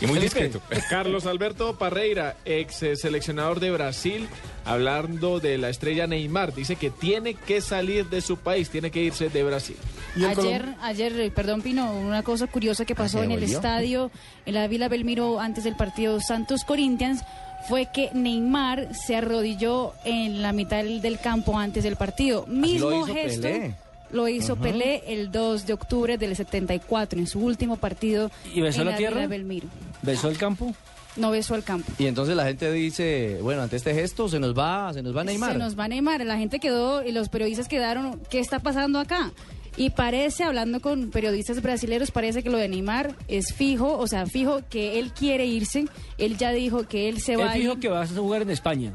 Y 0.00 0.06
muy 0.06 0.18
discreto. 0.18 0.60
Carlos 0.90 1.26
Alberto 1.26 1.76
Parreira, 1.76 2.36
ex 2.44 2.82
eh, 2.82 2.96
seleccionador 2.96 3.60
de 3.60 3.70
Brasil, 3.70 4.28
hablando 4.64 5.40
de 5.40 5.58
la 5.58 5.68
estrella 5.68 6.06
Neymar, 6.06 6.54
dice 6.54 6.76
que 6.76 6.90
tiene 6.90 7.34
que 7.34 7.60
salir 7.60 8.08
de 8.08 8.20
su 8.20 8.36
país, 8.36 8.70
tiene 8.70 8.90
que 8.90 9.02
irse 9.02 9.28
de 9.28 9.42
Brasil. 9.42 9.76
Ayer, 10.16 10.74
ayer, 10.80 11.20
eh, 11.20 11.30
perdón 11.30 11.62
Pino, 11.62 11.92
una 11.92 12.22
cosa 12.22 12.46
curiosa 12.46 12.84
que 12.84 12.94
pasó 12.94 13.18
¿se 13.18 13.24
en 13.24 13.32
el 13.32 13.42
estadio, 13.42 14.10
en 14.46 14.54
la 14.54 14.68
Vila 14.68 14.88
Belmiro 14.88 15.40
antes 15.40 15.64
del 15.64 15.76
partido 15.76 16.20
Santos 16.20 16.64
Corinthians, 16.64 17.22
fue 17.68 17.88
que 17.92 18.10
Neymar 18.12 18.94
se 18.94 19.16
arrodilló 19.16 19.94
en 20.04 20.42
la 20.42 20.52
mitad 20.52 20.78
del, 20.78 21.00
del 21.00 21.18
campo 21.18 21.58
antes 21.58 21.84
del 21.84 21.96
partido. 21.96 22.46
Mismo 22.46 22.90
lo 22.90 23.04
hizo 23.04 23.14
gesto. 23.14 23.42
Pelé. 23.42 23.83
Lo 24.10 24.28
hizo. 24.28 24.56
Pelé 24.56 25.02
el 25.06 25.30
2 25.32 25.66
de 25.66 25.72
octubre 25.72 26.18
del 26.18 26.36
74, 26.36 27.18
en 27.18 27.26
su 27.26 27.40
último 27.40 27.76
partido 27.76 28.30
¿Y 28.52 28.60
besó 28.60 28.80
en 28.80 28.86
la 28.86 28.92
la 28.92 28.98
tierra? 28.98 29.16
Vila 29.16 29.28
Belmiro. 29.28 29.68
¿Besó 30.02 30.28
el 30.28 30.38
campo? 30.38 30.74
No 31.16 31.30
besó 31.30 31.54
al 31.54 31.62
campo. 31.62 31.92
Y 31.98 32.06
entonces 32.06 32.34
la 32.34 32.44
gente 32.44 32.70
dice, 32.72 33.38
bueno, 33.40 33.62
ante 33.62 33.76
este 33.76 33.94
gesto 33.94 34.28
se 34.28 34.40
nos 34.40 34.56
va, 34.56 34.92
se 34.92 35.02
nos 35.02 35.16
va 35.16 35.22
Neymar. 35.22 35.52
Se 35.52 35.58
nos 35.58 35.78
va 35.78 35.86
Neymar. 35.86 36.24
La 36.24 36.38
gente 36.38 36.58
quedó 36.58 37.04
y 37.04 37.12
los 37.12 37.28
periodistas 37.28 37.68
quedaron, 37.68 38.20
¿qué 38.30 38.40
está 38.40 38.58
pasando 38.58 38.98
acá? 38.98 39.32
Y 39.76 39.90
parece, 39.90 40.44
hablando 40.44 40.80
con 40.80 41.10
periodistas 41.10 41.60
brasileños, 41.60 42.10
parece 42.12 42.42
que 42.42 42.50
lo 42.50 42.58
de 42.58 42.68
Neymar 42.68 43.14
es 43.26 43.52
fijo, 43.52 43.98
o 43.98 44.06
sea, 44.06 44.26
fijo 44.26 44.60
que 44.68 45.00
él 45.00 45.12
quiere 45.12 45.46
irse. 45.46 45.86
Él 46.16 46.36
ya 46.36 46.52
dijo 46.52 46.86
que 46.86 47.08
él 47.08 47.20
se 47.20 47.36
va 47.36 47.52
a 47.52 47.54
que 47.54 47.88
vas 47.88 48.12
a 48.12 48.14
jugar 48.14 48.42
en 48.42 48.50
España. 48.50 48.94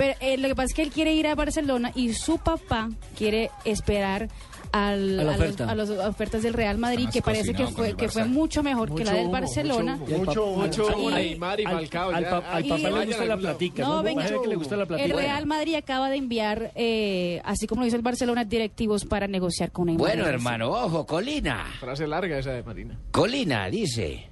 Pero 0.00 0.14
eh, 0.20 0.38
lo 0.38 0.48
que 0.48 0.54
pasa 0.54 0.66
es 0.68 0.74
que 0.74 0.82
él 0.82 0.90
quiere 0.90 1.12
ir 1.12 1.26
a 1.26 1.34
Barcelona 1.34 1.92
y 1.94 2.14
su 2.14 2.38
papá 2.38 2.88
quiere 3.18 3.50
esperar 3.66 4.28
al- 4.72 5.20
A 5.20 5.24
la 5.24 5.32
a, 5.34 5.36
los- 5.36 5.36
oferta. 5.36 5.70
a 5.70 5.74
las 5.74 5.90
ofertas 5.90 6.42
del 6.42 6.54
Real 6.54 6.78
Madrid, 6.78 7.08
que 7.12 7.20
parece 7.20 7.52
que 7.52 7.66
fue, 7.66 7.88
el 7.90 7.96
que 7.96 8.08
fue 8.08 8.24
mucho 8.24 8.62
mejor 8.62 8.94
que 8.94 9.04
la 9.04 9.12
del 9.12 9.24
humo, 9.24 9.32
Barcelona. 9.32 9.96
mucho 9.96 10.46
mucho 10.56 10.86
humo, 10.96 11.10
Y- 11.10 11.14
Neymar 11.14 11.60
y 11.60 11.64
al- 11.66 11.72
Falcao, 11.72 12.10
al 12.12 12.24
papá 12.24 12.60
le 12.60 13.04
gusta 13.06 13.24
la 13.26 13.36
platica. 13.36 13.82
No, 13.82 13.96
¿no? 13.96 14.02
venga, 14.02 14.24
que 14.24 14.48
le 14.48 14.54
gusta 14.56 14.76
la 14.76 14.82
el 14.84 14.88
platica. 14.88 15.16
Real 15.16 15.44
Madrid 15.46 15.74
acaba 15.74 16.08
de 16.08 16.16
enviar, 16.16 16.72
eh, 16.76 17.42
así 17.44 17.66
como 17.66 17.82
lo 17.82 17.86
hizo 17.88 17.96
el 17.96 18.02
Barcelona, 18.02 18.44
directivos 18.44 19.04
para 19.04 19.26
negociar 19.26 19.70
con 19.70 19.86
Neymar. 19.86 20.06
Bueno, 20.06 20.26
hermano, 20.26 20.70
ojo, 20.70 21.04
Colina. 21.04 21.66
Frase 21.78 22.06
larga 22.06 22.38
esa 22.38 22.52
de 22.52 22.62
Marina. 22.62 22.96
Colina 23.10 23.68
dice, 23.68 24.28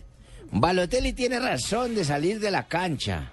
Balotelli 0.51 1.13
tiene 1.13 1.39
razón 1.41 1.95
de 1.95 2.05
salir 2.05 2.41
de 2.41 2.51
la 2.51 2.67
cancha. 2.69 3.33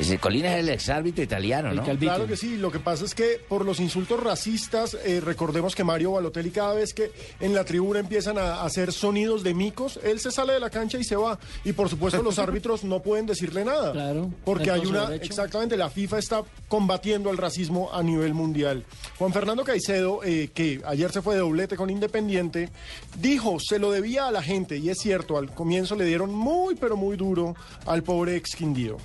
Ese 0.00 0.18
Colina 0.18 0.54
es 0.54 0.60
el 0.60 0.70
exárbitro 0.70 1.22
italiano, 1.22 1.74
¿no? 1.74 1.84
Claro 1.84 2.26
que 2.26 2.34
sí, 2.34 2.56
lo 2.56 2.70
que 2.72 2.78
pasa 2.78 3.04
es 3.04 3.14
que 3.14 3.38
por 3.46 3.66
los 3.66 3.80
insultos 3.80 4.18
racistas, 4.18 4.96
eh, 5.04 5.20
recordemos 5.20 5.74
que 5.74 5.84
Mario 5.84 6.12
Balotelli 6.12 6.50
cada 6.50 6.72
vez 6.72 6.94
que 6.94 7.12
en 7.38 7.54
la 7.54 7.64
tribuna 7.64 8.00
empiezan 8.00 8.38
a 8.38 8.62
hacer 8.62 8.94
sonidos 8.94 9.42
de 9.42 9.52
micos, 9.52 10.00
él 10.02 10.18
se 10.18 10.30
sale 10.30 10.54
de 10.54 10.60
la 10.60 10.70
cancha 10.70 10.96
y 10.96 11.04
se 11.04 11.16
va. 11.16 11.38
Y 11.64 11.74
por 11.74 11.90
supuesto 11.90 12.22
los 12.22 12.38
árbitros 12.38 12.82
no 12.82 13.00
pueden 13.02 13.26
decirle 13.26 13.62
nada. 13.62 13.92
Claro. 13.92 14.32
Porque 14.42 14.70
hay 14.70 14.86
una, 14.86 15.10
derecho. 15.10 15.26
exactamente, 15.26 15.76
la 15.76 15.90
FIFA 15.90 16.18
está 16.18 16.44
combatiendo 16.68 17.28
el 17.30 17.36
racismo 17.36 17.90
a 17.92 18.02
nivel 18.02 18.32
mundial. 18.32 18.86
Juan 19.18 19.34
Fernando 19.34 19.64
Caicedo, 19.64 20.24
eh, 20.24 20.48
que 20.54 20.80
ayer 20.86 21.12
se 21.12 21.20
fue 21.20 21.34
de 21.34 21.40
doblete 21.40 21.76
con 21.76 21.90
Independiente, 21.90 22.70
dijo, 23.18 23.58
se 23.60 23.78
lo 23.78 23.90
debía 23.92 24.28
a 24.28 24.30
la 24.30 24.42
gente, 24.42 24.78
y 24.78 24.88
es 24.88 24.96
cierto, 24.98 25.36
al 25.36 25.50
comienzo 25.52 25.94
le 25.94 26.06
dieron 26.06 26.34
muy, 26.34 26.74
pero 26.74 26.96
muy 26.96 27.18
duro 27.18 27.54
al 27.84 28.02
pobre 28.02 28.36
ex 28.36 28.56
Quindío. 28.56 28.96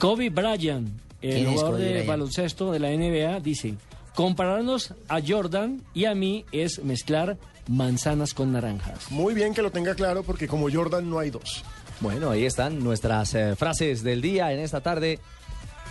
Kobe 0.00 0.30
Bryant, 0.30 0.88
el 1.20 1.34
¿Quién 1.34 1.48
es 1.48 1.52
jugador 1.52 1.78
de 1.78 1.88
Bryant? 1.90 2.08
baloncesto 2.08 2.72
de 2.72 2.78
la 2.78 2.88
NBA, 2.88 3.40
dice, 3.40 3.74
compararnos 4.14 4.94
a 5.08 5.20
Jordan 5.20 5.82
y 5.92 6.06
a 6.06 6.14
mí 6.14 6.46
es 6.52 6.82
mezclar 6.82 7.36
manzanas 7.68 8.32
con 8.32 8.50
naranjas. 8.50 9.10
Muy 9.10 9.34
bien 9.34 9.52
que 9.52 9.60
lo 9.60 9.70
tenga 9.70 9.94
claro, 9.94 10.22
porque 10.22 10.48
como 10.48 10.70
Jordan 10.72 11.10
no 11.10 11.18
hay 11.18 11.28
dos. 11.28 11.62
Bueno, 12.00 12.30
ahí 12.30 12.46
están 12.46 12.82
nuestras 12.82 13.34
eh, 13.34 13.54
frases 13.56 14.02
del 14.02 14.22
día 14.22 14.50
en 14.54 14.60
esta 14.60 14.80
tarde 14.80 15.18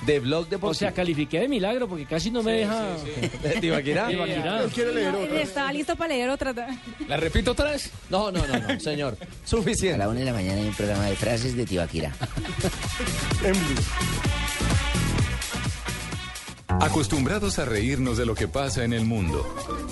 de 0.05 0.19
Blog 0.19 0.47
Deportivo. 0.47 0.71
O 0.71 0.73
sea, 0.73 0.91
califiqué 0.93 1.39
de 1.41 1.47
milagro 1.47 1.87
porque 1.87 2.05
casi 2.05 2.31
no 2.31 2.41
me 2.43 2.53
deja... 2.53 2.85
¿De 3.59 3.67
Ibaquirá? 3.67 4.07
De 4.07 4.13
Ibaquirá. 4.13 4.63
Él 4.63 4.69
quiere 4.71 4.93
leer 4.93 5.15
otra. 5.15 5.41
estaba 5.41 5.73
listo 5.73 5.95
para 5.95 6.13
leer 6.13 6.29
otra. 6.29 6.53
¿La 7.07 7.17
repito 7.17 7.51
otra 7.51 7.71
vez? 7.71 7.89
No, 8.09 8.31
no, 8.31 8.45
no, 8.47 8.59
no, 8.59 8.79
señor. 8.79 9.17
A 9.21 9.47
Suficiente. 9.47 9.97
la 9.97 10.07
una 10.09 10.19
de 10.19 10.25
la 10.25 10.33
mañana 10.33 10.61
hay 10.61 10.67
un 10.67 10.73
programa 10.75 11.05
de 11.05 11.15
frases 11.15 11.55
de 11.55 11.65
Tibaquira. 11.65 12.11
En 13.43 13.53
Blue. 13.53 13.83
Acostumbrados 16.81 17.59
a 17.59 17.65
reírnos 17.65 18.17
de 18.17 18.25
lo 18.25 18.35
que 18.35 18.47
pasa 18.47 18.83
en 18.83 18.93
el 18.93 19.03
mundo, 19.03 19.43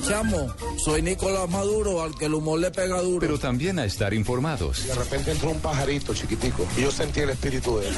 Chamo, 0.07 0.53
soy 0.77 1.01
Nicolás 1.01 1.49
Maduro, 1.49 2.01
al 2.03 2.15
que 2.15 2.25
el 2.25 2.33
humor 2.35 2.59
le 2.59 2.71
pega 2.71 3.01
duro. 3.01 3.19
pero 3.19 3.37
también 3.37 3.77
a 3.79 3.83
estar 3.85 4.13
informados. 4.13 4.87
De 4.87 4.93
repente 4.95 5.31
entró 5.31 5.49
un 5.49 5.59
pajarito 5.59 6.13
chiquitico 6.13 6.65
y 6.77 6.81
yo 6.83 6.91
sentí 6.91 7.21
el 7.21 7.31
espíritu 7.31 7.79
de 7.79 7.89
él. 7.89 7.95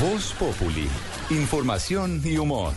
Voz 0.00 0.32
Populi, 0.38 0.88
información 1.30 2.20
y 2.24 2.36
humor. 2.36 2.74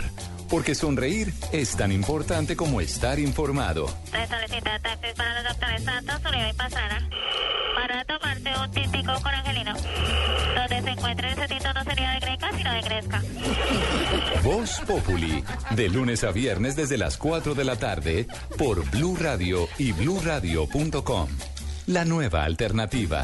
Porque 0.49 0.75
sonreír 0.75 1.33
es 1.51 1.75
tan 1.75 1.91
importante 1.91 2.55
como 2.55 2.81
estar 2.81 3.19
informado. 3.19 3.87
Solicita 4.11 4.79
taxis 4.79 5.13
para 5.13 5.41
los 5.41 5.51
doctores 5.51 5.83
Santos, 5.83 6.21
Uribe 6.29 6.49
y 6.49 6.53
Pastrana. 6.53 7.09
Para 7.75 8.05
tomarte 8.05 8.49
un 8.59 8.71
típico 8.71 9.13
con 9.21 9.33
Angelino. 9.33 9.73
Donde 9.73 10.81
se 10.81 10.89
encuentre 10.89 11.31
ese 11.31 11.47
tito 11.47 11.73
no 11.73 11.83
sería 11.83 12.11
de 12.11 12.19
greca, 12.19 12.49
sino 12.55 12.73
de 12.73 12.81
gresca. 12.81 13.23
Voz 14.43 14.81
Populi, 14.85 15.43
de 15.71 15.89
lunes 15.89 16.23
a 16.23 16.31
viernes 16.31 16.75
desde 16.75 16.97
las 16.97 17.17
4 17.17 17.55
de 17.55 17.63
la 17.63 17.75
tarde 17.75 18.27
por 18.57 18.87
Blue 18.91 19.17
Radio 19.19 19.67
y 19.77 19.91
bluradio.com. 19.91 21.27
La 21.87 22.05
nueva 22.05 22.43
alternativa. 22.43 23.23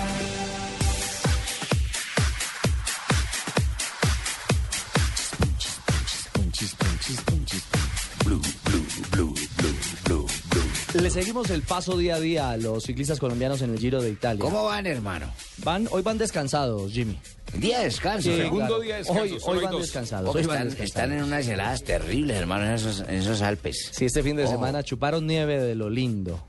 Le 11.01 11.09
seguimos 11.09 11.49
el 11.49 11.63
paso 11.63 11.97
día 11.97 12.15
a 12.15 12.19
día 12.19 12.51
a 12.51 12.57
los 12.57 12.83
ciclistas 12.83 13.19
colombianos 13.19 13.61
en 13.63 13.71
el 13.71 13.79
Giro 13.79 14.01
de 14.03 14.11
Italia. 14.11 14.43
¿Cómo 14.43 14.65
van, 14.65 14.85
hermano? 14.85 15.33
Van, 15.63 15.87
hoy 15.89 16.03
van 16.03 16.19
descansados, 16.19 16.91
Jimmy. 16.91 17.17
Día 17.57 17.79
de 17.79 17.85
descanso. 17.85 18.29
Sí, 18.29 18.37
Segundo 18.37 18.67
claro. 18.67 18.81
día 18.81 18.93
de 18.95 18.99
descanso, 18.99 19.37
Hoy, 19.49 19.59
van 19.63 19.71
dos. 19.71 19.81
descansados. 19.81 20.35
Hoy 20.35 20.43
van 20.43 20.67
están, 20.67 20.67
descansados. 20.69 20.87
están 20.89 21.11
en 21.13 21.23
unas 21.23 21.47
heladas 21.47 21.83
terribles, 21.83 22.37
hermano, 22.37 22.65
en 22.67 22.73
esos, 22.73 22.99
en 22.99 23.15
esos 23.15 23.41
Alpes. 23.41 23.89
Sí, 23.91 24.05
este 24.05 24.21
fin 24.21 24.35
de 24.35 24.43
Ojo. 24.43 24.51
semana 24.53 24.83
chuparon 24.83 25.25
nieve 25.25 25.59
de 25.59 25.73
lo 25.73 25.89
lindo. 25.89 26.45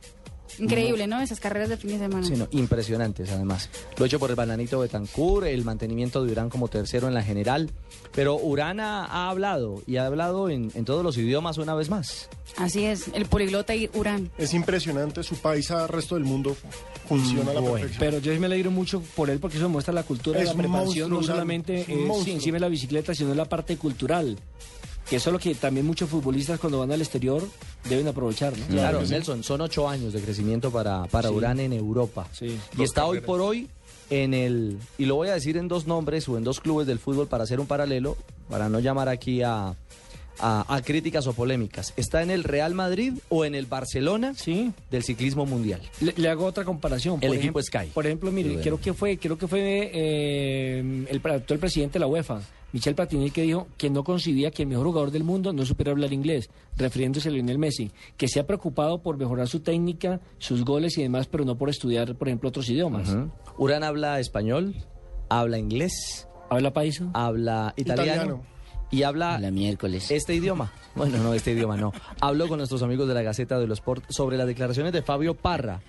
Increíble, 0.58 1.06
¿no? 1.06 1.20
Esas 1.20 1.40
carreras 1.40 1.68
de 1.68 1.76
fin 1.76 1.90
de 1.90 1.98
semana. 1.98 2.26
Sí, 2.26 2.34
no, 2.36 2.46
impresionantes 2.50 3.30
además. 3.30 3.68
Lo 3.96 4.04
hecho 4.06 4.18
por 4.18 4.30
el 4.30 4.36
bananito 4.36 4.78
Betancourt, 4.78 5.46
el 5.46 5.64
mantenimiento 5.64 6.24
de 6.24 6.32
Urán 6.32 6.50
como 6.50 6.68
tercero 6.68 7.08
en 7.08 7.14
la 7.14 7.22
general. 7.22 7.70
Pero 8.14 8.36
Urán 8.36 8.80
ha, 8.80 9.04
ha 9.06 9.30
hablado 9.30 9.82
y 9.86 9.96
ha 9.96 10.06
hablado 10.06 10.50
en, 10.50 10.70
en 10.74 10.84
todos 10.84 11.02
los 11.02 11.16
idiomas 11.16 11.58
una 11.58 11.74
vez 11.74 11.88
más. 11.88 12.28
Así 12.56 12.84
es, 12.84 13.08
el 13.14 13.24
poliglota 13.26 13.74
y 13.74 13.88
Urán. 13.94 14.30
Es 14.36 14.52
impresionante, 14.52 15.22
su 15.22 15.36
país 15.36 15.70
al 15.70 15.88
resto 15.88 16.16
del 16.16 16.24
mundo 16.24 16.54
funciona 17.08 17.50
a 17.50 17.54
la 17.54 17.60
Bueno, 17.60 17.74
perfección. 17.76 17.98
pero 18.00 18.18
yo 18.18 18.38
me 18.40 18.46
alegro 18.46 18.70
mucho 18.70 19.02
por 19.16 19.30
él 19.30 19.38
porque 19.40 19.56
eso 19.56 19.68
muestra 19.70 19.94
la 19.94 20.02
cultura 20.02 20.38
de 20.38 20.44
Es 20.44 20.50
la 20.50 20.54
un 20.54 20.60
preparación, 20.60 21.10
no 21.10 21.22
solamente 21.22 21.80
eh, 21.88 22.08
sí, 22.22 22.32
encima 22.32 22.56
de 22.56 22.60
la 22.60 22.68
bicicleta, 22.68 23.14
sino 23.14 23.34
la 23.34 23.46
parte 23.46 23.76
cultural. 23.78 24.36
Que 25.08 25.16
eso 25.16 25.30
es 25.30 25.32
lo 25.32 25.38
que 25.38 25.54
también 25.54 25.84
muchos 25.86 26.08
futbolistas 26.08 26.58
cuando 26.60 26.78
van 26.78 26.90
al 26.92 27.00
exterior 27.00 27.46
deben 27.88 28.06
aprovechar, 28.08 28.56
¿no? 28.56 28.66
Claro, 28.68 29.02
Nelson, 29.02 29.42
son 29.42 29.60
ocho 29.60 29.88
años 29.88 30.12
de 30.12 30.20
crecimiento 30.20 30.70
para, 30.70 31.04
para 31.06 31.28
Sí. 31.28 31.34
Urán 31.34 31.60
en 31.60 31.72
Europa. 31.72 32.26
Sí. 32.32 32.56
Y 32.78 32.82
está 32.82 33.04
hoy 33.06 33.20
por 33.20 33.40
hoy 33.40 33.68
en 34.10 34.32
el, 34.32 34.78
y 34.98 35.04
lo 35.06 35.16
voy 35.16 35.28
a 35.28 35.34
decir 35.34 35.56
en 35.56 35.68
dos 35.68 35.86
nombres 35.86 36.28
o 36.28 36.38
en 36.38 36.44
dos 36.44 36.60
clubes 36.60 36.86
del 36.86 36.98
fútbol 36.98 37.26
para 37.26 37.44
hacer 37.44 37.60
un 37.60 37.66
paralelo, 37.66 38.16
para 38.48 38.68
no 38.68 38.78
llamar 38.80 39.08
aquí 39.08 39.42
a, 39.42 39.74
a, 40.38 40.74
a 40.74 40.82
críticas 40.82 41.26
o 41.26 41.32
polémicas. 41.32 41.92
¿Está 41.96 42.22
en 42.22 42.30
el 42.30 42.44
Real 42.44 42.72
Madrid 42.74 43.14
o 43.28 43.44
en 43.44 43.54
el 43.54 43.66
Barcelona 43.66 44.34
del 44.90 45.02
ciclismo 45.02 45.46
mundial? 45.46 45.80
Le, 46.00 46.14
le 46.16 46.28
hago 46.28 46.44
otra 46.46 46.64
comparación. 46.64 47.18
El 47.22 47.28
Por 47.28 47.36
equipo 47.36 47.58
ejemplo- 47.60 47.80
Sky. 47.80 47.90
Por 47.92 48.06
ejemplo, 48.06 48.30
mire, 48.32 48.50
Sí, 48.50 48.56
creo 48.62 48.80
que 48.80 48.94
fue, 48.94 49.18
creo 49.18 49.36
que 49.36 49.48
fue 49.48 49.90
eh, 49.92 51.06
el, 51.10 51.20
actual 51.24 51.58
presidente 51.58 51.94
de 51.94 52.00
la 52.00 52.06
UEFA, 52.06 52.40
Michel 52.72 52.94
Platini 52.94 53.30
que 53.30 53.42
dijo 53.42 53.68
que 53.76 53.90
no 53.90 54.02
concibía 54.02 54.50
que 54.50 54.62
el 54.62 54.68
mejor 54.68 54.86
jugador 54.86 55.10
del 55.10 55.24
mundo 55.24 55.52
no 55.52 55.64
supiera 55.64 55.92
hablar 55.92 56.12
inglés, 56.12 56.50
refiriéndose 56.76 57.28
a 57.28 57.32
Lionel 57.32 57.58
Messi, 57.58 57.90
que 58.16 58.28
se 58.28 58.40
ha 58.40 58.46
preocupado 58.46 59.02
por 59.02 59.16
mejorar 59.18 59.48
su 59.48 59.60
técnica, 59.60 60.20
sus 60.38 60.64
goles 60.64 60.96
y 60.98 61.02
demás, 61.02 61.26
pero 61.26 61.44
no 61.44 61.56
por 61.56 61.68
estudiar, 61.68 62.14
por 62.14 62.28
ejemplo, 62.28 62.48
otros 62.48 62.68
idiomas. 62.68 63.14
Urán 63.58 63.84
habla 63.84 64.20
español, 64.20 64.74
habla 65.28 65.58
inglés, 65.58 66.26
habla 66.48 66.72
paisa, 66.72 67.10
habla 67.12 67.74
italiano. 67.76 68.12
Italiano. 68.12 68.52
Y 68.90 69.04
habla 69.04 69.38
miércoles. 69.50 70.10
este 70.10 70.34
idioma. 70.34 70.70
Bueno, 70.94 71.16
no, 71.16 71.32
este 71.32 71.52
idioma 71.52 71.78
no. 71.78 71.92
Habló 72.20 72.46
con 72.46 72.58
nuestros 72.58 72.82
amigos 72.82 73.08
de 73.08 73.14
la 73.14 73.22
Gaceta 73.22 73.58
de 73.58 73.66
los 73.66 73.78
Sport 73.78 74.04
sobre 74.10 74.36
las 74.36 74.46
declaraciones 74.46 74.92
de 74.92 75.00
Fabio 75.00 75.34
Parra, 75.34 75.80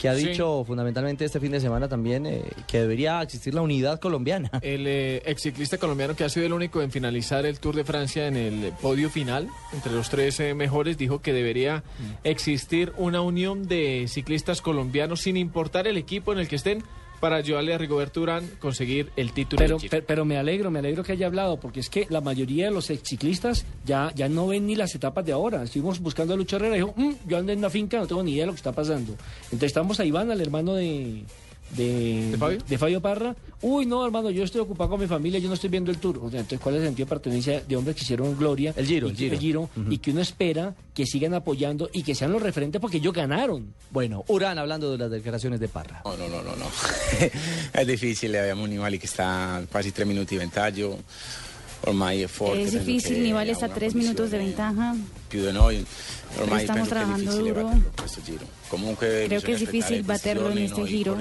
que 0.00 0.08
ha 0.08 0.14
Sí. 0.14 0.28
dicho 0.28 0.64
fundamentalmente 0.66 1.26
este 1.26 1.38
fin 1.40 1.52
de 1.52 1.60
semana 1.60 1.86
también 1.86 2.24
eh, 2.24 2.42
que 2.66 2.80
debería 2.80 3.20
existir 3.20 3.52
la 3.54 3.60
unidad 3.60 4.00
colombiana. 4.00 4.50
El 4.62 4.86
eh, 4.86 5.22
ex 5.26 5.42
ciclista 5.42 5.76
colombiano 5.76 6.16
que 6.16 6.24
ha 6.24 6.28
sido 6.30 6.46
el 6.46 6.54
único 6.54 6.80
en 6.80 6.90
finalizar 6.90 7.44
el 7.44 7.60
Tour 7.60 7.76
de 7.76 7.84
Francia 7.84 8.26
en 8.26 8.36
el 8.36 8.72
podio 8.80 9.10
final, 9.10 9.48
entre 9.74 9.92
los 9.92 10.08
tres 10.08 10.40
eh, 10.40 10.54
mejores, 10.54 10.96
dijo 10.96 11.20
que 11.20 11.32
debería 11.34 11.84
existir 12.24 12.92
una 12.96 13.20
unión 13.20 13.68
de 13.68 14.06
ciclistas 14.08 14.62
colombianos 14.62 15.20
sin 15.20 15.36
importar 15.36 15.86
el 15.86 15.96
equipo 15.98 16.32
en 16.32 16.38
el 16.38 16.48
que 16.48 16.56
estén 16.56 16.82
para 17.20 17.36
ayudarle 17.36 17.74
a 17.74 17.78
Rigoberto 17.78 18.22
Urán 18.22 18.48
conseguir 18.58 19.10
el 19.16 19.32
título. 19.32 19.58
Pero, 19.58 19.78
Giro. 19.78 19.98
pero, 20.06 20.24
me 20.24 20.38
alegro, 20.38 20.70
me 20.70 20.78
alegro 20.78 21.02
que 21.04 21.12
haya 21.12 21.26
hablado, 21.26 21.60
porque 21.60 21.80
es 21.80 21.88
que 21.90 22.06
la 22.08 22.20
mayoría 22.20 22.66
de 22.66 22.70
los 22.72 22.86
ciclistas 22.86 23.64
ya, 23.84 24.12
ya 24.14 24.28
no 24.28 24.46
ven 24.48 24.66
ni 24.66 24.74
las 24.74 24.94
etapas 24.94 25.24
de 25.26 25.32
ahora. 25.32 25.62
Estuvimos 25.62 26.00
buscando 26.00 26.34
a 26.34 26.36
Lucho 26.36 26.56
Herrera 26.56 26.76
y 26.76 26.80
dijo, 26.80 26.94
"Mm, 26.96 27.12
yo 27.28 27.36
ando 27.38 27.52
en 27.52 27.58
una 27.58 27.70
finca, 27.70 27.98
no 27.98 28.06
tengo 28.06 28.22
ni 28.22 28.32
idea 28.32 28.42
de 28.42 28.46
lo 28.46 28.52
que 28.52 28.58
está 28.58 28.72
pasando. 28.72 29.12
Entonces 29.44 29.66
estamos 29.68 30.00
a 30.00 30.04
Iván, 30.04 30.30
al 30.30 30.40
hermano 30.40 30.74
de... 30.74 31.24
De, 31.76 32.36
¿De 32.68 32.78
Fabio? 32.78 33.00
Parra. 33.00 33.34
Uy, 33.62 33.86
no, 33.86 34.04
hermano, 34.04 34.30
yo 34.30 34.42
estoy 34.42 34.60
ocupado 34.62 34.90
con 34.90 35.00
mi 35.00 35.06
familia, 35.06 35.38
yo 35.38 35.48
no 35.48 35.54
estoy 35.54 35.68
viendo 35.70 35.90
el 35.90 35.98
tour. 35.98 36.18
O 36.18 36.30
sea, 36.30 36.40
entonces, 36.40 36.60
¿cuál 36.60 36.74
es 36.76 36.80
el 36.80 36.86
sentido 36.88 37.06
de 37.06 37.10
pertenencia 37.10 37.60
de 37.60 37.76
hombres 37.76 37.94
que 37.94 38.02
hicieron 38.02 38.36
gloria? 38.36 38.72
El 38.76 38.86
Giro, 38.86 39.08
y 39.08 39.10
el 39.10 39.16
que- 39.16 39.36
Giro. 39.38 39.70
y 39.88 39.98
que 39.98 40.10
uno 40.10 40.20
espera 40.20 40.74
que 40.94 41.04
sigan 41.06 41.34
apoyando 41.34 41.88
y 41.92 42.02
que 42.02 42.14
sean 42.14 42.32
los 42.32 42.42
referentes 42.42 42.80
porque 42.80 42.96
ellos 42.96 43.12
ganaron. 43.14 43.72
Bueno, 43.90 44.24
Urán 44.28 44.58
hablando 44.58 44.90
de 44.90 44.98
las 44.98 45.10
declaraciones 45.10 45.60
de 45.60 45.68
Parra. 45.68 46.02
No, 46.04 46.16
no, 46.16 46.28
no, 46.28 46.42
no, 46.42 46.56
no. 46.56 46.66
è 47.72 47.84
difficile, 47.84 48.40
abbiamo 48.40 48.62
un 48.64 48.70
Nibali 48.70 48.98
che 48.98 49.06
sta 49.06 49.62
quasi 49.70 49.92
tre 49.92 50.04
minuti 50.04 50.34
di 50.34 50.38
vantaggio, 50.38 50.88
ormai 50.88 50.98
è 50.98 50.98
forte. 50.98 51.49
Es 52.56 52.72
difícil, 52.72 53.34
ha 53.34 53.42
está 53.44 53.66
a 53.66 53.68
tres 53.68 53.94
minutos 53.94 54.30
de 54.30 54.38
ventaja. 54.38 54.94
Estamos 56.60 56.88
trabajando 56.88 57.32
duro. 57.38 57.70
Creo 58.98 59.42
que 59.42 59.52
es 59.52 59.60
difícil 59.60 60.02
baterlo 60.02 60.50
en 60.50 60.58
este 60.58 60.86
giro. 60.86 61.16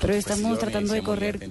Pero 0.00 0.14
estamos 0.14 0.58
tratando 0.58 0.92
de 0.94 1.02
correr 1.02 1.50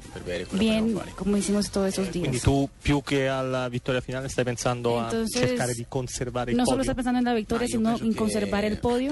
bien, 0.53 0.99
como 1.15 1.37
hicimos 1.37 1.69
todos 1.69 1.89
esos 1.89 2.09
Quindi 2.09 2.29
días. 2.31 2.43
tu 2.43 2.69
più 2.81 3.01
che 3.01 3.29
alla 3.29 3.69
vittoria 3.69 4.01
finale 4.01 4.27
stai 4.27 4.43
pensando 4.43 4.99
Entonces, 4.99 5.41
a 5.41 5.47
cercare 5.47 5.73
di 5.73 5.85
conservare 5.87 6.51
il 6.51 6.57
No 6.57 6.65
solo 6.65 6.77
podio? 6.77 6.91
está 6.91 6.95
pensando 6.95 7.19
en 7.19 7.25
la 7.25 7.33
victoria, 7.33 7.67
sino 7.67 7.97
en 7.97 8.13
conservar 8.13 8.65
el 8.65 8.79
podio. 8.79 9.11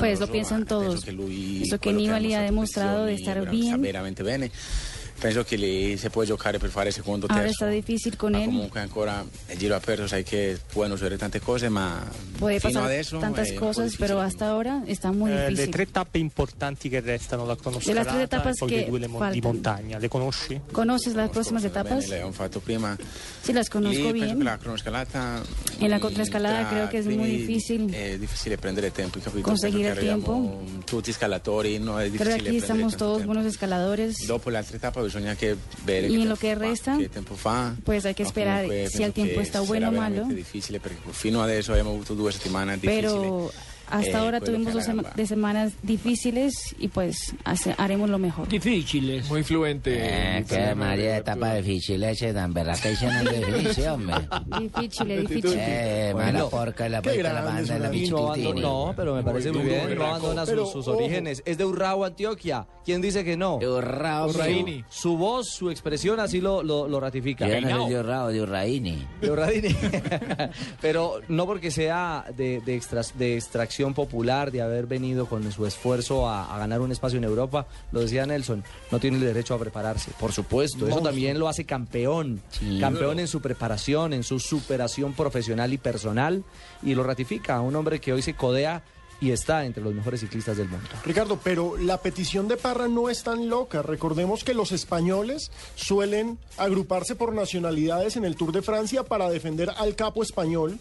Pues 0.00 0.20
lo 0.20 0.30
piensan 0.30 0.66
todos. 0.66 1.04
Eso 1.06 1.78
que 1.78 1.92
Nibali 1.92 2.34
ha 2.34 2.42
demostrado 2.42 3.04
de 3.04 3.14
estar 3.14 3.48
bien. 3.50 3.80
Penso 5.18 5.44
che 5.44 5.56
lì 5.56 5.96
si 5.96 6.10
può 6.10 6.24
giocare 6.24 6.58
per 6.58 6.68
fare 6.68 6.90
secondo 6.90 7.26
Ahora 7.26 7.44
terzo. 7.44 7.64
está 7.64 7.68
difícil 7.70 8.16
con 8.16 8.32
Ma 8.32 8.38
él. 8.40 8.44
comunque 8.44 8.80
ancora 8.80 9.24
il 9.50 9.58
giro 9.58 9.74
aperto, 9.74 10.06
sai 10.06 10.22
che 10.22 10.58
pueden 10.70 10.92
succedere 10.92 11.16
tante 11.16 11.40
cose, 11.40 11.70
ma 11.70 12.04
Puede 12.36 12.60
fino 12.60 12.74
pasar 12.74 12.84
adesso 12.90 13.18
tantas 13.18 13.50
po' 13.52 13.58
cosas, 13.60 13.84
difficile. 13.84 14.06
pero 14.08 14.20
hasta 14.20 14.48
ahora 14.50 14.82
está 14.86 15.12
muy 15.12 15.30
Eh, 15.32 15.34
le 15.34 15.48
difícil. 15.48 15.70
tre 15.70 15.90
tappe 15.90 16.18
importanti 16.18 16.90
che 16.90 17.00
restano, 17.00 17.46
la 17.46 17.54
De 17.54 17.56
las 17.56 17.62
cronoscalata 17.62 18.10
tres 18.10 18.20
e 18.20 18.24
etapas 18.24 18.58
poi 18.58 18.68
que 18.68 18.76
le 18.76 18.84
due 18.90 18.98
le 19.00 19.08
mo- 19.08 19.30
di 19.30 19.40
montagna, 19.40 19.98
le 19.98 20.08
conosci? 20.08 20.60
¿Conoces 20.70 21.14
las 21.14 21.30
próximas 21.30 21.64
etapas? 21.64 22.04
Bene, 22.08 22.16
le 22.18 22.22
ho 22.22 22.32
fatto 22.32 22.60
prima. 22.60 22.96
Sí, 23.42 23.52
las 23.54 23.70
conozco 23.70 24.12
Lì 24.12 24.20
bien. 24.20 24.44
la 24.44 24.58
cronoscalata 24.58 25.42
En 25.80 25.90
la 25.90 25.98
contraescalada 25.98 26.60
tra 26.60 26.68
creo 26.70 26.88
que 26.90 26.98
es 26.98 27.06
muy 27.06 27.28
difícil 27.28 27.92
È 27.92 28.18
difficile 28.18 28.58
prendere 28.58 28.90
tempo, 28.90 29.18
capito? 29.20 29.42
conseguir 29.42 29.86
el 29.86 29.98
tiempo. 29.98 30.62
Tutti 30.84 31.10
scalatori, 31.12 31.78
no, 31.78 31.94
Creo 31.96 32.04
que 32.04 32.10
difficile 32.18 32.48
aquí 32.50 32.56
estamos 32.58 32.96
todos 32.98 33.24
buenos 33.24 33.46
escaladores. 33.46 34.16
Dopo 34.26 34.50
l'altra 34.50 34.78
tappa 34.78 35.00
bisogna 35.06 35.30
anche 35.30 35.56
vedere 35.84 36.06
Y 36.08 36.16
che 36.16 36.22
en 36.22 36.28
lo 36.28 36.36
que 36.36 36.54
resta, 36.54 36.96
che 36.98 37.08
tempo 37.08 37.34
fa. 37.34 37.74
pues 37.84 38.04
hay 38.04 38.14
que 38.14 38.22
esperar 38.22 38.64
comunque 38.66 38.90
si 38.90 39.02
el 39.02 39.12
tiempo 39.12 39.36
che 39.36 39.42
está 39.42 39.60
bueno 39.60 39.88
o 39.88 39.92
malo. 39.92 40.24
difficile 40.28 40.78
perché 40.80 40.98
fino 41.10 41.42
adesso 41.42 41.72
abbiamo 41.72 41.90
avuto 41.90 42.14
due 42.14 42.30
settimane 42.32 42.78
difficili. 42.78 43.00
Pero 43.02 43.52
hasta 43.90 44.10
Eh, 44.10 44.14
ahora 44.16 44.40
quello 44.40 44.52
tuvimos 44.52 44.72
dos 44.74 44.84
era 44.84 44.92
sema- 44.94 45.14
de 45.14 45.26
semanas 45.26 45.72
difíciles 45.82 46.74
y 46.78 46.88
pues 46.88 47.34
hace- 47.44 47.74
haremos 47.78 48.10
lo 48.10 48.18
mejor. 48.18 48.48
Difíciles. 48.48 49.28
Muy 49.28 49.42
fluente. 49.42 49.96
Eh, 50.38 50.44
que 50.48 50.74
María 50.74 51.16
etapa 51.18 51.54
difícil, 51.54 52.02
ese 52.02 52.32
tan 52.32 52.52
berraca 52.52 52.90
y 52.90 52.94
no 53.04 53.30
es 53.30 53.46
difícil, 53.46 53.86
hombre. 53.88 54.16
Difícil. 54.70 55.54
Eh, 55.58 56.10
Bueno, 56.12 56.32
mala 56.32 56.48
porca, 56.50 56.88
la 56.88 57.02
puerta, 57.02 57.32
la 57.32 57.42
banda, 57.42 57.78
la 57.78 57.90
no, 58.54 58.92
pero 58.96 59.14
me 59.14 59.22
parece 59.22 59.52
muy 59.52 59.62
bien, 59.64 59.94
no 59.96 60.06
abandona 60.06 60.42
sus, 60.42 60.50
Pero, 60.50 60.66
sus 60.66 60.88
ojo. 60.88 60.98
orígenes. 60.98 61.42
Es 61.44 61.58
de 61.58 61.64
Urrao, 61.64 62.04
Antioquia. 62.04 62.66
¿Quién 62.84 63.00
dice 63.00 63.24
que 63.24 63.36
no? 63.36 63.58
De 63.58 63.68
Urrao, 63.68 64.32
Su, 64.32 64.38
su 64.88 65.16
voz, 65.16 65.48
su 65.50 65.70
expresión 65.70 66.20
así 66.20 66.40
lo, 66.40 66.62
lo, 66.62 66.88
lo 66.88 67.00
ratifica. 67.00 67.46
Yo 67.48 67.60
no 67.60 67.82
soy 67.84 67.92
de 67.94 68.00
Urrao, 68.00 68.28
de 68.28 68.42
Urraini. 68.42 69.06
De 69.20 69.30
Urradini. 69.30 69.76
Pero 70.80 71.20
no 71.28 71.46
porque 71.46 71.70
sea 71.70 72.24
de, 72.36 72.60
de, 72.60 72.76
extras- 72.76 73.14
de 73.14 73.34
extracción 73.36 73.75
popular, 73.94 74.50
de 74.50 74.62
haber 74.62 74.86
venido 74.86 75.26
con 75.26 75.50
su 75.52 75.66
esfuerzo 75.66 76.28
a, 76.28 76.54
a 76.54 76.58
ganar 76.58 76.80
un 76.80 76.92
espacio 76.92 77.18
en 77.18 77.24
Europa, 77.24 77.66
lo 77.92 78.00
decía 78.00 78.26
Nelson, 78.26 78.64
no 78.90 78.98
tiene 78.98 79.18
el 79.18 79.24
derecho 79.24 79.54
a 79.54 79.58
prepararse. 79.58 80.12
Por 80.18 80.32
supuesto, 80.32 80.86
eso 80.86 81.00
también 81.00 81.38
lo 81.38 81.48
hace 81.48 81.64
campeón. 81.64 82.40
Campeón 82.80 83.18
en 83.20 83.28
su 83.28 83.40
preparación, 83.40 84.12
en 84.12 84.22
su 84.22 84.40
superación 84.40 85.12
profesional 85.12 85.72
y 85.72 85.78
personal. 85.78 86.44
Y 86.82 86.94
lo 86.94 87.02
ratifica, 87.02 87.60
un 87.60 87.76
hombre 87.76 88.00
que 88.00 88.12
hoy 88.12 88.22
se 88.22 88.34
codea 88.34 88.82
y 89.20 89.30
está 89.30 89.64
entre 89.64 89.82
los 89.82 89.94
mejores 89.94 90.20
ciclistas 90.20 90.56
del 90.56 90.68
mundo. 90.68 90.86
Ricardo, 91.04 91.38
pero 91.42 91.76
la 91.76 91.98
petición 92.02 92.48
de 92.48 92.56
Parra 92.56 92.88
no 92.88 93.08
es 93.08 93.22
tan 93.22 93.48
loca. 93.48 93.82
Recordemos 93.82 94.44
que 94.44 94.54
los 94.54 94.72
españoles 94.72 95.50
suelen 95.74 96.38
agruparse 96.58 97.14
por 97.14 97.34
nacionalidades 97.34 98.16
en 98.16 98.24
el 98.24 98.36
Tour 98.36 98.52
de 98.52 98.62
Francia 98.62 99.02
para 99.04 99.28
defender 99.30 99.70
al 99.76 99.94
capo 99.94 100.22
español 100.22 100.78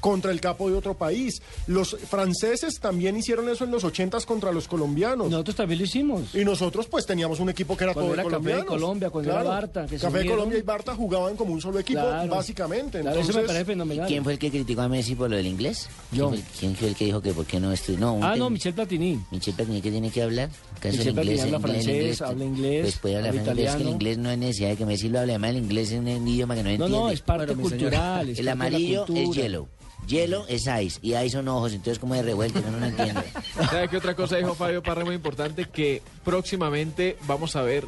contra 0.00 0.30
el 0.32 0.40
capo 0.40 0.70
de 0.70 0.76
otro 0.76 0.94
país. 0.94 1.40
Los 1.66 1.96
franceses 2.08 2.80
también 2.80 3.16
hicieron 3.16 3.48
eso 3.48 3.64
en 3.64 3.70
los 3.70 3.84
80 3.84 4.18
contra 4.26 4.52
los 4.52 4.66
colombianos. 4.68 5.30
Nosotros 5.30 5.56
también 5.56 5.78
lo 5.80 5.84
hicimos. 5.84 6.34
Y 6.34 6.44
nosotros 6.44 6.86
pues 6.86 7.04
teníamos 7.06 7.40
un 7.40 7.50
equipo 7.50 7.76
que 7.76 7.84
era 7.84 7.92
Cuando 7.94 8.12
todo 8.14 8.22
de 8.22 8.28
era 8.28 8.38
Café 8.38 8.56
de. 8.56 8.64
Colombia, 8.64 9.10
cuando 9.10 9.30
era 9.30 9.42
Barta, 9.42 9.86
que 9.86 9.98
Café 9.98 10.18
de. 10.20 10.26
Colombia 10.26 10.58
y 10.58 10.62
Barta 10.62 10.94
jugaban 10.94 11.36
como 11.36 11.52
un 11.52 11.60
solo 11.60 11.78
equipo, 11.78 12.00
Claro. 12.00 12.30
básicamente. 12.34 13.00
Claro, 13.00 13.20
eso 13.20 13.26
me 13.28 13.40
Entonces, 13.40 13.46
parece 13.46 13.64
fenomenal. 13.64 14.06
¿Quién 14.06 14.24
fue 14.24 14.32
el 14.34 14.38
que 14.38 14.50
criticó 14.50 14.80
a 14.82 14.88
Messi 14.88 15.14
por 15.14 15.30
lo 15.30 15.36
del 15.36 15.46
inglés? 15.46 15.88
Yo. 16.12 16.30
¿Quién 16.30 16.42
fue, 16.42 16.52
quién 16.58 16.76
fue 16.76 16.88
el 16.88 16.94
que 16.96 17.04
dijo 17.06 17.20
que 17.20 17.32
por 17.32 17.44
qué 17.46 17.57
no 17.60 17.72
estudió? 17.72 17.98
No, 18.00 18.18
Ah, 18.22 18.36
no. 18.36 18.50
Michel 18.50 18.74
Platini. 18.74 19.20
Michel 19.30 19.54
Platini, 19.54 19.80
¿qué 19.82 19.90
tiene 19.90 20.10
que 20.10 20.22
hablar? 20.22 20.50
¿Acaso 20.76 20.96
Michel 20.98 21.14
Platini 21.14 21.34
inglés, 21.34 21.40
habla 21.44 21.56
inglés- 21.58 21.72
francés, 21.84 21.94
inglés- 21.94 22.22
habla 22.22 22.44
inglés, 22.44 22.82
Pues 22.82 22.98
puede 22.98 23.16
hablar 23.16 23.30
habla 23.30 23.42
francés, 23.44 23.56
pero 23.64 23.70
es 23.70 23.76
que 23.76 23.82
el 23.82 23.88
inglés 23.94 24.18
no 24.18 24.30
es 24.30 24.38
necesidad 24.38 24.68
de 24.70 24.76
que 24.76 24.86
Messi 24.86 25.08
lo 25.08 25.18
hable. 25.20 25.32
Además, 25.32 25.50
el 25.50 25.56
inglés 25.58 25.92
es 25.92 25.98
un 25.98 26.28
idioma 26.28 26.54
que 26.54 26.62
no 26.62 26.68
No, 26.68 26.74
entiende. 26.74 26.96
no, 26.98 27.10
es 27.10 27.20
parte 27.20 27.46
Bueno, 27.54 27.62
cultural, 27.62 28.28
es 28.28 28.38
El 28.38 28.46
parte 28.46 28.50
amarillo 28.52 29.00
es 29.02 29.06
cultura. 29.06 29.42
hielo. 29.42 29.68
Hielo 30.06 30.46
es 30.48 30.62
ice 30.66 30.98
y 31.02 31.14
ice 31.14 31.30
son 31.30 31.48
ojos, 31.48 31.72
entonces 31.72 31.98
como 31.98 32.14
de 32.14 32.22
revuelto, 32.22 32.62
uno 32.66 32.78
no 32.80 32.86
entiende. 32.86 33.20
¿Sabe 33.70 33.88
qué 33.88 33.96
otra 33.98 34.14
cosa 34.16 34.36
dijo 34.36 34.54
Fabio 34.54 34.82
Parra 34.82 35.04
muy 35.04 35.14
importante? 35.14 35.66
Que 35.66 36.00
próximamente 36.24 37.16
vamos 37.26 37.56
a 37.56 37.62
ver 37.62 37.84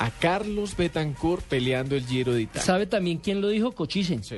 a 0.00 0.10
Carlos 0.10 0.76
Betancourt 0.76 1.44
peleando 1.44 1.94
el 1.94 2.06
Giro 2.06 2.32
de 2.32 2.42
Italia. 2.42 2.62
¿Sabe 2.62 2.86
también 2.86 3.18
quién 3.18 3.40
lo 3.40 3.48
dijo? 3.48 3.72
Cochisen. 3.72 4.24
Sí. 4.24 4.36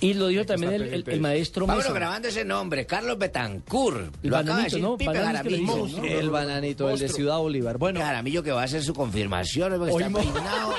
Y 0.00 0.14
lo 0.14 0.26
dijo 0.28 0.44
también 0.44 0.74
el, 0.74 1.20
maestro 1.20 1.66
Mesa. 1.66 1.92
grabando 1.92 2.28
ese 2.28 2.44
nombre, 2.44 2.84
Carlos 2.86 3.16
Betancourt. 3.18 4.14
El 4.22 4.30
Lo 4.30 4.36
acaba 4.36 4.62
de 4.62 4.62
bananito, 4.62 4.64
decir 4.64 4.82
¿no? 4.82 4.96
Pipe 4.98 5.14
Jaramillo. 5.14 6.04
El 6.04 6.30
bananito, 6.30 6.90
el 6.90 6.98
de 6.98 7.08
Ciudad 7.08 7.38
Bolívar. 7.38 7.78
Bueno, 7.78 8.00
Jaramillo 8.00 8.42
que 8.42 8.52
va 8.52 8.62
a 8.62 8.64
hacer 8.64 8.82
su 8.82 8.92
confirmación, 8.92 9.72
porque 9.78 9.92
está 9.92 10.10
peinado, 10.10 10.74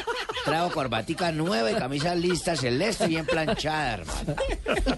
trago 0.45 0.71
corbatica 0.71 1.31
nueva 1.31 1.71
y 1.71 1.75
camisa 1.75 2.13
lista 2.13 2.55
celeste 2.55 3.07
bien 3.07 3.25
planchada, 3.25 3.95
hermano. 3.95 4.35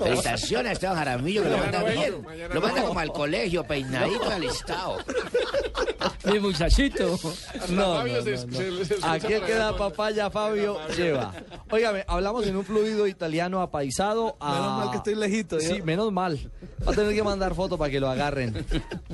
Felicitaciones 0.03 0.69
a 0.69 0.73
Esteban 0.73 0.97
Jaramillo 0.97 1.43
que 1.43 1.49
lo 1.49 1.57
manda 1.57 1.83
bien. 1.83 2.15
Lo 2.53 2.61
manda 2.61 2.83
como 2.83 2.99
al 2.99 3.13
colegio, 3.13 3.63
peinadito 3.63 4.25
y 4.29 4.33
alistado. 4.33 4.97
Mi 6.25 6.39
muchachito. 6.39 7.17
No, 7.69 7.99
Aquí 9.03 9.33
el 9.33 9.43
que 9.43 9.53
da 9.53 9.75
papaya, 9.77 10.29
Fabio, 10.29 10.77
lleva. 10.95 11.33
Óigame, 11.69 12.03
hablamos 12.07 12.45
en 12.47 12.57
un 12.57 12.65
fluido 12.65 13.07
italiano 13.07 13.61
apaisado 13.61 14.08
a... 14.39 14.53
Menos 14.53 14.77
mal 14.77 14.91
que 14.91 14.97
estoy 14.97 15.15
lejito, 15.15 15.59
Sí, 15.59 15.77
¿yo? 15.79 15.85
menos 15.85 16.11
mal. 16.11 16.39
Va 16.87 16.91
a 16.91 16.95
tener 16.95 17.13
que 17.13 17.23
mandar 17.23 17.55
foto 17.55 17.77
para 17.77 17.91
que 17.91 17.99
lo 17.99 18.09
agarren. 18.09 18.65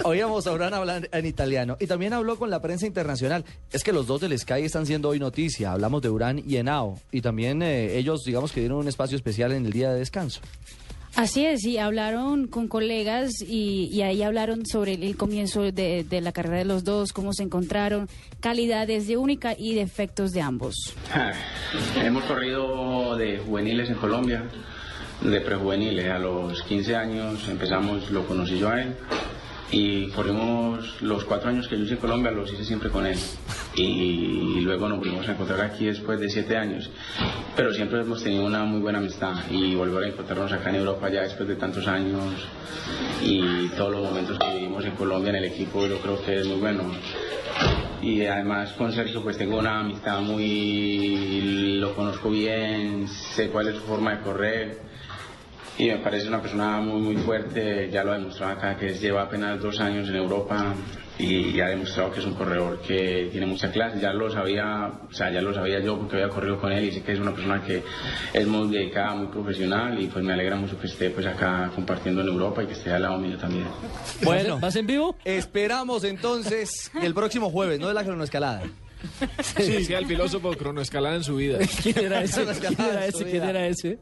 Oíamos 0.03 0.45
a 0.47 0.51
Abraham 0.51 0.73
hablar 0.75 1.09
en 1.11 1.25
italiano. 1.25 1.77
Y 1.79 1.87
también 1.87 2.13
habló 2.13 2.37
con 2.37 2.49
la 2.49 2.61
prensa 2.61 2.85
internacional. 2.85 3.43
Es 3.71 3.83
que 3.83 3.91
los 3.93 4.07
dos 4.07 4.21
del 4.21 4.37
Sky 4.37 4.61
están 4.63 4.85
siendo 4.85 5.09
hoy 5.09 5.19
noticia. 5.19 5.71
Hablamos 5.71 6.01
de 6.01 6.09
Urán 6.09 6.41
y 6.45 6.57
Henao. 6.57 6.99
Y 7.11 7.21
también 7.21 7.61
eh, 7.61 7.97
ellos, 7.97 8.23
digamos 8.25 8.51
que 8.51 8.59
dieron 8.61 8.77
un 8.79 8.87
espacio 8.87 9.15
especial 9.17 9.51
en 9.51 9.65
el 9.65 9.71
día 9.71 9.91
de 9.91 9.99
descanso. 9.99 10.41
Así 11.17 11.45
es, 11.45 11.63
y 11.63 11.77
hablaron 11.77 12.47
con 12.47 12.67
colegas 12.67 13.31
y, 13.41 13.85
y 13.89 14.01
ahí 14.01 14.21
hablaron 14.21 14.65
sobre 14.65 14.95
el, 14.95 15.03
el 15.03 15.15
comienzo 15.15 15.61
de, 15.61 16.03
de 16.03 16.19
la 16.19 16.33
carrera 16.33 16.57
de 16.57 16.65
los 16.65 16.83
dos, 16.83 17.13
cómo 17.13 17.31
se 17.31 17.41
encontraron, 17.43 18.09
calidades 18.41 19.07
de 19.07 19.15
única 19.15 19.55
y 19.57 19.75
defectos 19.75 20.33
de 20.33 20.41
ambos. 20.41 20.75
Hemos 22.03 22.21
corrido 22.25 23.15
de 23.15 23.37
juveniles 23.37 23.89
en 23.89 23.95
Colombia, 23.95 24.43
de 25.21 25.41
prejuveniles. 25.41 26.09
A 26.09 26.19
los 26.19 26.61
15 26.63 26.95
años 26.95 27.47
empezamos, 27.47 28.09
lo 28.11 28.25
conocí 28.25 28.57
yo 28.57 28.69
a 28.69 28.81
él. 28.81 28.95
Y 29.71 30.09
corrimos 30.09 31.01
los 31.01 31.25
cuatro 31.25 31.49
años 31.49 31.67
que 31.67 31.77
yo 31.77 31.83
hice 31.83 31.95
en 31.95 31.99
Colombia, 31.99 32.31
los 32.31 32.51
hice 32.53 32.63
siempre 32.63 32.89
con 32.89 33.05
él. 33.05 33.17
Y, 33.75 34.61
luego 34.61 34.87
nos 34.87 34.99
volvimos 34.99 35.27
a 35.27 35.33
encontrar 35.33 35.61
aquí 35.61 35.85
después 35.85 36.19
de 36.19 36.29
siete 36.29 36.55
años. 36.55 36.89
Pero 37.55 37.73
siempre 37.73 38.01
hemos 38.01 38.23
tenido 38.23 38.45
una 38.45 38.63
muy 38.63 38.79
buena 38.79 38.99
amistad. 38.99 39.33
Y 39.49 39.75
volver 39.75 40.03
a 40.03 40.07
encontrarnos 40.07 40.51
acá 40.51 40.69
en 40.69 40.75
Europa 40.75 41.09
ya 41.09 41.21
después 41.21 41.49
de 41.49 41.55
tantos 41.55 41.87
años 41.87 42.33
y 43.23 43.67
todos 43.69 43.91
los 43.91 44.03
momentos 44.03 44.37
que 44.37 44.53
vivimos 44.53 44.85
en 44.85 44.91
Colombia 44.91 45.31
en 45.31 45.37
el 45.37 45.45
equipo, 45.45 45.87
yo 45.87 45.97
creo 45.97 46.23
que 46.23 46.39
es 46.39 46.47
muy 46.47 46.59
bueno. 46.59 46.83
Y 48.01 48.23
además 48.25 48.71
con 48.73 48.91
Sergio 48.91 49.23
pues 49.23 49.37
tengo 49.37 49.57
una 49.57 49.79
amistad 49.79 50.21
muy... 50.21 51.79
lo 51.79 51.95
conozco 51.95 52.29
bien, 52.29 53.07
sé 53.07 53.49
cuál 53.49 53.69
es 53.69 53.75
su 53.75 53.81
forma 53.81 54.15
de 54.15 54.21
correr 54.21 54.94
y 55.77 55.87
me 55.87 55.97
parece 55.97 56.27
una 56.27 56.41
persona 56.41 56.79
muy 56.79 57.01
muy 57.01 57.17
fuerte, 57.17 57.89
ya 57.91 58.03
lo 58.03 58.13
ha 58.13 58.17
demostrado 58.17 58.53
acá 58.53 58.77
que 58.77 58.93
lleva 58.93 59.23
apenas 59.23 59.61
dos 59.61 59.79
años 59.79 60.07
en 60.09 60.15
Europa 60.15 60.73
y 61.17 61.59
ha 61.61 61.67
demostrado 61.67 62.11
que 62.11 62.19
es 62.19 62.25
un 62.25 62.33
corredor 62.33 62.81
que 62.81 63.29
tiene 63.31 63.45
mucha 63.45 63.71
clase, 63.71 63.99
ya 63.99 64.11
lo 64.11 64.29
sabía, 64.29 64.91
o 65.09 65.13
sea, 65.13 65.31
ya 65.31 65.41
lo 65.41 65.53
sabía 65.53 65.79
yo 65.79 65.97
porque 65.97 66.17
había 66.17 66.29
corrido 66.29 66.59
con 66.59 66.71
él 66.71 66.85
y 66.85 66.91
sé 66.91 67.03
que 67.03 67.13
es 67.13 67.19
una 67.19 67.33
persona 67.33 67.61
que 67.61 67.83
es 68.33 68.47
muy 68.47 68.69
dedicada, 68.69 69.15
muy 69.15 69.27
profesional 69.27 70.01
y 70.01 70.07
pues 70.07 70.23
me 70.23 70.33
alegra 70.33 70.55
mucho 70.55 70.77
que 70.79 70.87
esté 70.87 71.09
pues 71.09 71.25
acá 71.25 71.71
compartiendo 71.73 72.21
en 72.21 72.27
Europa 72.27 72.63
y 72.63 72.67
que 72.67 72.73
esté 72.73 72.91
al 72.91 73.03
lado 73.03 73.17
mío 73.17 73.37
también. 73.37 73.65
Bueno, 74.23 74.59
¿Vas 74.59 74.75
en 74.75 74.87
vivo? 74.87 75.15
Esperamos 75.23 76.03
entonces 76.03 76.91
el 77.01 77.13
próximo 77.13 77.49
jueves, 77.49 77.79
no 77.79 77.87
de 77.87 77.93
la 77.93 78.03
cronoescalada. 78.03 78.63
Sí, 79.43 79.71
decía 79.71 79.99
el 79.99 80.07
filósofo 80.07 80.51
cronoescalada 80.53 81.15
en 81.15 81.23
su 81.23 81.35
vida. 81.35 81.59
¿Quién 81.83 81.99
era 81.99 82.23
ese? 82.23 82.43
¿Quién 82.43 82.81
era 82.81 83.05
ese? 83.05 83.25
¿Quién 83.25 83.43
era 83.43 83.67
ese? 83.67 83.99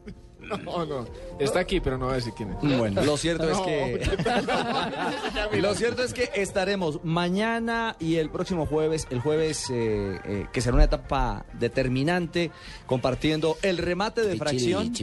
No, 0.63 0.85
no. 0.85 1.05
Está 1.39 1.59
aquí, 1.59 1.79
pero 1.79 1.97
no 1.97 2.07
va 2.07 2.13
a 2.13 2.15
decir 2.15 2.33
quién 2.35 2.51
es. 2.51 2.77
Bueno, 2.77 3.03
lo 3.03 3.17
cierto 3.17 3.49
es 3.49 3.57
que 3.59 4.01
lo 5.61 5.73
cierto 5.75 6.03
es 6.03 6.13
que 6.13 6.29
estaremos 6.35 7.03
mañana 7.03 7.95
y 7.99 8.15
el 8.15 8.29
próximo 8.29 8.65
jueves, 8.65 9.07
el 9.09 9.19
jueves 9.19 9.69
eh, 9.69 10.19
eh, 10.23 10.47
que 10.51 10.61
será 10.61 10.75
una 10.75 10.85
etapa 10.85 11.45
determinante, 11.53 12.51
compartiendo 12.85 13.57
el 13.61 13.77
remate 13.77 14.21
de 14.21 14.37
fracción, 14.37 14.93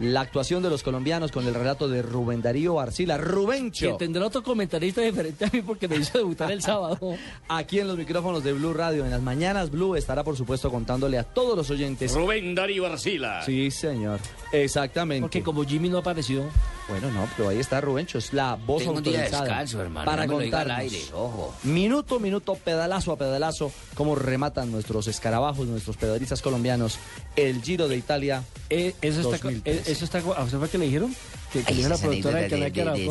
la 0.00 0.22
actuación 0.22 0.62
de 0.62 0.70
los 0.70 0.82
colombianos 0.82 1.30
con 1.30 1.46
el 1.46 1.54
relato 1.54 1.86
de 1.86 2.00
Rubén 2.00 2.40
Darío 2.40 2.80
Arcila, 2.80 3.16
Que 3.16 3.22
Rubencho, 3.22 3.96
tendrá 3.96 4.26
otro 4.26 4.42
comentarista 4.42 5.02
diferente 5.02 5.44
a 5.44 5.50
mí 5.52 5.60
porque 5.60 5.88
me 5.88 5.96
hizo 5.96 6.16
debutar 6.18 6.50
el 6.50 6.62
sábado. 6.62 6.98
aquí 7.48 7.80
en 7.80 7.86
los 7.88 7.98
micrófonos 7.98 8.42
de 8.42 8.54
Blue 8.54 8.72
Radio. 8.72 9.04
En 9.04 9.10
las 9.10 9.20
mañanas 9.20 9.70
Blue 9.70 9.96
estará, 9.96 10.24
por 10.24 10.36
supuesto, 10.36 10.70
contándole 10.70 11.18
a 11.18 11.24
todos 11.24 11.56
los 11.56 11.68
oyentes. 11.70 12.14
Rubén 12.14 12.54
Darío 12.54 12.86
Arcila. 12.86 13.42
Sí, 13.44 13.70
señor. 13.70 14.20
Exactamente. 14.52 15.20
Porque 15.22 15.42
como 15.42 15.64
Jimmy 15.64 15.90
no 15.90 15.98
apareció. 15.98 16.44
Bueno, 16.90 17.08
no, 17.12 17.28
pero 17.36 17.50
ahí 17.50 17.60
está 17.60 17.80
Rubencho, 17.80 18.18
es 18.18 18.32
la 18.32 18.56
voz 18.56 18.82
Tengo 18.82 18.94
un 18.94 19.02
día 19.04 19.12
de 19.12 19.18
autorizada 19.18 19.44
descanso, 19.44 19.80
hermano, 19.80 20.04
para 20.10 20.26
no 20.26 20.38
aire, 20.40 21.00
ojo. 21.12 21.54
minuto 21.62 22.16
a 22.16 22.18
minuto, 22.18 22.56
pedalazo 22.56 23.12
a 23.12 23.16
pedalazo, 23.16 23.70
cómo 23.94 24.16
rematan 24.16 24.72
nuestros 24.72 25.06
escarabajos, 25.06 25.68
nuestros 25.68 25.96
pedalistas 25.96 26.42
colombianos 26.42 26.98
el 27.36 27.62
Giro 27.62 27.86
de 27.86 27.96
Italia. 27.96 28.42
Eh, 28.70 28.94
eso, 29.02 29.20
está, 29.20 29.30
2013. 29.30 29.78
eh, 29.78 29.89
eso 29.92 30.04
está. 30.04 30.18
¿A 30.18 30.44
usted 30.44 30.58
fue 30.58 30.68
que 30.68 30.78
le 30.78 30.86
dijeron? 30.86 31.14
Que, 31.52 31.62
que 31.62 31.72
le 31.72 31.76
dijo 31.78 31.88
la 31.88 31.94
productora 31.98 32.40
que 32.48 32.48
de- 32.56 32.70
de- 32.70 32.70
de- 32.92 33.06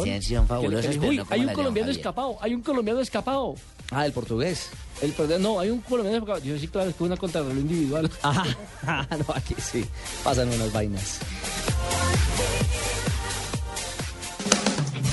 que- 0.62 0.68
pero 1.00 1.10
"Uy, 1.10 1.18
no 1.18 1.24
hay 1.30 1.40
un 1.42 1.48
de 1.48 1.54
colombiano 1.54 1.86
Javier". 1.88 2.00
escapado, 2.00 2.38
hay 2.42 2.54
un 2.54 2.62
colombiano 2.62 3.00
escapado. 3.02 3.56
Ah, 3.92 4.06
el 4.06 4.12
portugués. 4.14 4.70
El 5.02 5.12
perdón, 5.14 5.42
no, 5.42 5.60
hay 5.60 5.70
un 5.70 5.82
colombiano 5.82 6.18
escapado. 6.20 6.44
Yo 6.46 6.58
sí, 6.60 6.68
claro, 6.68 6.90
es 6.90 6.96
que 6.96 7.04
una 7.04 7.18
contrarreloj 7.18 7.58
individual. 7.60 8.10
Ah, 8.24 9.06
no, 9.12 9.26
aquí 9.36 9.56
sí, 9.62 9.86
pasan 10.24 10.48
unas 10.54 10.72
vainas. 10.72 11.20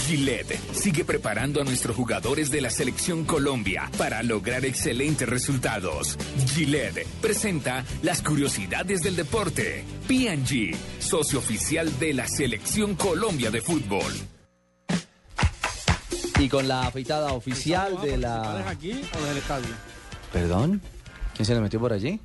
Gillette 0.06 0.56
sigue 0.72 1.04
preparando 1.04 1.60
a 1.60 1.64
nuestros 1.64 1.96
jugadores 1.96 2.48
de 2.52 2.60
la 2.60 2.70
selección 2.70 3.24
Colombia 3.24 3.90
para 3.98 4.22
lograr 4.22 4.64
excelentes 4.64 5.28
resultados. 5.28 6.16
Gillette 6.46 7.04
presenta 7.20 7.84
las 8.02 8.22
curiosidades 8.22 9.02
del 9.02 9.16
deporte. 9.16 9.84
P&G, 10.06 10.76
socio 11.00 11.40
oficial 11.40 11.98
de 11.98 12.14
la 12.14 12.28
selección 12.28 12.94
Colombia 12.94 13.50
de 13.50 13.60
fútbol. 13.60 14.12
Y 16.38 16.48
con 16.48 16.68
la 16.68 16.86
afeitada 16.86 17.32
oficial 17.32 18.00
de 18.00 18.16
la... 18.16 18.68
aquí 18.68 18.92
o 18.92 19.18
desde 19.18 19.30
el 19.32 19.38
estadio? 19.38 19.74
¿Perdón? 20.32 20.82
¿Quién 21.34 21.46
se 21.46 21.54
le 21.54 21.60
metió 21.60 21.80
por 21.80 21.92
allí? 21.92 22.20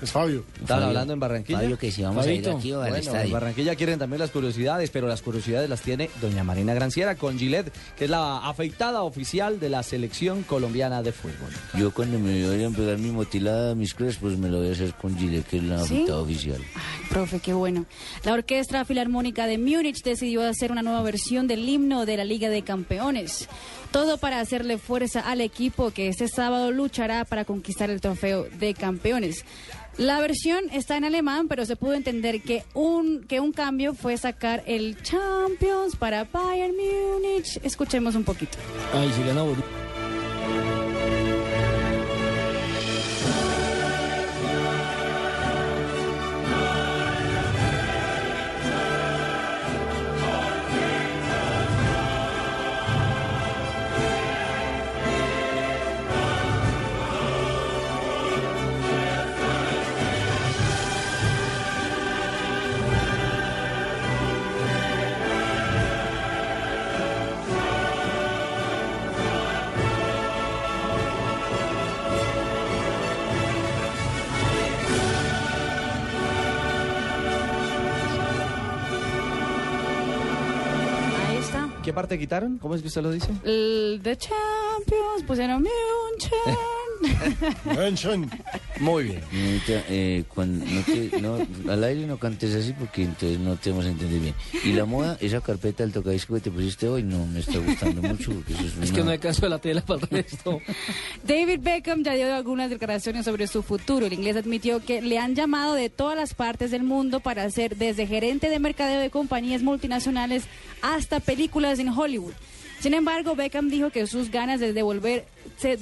Es 0.00 0.12
Fabio. 0.12 0.44
¿Estaban 0.54 0.66
Fabio. 0.66 0.86
hablando 0.86 1.12
en 1.12 1.20
Barranquilla? 1.20 1.58
Fabio, 1.58 1.78
que 1.78 1.90
si 1.90 2.02
vamos 2.02 2.24
a 2.24 2.32
ir 2.32 2.48
aquí 2.48 2.72
o 2.72 2.80
al 2.80 2.90
Bueno, 2.90 2.96
estadio. 3.04 3.24
En 3.26 3.32
Barranquilla 3.32 3.74
quieren 3.74 3.98
también 3.98 4.20
las 4.20 4.30
curiosidades, 4.30 4.90
pero 4.90 5.08
las 5.08 5.22
curiosidades 5.22 5.68
las 5.68 5.80
tiene 5.82 6.08
doña 6.20 6.44
Marina 6.44 6.72
Granciera 6.74 7.16
con 7.16 7.36
Gillette, 7.38 7.72
que 7.96 8.04
es 8.04 8.10
la 8.10 8.38
afeitada 8.48 9.02
oficial 9.02 9.58
de 9.58 9.68
la 9.70 9.82
selección 9.82 10.44
colombiana 10.44 11.02
de 11.02 11.10
fútbol. 11.12 11.50
Yo 11.76 11.92
cuando 11.92 12.18
me 12.18 12.46
vayan 12.48 12.72
a 12.74 12.76
pegar 12.76 12.98
mi 12.98 13.10
motilada, 13.10 13.74
mis 13.74 13.92
crespos, 13.94 14.36
me 14.38 14.48
lo 14.48 14.58
voy 14.58 14.68
a 14.68 14.72
hacer 14.72 14.94
con 14.94 15.16
Gillette, 15.18 15.46
que 15.48 15.56
es 15.56 15.64
la 15.64 15.78
¿Sí? 15.80 15.94
afeitada 15.94 16.20
oficial. 16.20 16.60
Profe, 17.10 17.40
qué 17.40 17.52
bueno. 17.52 17.84
La 18.24 18.34
Orquesta 18.34 18.84
Filarmónica 18.84 19.46
de 19.46 19.58
Múnich 19.58 20.02
decidió 20.04 20.42
hacer 20.46 20.70
una 20.70 20.82
nueva 20.82 21.02
versión 21.02 21.48
del 21.48 21.68
himno 21.68 22.06
de 22.06 22.16
la 22.16 22.24
Liga 22.24 22.48
de 22.48 22.62
Campeones. 22.62 23.48
Todo 23.90 24.18
para 24.18 24.38
hacerle 24.40 24.78
fuerza 24.78 25.20
al 25.20 25.40
equipo 25.40 25.90
que 25.90 26.08
este 26.08 26.28
sábado 26.28 26.70
luchará 26.70 27.24
para 27.24 27.44
conquistar 27.44 27.90
el 27.90 28.00
trofeo 28.00 28.46
de 28.60 28.74
campeones. 28.74 29.44
La 29.98 30.20
versión 30.20 30.64
está 30.72 30.96
en 30.96 31.04
alemán, 31.04 31.48
pero 31.48 31.66
se 31.66 31.74
pudo 31.74 31.94
entender 31.94 32.40
que 32.40 32.62
un, 32.72 33.24
que 33.24 33.40
un 33.40 33.50
cambio 33.50 33.94
fue 33.94 34.16
sacar 34.16 34.62
el 34.66 35.02
Champions 35.02 35.96
para 35.96 36.22
Bayern 36.22 36.74
Múnich. 36.76 37.58
Escuchemos 37.64 38.14
un 38.14 38.22
poquito. 38.22 38.58
Ay, 38.94 39.10
si 39.16 39.24
parte 81.98 82.16
quitaron? 82.16 82.58
¿Cómo 82.58 82.76
es 82.76 82.80
que 82.80 82.86
usted 82.86 83.02
lo 83.02 83.10
dice? 83.10 83.28
El 83.42 83.98
The 84.04 84.16
Champions, 84.16 85.24
pusieron 85.26 85.66
München. 87.64 88.30
Muy 88.80 89.04
bien. 89.04 89.20
Eh, 89.32 90.24
cuando 90.34 90.64
no 90.64 90.80
te- 90.82 91.20
no, 91.20 91.72
al 91.72 91.84
aire 91.84 92.06
no 92.06 92.18
cantes 92.18 92.54
así 92.54 92.72
porque 92.72 93.02
entonces 93.02 93.38
no 93.38 93.56
te 93.56 93.70
vamos 93.70 93.86
a 93.86 93.88
entender 93.90 94.20
bien. 94.20 94.34
Y 94.64 94.72
la 94.72 94.84
moda, 94.84 95.16
esa 95.20 95.40
carpeta 95.40 95.82
del 95.82 95.92
tocadisco 95.92 96.34
que 96.34 96.40
te 96.40 96.50
pusiste 96.50 96.88
hoy 96.88 97.02
no 97.02 97.26
me 97.26 97.40
está 97.40 97.58
gustando 97.58 98.02
mucho 98.02 98.32
porque 98.32 98.52
eso 98.52 98.62
es, 98.64 98.76
Es 98.84 98.92
que 98.92 99.02
no 99.02 99.10
alcanzó 99.10 99.48
la 99.48 99.58
tela 99.58 99.80
para 99.82 100.00
el 100.02 100.08
resto. 100.08 100.60
David 101.26 101.60
Beckham 101.60 102.02
ya 102.02 102.14
dio 102.14 102.34
algunas 102.34 102.70
declaraciones 102.70 103.24
sobre 103.24 103.46
su 103.46 103.62
futuro. 103.62 104.06
El 104.06 104.12
inglés 104.12 104.36
admitió 104.36 104.84
que 104.84 105.02
le 105.02 105.18
han 105.18 105.34
llamado 105.34 105.74
de 105.74 105.90
todas 105.90 106.16
las 106.16 106.34
partes 106.34 106.70
del 106.70 106.82
mundo 106.82 107.20
para 107.20 107.48
ser 107.50 107.76
desde 107.76 108.06
gerente 108.06 108.48
de 108.50 108.58
mercadeo 108.58 109.00
de 109.00 109.10
compañías 109.10 109.62
multinacionales 109.62 110.44
hasta 110.82 111.20
películas 111.20 111.78
en 111.78 111.88
Hollywood. 111.88 112.32
Sin 112.80 112.94
embargo, 112.94 113.34
Beckham 113.34 113.70
dijo 113.70 113.90
que 113.90 114.06
sus 114.06 114.30
ganas 114.30 114.60
es 114.60 114.72
de 114.72 114.82
volverse 114.82 115.26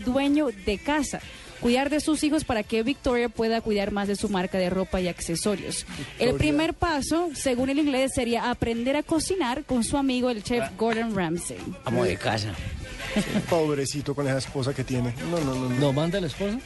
dueño 0.04 0.48
de 0.64 0.78
casa, 0.78 1.20
cuidar 1.60 1.90
de 1.90 2.00
sus 2.00 2.22
hijos 2.24 2.44
para 2.44 2.62
que 2.62 2.82
Victoria 2.82 3.28
pueda 3.28 3.60
cuidar 3.60 3.92
más 3.92 4.08
de 4.08 4.16
su 4.16 4.28
marca 4.28 4.58
de 4.58 4.70
ropa 4.70 5.00
y 5.00 5.08
accesorios. 5.08 5.86
El 6.18 6.34
primer 6.34 6.74
paso, 6.74 7.30
según 7.34 7.70
el 7.70 7.78
inglés, 7.78 8.12
sería 8.14 8.50
aprender 8.50 8.96
a 8.96 9.02
cocinar 9.02 9.64
con 9.64 9.84
su 9.84 9.96
amigo 9.96 10.30
el 10.30 10.42
chef 10.42 10.64
Gordon 10.76 11.14
Ramsay. 11.14 11.58
Amo 11.84 12.04
de 12.04 12.16
casa. 12.16 12.54
Pobrecito 13.48 14.14
con 14.14 14.26
esa 14.26 14.38
esposa 14.38 14.74
que 14.74 14.84
tiene. 14.84 15.14
No, 15.30 15.38
no, 15.40 15.54
no. 15.54 15.68
no. 15.68 15.76
¿No 15.86 15.92
manda 15.92 16.20
la 16.20 16.26
esposa? 16.26 16.58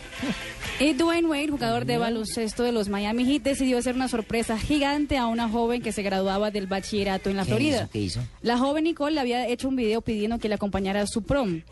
Y 0.81 0.95
Dwayne 0.95 1.29
Wade, 1.29 1.49
jugador 1.49 1.85
de 1.85 1.99
baloncesto 1.99 2.63
de 2.63 2.73
los 2.73 2.89
Miami 2.89 3.25
Heat, 3.25 3.43
decidió 3.43 3.79
hacer 3.79 3.95
una 3.95 4.09
sorpresa 4.09 4.59
gigante 4.59 5.19
a 5.19 5.27
una 5.27 5.49
joven 5.49 5.83
que 5.83 5.93
se 5.93 6.03
graduaba 6.03 6.51
del 6.51 6.67
bachillerato 6.67 7.31
en 7.31 7.37
la 7.37 7.45
¿Qué 7.45 7.51
Florida. 7.51 7.77
hizo? 7.83 7.91
¿Qué 7.91 7.99
hizo? 8.01 8.21
La 8.43 8.59
joven 8.59 8.85
Nicole 8.85 9.15
le 9.15 9.21
había 9.21 9.47
hecho 9.47 9.69
un 9.69 9.77
video 9.77 10.01
pidiendo 10.01 10.39
que 10.39 10.49
le 10.49 10.55
acompañara 10.55 11.03
a 11.03 11.07
su 11.07 11.23
prom. 11.23 11.63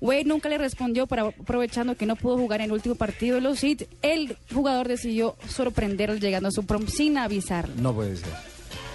Wade 0.00 0.24
nunca 0.24 0.48
le 0.48 0.58
respondió, 0.58 1.06
pero 1.06 1.32
aprovechando 1.40 1.96
que 1.96 2.06
no 2.06 2.14
pudo 2.14 2.36
jugar 2.36 2.60
en 2.60 2.67
el 2.68 2.72
último 2.74 2.94
partido 2.94 3.36
de 3.36 3.40
los 3.40 3.60
Heat, 3.60 3.82
el 4.02 4.36
jugador 4.52 4.88
decidió 4.88 5.36
sorprenderlo 5.48 6.16
llegando 6.16 6.48
a 6.48 6.52
su 6.52 6.64
prom 6.64 6.86
sin 6.86 7.18
avisarle. 7.18 7.74
No 7.80 7.94
puede 7.94 8.16
ser. 8.16 8.28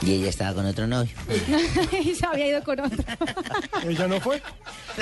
Y 0.06 0.12
ella 0.16 0.30
estaba 0.30 0.54
con 0.54 0.66
otro 0.66 0.86
novio. 0.86 1.12
y 2.04 2.14
se 2.14 2.26
había 2.26 2.48
ido 2.48 2.64
con 2.64 2.78
otro. 2.80 3.04
Ella 3.88 4.08
no 4.08 4.20
fue. 4.20 4.42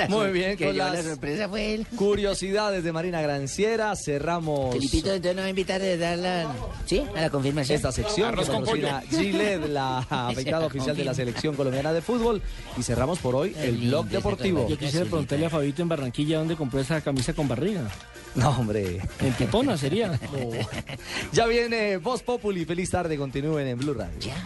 Muy 0.08 0.30
bien, 0.30 0.56
Que 0.56 0.66
con 0.66 0.78
la 0.78 1.02
sorpresa 1.02 1.48
fue 1.48 1.74
él. 1.74 1.86
curiosidades 1.96 2.84
de 2.84 2.92
Marina 2.92 3.20
Granciera 3.20 3.94
cerramos 3.96 4.72
Felipito, 4.74 5.08
entonces 5.08 5.34
nos 5.34 5.42
va 5.42 5.46
a 5.46 5.50
invitar 5.50 5.82
a 5.82 5.96
dar 5.96 6.18
la... 6.18 6.52
¿Sí? 6.86 7.02
A 7.16 7.22
la 7.22 7.30
confirmación. 7.30 7.76
esta 7.76 7.90
sección 7.90 8.30
que 8.34 8.44
patrocina 8.44 9.02
Gillette, 9.10 9.68
la 9.68 9.98
afeitada 10.10 10.66
oficial 10.66 10.96
de 10.96 11.04
la 11.04 11.14
selección 11.14 11.56
colombiana 11.56 11.92
de 11.92 12.00
fútbol. 12.00 12.40
Y 12.78 12.82
cerramos 12.84 13.18
por 13.18 13.34
hoy 13.34 13.54
el 13.58 13.78
blog 13.78 14.06
deportivo. 14.06 14.68
Yo 14.68 14.78
quisiera 14.78 15.04
preguntarle 15.06 15.46
a 15.46 15.50
Fabito 15.50 15.82
en 15.82 15.88
Barranquilla 15.88 16.38
dónde 16.38 16.54
compró 16.54 16.78
esa 16.80 17.00
camisa 17.00 17.32
con 17.32 17.48
barriga. 17.48 17.90
No, 18.34 18.50
hombre. 18.50 19.00
En 19.20 19.32
Tipona 19.34 19.76
sería. 19.76 20.18
Ya 21.32 21.46
viene 21.46 21.96
Voz 21.98 22.22
Populi. 22.22 22.64
Feliz 22.64 22.90
tarde. 22.90 23.16
Continúen 23.16 23.66
en 23.66 23.78
Blue 23.78 23.94
Radio. 23.94 24.18
Ya, 24.20 24.36